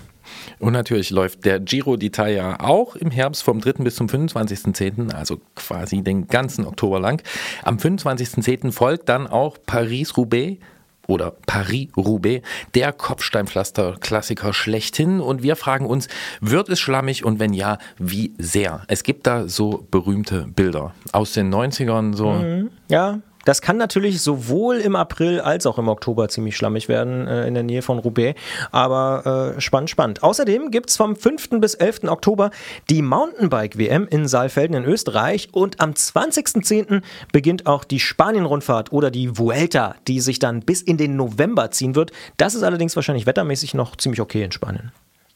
Und 0.59 0.73
natürlich 0.73 1.11
läuft 1.11 1.44
der 1.44 1.61
Giro 1.61 1.94
d'Italia 1.94 2.61
auch 2.61 2.97
im 2.97 3.11
Herbst 3.11 3.43
vom 3.43 3.61
3. 3.61 3.85
bis 3.85 3.97
zum 3.97 4.07
25.10., 4.07 5.12
also 5.12 5.40
quasi 5.55 6.03
den 6.03 6.28
ganzen 6.28 6.66
Oktober 6.66 7.01
lang. 7.01 7.23
Am 7.62 7.77
25.10. 7.77 8.73
folgt 8.73 9.09
dann 9.09 9.27
auch 9.27 9.57
Paris-Roubaix 9.66 10.59
oder 11.07 11.32
Paris-Roubaix, 11.47 12.47
der 12.74 12.93
Kopfsteinpflaster-Klassiker 12.93 14.53
schlechthin. 14.53 15.20
Und 15.20 15.43
wir 15.43 15.57
fragen 15.57 15.86
uns, 15.86 16.09
wird 16.40 16.69
es 16.69 16.81
schlammig 16.81 17.24
und 17.24 17.39
wenn 17.39 17.55
ja, 17.55 17.78
wie 17.98 18.32
sehr? 18.39 18.82
Es 18.89 19.03
gibt 19.03 19.27
da 19.27 19.48
so 19.48 19.86
berühmte 19.90 20.47
Bilder 20.55 20.94
aus 21.12 21.32
den 21.32 21.53
90ern, 21.55 22.15
so. 22.15 22.31
Mhm. 22.31 22.70
Ja, 22.89 23.20
das 23.47 23.62
kann 23.62 23.77
natürlich 23.77 24.20
sowohl 24.20 24.78
im 24.78 24.97
April 24.97 25.40
als 25.40 25.66
auch 25.66 25.78
im 25.78 25.89
Oktober 25.89 26.28
ziemlich 26.28 26.56
schlammig 26.56 26.89
werden 26.89 27.28
äh, 27.28 27.47
in 27.47 27.55
der 27.55 27.62
Nähe 27.62 27.81
von 27.81 27.98
Roubaix. 27.98 28.39
Aber 28.73 29.55
äh, 29.56 29.60
spannend, 29.60 29.89
spannend. 29.89 30.23
Außerdem 30.23 30.73
gibt 30.73 30.90
es 30.90 30.97
vom 30.97 31.14
5. 31.14 31.60
bis 31.60 31.74
11. 31.74 32.05
Oktober 32.05 32.51
die 32.90 33.02
Mountainbike-WM 33.02 34.09
in 34.09 34.27
Saalfelden 34.27 34.77
in 34.77 34.85
Österreich. 34.85 35.48
Und 35.52 35.81
am 35.81 35.93
20.10. 35.93 37.02
beginnt 37.32 37.66
auch 37.66 37.85
die 37.85 38.01
Spanien-Rundfahrt 38.01 38.93
oder 38.93 39.12
die 39.12 39.39
Vuelta, 39.39 39.94
die 40.09 40.20
sich 40.20 40.40
dann 40.40 40.60
bis 40.60 40.82
in 40.82 40.97
den 40.97 41.14
November 41.14 41.70
ziehen 41.70 41.94
wird. 41.94 42.10
Das 42.36 42.56
ist 42.56 42.64
allerdings 42.64 42.97
wahrscheinlich 42.97 43.27
wettermäßig 43.27 43.74
noch 43.74 43.94
ziemlich 43.94 44.20
okay 44.20 44.43
in 44.43 44.51
Spanien. 44.51 44.90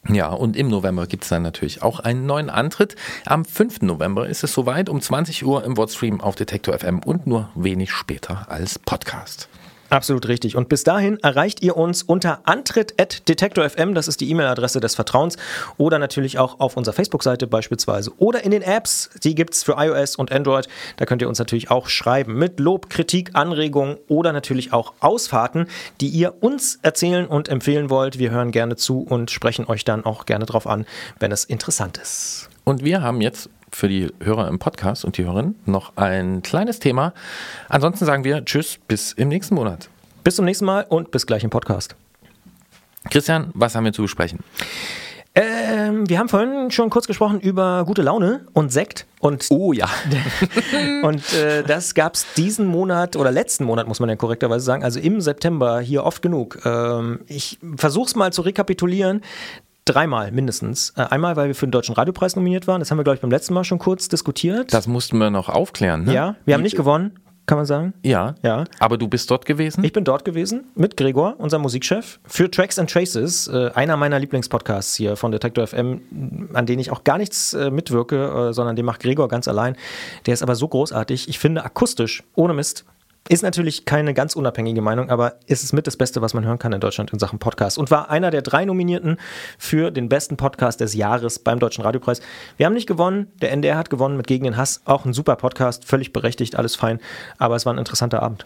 Ja, 0.09 0.29
und 0.29 0.57
im 0.57 0.67
November 0.67 1.05
gibt 1.05 1.23
es 1.23 1.29
dann 1.29 1.43
natürlich 1.43 1.83
auch 1.83 1.99
einen 1.99 2.25
neuen 2.25 2.49
Antritt. 2.49 2.95
Am 3.25 3.45
5. 3.45 3.81
November 3.81 4.27
ist 4.27 4.43
es 4.43 4.53
soweit, 4.53 4.89
um 4.89 4.99
20 4.99 5.45
Uhr 5.45 5.63
im 5.63 5.77
Wordstream 5.77 6.21
auf 6.21 6.35
Detektor 6.35 6.77
FM 6.77 6.99
und 6.99 7.27
nur 7.27 7.49
wenig 7.55 7.91
später 7.91 8.47
als 8.49 8.79
Podcast. 8.79 9.47
Absolut 9.91 10.29
richtig. 10.29 10.55
Und 10.55 10.69
bis 10.69 10.85
dahin 10.85 11.19
erreicht 11.21 11.61
ihr 11.61 11.75
uns 11.75 12.01
unter 12.01 12.47
antritt.detektor.fm, 12.47 13.93
das 13.93 14.07
ist 14.07 14.21
die 14.21 14.29
E-Mail-Adresse 14.29 14.79
des 14.79 14.95
Vertrauens, 14.95 15.35
oder 15.77 15.99
natürlich 15.99 16.39
auch 16.39 16.61
auf 16.61 16.77
unserer 16.77 16.93
Facebook-Seite 16.93 17.45
beispielsweise 17.45 18.13
oder 18.17 18.45
in 18.45 18.51
den 18.51 18.61
Apps, 18.61 19.09
die 19.21 19.35
gibt 19.35 19.53
es 19.53 19.63
für 19.63 19.73
iOS 19.77 20.15
und 20.15 20.31
Android. 20.31 20.69
Da 20.95 21.05
könnt 21.05 21.21
ihr 21.21 21.27
uns 21.27 21.39
natürlich 21.39 21.71
auch 21.71 21.89
schreiben 21.89 22.35
mit 22.35 22.61
Lob, 22.61 22.89
Kritik, 22.89 23.31
Anregungen 23.33 23.97
oder 24.07 24.31
natürlich 24.31 24.71
auch 24.71 24.93
Ausfahrten, 25.01 25.67
die 25.99 26.07
ihr 26.07 26.41
uns 26.41 26.79
erzählen 26.83 27.27
und 27.27 27.49
empfehlen 27.49 27.89
wollt. 27.89 28.17
Wir 28.17 28.31
hören 28.31 28.51
gerne 28.51 28.77
zu 28.77 29.01
und 29.01 29.29
sprechen 29.29 29.67
euch 29.67 29.83
dann 29.83 30.05
auch 30.05 30.25
gerne 30.25 30.45
drauf 30.45 30.67
an, 30.67 30.85
wenn 31.19 31.33
es 31.33 31.43
interessant 31.43 31.97
ist. 31.97 32.49
Und 32.63 32.85
wir 32.85 33.01
haben 33.01 33.19
jetzt 33.19 33.49
für 33.71 33.87
die 33.87 34.11
Hörer 34.21 34.47
im 34.47 34.59
Podcast 34.59 35.05
und 35.05 35.17
die 35.17 35.25
Hörerinnen 35.25 35.55
noch 35.65 35.93
ein 35.95 36.41
kleines 36.41 36.79
Thema. 36.79 37.13
Ansonsten 37.69 38.05
sagen 38.05 38.23
wir 38.23 38.43
Tschüss, 38.45 38.79
bis 38.87 39.13
im 39.13 39.27
nächsten 39.27 39.55
Monat. 39.55 39.89
Bis 40.23 40.35
zum 40.35 40.45
nächsten 40.45 40.65
Mal 40.65 40.85
und 40.87 41.11
bis 41.11 41.25
gleich 41.25 41.43
im 41.43 41.49
Podcast. 41.49 41.95
Christian, 43.09 43.49
was 43.53 43.75
haben 43.75 43.85
wir 43.85 43.93
zu 43.93 44.03
besprechen? 44.03 44.39
Ähm, 45.33 46.09
wir 46.09 46.19
haben 46.19 46.27
vorhin 46.27 46.71
schon 46.71 46.89
kurz 46.89 47.07
gesprochen 47.07 47.39
über 47.39 47.85
gute 47.85 48.01
Laune 48.01 48.45
und 48.51 48.71
Sekt. 48.71 49.05
Und 49.19 49.45
oh 49.49 49.71
ja. 49.71 49.89
und 51.03 51.33
äh, 51.33 51.63
das 51.63 51.93
gab 51.93 52.15
es 52.15 52.25
diesen 52.35 52.65
Monat 52.65 53.15
oder 53.15 53.31
letzten 53.31 53.63
Monat, 53.63 53.87
muss 53.87 54.01
man 54.01 54.09
ja 54.09 54.17
korrekterweise 54.17 54.65
sagen, 54.65 54.83
also 54.83 54.99
im 54.99 55.21
September 55.21 55.79
hier 55.79 56.03
oft 56.03 56.21
genug. 56.21 56.59
Ähm, 56.65 57.21
ich 57.27 57.59
versuche 57.77 58.07
es 58.07 58.15
mal 58.15 58.33
zu 58.33 58.41
rekapitulieren. 58.41 59.21
Dreimal 59.85 60.31
mindestens. 60.31 60.93
Äh, 60.95 61.01
einmal, 61.09 61.35
weil 61.35 61.47
wir 61.47 61.55
für 61.55 61.65
den 61.65 61.71
Deutschen 61.71 61.95
Radiopreis 61.95 62.35
nominiert 62.35 62.67
waren. 62.67 62.79
Das 62.79 62.91
haben 62.91 62.97
wir, 62.99 63.03
glaube 63.03 63.15
ich, 63.15 63.21
beim 63.21 63.31
letzten 63.31 63.53
Mal 63.55 63.63
schon 63.63 63.79
kurz 63.79 64.07
diskutiert. 64.07 64.73
Das 64.73 64.85
mussten 64.87 65.17
wir 65.17 65.29
noch 65.31 65.49
aufklären. 65.49 66.03
Ne? 66.05 66.13
Ja, 66.13 66.35
wir 66.45 66.53
haben 66.53 66.61
nicht 66.61 66.75
gewonnen, 66.77 67.19
kann 67.47 67.57
man 67.57 67.65
sagen. 67.65 67.93
Ja, 68.03 68.35
Ja. 68.43 68.65
aber 68.79 68.97
du 68.99 69.07
bist 69.07 69.31
dort 69.31 69.45
gewesen? 69.47 69.83
Ich 69.83 69.91
bin 69.91 70.03
dort 70.03 70.23
gewesen 70.23 70.65
mit 70.75 70.97
Gregor, 70.97 71.33
unserem 71.39 71.63
Musikchef, 71.63 72.19
für 72.27 72.49
Tracks 72.51 72.77
and 72.77 72.91
Traces, 72.91 73.47
äh, 73.47 73.71
einer 73.73 73.97
meiner 73.97 74.19
Lieblingspodcasts 74.19 74.95
hier 74.95 75.15
von 75.15 75.31
Detector 75.31 75.65
FM, 75.65 76.49
an 76.53 76.65
denen 76.67 76.79
ich 76.79 76.91
auch 76.91 77.03
gar 77.03 77.17
nichts 77.17 77.53
äh, 77.55 77.71
mitwirke, 77.71 78.53
sondern 78.53 78.75
den 78.75 78.85
macht 78.85 79.01
Gregor 79.01 79.27
ganz 79.29 79.47
allein. 79.47 79.75
Der 80.27 80.35
ist 80.35 80.43
aber 80.43 80.55
so 80.55 80.67
großartig. 80.67 81.27
Ich 81.27 81.39
finde 81.39 81.65
akustisch, 81.65 82.23
ohne 82.35 82.53
Mist, 82.53 82.85
ist 83.29 83.43
natürlich 83.43 83.85
keine 83.85 84.13
ganz 84.13 84.35
unabhängige 84.35 84.81
Meinung, 84.81 85.09
aber 85.09 85.35
ist 85.45 85.63
es 85.63 85.73
mit 85.73 85.87
das 85.87 85.95
Beste, 85.95 86.21
was 86.21 86.33
man 86.33 86.43
hören 86.43 86.59
kann 86.59 86.73
in 86.73 86.81
Deutschland 86.81 87.13
in 87.13 87.19
Sachen 87.19 87.39
Podcast. 87.39 87.77
Und 87.77 87.91
war 87.91 88.09
einer 88.09 88.31
der 88.31 88.41
drei 88.41 88.65
Nominierten 88.65 89.17
für 89.57 89.91
den 89.91 90.09
besten 90.09 90.37
Podcast 90.37 90.81
des 90.81 90.93
Jahres 90.93 91.39
beim 91.39 91.59
Deutschen 91.59 91.83
Radiopreis. 91.83 92.21
Wir 92.57 92.65
haben 92.65 92.73
nicht 92.73 92.87
gewonnen, 92.87 93.31
der 93.41 93.51
NDR 93.51 93.77
hat 93.77 93.89
gewonnen 93.89 94.17
mit 94.17 94.27
Gegen 94.27 94.43
den 94.43 94.57
Hass. 94.57 94.81
Auch 94.85 95.05
ein 95.05 95.13
super 95.13 95.35
Podcast, 95.35 95.85
völlig 95.85 96.13
berechtigt, 96.13 96.55
alles 96.55 96.75
fein. 96.75 96.99
Aber 97.37 97.55
es 97.55 97.65
war 97.65 97.73
ein 97.73 97.79
interessanter 97.79 98.21
Abend. 98.21 98.45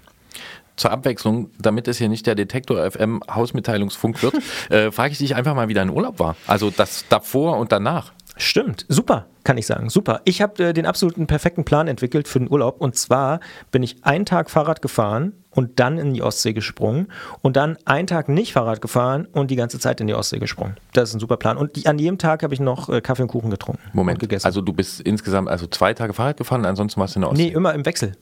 Zur 0.75 0.91
Abwechslung, 0.91 1.51
damit 1.57 1.87
es 1.87 1.97
hier 1.97 2.09
nicht 2.09 2.27
der 2.27 2.35
Detektor 2.35 2.91
FM 2.91 3.21
Hausmitteilungsfunk 3.33 4.21
wird, 4.21 4.35
äh, 4.69 4.91
frage 4.91 5.13
ich 5.13 5.19
dich 5.19 5.35
einfach 5.35 5.55
mal, 5.55 5.69
wie 5.69 5.73
dein 5.73 5.89
Urlaub 5.89 6.19
war. 6.19 6.35
Also 6.47 6.69
das 6.69 7.05
davor 7.07 7.57
und 7.57 7.71
danach. 7.71 8.11
Stimmt, 8.37 8.85
super, 8.89 9.27
kann 9.43 9.57
ich 9.57 9.65
sagen, 9.65 9.89
super. 9.89 10.21
Ich 10.25 10.41
habe 10.41 10.63
äh, 10.65 10.73
den 10.73 10.85
absoluten 10.85 11.27
perfekten 11.27 11.63
Plan 11.63 11.87
entwickelt 11.87 12.27
für 12.27 12.39
den 12.39 12.51
Urlaub 12.51 12.81
und 12.81 12.95
zwar 12.95 13.39
bin 13.71 13.81
ich 13.81 14.03
einen 14.03 14.25
Tag 14.25 14.49
Fahrrad 14.49 14.81
gefahren 14.81 15.33
und 15.51 15.79
dann 15.79 15.97
in 15.97 16.13
die 16.13 16.21
Ostsee 16.21 16.53
gesprungen 16.53 17.07
und 17.41 17.55
dann 17.55 17.77
einen 17.85 18.07
Tag 18.07 18.27
nicht 18.27 18.53
Fahrrad 18.53 18.81
gefahren 18.81 19.25
und 19.31 19.51
die 19.51 19.55
ganze 19.55 19.79
Zeit 19.79 20.01
in 20.01 20.07
die 20.07 20.13
Ostsee 20.13 20.39
gesprungen. 20.39 20.75
Das 20.93 21.09
ist 21.09 21.15
ein 21.15 21.19
super 21.19 21.37
Plan. 21.37 21.55
Und 21.55 21.77
die, 21.77 21.87
an 21.87 21.97
jedem 21.97 22.17
Tag 22.17 22.43
habe 22.43 22.53
ich 22.53 22.59
noch 22.59 22.89
äh, 22.89 22.99
Kaffee 22.99 23.21
und 23.21 23.29
Kuchen 23.29 23.49
getrunken 23.49 23.81
Moment, 23.93 24.17
und 24.17 24.19
gegessen. 24.21 24.45
also 24.45 24.61
du 24.61 24.73
bist 24.73 24.99
insgesamt 25.01 25.47
also 25.47 25.67
zwei 25.67 25.93
Tage 25.93 26.13
Fahrrad 26.13 26.37
gefahren, 26.37 26.65
ansonsten 26.65 26.99
warst 26.99 27.15
du 27.15 27.19
in 27.19 27.21
der 27.21 27.31
Ostsee. 27.31 27.45
nee, 27.45 27.53
immer 27.53 27.73
im 27.73 27.85
Wechsel. 27.85 28.17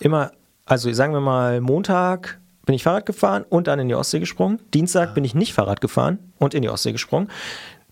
Immer, 0.00 0.32
also 0.66 0.92
sagen 0.92 1.12
wir 1.12 1.20
mal 1.20 1.60
Montag 1.60 2.40
bin 2.66 2.74
ich 2.74 2.82
Fahrrad 2.82 3.06
gefahren 3.06 3.44
und 3.48 3.66
dann 3.66 3.78
in 3.78 3.88
die 3.88 3.94
Ostsee 3.94 4.20
gesprungen. 4.20 4.60
Dienstag 4.72 5.14
bin 5.14 5.24
ich 5.24 5.34
nicht 5.34 5.52
Fahrrad 5.52 5.80
gefahren 5.80 6.18
und 6.38 6.54
in 6.54 6.62
die 6.62 6.68
Ostsee 6.68 6.92
gesprungen. 6.92 7.28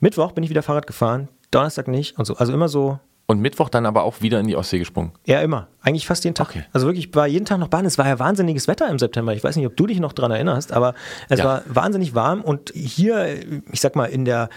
Mittwoch 0.01 0.33
bin 0.33 0.45
ich 0.45 0.51
wieder 0.51 0.63
Fahrrad 0.63 0.87
gefahren, 0.87 1.29
Donnerstag 1.51 1.89
nicht 1.89 2.19
und 2.19 2.25
so. 2.25 2.37
Also 2.37 2.53
immer 2.53 2.69
so 2.69 2.99
Und 3.27 3.41
Mittwoch 3.41 3.69
dann 3.69 3.87
aber 3.87 4.03
auch 4.05 4.21
wieder 4.23 4.41
in 4.41 4.47
die 4.47 4.57
Ostsee 4.57 4.79
gesprungen. 4.79 5.13
Ja, 5.25 5.41
immer. 5.41 5.69
Eigentlich 5.83 6.07
fast 6.07 6.25
jeden 6.25 6.35
Tag. 6.35 6.55
Also 6.73 6.87
wirklich, 6.87 7.09
ich 7.09 7.15
war 7.15 7.27
jeden 7.27 7.45
Tag 7.47 7.59
noch 7.59 7.69
baden. 7.69 7.87
Es 7.87 7.99
war 7.99 8.07
ja 8.07 8.19
wahnsinniges 8.19 8.69
Wetter 8.69 8.89
im 8.89 8.99
September. 8.99 9.33
Ich 9.35 9.43
weiß 9.45 9.57
nicht, 9.57 9.67
ob 9.67 9.77
du 9.77 9.87
dich 9.87 10.01
noch 10.01 10.13
dran 10.13 10.31
erinnerst, 10.31 10.73
aber 10.73 10.95
es 11.29 11.39
Ja. 11.39 11.45
war 11.45 11.63
wahnsinnig 11.67 12.15
warm 12.15 12.41
und 12.43 12.73
hier, 12.75 13.27
ich 13.73 13.81
sag 13.81 13.97
mal, 13.97 14.07
in 14.07 14.25
der 14.25 14.49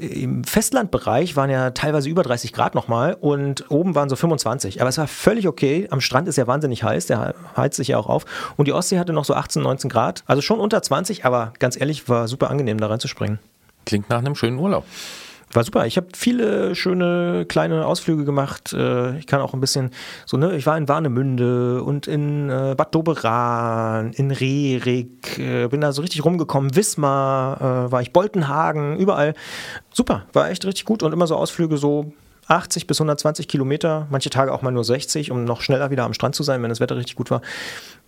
im 0.00 0.44
Festlandbereich 0.44 1.34
waren 1.34 1.50
ja 1.50 1.70
teilweise 1.70 2.08
über 2.08 2.22
30 2.22 2.52
Grad 2.52 2.76
nochmal 2.76 3.14
und 3.20 3.68
oben 3.68 3.96
waren 3.96 4.08
so 4.08 4.14
25. 4.14 4.80
Aber 4.80 4.88
es 4.88 4.96
war 4.96 5.08
völlig 5.08 5.48
okay. 5.48 5.88
Am 5.90 6.00
Strand 6.00 6.28
ist 6.28 6.36
ja 6.36 6.46
wahnsinnig 6.46 6.84
heiß, 6.84 7.06
der 7.06 7.34
heizt 7.56 7.76
sich 7.76 7.88
ja 7.88 7.98
auch 7.98 8.08
auf. 8.08 8.24
Und 8.56 8.68
die 8.68 8.72
Ostsee 8.72 9.00
hatte 9.00 9.12
noch 9.12 9.24
so 9.24 9.34
18, 9.34 9.60
19 9.60 9.90
Grad. 9.90 10.22
Also 10.26 10.40
schon 10.40 10.60
unter 10.60 10.82
20, 10.82 11.24
aber 11.24 11.52
ganz 11.58 11.76
ehrlich, 11.80 12.08
war 12.08 12.28
super 12.28 12.48
angenehm, 12.48 12.78
da 12.78 12.86
reinzuspringen. 12.86 13.40
Klingt 13.86 14.08
nach 14.08 14.18
einem 14.18 14.36
schönen 14.36 14.58
Urlaub. 14.58 14.84
War 15.52 15.64
super. 15.64 15.86
Ich 15.86 15.96
habe 15.96 16.08
viele 16.14 16.74
schöne 16.74 17.46
kleine 17.48 17.86
Ausflüge 17.86 18.24
gemacht. 18.24 18.72
Äh, 18.72 19.18
Ich 19.18 19.26
kann 19.26 19.40
auch 19.40 19.54
ein 19.54 19.60
bisschen 19.60 19.90
so, 20.26 20.36
ne, 20.36 20.56
ich 20.56 20.66
war 20.66 20.76
in 20.76 20.88
Warnemünde 20.88 21.82
und 21.82 22.06
in 22.06 22.50
äh, 22.50 22.74
Bad 22.76 22.94
Doberan, 22.94 24.12
in 24.12 24.30
Rerik, 24.30 25.38
äh, 25.38 25.68
bin 25.68 25.80
da 25.80 25.92
so 25.92 26.02
richtig 26.02 26.24
rumgekommen. 26.24 26.76
Wismar, 26.76 27.90
war 27.90 28.02
ich 28.02 28.12
Boltenhagen, 28.12 28.98
überall. 28.98 29.34
Super, 29.92 30.26
war 30.32 30.50
echt 30.50 30.64
richtig 30.64 30.84
gut 30.84 31.02
und 31.02 31.12
immer 31.12 31.26
so 31.26 31.36
Ausflüge 31.36 31.76
so 31.76 32.12
80 32.48 32.86
bis 32.86 32.98
120 33.00 33.46
Kilometer, 33.46 34.06
manche 34.10 34.30
Tage 34.30 34.52
auch 34.52 34.62
mal 34.62 34.70
nur 34.70 34.84
60, 34.84 35.30
um 35.30 35.44
noch 35.44 35.60
schneller 35.60 35.90
wieder 35.90 36.04
am 36.04 36.14
Strand 36.14 36.34
zu 36.34 36.42
sein, 36.42 36.62
wenn 36.62 36.70
das 36.70 36.80
Wetter 36.80 36.96
richtig 36.96 37.16
gut 37.16 37.30
war. 37.30 37.42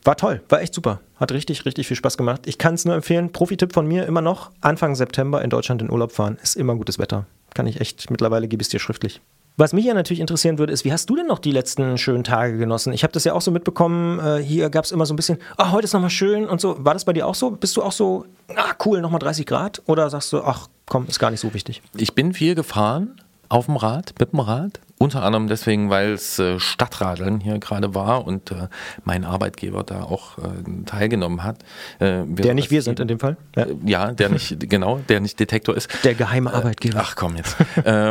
War 0.05 0.17
toll, 0.17 0.43
war 0.49 0.63
echt 0.63 0.75
super. 0.75 1.01
Hat 1.17 1.33
richtig, 1.33 1.67
richtig 1.67 1.87
viel 1.87 1.97
Spaß 1.97 2.17
gemacht. 2.17 2.43
Ich 2.47 2.57
kann 2.57 2.75
es 2.75 2.85
nur 2.85 2.95
empfehlen. 2.95 3.33
Profi-Tipp 3.33 3.73
von 3.73 3.87
mir 3.87 4.07
immer 4.07 4.23
noch: 4.23 4.51
Anfang 4.61 4.95
September 4.95 5.43
in 5.43 5.51
Deutschland 5.51 5.83
in 5.83 5.91
Urlaub 5.91 6.13
fahren. 6.13 6.39
Ist 6.43 6.57
immer 6.57 6.75
gutes 6.75 6.99
Wetter. 6.99 7.27
Kann 7.55 7.67
ich 7.67 7.81
echt, 7.81 8.11
mittlerweile 8.11 8.49
gebe 8.49 8.63
ich 8.63 8.67
es 8.67 8.71
dir 8.71 8.79
schriftlich. 8.79 9.21
Was 9.57 9.75
mich 9.75 9.85
ja 9.85 9.93
natürlich 9.93 10.21
interessieren 10.21 10.59
würde, 10.59 10.73
ist, 10.73 10.87
wie 10.87 10.93
hast 10.93 11.11
du 11.11 11.17
denn 11.17 11.27
noch 11.27 11.39
die 11.39 11.51
letzten 11.51 11.99
schönen 11.99 12.25
Tage 12.25 12.57
genossen? 12.57 12.95
Ich 12.95 13.03
habe 13.03 13.13
das 13.13 13.25
ja 13.25 13.35
auch 13.35 13.43
so 13.43 13.51
mitbekommen, 13.51 14.19
äh, 14.19 14.43
hier 14.43 14.71
gab 14.71 14.87
es 14.87 14.93
immer 14.93 15.05
so 15.05 15.13
ein 15.13 15.17
bisschen, 15.17 15.39
ah, 15.59 15.73
heute 15.73 15.85
ist 15.85 15.93
nochmal 15.93 16.09
schön 16.09 16.49
und 16.49 16.63
so. 16.63 16.83
War 16.83 16.95
das 16.95 17.05
bei 17.05 17.13
dir 17.13 17.27
auch 17.27 17.35
so? 17.35 17.51
Bist 17.51 17.77
du 17.77 17.83
auch 17.83 17.93
so, 17.93 18.25
ah, 18.57 18.73
cool, 18.87 19.03
nochmal 19.03 19.19
30 19.19 19.45
Grad? 19.45 19.83
Oder 19.85 20.09
sagst 20.09 20.33
du, 20.33 20.41
ach 20.43 20.69
komm, 20.87 21.07
ist 21.09 21.19
gar 21.19 21.31
nicht 21.31 21.41
so 21.41 21.53
wichtig? 21.53 21.83
Ich 21.95 22.15
bin 22.15 22.33
viel 22.33 22.55
gefahren 22.55 23.21
auf 23.51 23.67
dem 23.67 23.77
Rad, 23.77 24.15
mit 24.19 24.33
dem 24.33 24.41
Rad. 24.41 24.81
Unter 24.99 25.23
anderem 25.23 25.49
deswegen, 25.49 25.89
weil 25.89 26.13
es 26.13 26.39
äh, 26.39 26.59
Stadtradeln 26.61 27.41
hier 27.41 27.59
gerade 27.59 27.95
war 27.95 28.27
und 28.27 28.51
äh, 28.51 28.69
mein 29.05 29.25
Arbeitgeber 29.25 29.83
da 29.83 30.03
auch 30.03 30.37
äh, 30.39 30.43
teilgenommen 30.85 31.43
hat. 31.43 31.59
Der 32.01 32.55
nicht 32.55 32.71
wir 32.71 32.83
sind 32.83 33.01
in 33.01 33.09
dem 33.09 33.19
Fall. 33.19 33.37
Ja. 33.57 33.67
ja, 33.85 34.13
der 34.13 34.29
nicht, 34.29 34.59
genau, 34.71 34.99
der 35.09 35.21
nicht 35.21 35.41
Detektor 35.41 35.75
ist. 35.77 35.89
Der 36.05 36.15
geheime 36.15 36.53
Arbeitgeber. 36.53 37.01
Ach 37.03 37.17
komm 37.17 37.37
jetzt. 37.37 37.57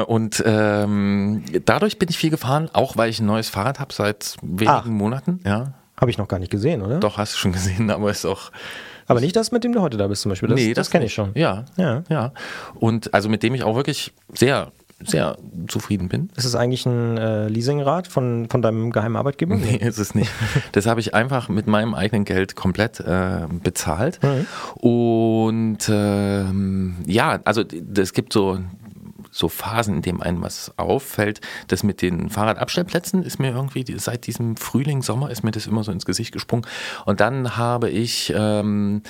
und 0.07 0.43
ähm, 0.45 1.43
dadurch 1.65 1.99
bin 1.99 2.09
ich 2.09 2.17
viel 2.17 2.31
gefahren, 2.31 2.69
auch 2.73 2.97
weil 2.97 3.09
ich 3.11 3.19
ein 3.19 3.25
neues 3.27 3.49
Fahrrad 3.49 3.79
habe 3.79 3.93
seit 3.93 4.35
wenigen 4.41 4.69
Ach. 4.71 4.85
Monaten. 4.85 5.39
Ja, 5.45 5.73
Habe 6.01 6.09
ich 6.11 6.17
noch 6.17 6.27
gar 6.27 6.39
nicht 6.39 6.51
gesehen, 6.51 6.81
oder? 6.81 6.99
doch, 6.99 7.17
hast 7.19 7.35
du 7.35 7.37
schon 7.37 7.51
gesehen, 7.51 7.89
aber 7.91 8.09
ist 8.09 8.25
auch. 8.25 8.51
Aber 9.05 9.21
nicht 9.21 9.35
das, 9.35 9.51
mit 9.51 9.63
dem 9.63 9.73
du 9.73 9.81
heute 9.81 9.97
da 9.97 10.07
bist 10.07 10.23
zum 10.23 10.29
Beispiel. 10.29 10.49
Das, 10.49 10.59
nee, 10.59 10.73
das 10.73 10.89
kenne 10.91 11.05
ich 11.05 11.13
schon. 11.13 11.31
Ja, 11.35 11.65
Ja. 11.77 12.03
ja. 12.09 12.31
Und 12.75 13.13
also 13.13 13.29
mit 13.29 13.41
dem 13.43 13.53
ich 13.55 13.63
auch 13.63 13.75
wirklich 13.75 14.13
sehr, 14.33 14.71
sehr 15.01 15.37
zufrieden 15.67 16.09
bin. 16.09 16.29
Ist 16.35 16.45
es 16.45 16.55
eigentlich 16.55 16.85
ein 16.85 17.17
äh, 17.17 17.47
Leasingrad 17.47 18.07
von, 18.07 18.47
von 18.49 18.61
deinem 18.61 18.91
geheimen 18.91 19.15
Arbeitgeber? 19.15 19.55
Nee, 19.55 19.75
ist 19.81 19.97
es 19.97 20.13
nicht. 20.15 20.31
Das 20.73 20.85
habe 20.85 20.99
ich 20.99 21.13
einfach 21.13 21.49
mit 21.49 21.67
meinem 21.67 21.93
eigenen 21.93 22.25
Geld 22.25 22.55
komplett 22.55 22.99
äh, 22.99 23.41
bezahlt. 23.63 24.19
Und 24.75 25.89
ähm, 25.89 26.97
ja, 27.05 27.39
also 27.45 27.63
es 27.95 28.13
gibt 28.13 28.33
so, 28.33 28.59
so 29.31 29.47
Phasen, 29.47 29.95
in 29.95 30.01
denen 30.01 30.21
einem 30.21 30.41
was 30.41 30.73
auffällt. 30.77 31.39
Das 31.67 31.83
mit 31.83 32.01
den 32.01 32.29
Fahrradabstellplätzen 32.29 33.23
ist 33.23 33.39
mir 33.39 33.51
irgendwie, 33.51 33.85
seit 33.97 34.27
diesem 34.27 34.57
Frühling, 34.57 35.01
Sommer 35.01 35.29
ist 35.31 35.43
mir 35.43 35.51
das 35.51 35.67
immer 35.67 35.83
so 35.83 35.91
ins 35.91 36.05
Gesicht 36.05 36.33
gesprungen. 36.33 36.65
Und 37.05 37.19
dann 37.21 37.57
habe 37.57 37.89
ich... 37.89 38.33
Ähm, 38.35 39.01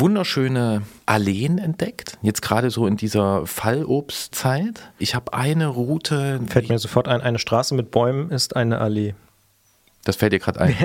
wunderschöne 0.00 0.82
Alleen 1.06 1.58
entdeckt, 1.58 2.18
jetzt 2.22 2.42
gerade 2.42 2.70
so 2.70 2.86
in 2.86 2.96
dieser 2.96 3.46
Fallobstzeit. 3.46 4.80
Ich 4.98 5.14
habe 5.14 5.32
eine 5.34 5.66
Route, 5.68 6.40
Fällt 6.48 6.68
mir 6.68 6.78
sofort 6.78 7.08
ein, 7.08 7.20
eine 7.20 7.38
Straße 7.38 7.74
mit 7.74 7.90
Bäumen 7.90 8.30
ist 8.30 8.56
eine 8.56 8.78
Allee. 8.78 9.14
Das 10.06 10.16
fällt 10.16 10.34
dir 10.34 10.38
gerade 10.38 10.60
ein. 10.60 10.76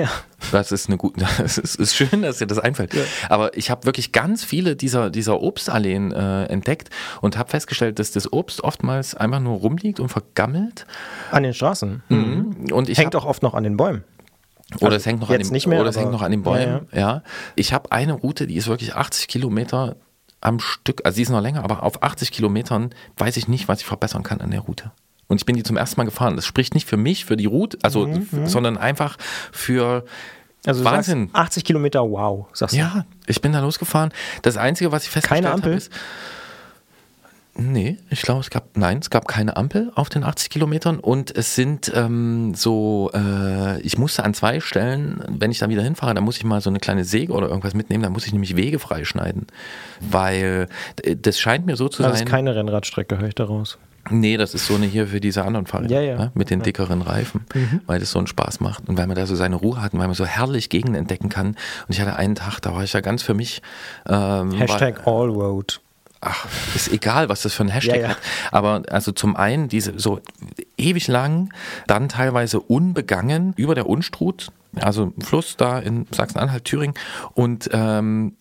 Das 0.50 0.72
ist 0.72 0.88
eine 0.88 0.96
gute. 0.96 1.26
Das 1.38 1.58
ist, 1.58 1.74
ist 1.74 1.94
schön, 1.94 2.22
dass 2.22 2.38
dir 2.38 2.46
das 2.46 2.58
einfällt. 2.58 2.94
Aber 3.28 3.54
ich 3.54 3.70
habe 3.70 3.84
wirklich 3.84 4.12
ganz 4.12 4.44
viele 4.44 4.76
dieser, 4.76 5.10
dieser 5.10 5.42
Obstalleen 5.42 6.10
äh, 6.10 6.44
entdeckt 6.44 6.88
und 7.20 7.36
habe 7.36 7.50
festgestellt, 7.50 7.98
dass 7.98 8.12
das 8.12 8.32
Obst 8.32 8.64
oftmals 8.64 9.14
einfach 9.14 9.40
nur 9.40 9.58
rumliegt 9.58 10.00
und 10.00 10.08
vergammelt. 10.08 10.86
An 11.32 11.42
den 11.42 11.52
Straßen. 11.52 12.02
Mhm. 12.08 12.72
Und 12.72 12.88
ich 12.88 12.96
Hängt 12.96 13.14
hab- 13.14 13.22
auch 13.24 13.26
oft 13.26 13.42
noch 13.42 13.52
an 13.52 13.62
den 13.62 13.76
Bäumen. 13.76 14.04
Oder 14.76 14.86
Also 14.86 14.96
es 14.96 15.06
hängt 15.06 15.20
noch 15.20 15.30
an 15.30 15.38
den, 15.38 15.48
nicht 15.48 15.66
mehr, 15.66 15.80
oder 15.80 15.90
es 15.90 15.96
hängt 15.98 16.12
noch 16.12 16.22
an 16.22 16.30
den 16.30 16.42
Bäumen. 16.42 16.86
Ja, 16.92 16.98
Ja, 16.98 17.22
Ich 17.56 17.72
habe 17.72 17.90
eine 17.92 18.12
Route, 18.12 18.46
die 18.46 18.54
ist 18.56 18.68
wirklich 18.68 18.94
80 18.94 19.28
Kilometer 19.28 19.96
am 20.40 20.58
Stück. 20.60 21.02
Also 21.04 21.16
die 21.16 21.22
ist 21.22 21.28
noch 21.30 21.40
länger, 21.42 21.64
aber 21.64 21.82
auf 21.82 22.02
80 22.02 22.30
Kilometern 22.32 22.90
weiß 23.18 23.36
ich 23.36 23.48
nicht, 23.48 23.68
was 23.68 23.80
ich 23.80 23.86
verbessern 23.86 24.22
kann 24.22 24.40
an 24.40 24.50
der 24.50 24.60
Route. 24.60 24.92
Und 25.28 25.40
ich 25.40 25.46
bin 25.46 25.54
die 25.56 25.62
zum 25.62 25.76
ersten 25.76 26.00
Mal 26.00 26.04
gefahren. 26.04 26.34
Das 26.36 26.44
spricht 26.46 26.74
nicht 26.74 26.88
für 26.88 26.96
mich, 26.96 27.24
für 27.24 27.36
die 27.36 27.46
Route, 27.46 27.78
also, 27.82 28.06
Mhm, 28.06 28.26
mhm. 28.30 28.46
sondern 28.46 28.76
einfach 28.78 29.16
für 29.52 30.04
Also 30.66 30.84
Wahnsinn. 30.84 31.26
Sagst 31.28 31.36
80 31.36 31.64
Kilometer, 31.64 32.00
wow, 32.02 32.46
sagst 32.52 32.74
du. 32.74 32.78
Ja, 32.78 33.04
ich 33.26 33.40
bin 33.40 33.52
da 33.52 33.60
losgefahren. 33.60 34.10
Das 34.42 34.56
Einzige, 34.56 34.92
was 34.92 35.04
ich 35.04 35.10
festgestellt 35.10 35.46
habe, 35.46 35.70
ist. 35.70 35.90
Nee, 37.56 37.98
ich 38.10 38.22
glaube, 38.22 38.40
es 38.40 38.48
gab, 38.50 38.76
nein, 38.76 38.98
es 38.98 39.10
gab 39.10 39.26
keine 39.28 39.56
Ampel 39.56 39.90
auf 39.96 40.08
den 40.08 40.22
80 40.24 40.50
Kilometern 40.50 40.98
und 41.00 41.36
es 41.36 41.54
sind 41.56 41.90
ähm, 41.94 42.54
so, 42.54 43.10
äh, 43.12 43.80
ich 43.82 43.98
musste 43.98 44.24
an 44.24 44.34
zwei 44.34 44.60
Stellen, 44.60 45.22
wenn 45.28 45.50
ich 45.50 45.58
dann 45.58 45.68
wieder 45.68 45.82
hinfahre, 45.82 46.14
dann 46.14 46.24
muss 46.24 46.36
ich 46.36 46.44
mal 46.44 46.60
so 46.60 46.70
eine 46.70 46.78
kleine 46.78 47.04
Säge 47.04 47.32
oder 47.32 47.48
irgendwas 47.48 47.74
mitnehmen, 47.74 48.02
dann 48.04 48.12
muss 48.12 48.24
ich 48.26 48.32
nämlich 48.32 48.56
Wege 48.56 48.78
freischneiden, 48.78 49.46
weil 50.00 50.68
äh, 51.02 51.16
das 51.16 51.38
scheint 51.40 51.66
mir 51.66 51.76
so 51.76 51.88
zu 51.88 52.02
Das 52.02 52.12
sein. 52.18 52.26
ist 52.26 52.30
keine 52.30 52.54
Rennradstrecke, 52.54 53.18
höre 53.18 53.28
ich 53.28 53.34
daraus. 53.34 53.78
Nee, 54.10 54.38
das 54.38 54.54
ist 54.54 54.66
so 54.66 54.76
eine 54.76 54.86
hier 54.86 55.08
für 55.08 55.20
diese 55.20 55.44
anderen 55.44 55.66
Fahrräder 55.66 55.96
Ja, 55.96 56.00
ja. 56.00 56.16
ne, 56.16 56.30
mit 56.34 56.48
den 56.50 56.62
dickeren 56.62 57.02
Reifen, 57.02 57.44
Mhm. 57.54 57.80
weil 57.86 58.00
das 58.00 58.12
so 58.12 58.18
einen 58.18 58.28
Spaß 58.28 58.60
macht 58.60 58.88
und 58.88 58.96
weil 58.96 59.06
man 59.06 59.16
da 59.16 59.26
so 59.26 59.34
seine 59.36 59.56
Ruhe 59.56 59.82
hat 59.82 59.92
und 59.92 59.98
weil 60.00 60.06
man 60.06 60.14
so 60.16 60.24
herrlich 60.24 60.70
Gegenden 60.70 60.94
entdecken 60.94 61.28
kann. 61.28 61.48
Und 61.48 61.56
ich 61.90 62.00
hatte 62.00 62.16
einen 62.16 62.34
Tag, 62.36 62.60
da 62.60 62.74
war 62.74 62.82
ich 62.82 62.92
ja 62.94 63.00
ganz 63.02 63.22
für 63.22 63.34
mich. 63.34 63.60
Ähm, 64.08 64.52
Hashtag 64.52 65.06
Allroad. 65.06 65.80
Ach, 66.20 66.46
ist 66.74 66.92
egal, 66.92 67.28
was 67.28 67.42
das 67.42 67.54
für 67.54 67.64
ein 67.64 67.68
Hashtag 67.68 67.96
Ja, 67.96 68.02
ja. 68.02 68.08
hat. 68.10 68.18
Aber 68.50 68.82
also 68.88 69.12
zum 69.12 69.36
einen 69.36 69.68
diese 69.68 69.98
so 69.98 70.20
ewig 70.76 71.08
lang, 71.08 71.52
dann 71.86 72.08
teilweise 72.08 72.60
unbegangen 72.60 73.54
über 73.56 73.74
der 73.74 73.88
Unstrut, 73.88 74.48
also 74.76 75.12
Fluss 75.20 75.56
da 75.56 75.78
in 75.78 76.06
Sachsen-Anhalt, 76.10 76.64
Thüringen 76.64 76.94
und 77.34 77.70
ähm, 77.72 78.36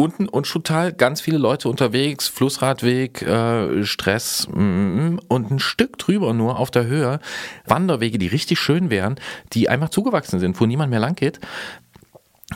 unten 0.00 0.28
Unstruttal, 0.28 0.92
ganz 0.92 1.20
viele 1.20 1.36
Leute 1.36 1.68
unterwegs, 1.68 2.26
Flussradweg, 2.26 3.20
äh, 3.22 3.84
Stress 3.84 4.48
mm, 4.48 5.18
und 5.28 5.50
ein 5.50 5.58
Stück 5.58 5.98
drüber 5.98 6.32
nur 6.32 6.58
auf 6.58 6.70
der 6.70 6.86
Höhe 6.86 7.20
Wanderwege, 7.66 8.18
die 8.18 8.26
richtig 8.26 8.58
schön 8.58 8.88
wären, 8.88 9.16
die 9.52 9.68
einfach 9.68 9.90
zugewachsen 9.90 10.40
sind, 10.40 10.58
wo 10.58 10.64
niemand 10.64 10.90
mehr 10.90 11.00
lang 11.00 11.16
geht. 11.16 11.38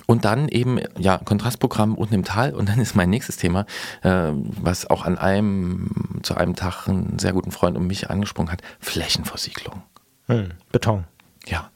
Und 0.06 0.24
dann 0.24 0.48
eben, 0.48 0.80
ja, 0.98 1.18
Kontrastprogramm 1.18 1.94
unten 1.94 2.14
im 2.14 2.24
Tal. 2.24 2.54
Und 2.54 2.68
dann 2.68 2.78
ist 2.80 2.94
mein 2.94 3.10
nächstes 3.10 3.36
Thema, 3.36 3.66
äh, 4.02 4.30
was 4.32 4.88
auch 4.90 5.04
an 5.04 5.18
einem, 5.18 6.20
zu 6.22 6.36
einem 6.36 6.54
Tag 6.56 6.88
einen 6.88 7.18
sehr 7.18 7.32
guten 7.32 7.50
Freund 7.50 7.76
um 7.76 7.86
mich 7.86 8.10
angesprochen 8.10 8.50
hat, 8.50 8.62
Flächenversiegelung. 8.80 9.82
Hm, 10.26 10.50
Beton. 10.72 11.04
Ja. 11.46 11.70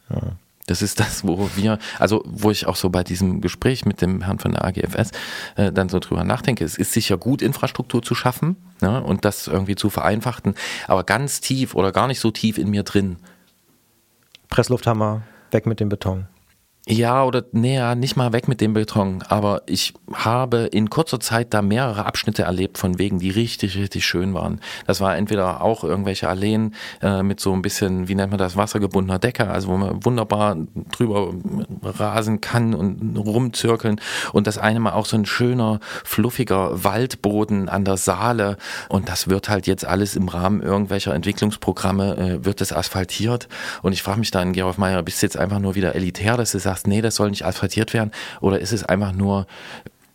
Das 0.68 0.82
ist 0.82 1.00
das, 1.00 1.26
wo 1.26 1.48
wir, 1.56 1.78
also 1.98 2.22
wo 2.26 2.50
ich 2.50 2.66
auch 2.66 2.76
so 2.76 2.90
bei 2.90 3.02
diesem 3.02 3.40
Gespräch 3.40 3.86
mit 3.86 4.02
dem 4.02 4.22
Herrn 4.22 4.38
von 4.38 4.52
der 4.52 4.64
AGFS 4.64 5.12
äh, 5.56 5.72
dann 5.72 5.88
so 5.88 5.98
drüber 5.98 6.24
nachdenke. 6.24 6.62
Es 6.64 6.76
ist 6.76 6.92
sicher 6.92 7.16
gut, 7.16 7.40
Infrastruktur 7.40 8.02
zu 8.02 8.14
schaffen 8.14 8.56
ne, 8.82 9.02
und 9.02 9.24
das 9.24 9.46
irgendwie 9.46 9.76
zu 9.76 9.88
vereinfachen, 9.88 10.54
aber 10.86 11.04
ganz 11.04 11.40
tief 11.40 11.74
oder 11.74 11.90
gar 11.90 12.06
nicht 12.06 12.20
so 12.20 12.30
tief 12.30 12.58
in 12.58 12.68
mir 12.68 12.82
drin. 12.82 13.16
Presslufthammer, 14.50 15.22
weg 15.52 15.64
mit 15.64 15.80
dem 15.80 15.88
Beton. 15.88 16.26
Ja, 16.90 17.22
oder 17.22 17.44
näher, 17.52 17.94
nicht 17.94 18.16
mal 18.16 18.32
weg 18.32 18.48
mit 18.48 18.62
dem 18.62 18.72
Beton, 18.72 19.22
aber 19.28 19.60
ich 19.66 19.92
habe 20.10 20.70
in 20.72 20.88
kurzer 20.88 21.20
Zeit 21.20 21.52
da 21.52 21.60
mehrere 21.60 22.06
Abschnitte 22.06 22.44
erlebt 22.44 22.78
von 22.78 22.98
Wegen, 22.98 23.18
die 23.18 23.28
richtig, 23.28 23.76
richtig 23.76 24.06
schön 24.06 24.32
waren. 24.32 24.62
Das 24.86 25.02
war 25.02 25.14
entweder 25.14 25.60
auch 25.60 25.84
irgendwelche 25.84 26.30
Alleen 26.30 26.74
äh, 27.02 27.22
mit 27.22 27.40
so 27.40 27.52
ein 27.52 27.60
bisschen, 27.60 28.08
wie 28.08 28.14
nennt 28.14 28.30
man 28.30 28.38
das, 28.38 28.56
wassergebundener 28.56 29.18
Decke, 29.18 29.50
also 29.50 29.68
wo 29.68 29.76
man 29.76 30.02
wunderbar 30.02 30.56
drüber 30.90 31.34
rasen 31.82 32.40
kann 32.40 32.72
und 32.72 33.18
rumzirkeln. 33.18 34.00
Und 34.32 34.46
das 34.46 34.56
eine 34.56 34.80
mal 34.80 34.92
auch 34.92 35.04
so 35.04 35.18
ein 35.18 35.26
schöner, 35.26 35.80
fluffiger 36.04 36.84
Waldboden 36.84 37.68
an 37.68 37.84
der 37.84 37.98
Saale. 37.98 38.56
Und 38.88 39.10
das 39.10 39.28
wird 39.28 39.50
halt 39.50 39.66
jetzt 39.66 39.84
alles 39.84 40.16
im 40.16 40.28
Rahmen 40.28 40.62
irgendwelcher 40.62 41.14
Entwicklungsprogramme, 41.14 42.16
äh, 42.16 42.44
wird 42.46 42.62
das 42.62 42.72
asphaltiert. 42.72 43.46
Und 43.82 43.92
ich 43.92 44.02
frage 44.02 44.20
mich 44.20 44.30
dann, 44.30 44.54
Gerolf 44.54 44.78
Meyer, 44.78 45.02
bist 45.02 45.20
du 45.20 45.26
jetzt 45.26 45.36
einfach 45.36 45.58
nur 45.58 45.74
wieder 45.74 45.94
elitär, 45.94 46.38
dass 46.38 46.52
du 46.52 46.58
sagst, 46.58 46.77
nee, 46.86 47.00
das 47.00 47.16
soll 47.16 47.30
nicht 47.30 47.44
asphaltiert 47.44 47.94
werden? 47.94 48.10
Oder 48.40 48.60
ist 48.60 48.72
es 48.72 48.84
einfach 48.84 49.12
nur 49.12 49.46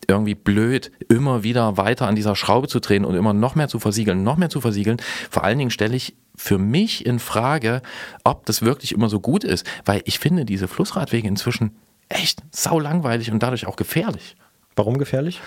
irgendwie 0.07 0.35
blöd, 0.35 0.91
immer 1.09 1.43
wieder 1.43 1.77
weiter 1.77 2.07
an 2.07 2.15
dieser 2.15 2.35
Schraube 2.35 2.67
zu 2.67 2.79
drehen 2.81 3.05
und 3.05 3.15
immer 3.15 3.33
noch 3.33 3.55
mehr 3.55 3.69
zu 3.69 3.79
versiegeln, 3.79 4.21
noch 4.23 4.35
mehr 4.35 4.49
zu 4.49 4.59
versiegeln. 4.59 4.97
Vor 5.29 5.43
allen 5.45 5.57
Dingen 5.57 5.71
stelle 5.71 5.95
ich 5.95 6.15
für 6.35 6.57
mich 6.57 7.05
in 7.05 7.19
Frage, 7.19 7.81
ob 8.25 8.45
das 8.45 8.61
wirklich 8.61 8.91
immer 8.91 9.07
so 9.07 9.19
gut 9.21 9.43
ist, 9.45 9.65
weil 9.85 10.01
ich 10.05 10.19
finde 10.19 10.43
diese 10.45 10.67
Flussradwege 10.67 11.27
inzwischen 11.27 11.71
echt 12.09 12.43
sau 12.51 12.79
langweilig 12.79 13.31
und 13.31 13.41
dadurch 13.41 13.65
auch 13.65 13.77
gefährlich. 13.77 14.35
Warum 14.75 14.97
gefährlich? 14.97 15.39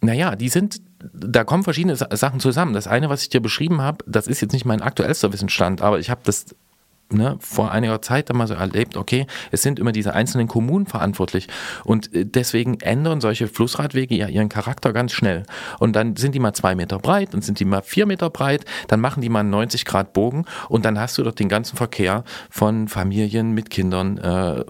Naja, 0.00 0.34
die 0.34 0.48
sind, 0.48 0.80
da 1.12 1.44
kommen 1.44 1.62
verschiedene 1.62 1.94
Sa- 1.94 2.08
Sachen 2.16 2.40
zusammen. 2.40 2.72
Das 2.72 2.86
eine, 2.86 3.10
was 3.10 3.22
ich 3.22 3.28
dir 3.28 3.40
beschrieben 3.40 3.82
habe, 3.82 4.02
das 4.06 4.28
ist 4.28 4.40
jetzt 4.40 4.52
nicht 4.52 4.64
mein 4.64 4.80
aktuellster 4.80 5.30
Wissensstand, 5.32 5.82
aber 5.82 5.98
ich 5.98 6.08
habe 6.08 6.22
das 6.24 6.46
ne, 7.10 7.36
vor 7.40 7.70
einiger 7.72 8.02
Zeit 8.02 8.30
dann 8.30 8.36
mal 8.36 8.46
so 8.46 8.54
erlebt, 8.54 8.96
okay, 8.96 9.26
es 9.50 9.62
sind 9.62 9.78
immer 9.78 9.92
diese 9.92 10.14
einzelnen 10.14 10.48
Kommunen 10.48 10.86
verantwortlich 10.86 11.48
und 11.84 12.14
äh, 12.14 12.24
deswegen 12.24 12.80
ändern 12.80 13.20
solche 13.20 13.48
Flussradwege 13.48 14.14
ja 14.14 14.28
ihren 14.28 14.48
Charakter 14.48 14.92
ganz 14.92 15.12
schnell. 15.12 15.44
Und 15.78 15.94
dann 15.96 16.16
sind 16.16 16.34
die 16.34 16.38
mal 16.40 16.52
zwei 16.52 16.74
Meter 16.74 16.98
breit, 16.98 17.34
dann 17.34 17.42
sind 17.42 17.60
die 17.60 17.64
mal 17.64 17.82
vier 17.82 18.06
Meter 18.06 18.30
breit, 18.30 18.64
dann 18.88 19.00
machen 19.00 19.20
die 19.20 19.28
mal 19.28 19.40
einen 19.40 19.50
90 19.50 19.84
Grad 19.84 20.12
Bogen 20.12 20.44
und 20.68 20.84
dann 20.84 20.98
hast 20.98 21.18
du 21.18 21.22
dort 21.22 21.38
den 21.38 21.48
ganzen 21.48 21.76
Verkehr 21.76 22.24
von 22.50 22.88
Familien 22.88 23.52
mit 23.52 23.70
Kindern, 23.70 24.18
äh, 24.18 24.64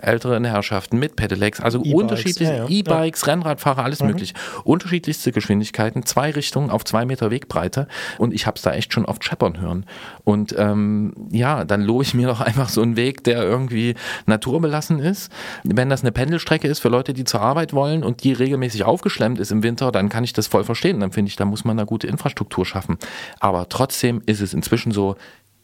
älteren 0.00 0.44
Herrschaften 0.44 0.98
mit 0.98 1.16
Pedelecs, 1.16 1.60
also 1.60 1.78
E-Bikes, 1.80 1.94
unterschiedliche 1.94 2.52
ja, 2.52 2.64
ja. 2.64 2.68
E-Bikes, 2.68 3.26
Rennradfahrer, 3.26 3.84
alles 3.84 4.00
Mhm. 4.00 4.08
möglich. 4.08 4.34
Unterschiedlichste 4.64 5.32
Geschwindigkeiten, 5.32 6.04
zwei 6.04 6.30
Richtungen 6.30 6.70
auf 6.70 6.84
zwei 6.84 7.04
Meter 7.04 7.30
Wegbreite 7.30 7.88
und 8.18 8.32
ich 8.34 8.46
habe 8.46 8.56
es 8.56 8.62
da 8.62 8.72
echt 8.72 8.92
schon 8.92 9.04
oft 9.04 9.24
scheppern 9.24 9.60
hören. 9.60 9.86
Und 10.24 10.54
ähm, 10.58 11.12
ja, 11.30 11.64
dann 11.66 11.82
lobe 11.82 12.02
ich 12.04 12.14
mir 12.14 12.26
doch 12.26 12.40
einfach 12.40 12.68
so 12.68 12.82
einen 12.82 12.96
Weg, 12.96 13.24
der 13.24 13.42
irgendwie 13.42 13.94
naturbelassen 14.26 14.98
ist. 14.98 15.30
Wenn 15.64 15.88
das 15.88 16.02
eine 16.02 16.12
Pendelstrecke 16.12 16.68
ist 16.68 16.78
für 16.80 16.88
Leute, 16.88 17.12
die 17.14 17.24
zur 17.24 17.40
Arbeit 17.40 17.72
wollen 17.72 18.02
und 18.04 18.24
die 18.24 18.32
regelmäßig 18.32 18.84
aufgeschlemmt 18.84 19.38
ist 19.38 19.50
im 19.52 19.62
Winter, 19.62 19.92
dann 19.92 20.08
kann 20.08 20.24
ich 20.24 20.32
das 20.32 20.46
voll 20.46 20.64
verstehen. 20.64 21.00
Dann 21.00 21.12
finde 21.12 21.28
ich, 21.30 21.36
da 21.36 21.44
muss 21.44 21.64
man 21.64 21.78
eine 21.78 21.86
gute 21.86 22.06
Infrastruktur 22.06 22.64
schaffen. 22.66 22.98
Aber 23.40 23.68
trotzdem 23.68 24.22
ist 24.26 24.40
es 24.40 24.54
inzwischen 24.54 24.92
so, 24.92 25.16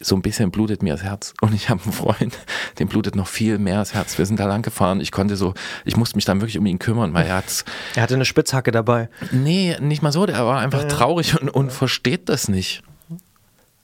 so 0.04 0.16
ein 0.16 0.22
bisschen 0.22 0.50
blutet 0.50 0.82
mir 0.82 0.94
das 0.94 1.04
Herz. 1.04 1.32
Und 1.40 1.54
ich 1.54 1.68
habe 1.70 1.80
einen 1.84 1.92
Freund, 1.92 2.36
dem 2.78 2.88
blutet 2.88 3.14
noch 3.14 3.28
viel 3.28 3.58
mehr 3.58 3.76
das 3.78 3.94
Herz. 3.94 4.18
Wir 4.18 4.26
sind 4.26 4.40
da 4.40 4.46
lang 4.46 4.62
gefahren. 4.62 5.00
Ich 5.00 5.12
konnte 5.12 5.36
so, 5.36 5.54
ich 5.84 5.96
musste 5.96 6.16
mich 6.16 6.24
dann 6.24 6.40
wirklich 6.40 6.58
um 6.58 6.66
ihn 6.66 6.78
kümmern, 6.80 7.14
weil 7.14 7.26
er 7.26 7.36
hat's. 7.36 7.64
Er 7.94 8.02
hatte 8.02 8.14
eine 8.14 8.24
Spitzhacke 8.24 8.72
dabei. 8.72 9.08
Nee, 9.30 9.76
nicht 9.80 10.02
mal 10.02 10.10
so. 10.12 10.26
Der 10.26 10.44
war 10.44 10.58
einfach 10.60 10.80
Ja, 10.82 10.88
ja. 10.88 10.94
traurig 10.94 11.40
und, 11.40 11.48
und 11.50 11.72
versteht 11.72 12.28
das 12.28 12.48
nicht. 12.48 12.82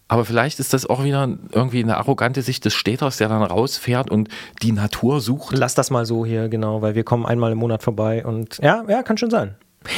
Aber 0.09 0.25
vielleicht 0.25 0.59
ist 0.59 0.73
das 0.73 0.87
auch 0.87 1.05
wieder 1.05 1.29
irgendwie 1.53 1.83
eine 1.83 1.99
arrogante 1.99 2.43
Sicht 2.43 2.65
des 2.65 2.75
Städters, 2.75 3.19
der 3.19 3.29
dann 3.29 3.43
rausfährt 3.43 4.11
und 4.11 4.29
die 4.63 4.73
Natur 4.73 5.21
sucht. 5.21 5.57
Lass 5.57 5.75
das 5.75 5.91
mal 5.91 6.07
so 6.07 6.25
hier, 6.25 6.49
genau, 6.49 6.81
weil 6.83 6.95
wir 6.95 7.05
kommen 7.05 7.27
einmal 7.27 7.53
im 7.53 7.59
Monat 7.59 7.83
vorbei 7.83 8.25
und 8.25 8.59
ja, 8.63 8.85
ja, 8.89 9.03
kann 9.03 9.19
schon 9.19 9.31
sein. 9.31 9.55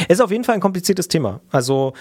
Ist 0.08 0.20
auf 0.20 0.30
jeden 0.30 0.44
Fall 0.44 0.54
ein 0.54 0.60
kompliziertes 0.60 1.08
Thema. 1.08 1.40
Also, 1.50 1.94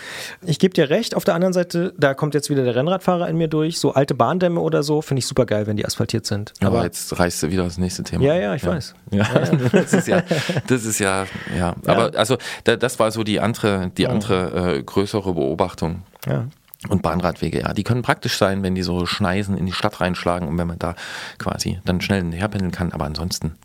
ich 0.46 0.60
gebe 0.60 0.74
dir 0.74 0.90
recht. 0.90 1.16
Auf 1.16 1.24
der 1.24 1.34
anderen 1.34 1.54
Seite, 1.54 1.94
da 1.98 2.14
kommt 2.14 2.34
jetzt 2.34 2.50
wieder 2.50 2.64
der 2.64 2.76
Rennradfahrer 2.76 3.28
in 3.30 3.38
mir 3.38 3.48
durch. 3.48 3.80
So 3.80 3.94
alte 3.94 4.14
Bahndämme 4.14 4.60
oder 4.60 4.84
so, 4.84 5.02
finde 5.02 5.20
ich 5.20 5.28
super 5.28 5.46
geil, 5.46 5.66
wenn 5.66 5.78
die 5.78 5.86
asphaltiert 5.86 6.26
sind. 6.26 6.54
Aber, 6.62 6.84
jetzt 6.84 7.18
reißt 7.18 7.44
du 7.44 7.52
wieder 7.52 7.64
das 7.64 7.78
nächste 7.78 8.04
Thema. 8.04 8.26
Ja, 8.26 8.36
ja, 8.36 8.54
ich 8.54 8.66
weiß. 8.66 8.96
Ja, 9.12 9.24
das 9.72 9.94
ist 9.94 10.08
ja, 10.08 10.22
das 10.68 10.86
ist 10.86 11.00
ja, 11.00 11.26
ja. 11.58 11.76
Aber 11.86 12.12
also, 12.16 12.38
da, 12.66 12.76
das 12.76 13.00
war 13.00 13.12
so 13.12 13.24
die 13.24 13.40
andere, 13.40 13.92
die 13.98 14.08
andere 14.08 14.76
äh, 14.78 14.84
größere 14.84 15.34
Beobachtung. 15.34 16.04
Ja. 16.28 16.48
Und 16.88 17.02
Bahnradwege, 17.02 17.60
ja, 17.60 17.74
die 17.74 17.84
können 17.84 18.04
praktisch 18.04 18.38
sein, 18.38 18.64
wenn 18.64 18.74
die 18.74 18.84
so 18.84 19.06
Schneisen 19.06 19.58
in 19.58 19.66
die 19.66 19.74
Stadt 19.74 20.00
reinschlagen 20.00 20.48
und 20.48 20.58
wenn 20.58 20.68
man 20.68 20.80
da 20.80 20.96
quasi 21.38 21.80
dann 21.84 22.00
schnell 22.00 22.22
hinterherpendeln 22.22 22.72
kann. 22.72 22.94
Aber 22.94 23.06
ansonsten 23.06 23.56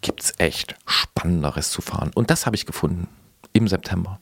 gibt 0.00 0.22
es 0.22 0.32
echt 0.38 0.76
Spannenderes 0.86 1.70
zu 1.70 1.82
fahren. 1.82 2.10
Und 2.14 2.30
das 2.30 2.46
habe 2.46 2.56
ich 2.56 2.64
gefunden 2.64 3.08
im 3.52 3.68
September. 3.68 4.18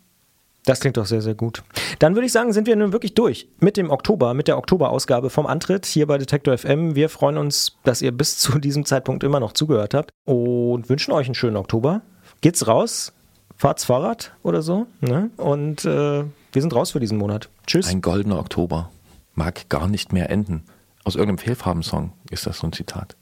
Das 0.65 0.81
klingt 0.81 0.97
doch 0.97 1.05
sehr, 1.05 1.21
sehr 1.21 1.35
gut. 1.35 1.62
Dann 1.99 2.15
würde 2.15 2.27
ich 2.27 2.33
sagen, 2.33 2.53
sind 2.53 2.66
wir 2.66 2.75
nun 2.75 2.93
wirklich 2.93 3.15
durch 3.15 3.49
mit 3.61 3.77
dem 3.77 3.91
Oktober, 3.91 4.33
mit 4.33 4.49
der 4.49 4.57
Oktoberausgabe 4.57 5.29
vom 5.29 5.47
Antritt 5.47 5.85
hier 5.85 6.07
bei 6.07 6.16
Detektor 6.16 6.57
FM. 6.57 6.95
Wir 6.95 7.11
freuen 7.11 7.37
uns, 7.37 7.77
dass 7.85 8.01
ihr 8.01 8.12
bis 8.12 8.39
zu 8.39 8.59
diesem 8.59 8.87
Zeitpunkt 8.87 9.25
immer 9.25 9.41
noch 9.41 9.53
zugehört 9.53 9.93
habt 9.93 10.11
und 10.25 10.89
wünschen 10.89 11.12
euch 11.12 11.27
einen 11.27 11.35
schönen 11.35 11.57
Oktober. 11.57 12.01
Geht's 12.41 12.66
raus, 12.66 13.12
fahrt's 13.57 13.85
Fahrrad 13.85 14.33
oder 14.43 14.62
so. 14.62 14.87
Ne? 15.01 15.31
Und 15.37 15.85
äh, 15.85 16.25
wir 16.55 16.62
sind 16.62 16.74
raus 16.74 16.93
für 16.93 17.01
diesen 17.01 17.18
Monat. 17.18 17.48
Tschüss. 17.66 17.89
Ein 17.89 18.01
goldener 18.01 18.39
Oktober 18.39 18.90
mag 19.35 19.68
gar 19.68 19.89
nicht 19.89 20.12
mehr 20.12 20.31
enden. 20.31 20.64
Aus 21.02 21.16
irgendeinem 21.16 21.39
Fehlfarbensong 21.39 22.12
ist 22.31 22.47
das 22.47 22.59
so 22.59 22.66
ein 22.68 22.72
Zitat. 22.72 23.16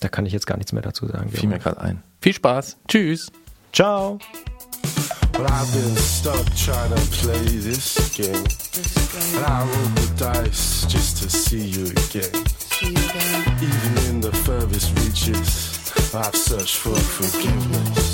Da 0.00 0.08
kann 0.08 0.26
ich 0.26 0.32
jetzt 0.32 0.46
gar 0.46 0.56
nichts 0.56 0.72
mehr 0.72 0.82
dazu 0.82 1.06
sagen. 1.06 1.30
Fiel 1.30 1.48
mir 1.48 1.58
gerade 1.58 1.80
ein. 1.80 2.02
Viel 2.20 2.34
Spaß. 2.34 2.76
Tschüss. 2.88 3.30
Ciao. 3.72 4.18
Well, 5.36 5.46
I've 5.46 5.72
been 5.72 5.96
stuck 5.96 6.44
trying 6.54 6.90
to 6.90 7.00
play 7.10 7.58
this 7.58 7.96
game. 8.14 8.44
And 9.36 9.44
I 9.44 9.64
rolled 9.64 9.96
the 9.96 10.24
dice 10.24 10.86
just 10.86 11.22
to 11.22 11.28
see 11.28 11.58
you 11.58 11.86
again. 11.86 12.44
Even 12.82 14.08
in 14.08 14.20
the 14.20 14.30
furthest 14.44 14.96
reaches, 15.00 15.92
I've 16.14 16.36
searched 16.36 16.76
for 16.76 16.94
forgiveness. 16.94 18.13